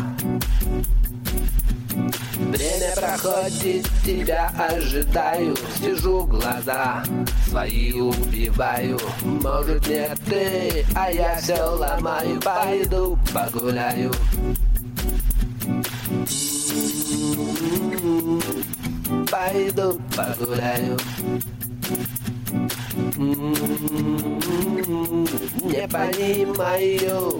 Время 2.39 2.95
проходит, 2.95 3.85
тебя 4.05 4.51
ожидаю. 4.57 5.55
Сижу, 5.77 6.23
глаза 6.23 7.03
свои 7.49 7.91
убиваю. 7.91 8.97
Может 9.23 9.85
не 9.87 10.07
ты, 10.25 10.85
а 10.95 11.11
я 11.11 11.35
все 11.35 11.61
ломаю. 11.61 12.39
Пойду 12.39 13.19
погуляю. 13.33 14.11
Пойду 19.29 20.01
погуляю. 20.15 20.97
Не 25.65 25.87
понимаю 25.87 27.39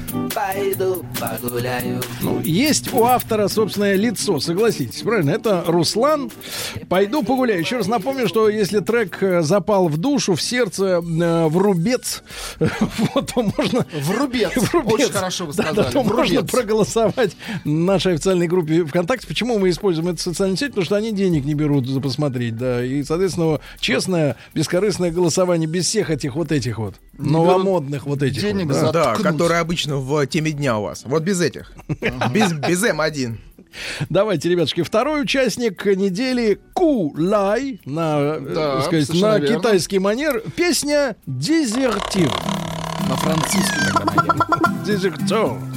Пойду 0.33 1.05
погуляю 1.19 2.01
Ну, 2.21 2.39
есть 2.41 2.93
у 2.93 3.03
автора 3.05 3.47
собственное 3.47 3.95
лицо, 3.95 4.39
согласитесь, 4.39 5.01
правильно? 5.01 5.31
Это 5.31 5.63
Руслан. 5.67 6.29
Пойду 6.89 7.23
погуляю. 7.23 7.61
Еще 7.61 7.77
раз 7.77 7.87
напомню, 7.87 8.27
что 8.27 8.49
если 8.49 8.79
трек 8.79 9.21
э, 9.23 9.41
запал 9.41 9.87
в 9.87 9.97
душу, 9.97 10.35
в 10.35 10.41
сердце, 10.41 11.01
э, 11.01 11.47
в 11.47 11.57
рубец, 11.57 12.23
вот, 12.59 13.31
то 13.33 13.41
можно... 13.57 13.85
В 14.01 14.11
рубец. 14.11 14.51
Очень 14.73 15.11
хорошо 15.11 15.45
вы 15.45 15.53
Да, 15.53 15.63
сказали. 15.63 15.85
да, 15.85 15.91
то 15.91 16.01
В 16.01 16.07
можно 16.07 16.37
рубец. 16.39 16.51
проголосовать 16.51 17.35
в 17.63 17.69
нашей 17.69 18.13
официальной 18.13 18.47
группе 18.47 18.83
ВКонтакте. 18.85 19.27
Почему 19.27 19.59
мы 19.59 19.69
используем 19.69 20.09
эту 20.09 20.21
социальную 20.21 20.57
сеть? 20.57 20.69
Потому 20.69 20.85
что 20.85 20.95
они 20.95 21.11
денег 21.11 21.45
не 21.45 21.53
берут 21.53 21.87
за 21.87 22.01
посмотреть, 22.01 22.57
да. 22.57 22.83
И, 22.83 23.03
соответственно, 23.03 23.59
честное, 23.79 24.35
бескорыстное 24.53 25.11
голосование 25.11 25.67
без 25.69 25.85
всех 25.85 26.09
этих 26.09 26.35
вот 26.35 26.51
этих 26.51 26.79
вот 26.79 26.95
новомодных 27.17 28.05
вот 28.05 28.23
этих. 28.23 28.41
денег 28.41 28.67
вот, 28.67 28.91
да. 28.91 29.15
Да, 29.15 29.15
которые 29.15 29.59
обычно 29.61 29.97
в 30.01 30.25
теме 30.27 30.51
дня 30.51 30.77
у 30.77 30.83
вас. 30.83 31.03
Вот 31.05 31.23
без 31.23 31.41
этих. 31.41 31.71
Без, 32.31 32.53
без 32.53 32.83
М1. 32.83 33.37
Давайте, 34.09 34.49
ребятушки, 34.49 34.81
второй 34.83 35.21
участник 35.21 35.85
недели 35.85 36.59
Кулай 36.73 37.79
на, 37.85 38.17
э, 38.19 38.39
Да, 38.53 38.81
сказать, 38.81 39.09
на 39.21 39.37
верно. 39.37 39.57
китайский 39.57 39.99
манер. 39.99 40.43
Песня 40.55 41.15
Дезертир. 41.25 42.29
На 43.07 43.15
наверное. 43.15 44.83
Дезертир. 44.85 45.70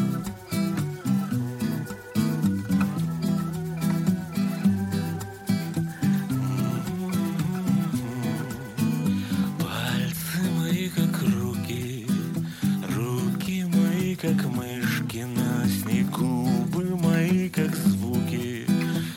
Как 14.24 14.46
мышки 14.46 15.18
на 15.18 15.68
снегу, 15.68 16.48
губы 16.72 16.96
мои 16.96 17.48
как 17.50 17.74
звуки, 17.76 18.66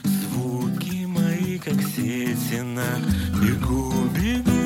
звуки 0.04 1.06
мои 1.06 1.58
как 1.60 1.82
сети 1.82 2.62
на 2.62 3.00
бегу, 3.42 3.94
бегу. 4.14 4.57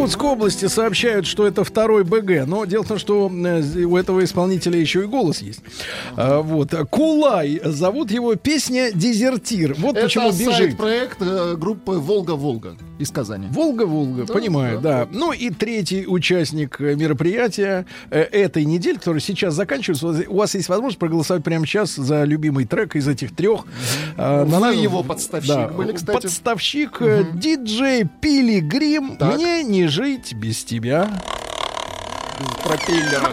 Иркутской 0.00 0.30
области 0.30 0.66
сообщают, 0.66 1.26
что 1.26 1.46
это 1.46 1.62
второй 1.62 2.04
БГ, 2.04 2.46
но 2.46 2.64
дело 2.64 2.84
в 2.84 2.88
том, 2.88 2.98
что 2.98 3.30
э, 3.30 3.84
у 3.84 3.96
этого 3.98 4.24
исполнителя 4.24 4.80
еще 4.80 5.02
и 5.02 5.06
голос 5.06 5.42
есть. 5.42 5.60
А, 6.16 6.40
вот. 6.40 6.72
Кулай. 6.88 7.60
Зовут 7.62 8.10
его 8.10 8.34
песня 8.34 8.92
«Дезертир». 8.92 9.74
Вот 9.74 9.96
это 9.96 10.06
почему 10.06 10.30
бежит. 10.30 10.40
Это 10.40 10.56
сайт-проект 10.56 11.18
э, 11.20 11.54
группы 11.56 11.92
«Волга-Волга». 11.92 12.76
Из 13.00 13.10
Казани. 13.10 13.48
Волга-Волга, 13.50 14.26
да, 14.26 14.34
понимаю, 14.34 14.78
да. 14.78 15.06
да. 15.06 15.08
Ну 15.10 15.32
и 15.32 15.48
третий 15.48 16.06
участник 16.06 16.78
э, 16.82 16.94
мероприятия 16.96 17.86
э, 18.10 18.20
этой 18.20 18.66
недели, 18.66 18.98
который 18.98 19.22
сейчас 19.22 19.54
заканчивается. 19.54 20.30
У 20.30 20.36
вас 20.36 20.54
есть 20.54 20.68
возможность 20.68 20.98
проголосовать 20.98 21.42
прямо 21.42 21.64
сейчас 21.64 21.94
за 21.94 22.24
любимый 22.24 22.66
трек 22.66 22.96
из 22.96 23.08
этих 23.08 23.34
трех. 23.34 23.64
Э, 24.18 24.44
Вы 24.44 24.58
на 24.58 24.70
его 24.70 25.02
подставщик 25.02 25.48
да, 25.48 25.68
были, 25.68 25.92
кстати. 25.92 26.20
Подставщик 26.20 27.00
угу. 27.00 27.26
диджей 27.32 28.04
Пилигрим. 28.20 29.16
Так. 29.16 29.36
Мне 29.36 29.62
не 29.62 29.86
жить 29.86 30.34
без 30.34 30.62
тебя. 30.62 31.10
Пропеллера. 32.62 33.30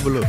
люблю. 0.00 0.24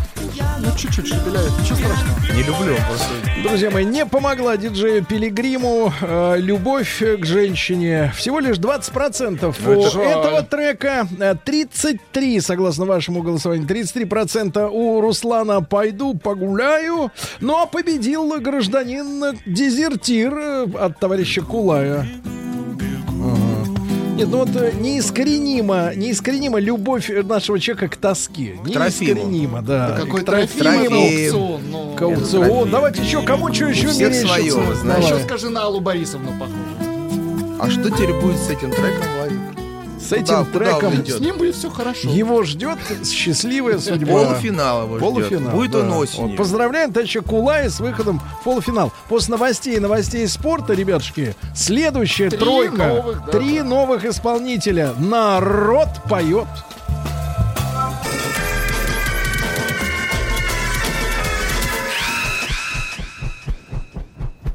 Ну, 0.60 0.68
чуть-чуть 0.78 1.08
шепеляет, 1.08 1.52
ничего 1.60 1.78
страшного. 1.78 2.20
Не 2.36 2.44
люблю 2.44 2.76
просто. 2.88 3.10
Друзья 3.44 3.72
мои, 3.72 3.86
не 3.86 4.06
помогла 4.06 4.58
диджею 4.58 5.04
Пилигриму 5.06 5.94
э, 6.02 6.36
любовь 6.38 7.02
к 7.02 7.26
женщине. 7.26 8.12
Всего 8.16 8.40
лишь 8.40 8.58
20% 8.58 9.56
ну, 9.60 9.80
у 9.80 9.90
жаль. 9.90 10.08
этого 10.08 10.44
трека. 10.44 11.08
Э, 11.20 11.36
33, 11.44 12.42
согласно 12.42 12.86
вашему 12.86 13.22
голосованию, 13.24 13.68
33% 13.68 14.70
у 14.70 15.02
Руслана 15.02 15.62
«Пойду 15.62 16.16
погуляю». 16.16 17.12
Ну, 17.40 17.62
а 17.62 17.66
победил 17.66 18.40
гражданин 18.40 19.38
дезертир 19.46 20.34
э, 20.34 20.68
от 20.80 21.00
товарища 21.00 21.42
Кулая. 21.42 22.06
Нет, 24.22 24.30
ну 24.30 24.38
вот 24.38 24.50
э, 24.56 24.72
неискоренима, 24.80 25.96
неискоренима 25.96 26.60
любовь 26.60 27.10
нашего 27.10 27.60
человека 27.60 27.96
к 27.96 27.98
тоске. 28.00 28.56
Трофиму. 28.72 29.14
Неискоренима, 29.16 29.62
да. 29.64 29.90
Да 29.90 29.96
какой 29.96 30.22
К 30.22 30.26
Трофим, 30.26 30.60
Трофиму. 30.60 31.02
аукцион, 31.02 31.62
ну. 31.72 31.96
К 31.96 32.02
аукцион. 32.04 32.46
Трофим. 32.46 32.72
Давайте 32.72 33.02
еще, 33.02 33.22
кому 33.24 33.52
что 33.52 33.66
еще 33.66 33.88
мерещится? 33.88 34.28
свое, 34.28 34.94
А 34.96 35.00
еще 35.00 35.24
скажи 35.24 35.50
на 35.50 35.64
Аллу 35.64 35.80
Борисовну 35.80 36.34
похоже. 36.34 37.58
А 37.60 37.68
что 37.72 37.90
теперь 37.90 38.14
будет 38.14 38.38
с 38.38 38.48
этим 38.48 38.70
треком, 38.70 39.08
Владик? 39.18 39.61
С 40.12 40.14
этим 40.14 40.26
Куда- 40.26 40.44
куда 40.44 40.60
треком 40.66 40.96
идет? 40.96 41.16
С 41.18 41.20
ним 41.22 41.38
будет 41.38 41.56
все 41.56 41.70
хорошо. 41.70 42.10
его 42.10 42.44
ждет 42.44 42.78
счастливая 43.06 43.80
судьба. 43.80 44.12
Полуфинал 44.12 44.84
его 44.84 44.98
ждет. 44.98 45.08
Полуфинал, 45.10 45.52
Будет 45.56 45.72
да. 45.72 45.80
он 45.80 45.94
осенью. 45.94 46.28
Вот, 46.28 46.36
поздравляем 46.38 46.92
товарища 46.92 47.22
Кулая 47.22 47.70
с 47.70 47.80
выходом 47.80 48.20
в 48.42 48.44
полуфинал. 48.44 48.92
После 49.08 49.32
новостей 49.32 49.80
новостей 49.80 50.28
спорта, 50.28 50.74
ребятушки, 50.74 51.34
следующая 51.56 52.30
Три 52.30 52.40
тройка. 52.40 52.88
новых, 52.88 53.26
да, 53.26 53.32
три 53.32 53.62
новых 53.62 54.04
исполнителя. 54.04 54.94
Народ 55.00 55.88
поет. 56.10 56.48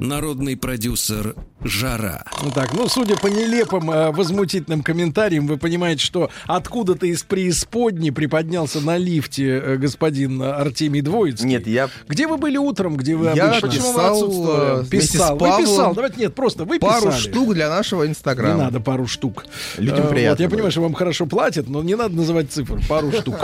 Народный 0.06 0.56
продюсер 0.56 1.34
Жара. 1.64 2.24
Ну 2.44 2.50
так, 2.52 2.72
ну, 2.74 2.86
судя 2.88 3.16
по 3.16 3.26
нелепым, 3.26 3.90
э, 3.90 4.12
возмутительным 4.12 4.82
комментариям, 4.82 5.46
вы 5.48 5.56
понимаете, 5.56 6.04
что 6.04 6.30
откуда-то 6.46 7.06
из 7.06 7.24
преисподней 7.24 8.12
приподнялся 8.12 8.80
на 8.80 8.96
лифте 8.96 9.44
э, 9.58 9.76
господин 9.76 10.40
Артемий 10.42 11.00
Двоицкий. 11.00 11.46
Нет, 11.48 11.66
я 11.66 11.88
Где 12.08 12.28
вы 12.28 12.36
были 12.36 12.56
утром, 12.56 12.96
где 12.96 13.16
вы 13.16 13.32
Я 13.34 13.48
обычно? 13.50 13.68
писал, 13.70 14.20
Почему 14.20 14.42
вы 14.42 14.52
э, 14.52 14.84
Писал. 14.88 15.34
Вы 15.34 15.38
Павлом 15.40 15.64
писал. 15.64 15.94
Давайте, 15.94 16.20
нет, 16.20 16.34
просто 16.34 16.64
вы 16.64 16.78
пару 16.78 17.06
писали. 17.08 17.20
штук 17.20 17.54
для 17.54 17.68
нашего 17.68 18.04
Не 18.04 18.10
инстаграма. 18.10 18.64
надо 18.64 18.80
пару 18.80 19.06
штук. 19.08 19.44
Людям 19.76 20.06
Э, 20.06 20.08
приятно 20.10 20.30
Вот, 20.36 20.40
я 20.40 20.48
понимаю, 20.50 20.70
что 20.70 20.82
вам 20.82 20.94
хорошо 20.94 21.26
платят, 21.26 21.68
но 21.68 21.82
не 21.82 21.96
надо 21.96 22.14
называть 22.14 22.52
цифр. 22.52 22.78
Пару 22.88 23.10
штук. 23.12 23.34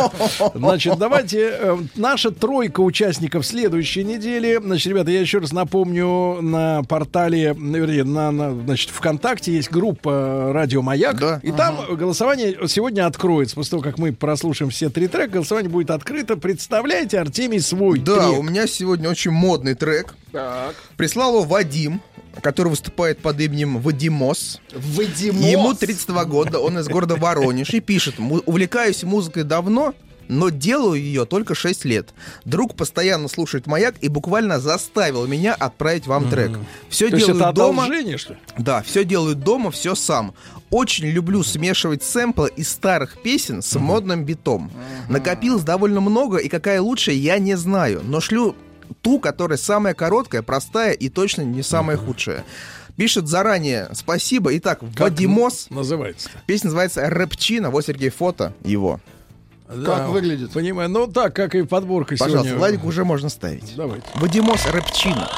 Значит, 0.55 0.97
давайте. 0.98 1.39
э, 1.59 1.76
Наша 1.97 2.30
тройка 2.30 2.80
участников 2.80 3.44
следующей 3.47 4.05
недели. 4.05 4.60
Значит, 4.62 4.86
ребята, 4.86 5.10
я 5.10 5.20
еще 5.20 5.39
раз 5.39 5.52
напомню, 5.52 6.39
на 6.53 6.83
портале, 6.85 7.55
ну, 7.59 7.79
вернее, 7.79 8.05
на, 8.05 8.31
на, 8.31 8.55
значит, 8.65 8.91
ВКонтакте 8.91 9.53
есть 9.53 9.70
группа 9.70 10.51
«Радио 10.53 10.83
Маяк». 10.83 11.19
Да. 11.19 11.41
И 11.43 11.51
там 11.53 11.77
голосование 11.97 12.57
сегодня 12.69 13.07
откроется. 13.07 13.57
После 13.57 13.70
того, 13.70 13.83
как 13.83 13.99
мы 13.99 14.12
прослушаем 14.12 14.70
все 14.70 14.89
три 14.91 15.09
трека, 15.09 15.33
голосование 15.33 15.70
будет 15.70 15.91
открыто. 15.91 16.37
Представляете, 16.37 17.19
Артемий 17.19 17.61
свой 17.61 17.99
Да, 17.99 18.29
трек. 18.29 18.39
у 18.39 18.43
меня 18.43 18.66
сегодня 18.66 19.11
очень 19.11 19.31
модный 19.33 19.74
трек. 19.74 20.15
Так. 20.31 20.74
Прислал 20.97 21.35
его 21.35 21.43
Вадим, 21.45 22.01
который 22.41 22.69
выступает 22.69 23.19
под 23.19 23.41
именем 23.41 23.79
Вадимос. 23.81 24.61
Вадимос. 24.74 25.45
Ему 25.45 25.74
32 25.74 26.24
года, 26.27 26.59
он 26.61 26.79
из 26.79 26.89
города 26.89 27.16
Воронеж 27.16 27.70
и 27.70 27.81
пишет, 27.81 28.19
«Му- 28.19 28.43
увлекаюсь 28.47 29.03
музыкой 29.03 29.43
давно, 29.45 29.95
но 30.28 30.49
делаю 30.49 31.01
ее 31.01 31.24
только 31.24 31.55
6 31.55 31.85
лет. 31.85 32.11
Друг 32.44 32.74
постоянно 32.74 33.28
слушает 33.28 33.66
маяк 33.66 33.94
и 34.01 34.09
буквально 34.09 34.61
заставил 34.61 35.27
меня 35.27 35.55
отправить 35.55 36.07
вам 36.07 36.28
трек. 36.31 36.59
Все 36.89 37.09
То 37.09 37.16
есть 37.16 37.27
делаю 37.27 37.43
это 37.43 37.53
дома. 37.53 37.85
что 38.19 38.32
ли? 38.32 38.39
Да, 38.59 38.82
все 38.82 39.05
делаю 39.05 39.36
дома, 39.36 39.70
все 39.70 39.94
сам. 39.94 40.35
Очень 40.70 41.07
люблю 41.07 41.43
смешивать 41.43 42.03
сэмплы 42.03 42.51
из 42.57 42.70
старых 42.70 43.20
песен 43.23 43.61
с 43.62 43.78
модным 43.78 44.24
битом. 44.24 44.70
Накопилось 45.09 45.65
довольно 45.65 46.01
много, 46.01 46.39
и 46.39 46.49
какая 46.49 46.81
лучшая, 46.81 47.15
я 47.16 47.39
не 47.39 47.57
знаю. 47.57 48.01
Но 48.05 48.20
шлю 48.20 48.57
ту, 49.03 49.19
которая 49.19 49.59
самая 49.59 49.94
короткая, 49.94 50.43
простая 50.43 50.93
и 50.93 51.09
точно 51.09 51.43
не 51.43 51.62
самая 51.62 51.97
худшая. 51.97 52.44
Пишет 52.97 53.27
заранее 53.27 53.89
спасибо. 53.94 54.57
Итак, 54.59 54.81
Вадимос. 54.82 55.69
Называется. 55.70 56.28
Песня 56.47 56.66
называется 56.66 57.09
«Рэпчина». 57.09 57.70
Вот, 57.70 57.86
Сергей, 57.86 58.11
фото 58.11 58.55
его. 58.65 59.01
Да, 59.77 60.09
выглядит? 60.09 60.51
Понимаю. 60.53 60.89
Ну, 60.89 61.07
так, 61.07 61.35
как 61.35 61.55
и 61.55 61.62
подборка 61.62 62.16
Пожалуйста, 62.16 62.49
сегодня. 62.49 62.59
Владик 62.59 62.85
уже 62.85 63.05
можно 63.05 63.28
ставить. 63.28 63.74
Давайте. 63.77 64.07
Вадимос 64.15 64.66
«Рэпчина». 64.66 65.28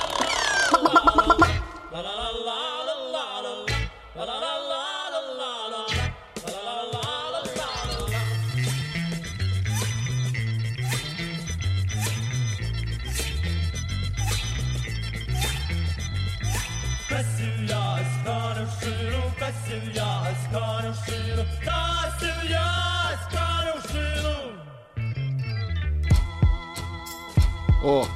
О, 27.86 28.06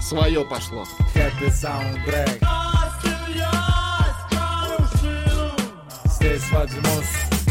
свое 0.00 0.44
пошло. 0.44 0.86
Happy 1.16 1.48
soundtrack 1.48 2.38
Здесь 6.04 6.48
Вадимус 6.52 7.06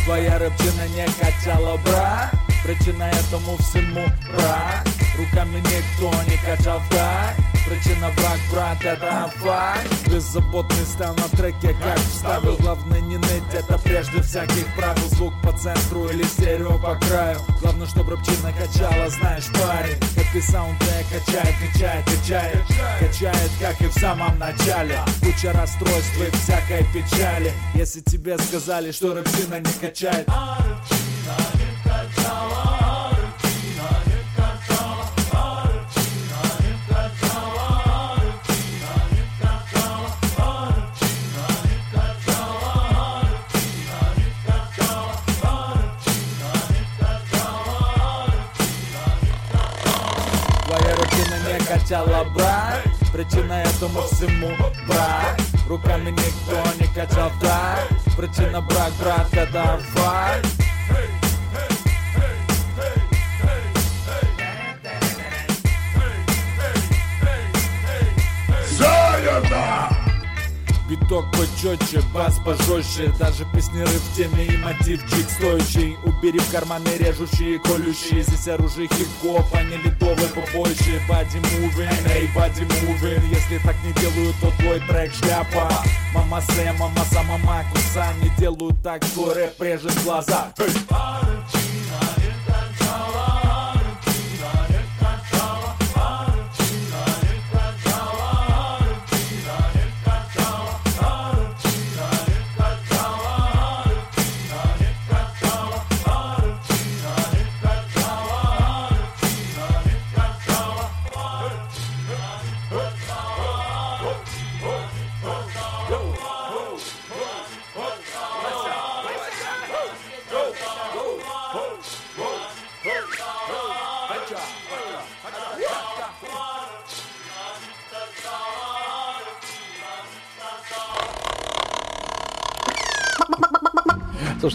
Твоя 0.06 0.40
рыбчина 0.40 0.88
не 0.96 1.06
качала 1.20 1.76
брак 1.84 2.32
Причина 2.64 3.04
этому 3.04 3.58
всему 3.58 4.06
брак 4.34 4.88
Руками 5.18 5.58
никто 5.60 6.10
не 6.32 6.38
качал 6.38 6.80
так 6.92 7.36
Причина 7.70 8.10
брак, 8.18 8.40
брат, 8.52 8.84
это 8.84 9.32
факт. 9.38 10.10
Беззаботный 10.10 10.86
стал 10.86 11.14
на 11.14 11.30
треке, 11.38 11.76
как 11.80 12.00
вставил 12.00 12.58
Главное 12.58 13.00
не 13.02 13.18
ныть, 13.18 13.54
это 13.54 13.78
прежде 13.78 14.24
всяких 14.24 14.66
правил. 14.76 15.08
Звук 15.10 15.36
по 15.44 15.56
центру 15.56 16.10
или 16.10 16.24
стерео 16.24 16.80
по 16.80 16.96
краю. 16.96 17.40
Главное, 17.62 17.86
чтобы 17.86 18.16
рыбчина 18.16 18.52
качала, 18.54 19.08
знаешь, 19.10 19.46
парень. 19.54 20.00
Happy 20.16 20.42
soundtrack 20.42 21.06
качает, 21.14 21.56
качает, 21.62 22.06
качает. 22.06 22.64
Качает, 23.00 23.52
как 23.62 23.80
и 23.82 23.86
в 23.86 23.94
самом 23.94 24.40
начале. 24.40 25.00
Куча 25.22 25.54
расстройств 25.54 26.20
и 26.20 26.32
всякой 26.38 26.84
печали. 26.92 27.54
Если 27.76 28.02
тебе 28.02 28.40
сказали, 28.40 28.92
что 28.92 29.14
рыбчина 29.14 29.60
не 29.60 29.74
качает. 29.80 30.26
Твоя 30.26 32.79
не 51.90 51.96
качала 51.96 52.24
брак 52.36 52.84
Причина 53.12 53.64
этому 53.64 54.02
всему 54.04 54.56
брак 54.88 55.38
Руками 55.68 56.12
никто 56.12 56.62
не 56.80 56.88
качал 56.94 57.32
так 57.42 57.88
Причина 58.16 58.62
брак, 58.62 58.92
брат, 59.00 59.28
это 59.34 59.80
факт 59.94 60.60
Биток 70.90 71.26
почетче, 71.32 72.02
бас 72.12 72.40
пожестче. 72.44 73.14
Даже 73.20 73.46
песнеры 73.54 73.92
в 73.92 74.18
теме 74.18 74.46
и 74.46 74.58
мотивчик 74.58 75.30
стоящий 75.30 75.96
Убери 76.04 76.40
в 76.40 76.52
карманы 76.52 76.90
режущие, 76.98 77.60
колющие. 77.60 78.24
Здесь 78.24 78.48
оружие 78.48 78.88
хип-хоп, 78.88 79.46
а 79.54 79.62
не 79.62 79.78
ледовый 79.78 80.28
побольше 80.30 81.00
Бади 81.08 81.38
мувин, 81.38 81.90
эй, 82.10 82.28
бади 82.34 82.62
мувин 82.62 83.22
Если 83.30 83.60
так 83.64 83.76
не 83.86 83.94
делают, 84.02 84.36
то 84.42 84.52
твой 84.58 84.80
трек 84.80 85.14
шляпа. 85.14 85.70
Мама 86.12 86.42
се, 86.42 86.74
мама 86.80 87.06
са, 87.06 87.22
мама 87.22 87.64
куса 87.72 88.08
Не 88.24 88.30
делают 88.40 88.82
так, 88.82 89.04
что 89.04 89.32
рэп 89.32 89.62
режет 89.62 90.04
глаза. 90.04 90.52
Эй! 90.58 91.59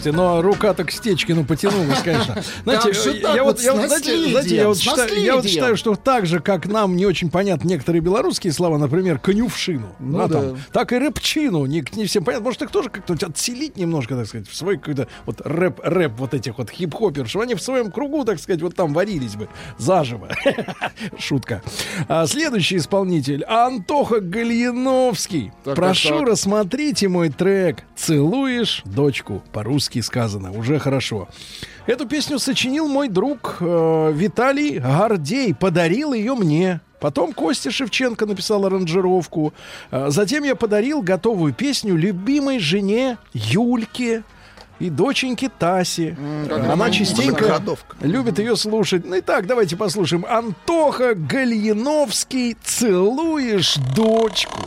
Слушайте, 0.05 0.11
но 0.11 0.41
рука-то 0.41 0.83
к 0.83 0.91
Стечкину 0.91 1.45
потянулась, 1.45 2.01
конечно. 2.03 2.35
Знаете, 2.63 2.89
я, 2.89 3.21
так 3.21 3.43
вот 3.43 3.59
я 3.61 3.73
вот, 3.73 3.87
знаете, 3.87 4.29
знаете, 4.29 4.55
я 4.55 4.67
вот, 4.67 4.77
считаю, 4.77 5.21
я 5.21 5.35
вот 5.35 5.45
считаю, 5.45 5.77
что 5.77 5.95
так 5.95 6.25
же, 6.27 6.39
как 6.39 6.67
нам 6.67 6.95
не 6.95 7.05
очень 7.05 7.31
понятны 7.31 7.69
некоторые 7.69 8.01
белорусские 8.01 8.53
слова, 8.53 8.77
например, 8.77 9.17
конюшину, 9.17 9.87
Ну 9.99 10.17
да, 10.19 10.27
да. 10.27 10.41
там, 10.41 10.57
так 10.71 10.93
и 10.93 10.97
рэпчину, 10.99 11.65
не, 11.65 11.83
не 11.93 12.05
всем 12.05 12.23
понятно. 12.23 12.45
Может, 12.45 12.61
их 12.63 12.69
тоже 12.71 12.89
как-то 12.89 13.13
отселить 13.13 13.77
немножко, 13.77 14.15
так 14.15 14.27
сказать, 14.27 14.47
в 14.47 14.55
свой 14.55 14.77
какой-то 14.77 15.07
вот 15.25 15.41
рэп, 15.43 15.79
рэп 15.83 16.11
вот 16.17 16.33
этих 16.33 16.57
вот 16.59 16.69
хип-хоперов, 16.69 17.27
чтобы 17.27 17.45
они 17.45 17.55
в 17.55 17.61
своем 17.61 17.91
кругу, 17.91 18.25
так 18.25 18.39
сказать, 18.39 18.61
вот 18.61 18.75
там 18.75 18.93
варились 18.93 19.35
бы 19.35 19.47
заживо. 19.79 20.29
Шутка. 21.17 21.63
А, 22.07 22.27
следующий 22.27 22.77
исполнитель 22.77 23.43
Антоха 23.45 24.19
Гальяновский. 24.19 25.51
Так, 25.63 25.75
Прошу 25.75 26.09
так, 26.09 26.19
так. 26.19 26.27
рассмотрите 26.29 27.07
мой 27.07 27.29
трек 27.29 27.83
«Целуешь 27.95 28.81
дочку». 28.85 29.43
По-русски 29.51 29.94
сказано. 30.01 30.51
Уже 30.51 30.79
хорошо. 30.79 31.27
Эту 31.87 32.07
песню 32.07 32.39
сочинил 32.39 32.87
мой 32.87 33.09
друг 33.09 33.57
э, 33.59 34.11
Виталий 34.13 34.79
Гордей. 34.79 35.53
Подарил 35.53 36.13
ее 36.13 36.35
мне. 36.35 36.79
Потом 36.99 37.33
Костя 37.33 37.71
Шевченко 37.71 38.25
написал 38.25 38.65
аранжировку. 38.65 39.53
Э, 39.91 40.07
Затем 40.09 40.43
я 40.43 40.55
подарил 40.55 41.01
готовую 41.01 41.53
песню 41.53 41.95
любимой 41.95 42.59
жене 42.59 43.17
Юльке 43.33 44.23
и 44.79 44.89
доченьке 44.89 45.49
Тасе. 45.49 46.17
как 46.49 46.69
Она 46.69 46.89
частенько 46.89 47.61
любит 48.01 48.39
ее 48.39 48.55
слушать. 48.55 49.05
Ну 49.05 49.15
и 49.15 49.21
так, 49.21 49.47
давайте 49.47 49.77
послушаем. 49.77 50.25
Антоха 50.27 51.13
Гальяновский 51.15 52.57
«Целуешь 52.63 53.75
дочку». 53.95 54.59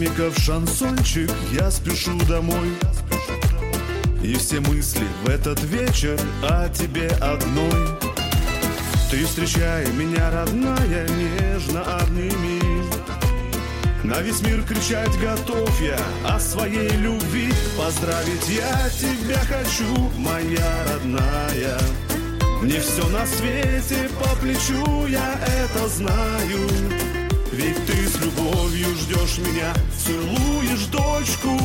Динамиков 0.00 0.38
шансончик 0.38 1.30
я 1.52 1.70
спешу 1.70 2.18
домой. 2.26 2.70
И 4.22 4.32
все 4.36 4.60
мысли 4.60 5.06
в 5.22 5.28
этот 5.28 5.62
вечер 5.64 6.18
о 6.42 6.70
тебе 6.70 7.08
одной. 7.20 7.98
Ты 9.10 9.26
встречай 9.26 9.86
меня, 9.92 10.30
родная, 10.30 11.06
нежно 11.06 11.82
обними. 11.98 12.62
На 14.02 14.22
весь 14.22 14.40
мир 14.40 14.62
кричать 14.62 15.14
готов 15.20 15.70
я 15.82 15.98
о 16.26 16.40
своей 16.40 16.88
любви 16.92 17.52
Поздравить 17.76 18.48
я 18.48 18.88
тебя 18.98 19.40
хочу, 19.40 20.10
моя 20.16 20.84
родная. 20.94 21.78
Мне 22.62 22.80
все 22.80 23.06
на 23.08 23.26
свете 23.26 24.08
по 24.18 24.34
плечу, 24.36 25.06
я 25.08 25.38
это 25.44 25.88
знаю 25.88 27.09
ведь 27.60 27.86
ты 27.86 28.08
с 28.08 28.16
любовью 28.20 28.88
ждешь 28.96 29.38
меня, 29.38 29.72
целуешь 30.04 30.86
дочку 30.86 31.58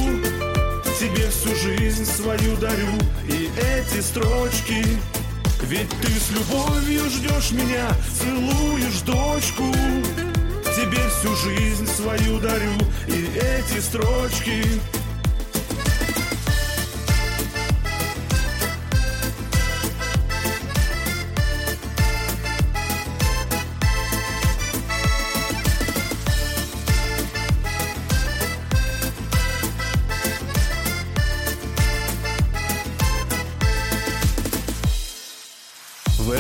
Тебе 1.00 1.30
всю 1.30 1.56
жизнь 1.56 2.06
свою 2.06 2.56
дарю. 2.58 2.94
И 3.28 3.50
эти 3.58 4.02
строчки 4.02 4.84
Ведь 5.64 5.90
ты 6.02 6.12
с 6.12 6.32
любовью 6.32 7.10
ждешь 7.10 7.52
меня, 7.52 7.88
целуешь 8.20 9.02
дочку 9.06 9.72
Тебе 10.76 11.02
всю 11.18 11.36
жизнь 11.36 11.88
свою 11.88 12.40
дарю. 12.40 12.74
И 13.08 13.30
эти 13.38 13.80
строчки 13.80 14.64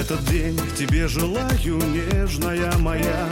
этот 0.05 0.23
день 0.25 0.59
тебе 0.77 1.07
желаю, 1.07 1.77
нежная 1.77 2.71
моя. 2.77 3.27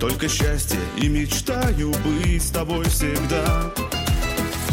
Только 0.00 0.26
счастье 0.26 0.78
и 0.96 1.08
мечтаю 1.08 1.92
быть 2.02 2.42
с 2.42 2.50
тобой 2.50 2.86
всегда. 2.86 3.70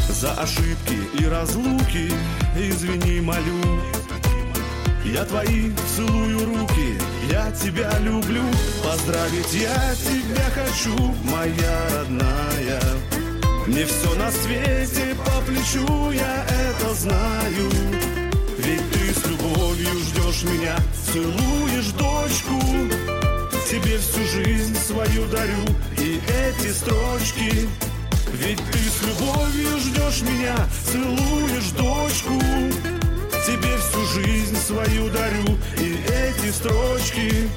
За 0.08 0.32
ошибки 0.32 0.98
и 1.20 1.26
разлуки 1.26 2.10
извини, 2.58 3.20
молю. 3.20 3.82
Я 5.04 5.26
твои 5.26 5.72
целую 5.94 6.46
руки, 6.46 6.98
я 7.30 7.52
тебя 7.52 7.92
люблю. 8.00 8.44
Поздравить 8.82 9.54
я 9.54 9.94
тебя 9.96 10.46
хочу, 10.52 10.96
моя 11.30 11.90
родная. 11.92 12.82
Мне 13.68 13.86
все 13.86 14.16
на 14.16 14.32
свете 14.32 15.16
по 15.26 15.42
плечу, 15.42 16.12
я 16.12 16.46
это 16.46 16.94
знаю 16.94 18.15
ведь 18.66 18.92
ты 18.92 19.14
с 19.14 19.26
любовью 19.26 19.92
ждешь 20.00 20.44
меня, 20.44 20.76
целуешь 21.12 21.92
дочку. 21.92 22.60
Тебе 23.70 23.98
всю 23.98 24.24
жизнь 24.26 24.76
свою 24.76 25.28
дарю 25.28 25.66
и 25.98 26.20
эти 26.28 26.72
строчки. 26.72 27.70
Ведь 28.34 28.60
ты 28.72 28.80
с 28.80 29.02
любовью 29.04 29.80
ждешь 29.80 30.22
меня, 30.22 30.56
целуешь 30.92 31.72
дочку. 31.78 32.42
Тебе 33.46 33.78
всю 33.78 34.22
жизнь 34.22 34.58
свою 34.58 35.10
дарю 35.10 35.58
и 35.80 35.98
эти 36.08 36.52
строчки 36.52 37.50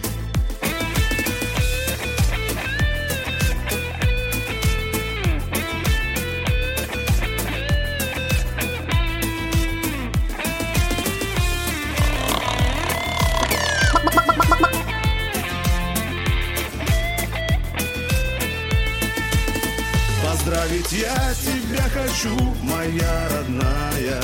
хочу, 22.18 22.36
моя 22.62 23.28
родная. 23.30 24.20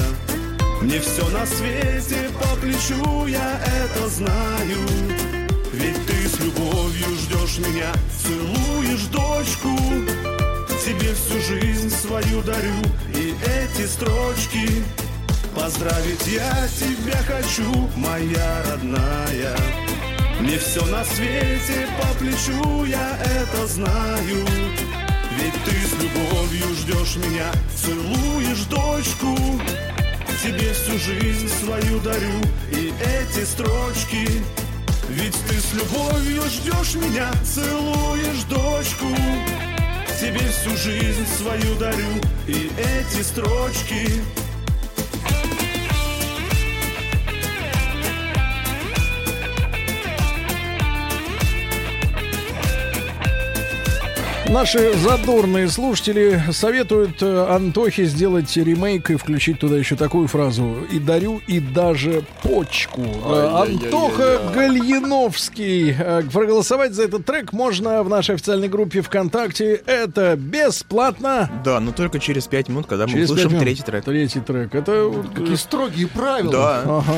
Мне 0.80 1.00
все 1.00 1.26
на 1.28 1.46
свете 1.46 2.28
по 2.40 2.56
плечу, 2.56 3.26
я 3.26 3.60
это 3.82 4.08
знаю. 4.08 4.78
Ведь 5.72 6.06
ты 6.06 6.28
с 6.28 6.40
любовью 6.40 7.06
ждешь 7.20 7.58
меня, 7.58 7.92
целуешь 8.22 9.06
дочку. 9.06 9.76
Тебе 10.84 11.14
всю 11.14 11.40
жизнь 11.40 11.90
свою 11.90 12.42
дарю 12.42 12.74
и 13.14 13.34
эти 13.44 13.86
строчки. 13.86 14.84
Поздравить 15.54 16.26
я 16.26 16.68
тебя 16.78 17.18
хочу, 17.26 17.88
моя 17.96 18.62
родная. 18.70 19.56
Мне 20.40 20.58
все 20.58 20.84
на 20.86 21.04
свете 21.04 21.88
по 22.00 22.18
плечу, 22.18 22.84
я 22.84 23.18
это 23.22 23.66
знаю 23.66 24.44
с 25.94 26.02
любовью 26.02 26.74
ждешь 26.74 27.16
меня, 27.16 27.52
целуешь 27.76 28.64
дочку. 28.64 29.36
Тебе 30.42 30.72
всю 30.72 30.98
жизнь 30.98 31.48
свою 31.48 32.00
дарю 32.00 32.40
и 32.70 32.92
эти 33.00 33.44
строчки. 33.44 34.28
Ведь 35.08 35.36
ты 35.48 35.60
с 35.60 35.72
любовью 35.72 36.42
ждешь 36.42 36.94
меня, 36.94 37.30
целуешь 37.44 38.44
дочку. 38.48 39.06
Тебе 40.20 40.40
всю 40.48 40.76
жизнь 40.76 41.26
свою 41.38 41.74
дарю 41.76 42.20
и 42.46 42.70
эти 42.78 43.22
строчки 43.22 44.22
Наши 54.54 54.96
задорные 54.98 55.68
слушатели 55.68 56.40
советуют 56.52 57.20
э, 57.20 57.46
Антохе 57.50 58.04
сделать 58.04 58.56
ремейк 58.56 59.10
и 59.10 59.16
включить 59.16 59.58
туда 59.58 59.76
еще 59.76 59.96
такую 59.96 60.28
фразу 60.28 60.76
«И 60.92 61.00
дарю, 61.00 61.40
и 61.48 61.58
даже 61.58 62.22
почку». 62.44 63.00
Э, 63.00 63.62
Ай-яй-яй-яй-яй. 63.62 63.86
Антоха 63.86 64.52
Гальяновский. 64.54 65.90
Э, 65.98 66.22
Проголосовать 66.32 66.94
за 66.94 67.02
этот 67.02 67.26
трек 67.26 67.52
можно 67.52 68.04
в 68.04 68.08
нашей 68.08 68.36
официальной 68.36 68.68
группе 68.68 69.02
ВКонтакте. 69.02 69.82
Это 69.86 70.36
бесплатно. 70.36 71.50
Да, 71.64 71.80
но 71.80 71.90
только 71.90 72.20
через 72.20 72.46
5 72.46 72.68
минут, 72.68 72.86
когда 72.86 73.08
мы 73.08 73.12
Через 73.12 73.30
услышим 73.30 73.50
пять 73.50 73.60
минут. 73.60 73.64
третий 73.64 73.82
трек. 73.82 74.04
Третий 74.04 74.40
трек. 74.40 74.72
Это 74.72 75.12
Какие 75.34 75.56
строгие 75.56 76.06
правила. 76.06 76.52
Да. 76.52 76.82
Ага. 76.86 77.12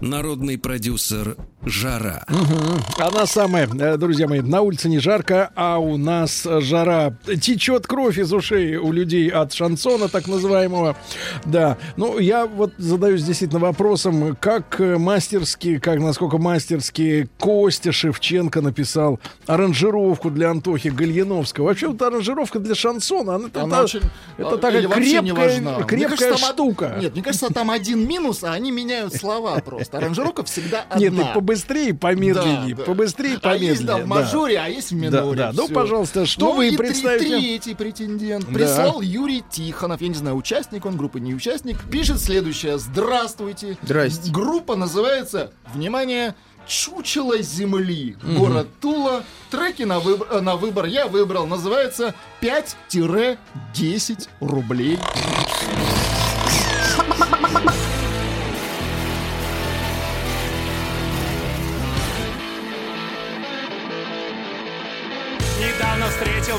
Народный 0.00 0.58
продюсер 0.58 1.36
Жара. 1.68 2.24
Мгм. 2.28 2.82
Она 2.98 3.26
самая, 3.26 3.68
э, 3.68 3.96
друзья 3.96 4.26
мои, 4.26 4.40
на 4.40 4.62
улице 4.62 4.88
не 4.88 4.98
жарко, 4.98 5.50
а 5.54 5.78
у 5.78 5.96
нас 5.96 6.46
жара. 6.60 7.14
Течет 7.40 7.86
кровь 7.86 8.18
из 8.18 8.32
ушей 8.32 8.76
у 8.76 8.92
людей 8.92 9.28
от 9.28 9.52
шансона, 9.52 10.08
так 10.08 10.26
называемого. 10.26 10.96
Да. 11.44 11.76
Ну, 11.96 12.18
я 12.18 12.46
вот 12.46 12.72
задаюсь 12.78 13.22
действительно 13.22 13.60
вопросом, 13.60 14.36
как 14.40 14.80
э, 14.80 14.98
мастерски, 14.98 15.78
как 15.78 15.98
насколько 15.98 16.38
мастерски 16.38 17.28
Костя 17.38 17.92
Шевченко 17.92 18.60
написал 18.60 19.20
аранжировку 19.46 20.30
для 20.30 20.50
Антохи 20.50 20.88
Гальяновского. 20.88 21.66
Вообще, 21.66 21.88
вот 21.88 22.00
аранжировка 22.00 22.58
для 22.58 22.74
шансона, 22.74 23.34
она, 23.36 23.48
Она 23.54 23.76
это, 23.76 23.84
очень, 23.84 24.02
это 24.36 24.54
э, 24.54 24.58
такая 24.58 24.88
крепкая, 24.88 25.34
важна. 25.34 25.78
Мне 25.78 25.84
крепкая 25.84 26.16
кажется, 26.16 26.46
там 26.46 26.54
штука. 26.54 26.96
Нет, 27.00 27.12
мне 27.14 27.22
кажется, 27.22 27.52
там 27.52 27.70
один 27.70 28.06
минус, 28.06 28.42
а 28.44 28.52
они 28.52 28.70
меняют 28.70 29.14
слова 29.14 29.58
просто. 29.60 29.98
Аранжировка 29.98 30.44
всегда 30.44 30.82
одна. 30.88 30.98
Нет, 31.00 31.14
ты 31.14 31.24
побыстрее, 31.62 31.94
помедленнее, 31.94 32.74
Да, 32.74 32.82
да. 32.82 32.84
побыстрее, 32.84 33.36
А 33.36 33.40
помедленнее. 33.40 33.70
есть, 33.72 33.84
да, 33.86 33.96
в 33.96 34.00
да. 34.00 34.06
мажоре, 34.06 34.58
а 34.58 34.68
есть 34.68 34.90
в 34.92 35.00
Да, 35.00 35.06
миноре. 35.06 35.38
да. 35.38 35.52
Ну, 35.54 35.64
Всё. 35.66 35.74
пожалуйста, 35.74 36.26
что 36.26 36.46
Ну 36.46 36.52
вы 36.56 36.68
и 36.68 36.76
представите? 36.76 37.28
Третий 37.38 37.74
претендент 37.74 38.46
Да. 38.46 38.52
прислал 38.54 39.00
Юрий 39.00 39.42
Тихонов. 39.50 40.00
Я 40.00 40.08
не 40.08 40.14
знаю, 40.14 40.36
участник 40.36 40.86
он 40.86 40.96
группы, 40.96 41.20
не 41.20 41.34
участник. 41.34 41.78
Пишет 41.90 42.20
следующее. 42.20 42.78
Здравствуйте. 42.78 43.76
Здрасте. 43.82 44.30
Группа 44.30 44.76
называется, 44.76 45.52
внимание, 45.74 46.34
Чучело 46.66 47.40
земли. 47.40 48.16
Мгм. 48.22 48.36
Город 48.36 48.68
Тула. 48.80 49.22
Треки 49.50 49.84
на, 49.84 50.00
выбор, 50.00 50.28
э, 50.30 50.40
на 50.42 50.56
выбор 50.56 50.84
я 50.84 51.06
выбрал. 51.06 51.46
Называется 51.46 52.14
5-10 52.42 54.28
рублей. 54.40 54.98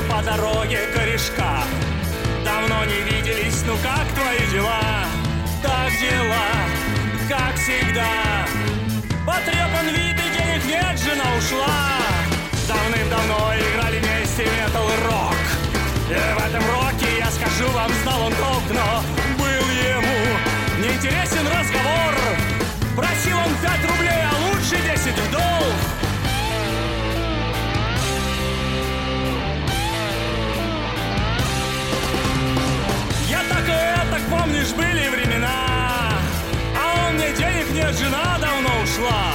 По 0.08 0.22
дороге 0.22 0.80
корешка. 0.94 1.64
Давно 2.44 2.84
не 2.84 3.00
виделись, 3.02 3.62
ну 3.66 3.74
как 3.82 4.06
твои 4.14 4.46
дела? 4.50 5.04
Так 5.62 5.90
дела, 6.00 6.48
как 7.28 7.56
всегда. 7.56 8.46
Потрепан 9.26 9.86
вид 9.88 10.16
и 10.16 10.38
денег 10.38 10.64
нет, 10.66 10.98
жена 10.98 11.24
ушла. 11.36 11.98
Давным-давно 12.66 13.52
играли 13.56 13.98
вместе 13.98 14.44
метал 14.44 14.88
и 14.88 14.96
рок. 15.06 15.40
И 16.08 16.12
в 16.12 16.38
этом 16.46 16.62
роке, 16.70 17.18
я 17.18 17.30
скажу 17.30 17.70
вам, 17.72 17.90
знал 18.02 18.22
он 18.22 18.32
толк 18.32 18.64
Но 18.70 19.02
был 19.38 19.66
ему 19.70 20.20
неинтересен 20.78 21.46
разговор. 21.46 22.14
Просил 22.96 23.36
он 23.38 23.54
5 23.62 23.90
рублей, 23.90 24.19
жена 37.98 38.38
давно 38.38 38.70
ушла 38.82 39.34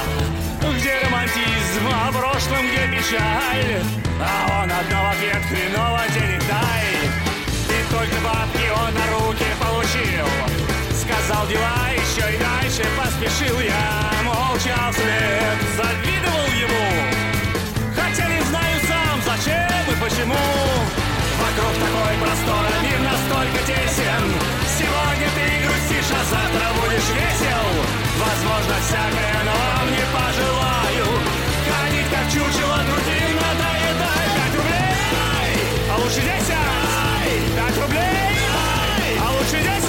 Где 0.78 0.98
романтизм, 1.04 1.84
а 1.92 2.10
в 2.10 2.18
прошлом 2.18 2.66
где 2.68 2.88
печаль. 2.88 3.82
А 4.20 4.62
он 4.62 4.70
одно 4.70 4.98
в 5.04 5.10
ответ, 5.12 5.42
хреново 5.48 6.02
денег 6.14 6.42
дай. 6.48 6.86
И 7.68 7.78
только 7.90 8.16
бабки 8.24 8.66
он 8.72 8.94
на 8.94 9.06
руки 9.12 9.44
получил. 9.60 10.26
Сказал 10.96 11.46
дела 11.48 11.90
еще 11.92 12.34
и 12.34 12.38
дальше 12.38 12.84
поспешил 12.96 13.60
Я. 13.60 14.10
Молчал 14.24 14.90
вслед, 14.92 15.58
завидовал 15.76 16.48
ему. 16.56 16.86
Хотя 17.94 18.28
не 18.28 18.40
знаю 18.42 18.76
сам, 18.88 19.20
зачем 19.24 19.84
и 19.92 19.96
почему. 20.00 20.46
Вокруг 21.40 21.74
такой 21.76 22.14
простор, 22.24 22.64
а 22.64 22.76
мир 22.82 23.00
настолько 23.00 23.58
тесен. 23.66 24.24
Сегодня 24.78 25.28
ты 25.36 25.44
грустишь, 25.64 26.12
а 26.12 26.22
завтра 26.24 26.66
будешь 26.80 27.10
весел 27.12 28.05
Возможно, 28.18 28.74
всякое, 28.86 29.36
но 29.44 29.52
вам 29.52 29.90
не 29.92 30.04
пожелаю. 30.14 31.06
Ходить 31.68 32.08
как 32.10 32.26
чучело 32.32 32.78
другим 32.88 33.36
надоедай 33.36 34.26
Пять 34.36 34.54
рублей, 34.56 35.56
а 35.90 35.96
лучше 35.98 36.20
десять 36.22 36.56
Пять 37.56 37.76
рублей, 37.76 38.38
а 39.20 39.32
лучше 39.32 39.58
десять 39.62 39.85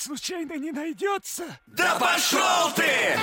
случайно 0.00 0.56
не 0.56 0.72
найдется? 0.72 1.44
Да 1.66 1.96
пошел 1.98 2.72
ты! 2.74 3.18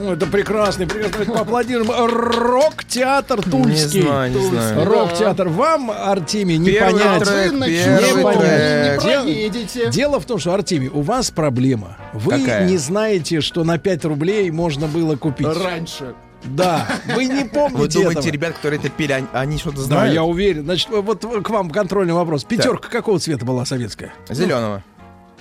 Ну, 0.00 0.12
это 0.12 0.26
прекрасный, 0.26 0.86
прекрасный. 0.86 1.10
Давайте 1.26 1.32
Поаплодируем. 1.32 1.90
Рок-театр 1.90 3.42
Тульский. 3.42 4.02
знаю, 4.02 4.32
не 4.32 4.44
знаю. 4.46 4.84
Рок-театр. 4.84 5.48
Вам, 5.48 5.90
Артемий, 5.90 6.56
не 6.56 6.70
Первый 6.70 7.02
понять. 7.02 7.24
трек, 7.24 7.52
Не 7.52 7.66
первый 7.66 8.22
понять. 8.22 9.02
Дело- 9.02 9.22
проедете. 9.24 9.90
Дело 9.90 10.20
в 10.20 10.24
том, 10.24 10.38
что, 10.38 10.54
Артемий, 10.54 10.88
у 10.88 11.00
вас 11.00 11.32
проблема. 11.32 11.96
Вы 12.12 12.38
Какая? 12.38 12.68
не 12.68 12.76
знаете, 12.76 13.40
что 13.40 13.64
на 13.64 13.78
5 13.78 14.04
рублей 14.04 14.48
можно 14.52 14.86
было 14.86 15.16
купить. 15.16 15.48
Раньше. 15.48 16.14
Да, 16.44 16.86
вы 17.14 17.24
не 17.26 17.44
помните 17.44 17.76
Вы 17.78 17.88
думаете, 17.88 18.20
этого. 18.20 18.32
ребят, 18.32 18.54
которые 18.54 18.78
это 18.80 18.88
пели, 18.90 19.12
они, 19.12 19.26
они 19.32 19.58
что-то 19.58 19.78
Да, 19.78 19.82
знают? 19.82 20.14
я 20.14 20.22
уверен. 20.24 20.64
Значит, 20.64 20.88
вот 20.90 21.24
к 21.44 21.50
вам 21.50 21.70
контрольный 21.70 22.14
вопрос. 22.14 22.44
Пятерка 22.44 22.88
какого 22.88 23.18
цвета 23.18 23.44
была 23.44 23.64
советская? 23.64 24.12
Зеленого. 24.30 24.82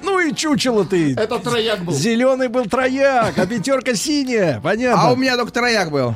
Ну 0.01 0.19
и 0.19 0.33
чучело 0.33 0.85
ты. 0.85 1.13
Это 1.13 1.39
трояк 1.39 1.83
был. 1.83 1.93
Зеленый 1.93 2.47
был 2.47 2.65
трояк, 2.65 3.37
а 3.37 3.45
пятерка 3.45 3.95
синяя. 3.95 4.59
Понятно. 4.61 5.01
А 5.01 5.11
у 5.11 5.15
меня 5.15 5.35
только 5.37 5.51
трояк 5.51 5.91
был. 5.91 6.15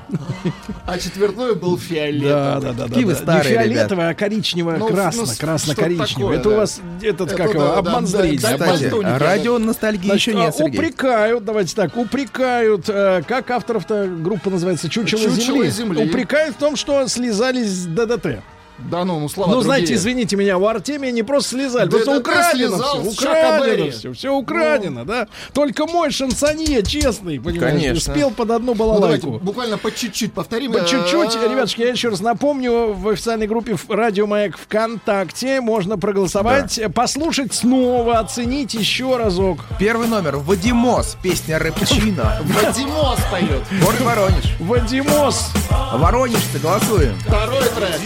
А 0.85 0.97
четвертной 0.97 1.55
был 1.55 1.77
фиолетовый. 1.77 2.29
да, 2.29 2.59
да, 2.59 2.73
да. 2.73 2.87
Да. 2.87 3.15
старые, 3.15 3.57
Не 3.57 3.63
фиолетовое, 3.63 4.09
а 4.09 4.13
коричневое, 4.13 4.77
Ну, 4.77 4.87
красно, 4.87 5.23
ну, 5.23 5.31
красно-коричневое. 5.37 6.37
Это 6.37 6.49
у 6.49 6.55
вас 6.55 6.81
этот, 7.01 7.29
Это 7.29 7.37
как 7.37 7.53
его, 7.53 7.75
обман 7.75 8.07
зрения. 8.07 9.17
радио 9.17 9.57
ностальгии 9.57 10.13
еще 10.13 10.31
а, 10.31 10.35
нет, 10.35 10.55
Сергей. 10.55 10.79
упрекают, 10.79 11.45
давайте 11.45 11.75
так, 11.75 11.95
упрекают, 11.97 12.89
э, 12.89 13.21
как 13.27 13.49
авторов-то 13.51 14.07
группа 14.07 14.49
называется 14.49 14.89
«Чучело, 14.89 15.21
«Чучело 15.21 15.65
земли», 15.65 15.69
земли». 15.69 16.09
упрекают 16.09 16.55
в 16.55 16.59
том, 16.59 16.75
что 16.75 17.07
слезали 17.07 17.63
с 17.63 17.85
ДДТ. 17.85 18.41
Да 18.77 19.05
ну, 19.05 19.19
ну 19.19 19.29
слова 19.29 19.53
ну, 19.53 19.61
знаете, 19.61 19.87
другие. 19.87 19.97
извините 19.99 20.35
меня, 20.35 20.57
у 20.57 20.65
Артемия 20.65 21.11
не 21.11 21.23
просто 21.23 21.49
слезали, 21.51 21.89
просто 21.89 22.11
ДДТ 22.13 22.19
украдено 22.19 22.51
слезал 22.77 23.01
все, 23.03 23.11
украдено 23.11 23.91
все, 23.91 24.13
все 24.13 24.33
украдено, 24.33 25.05
да. 25.05 25.27
Только 25.53 25.85
мой 25.85 26.11
шансонье, 26.11 26.81
честный, 26.83 27.39
понимаешь, 27.39 27.73
Конечно. 27.73 28.13
спел 28.13 28.31
под 28.31 28.51
одну 28.51 28.73
Ну, 28.73 28.75
давайте 28.75 29.27
балалайку. 29.27 29.45
буквально 29.45 29.77
по 29.77 29.91
чуть-чуть 29.91 30.33
повторим. 30.33 30.71
По 30.73 30.79
чуть-чуть, 30.85 31.35
Э, 31.35 31.47
ребятушки, 31.49 31.81
я 31.81 31.89
еще 31.89 32.09
раз 32.09 32.21
напомню, 32.21 32.93
в 32.93 33.09
официальной 33.09 33.47
группе 33.47 33.75
в 33.75 33.89
Радио 33.89 34.25
Маяк 34.27 34.57
ВКонтакте 34.57 35.61
можно 35.61 35.97
проголосовать, 35.97 36.79
послушать 36.93 37.53
снова, 37.53 38.19
оценить 38.19 38.73
еще 38.73 39.17
разок. 39.17 39.59
Первый 39.79 40.07
номер. 40.07 40.37
Вадимос. 40.37 41.17
Песня 41.21 41.59
Рэпчина. 41.59 42.41
Вадимос 42.63 43.19
поет. 43.31 43.63
Город 43.83 44.01
Воронеж. 44.01 44.55
Вадимос, 44.59 45.51
Воронежцы, 45.93 46.59
голосуем. 46.59 47.15
Второй 47.25 47.63
трек. 47.65 47.99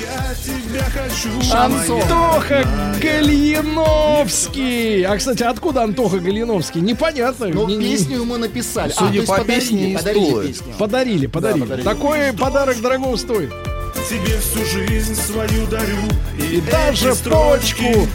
Антоха 1.52 2.65
Гальяновский. 3.02 5.03
А, 5.06 5.18
кстати, 5.18 5.43
откуда 5.43 5.84
Антоха 5.84 6.19
Гальяновский? 6.19 6.81
Непонятно. 6.81 7.47
Ну, 7.47 7.68
Не- 7.68 7.77
не- 7.77 7.91
песню 7.91 8.22
ему 8.22 8.38
написали. 8.38 8.91
Судя 8.91 9.06
а, 9.06 9.10
то 9.11 9.15
есть 9.15 9.27
по 9.27 9.38
подарили, 9.38 9.60
песне 9.60 9.91
из 9.93 9.97
подарили 9.99 10.30
Тулы. 10.30 10.47
песню. 10.47 10.73
Подарили, 10.77 11.27
подарили. 11.27 11.60
подарили. 11.61 11.85
Такой 11.85 12.34
подарок 12.34 12.81
дорого 12.81 13.18
стоит. 13.18 13.52
Тебе 14.10 14.38
всю 14.39 14.65
жизнь 14.65 15.15
свою 15.15 15.65
дарю. 15.68 15.97
И 16.38 16.61
даже 16.61 17.10
эти 17.10 17.15
строчки 17.18 17.93
почку. 17.93 18.07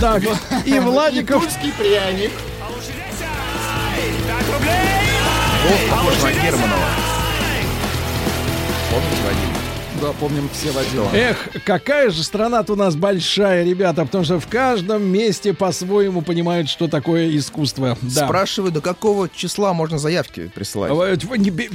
Так, 0.00 0.22
и 0.64 0.78
Владиков. 0.80 1.42
Тульский 1.42 1.72
пряник. 1.72 2.30
Голос 5.62 5.80
похож 5.90 6.22
на 6.22 6.32
Германова. 6.32 6.86
Помните, 8.90 9.22
Вадим? 9.24 9.65
Да, 10.00 10.12
помним 10.20 10.48
все 10.52 10.70
Вадима. 10.72 11.08
Эх, 11.14 11.48
какая 11.64 12.10
же 12.10 12.22
страна-то 12.22 12.74
у 12.74 12.76
нас 12.76 12.94
большая, 12.96 13.64
ребята, 13.64 14.04
потому 14.04 14.24
что 14.24 14.38
в 14.38 14.46
каждом 14.46 15.02
месте 15.04 15.54
по-своему 15.54 16.22
понимают, 16.22 16.68
что 16.68 16.86
такое 16.86 17.34
искусство. 17.36 17.96
Да. 18.02 18.26
Спрашиваю, 18.26 18.72
до 18.72 18.80
какого 18.80 19.28
числа 19.28 19.72
можно 19.72 19.98
заявки 19.98 20.50
присылать? 20.54 20.92
А, 20.92 21.16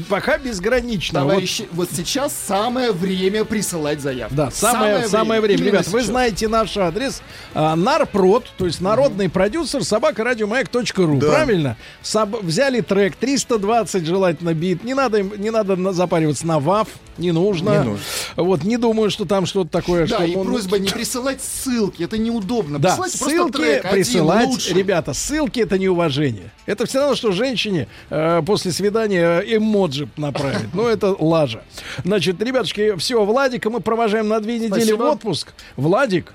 Пока 0.10 0.38
безгранично. 0.38 1.24
Вот 1.24 1.30
Товарищи, 1.30 1.68
вот 1.72 1.90
сейчас 1.96 2.34
самое 2.48 2.92
время 2.92 3.44
присылать 3.44 4.02
заявку. 4.02 4.36
Да, 4.36 4.52
самое, 4.52 5.08
самое, 5.08 5.42
время. 5.42 5.58
Именно 5.60 5.70
Ребят, 5.78 5.88
вы 5.88 6.00
сейчас. 6.00 6.08
знаете 6.10 6.48
наш 6.48 6.78
адрес. 6.78 7.22
А, 7.54 7.76
нарпрод, 7.76 8.46
то 8.58 8.66
есть 8.66 8.82
народный 8.82 9.30
продюсер, 9.30 9.84
собака 9.84 10.24
радиомаяк.ру. 10.24 11.18
Да. 11.18 11.28
Правильно? 11.30 11.78
Соб- 12.04 12.44
взяли 12.46 12.82
трек 12.82 13.16
320 13.16 14.06
желательно 14.06 14.54
бит. 14.54 14.84
Не 14.84 14.94
надо, 14.94 15.18
им- 15.20 15.34
не 15.38 15.50
надо 15.50 15.76
на- 15.76 15.92
запариваться 15.94 16.46
на 16.46 16.60
ВАВ. 16.60 16.88
Не 17.18 17.32
нужно. 17.32 17.72
Не 17.72 17.84
нужно. 17.84 18.00
Вот, 18.36 18.64
не 18.64 18.78
думаю, 18.78 19.10
что 19.10 19.26
там 19.26 19.46
что-то 19.46 19.70
такое. 19.70 20.08
Да, 20.08 20.16
что 20.18 20.24
и 20.26 20.36
он- 20.36 20.48
просьба 20.48 20.80
не 20.80 20.90
присылать 20.90 21.42
ссылки, 21.42 22.04
это 22.04 22.18
неудобно. 22.18 22.80
Да, 22.80 22.90
Присылайте 22.90 23.18
ссылки 23.18 23.58
трек 23.58 23.90
присылать, 23.92 24.48
лучший. 24.48 24.74
ребята, 24.74 25.14
ссылки 25.14 25.60
это 25.60 25.78
неуважение. 25.78 26.52
Это 26.66 26.86
все 26.86 27.00
равно, 27.00 27.16
что 27.16 27.32
женщине 27.32 27.88
э, 28.10 28.42
после 28.46 28.72
свидания 28.72 29.40
эмоджи 29.40 30.08
направить. 30.18 30.74
Ну, 30.74 30.88
это 30.88 31.16
лажа. 31.20 31.64
Значит, 32.04 32.42
ребятушки, 32.42 32.96
все, 32.98 33.24
Владика 33.24 33.70
мы 33.70 33.80
провожаем 33.80 34.28
на 34.28 34.40
две 34.40 34.56
недели 34.58 34.70
Спасибо. 34.70 35.04
в 35.04 35.12
отпуск. 35.12 35.54
Владик, 35.76 36.34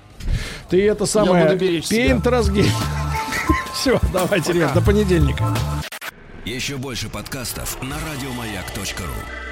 ты 0.69 0.85
это 0.87 1.05
самое... 1.05 1.57
Пейнт 1.57 2.25
разги. 2.27 2.65
Все, 3.73 3.99
давайте, 4.11 4.53
ребят, 4.53 4.73
до 4.73 4.81
понедельника. 4.81 5.55
Еще 6.45 6.77
больше 6.77 7.09
подкастов 7.09 7.77
на 7.81 7.95
радиомаяк.ру. 7.95 9.46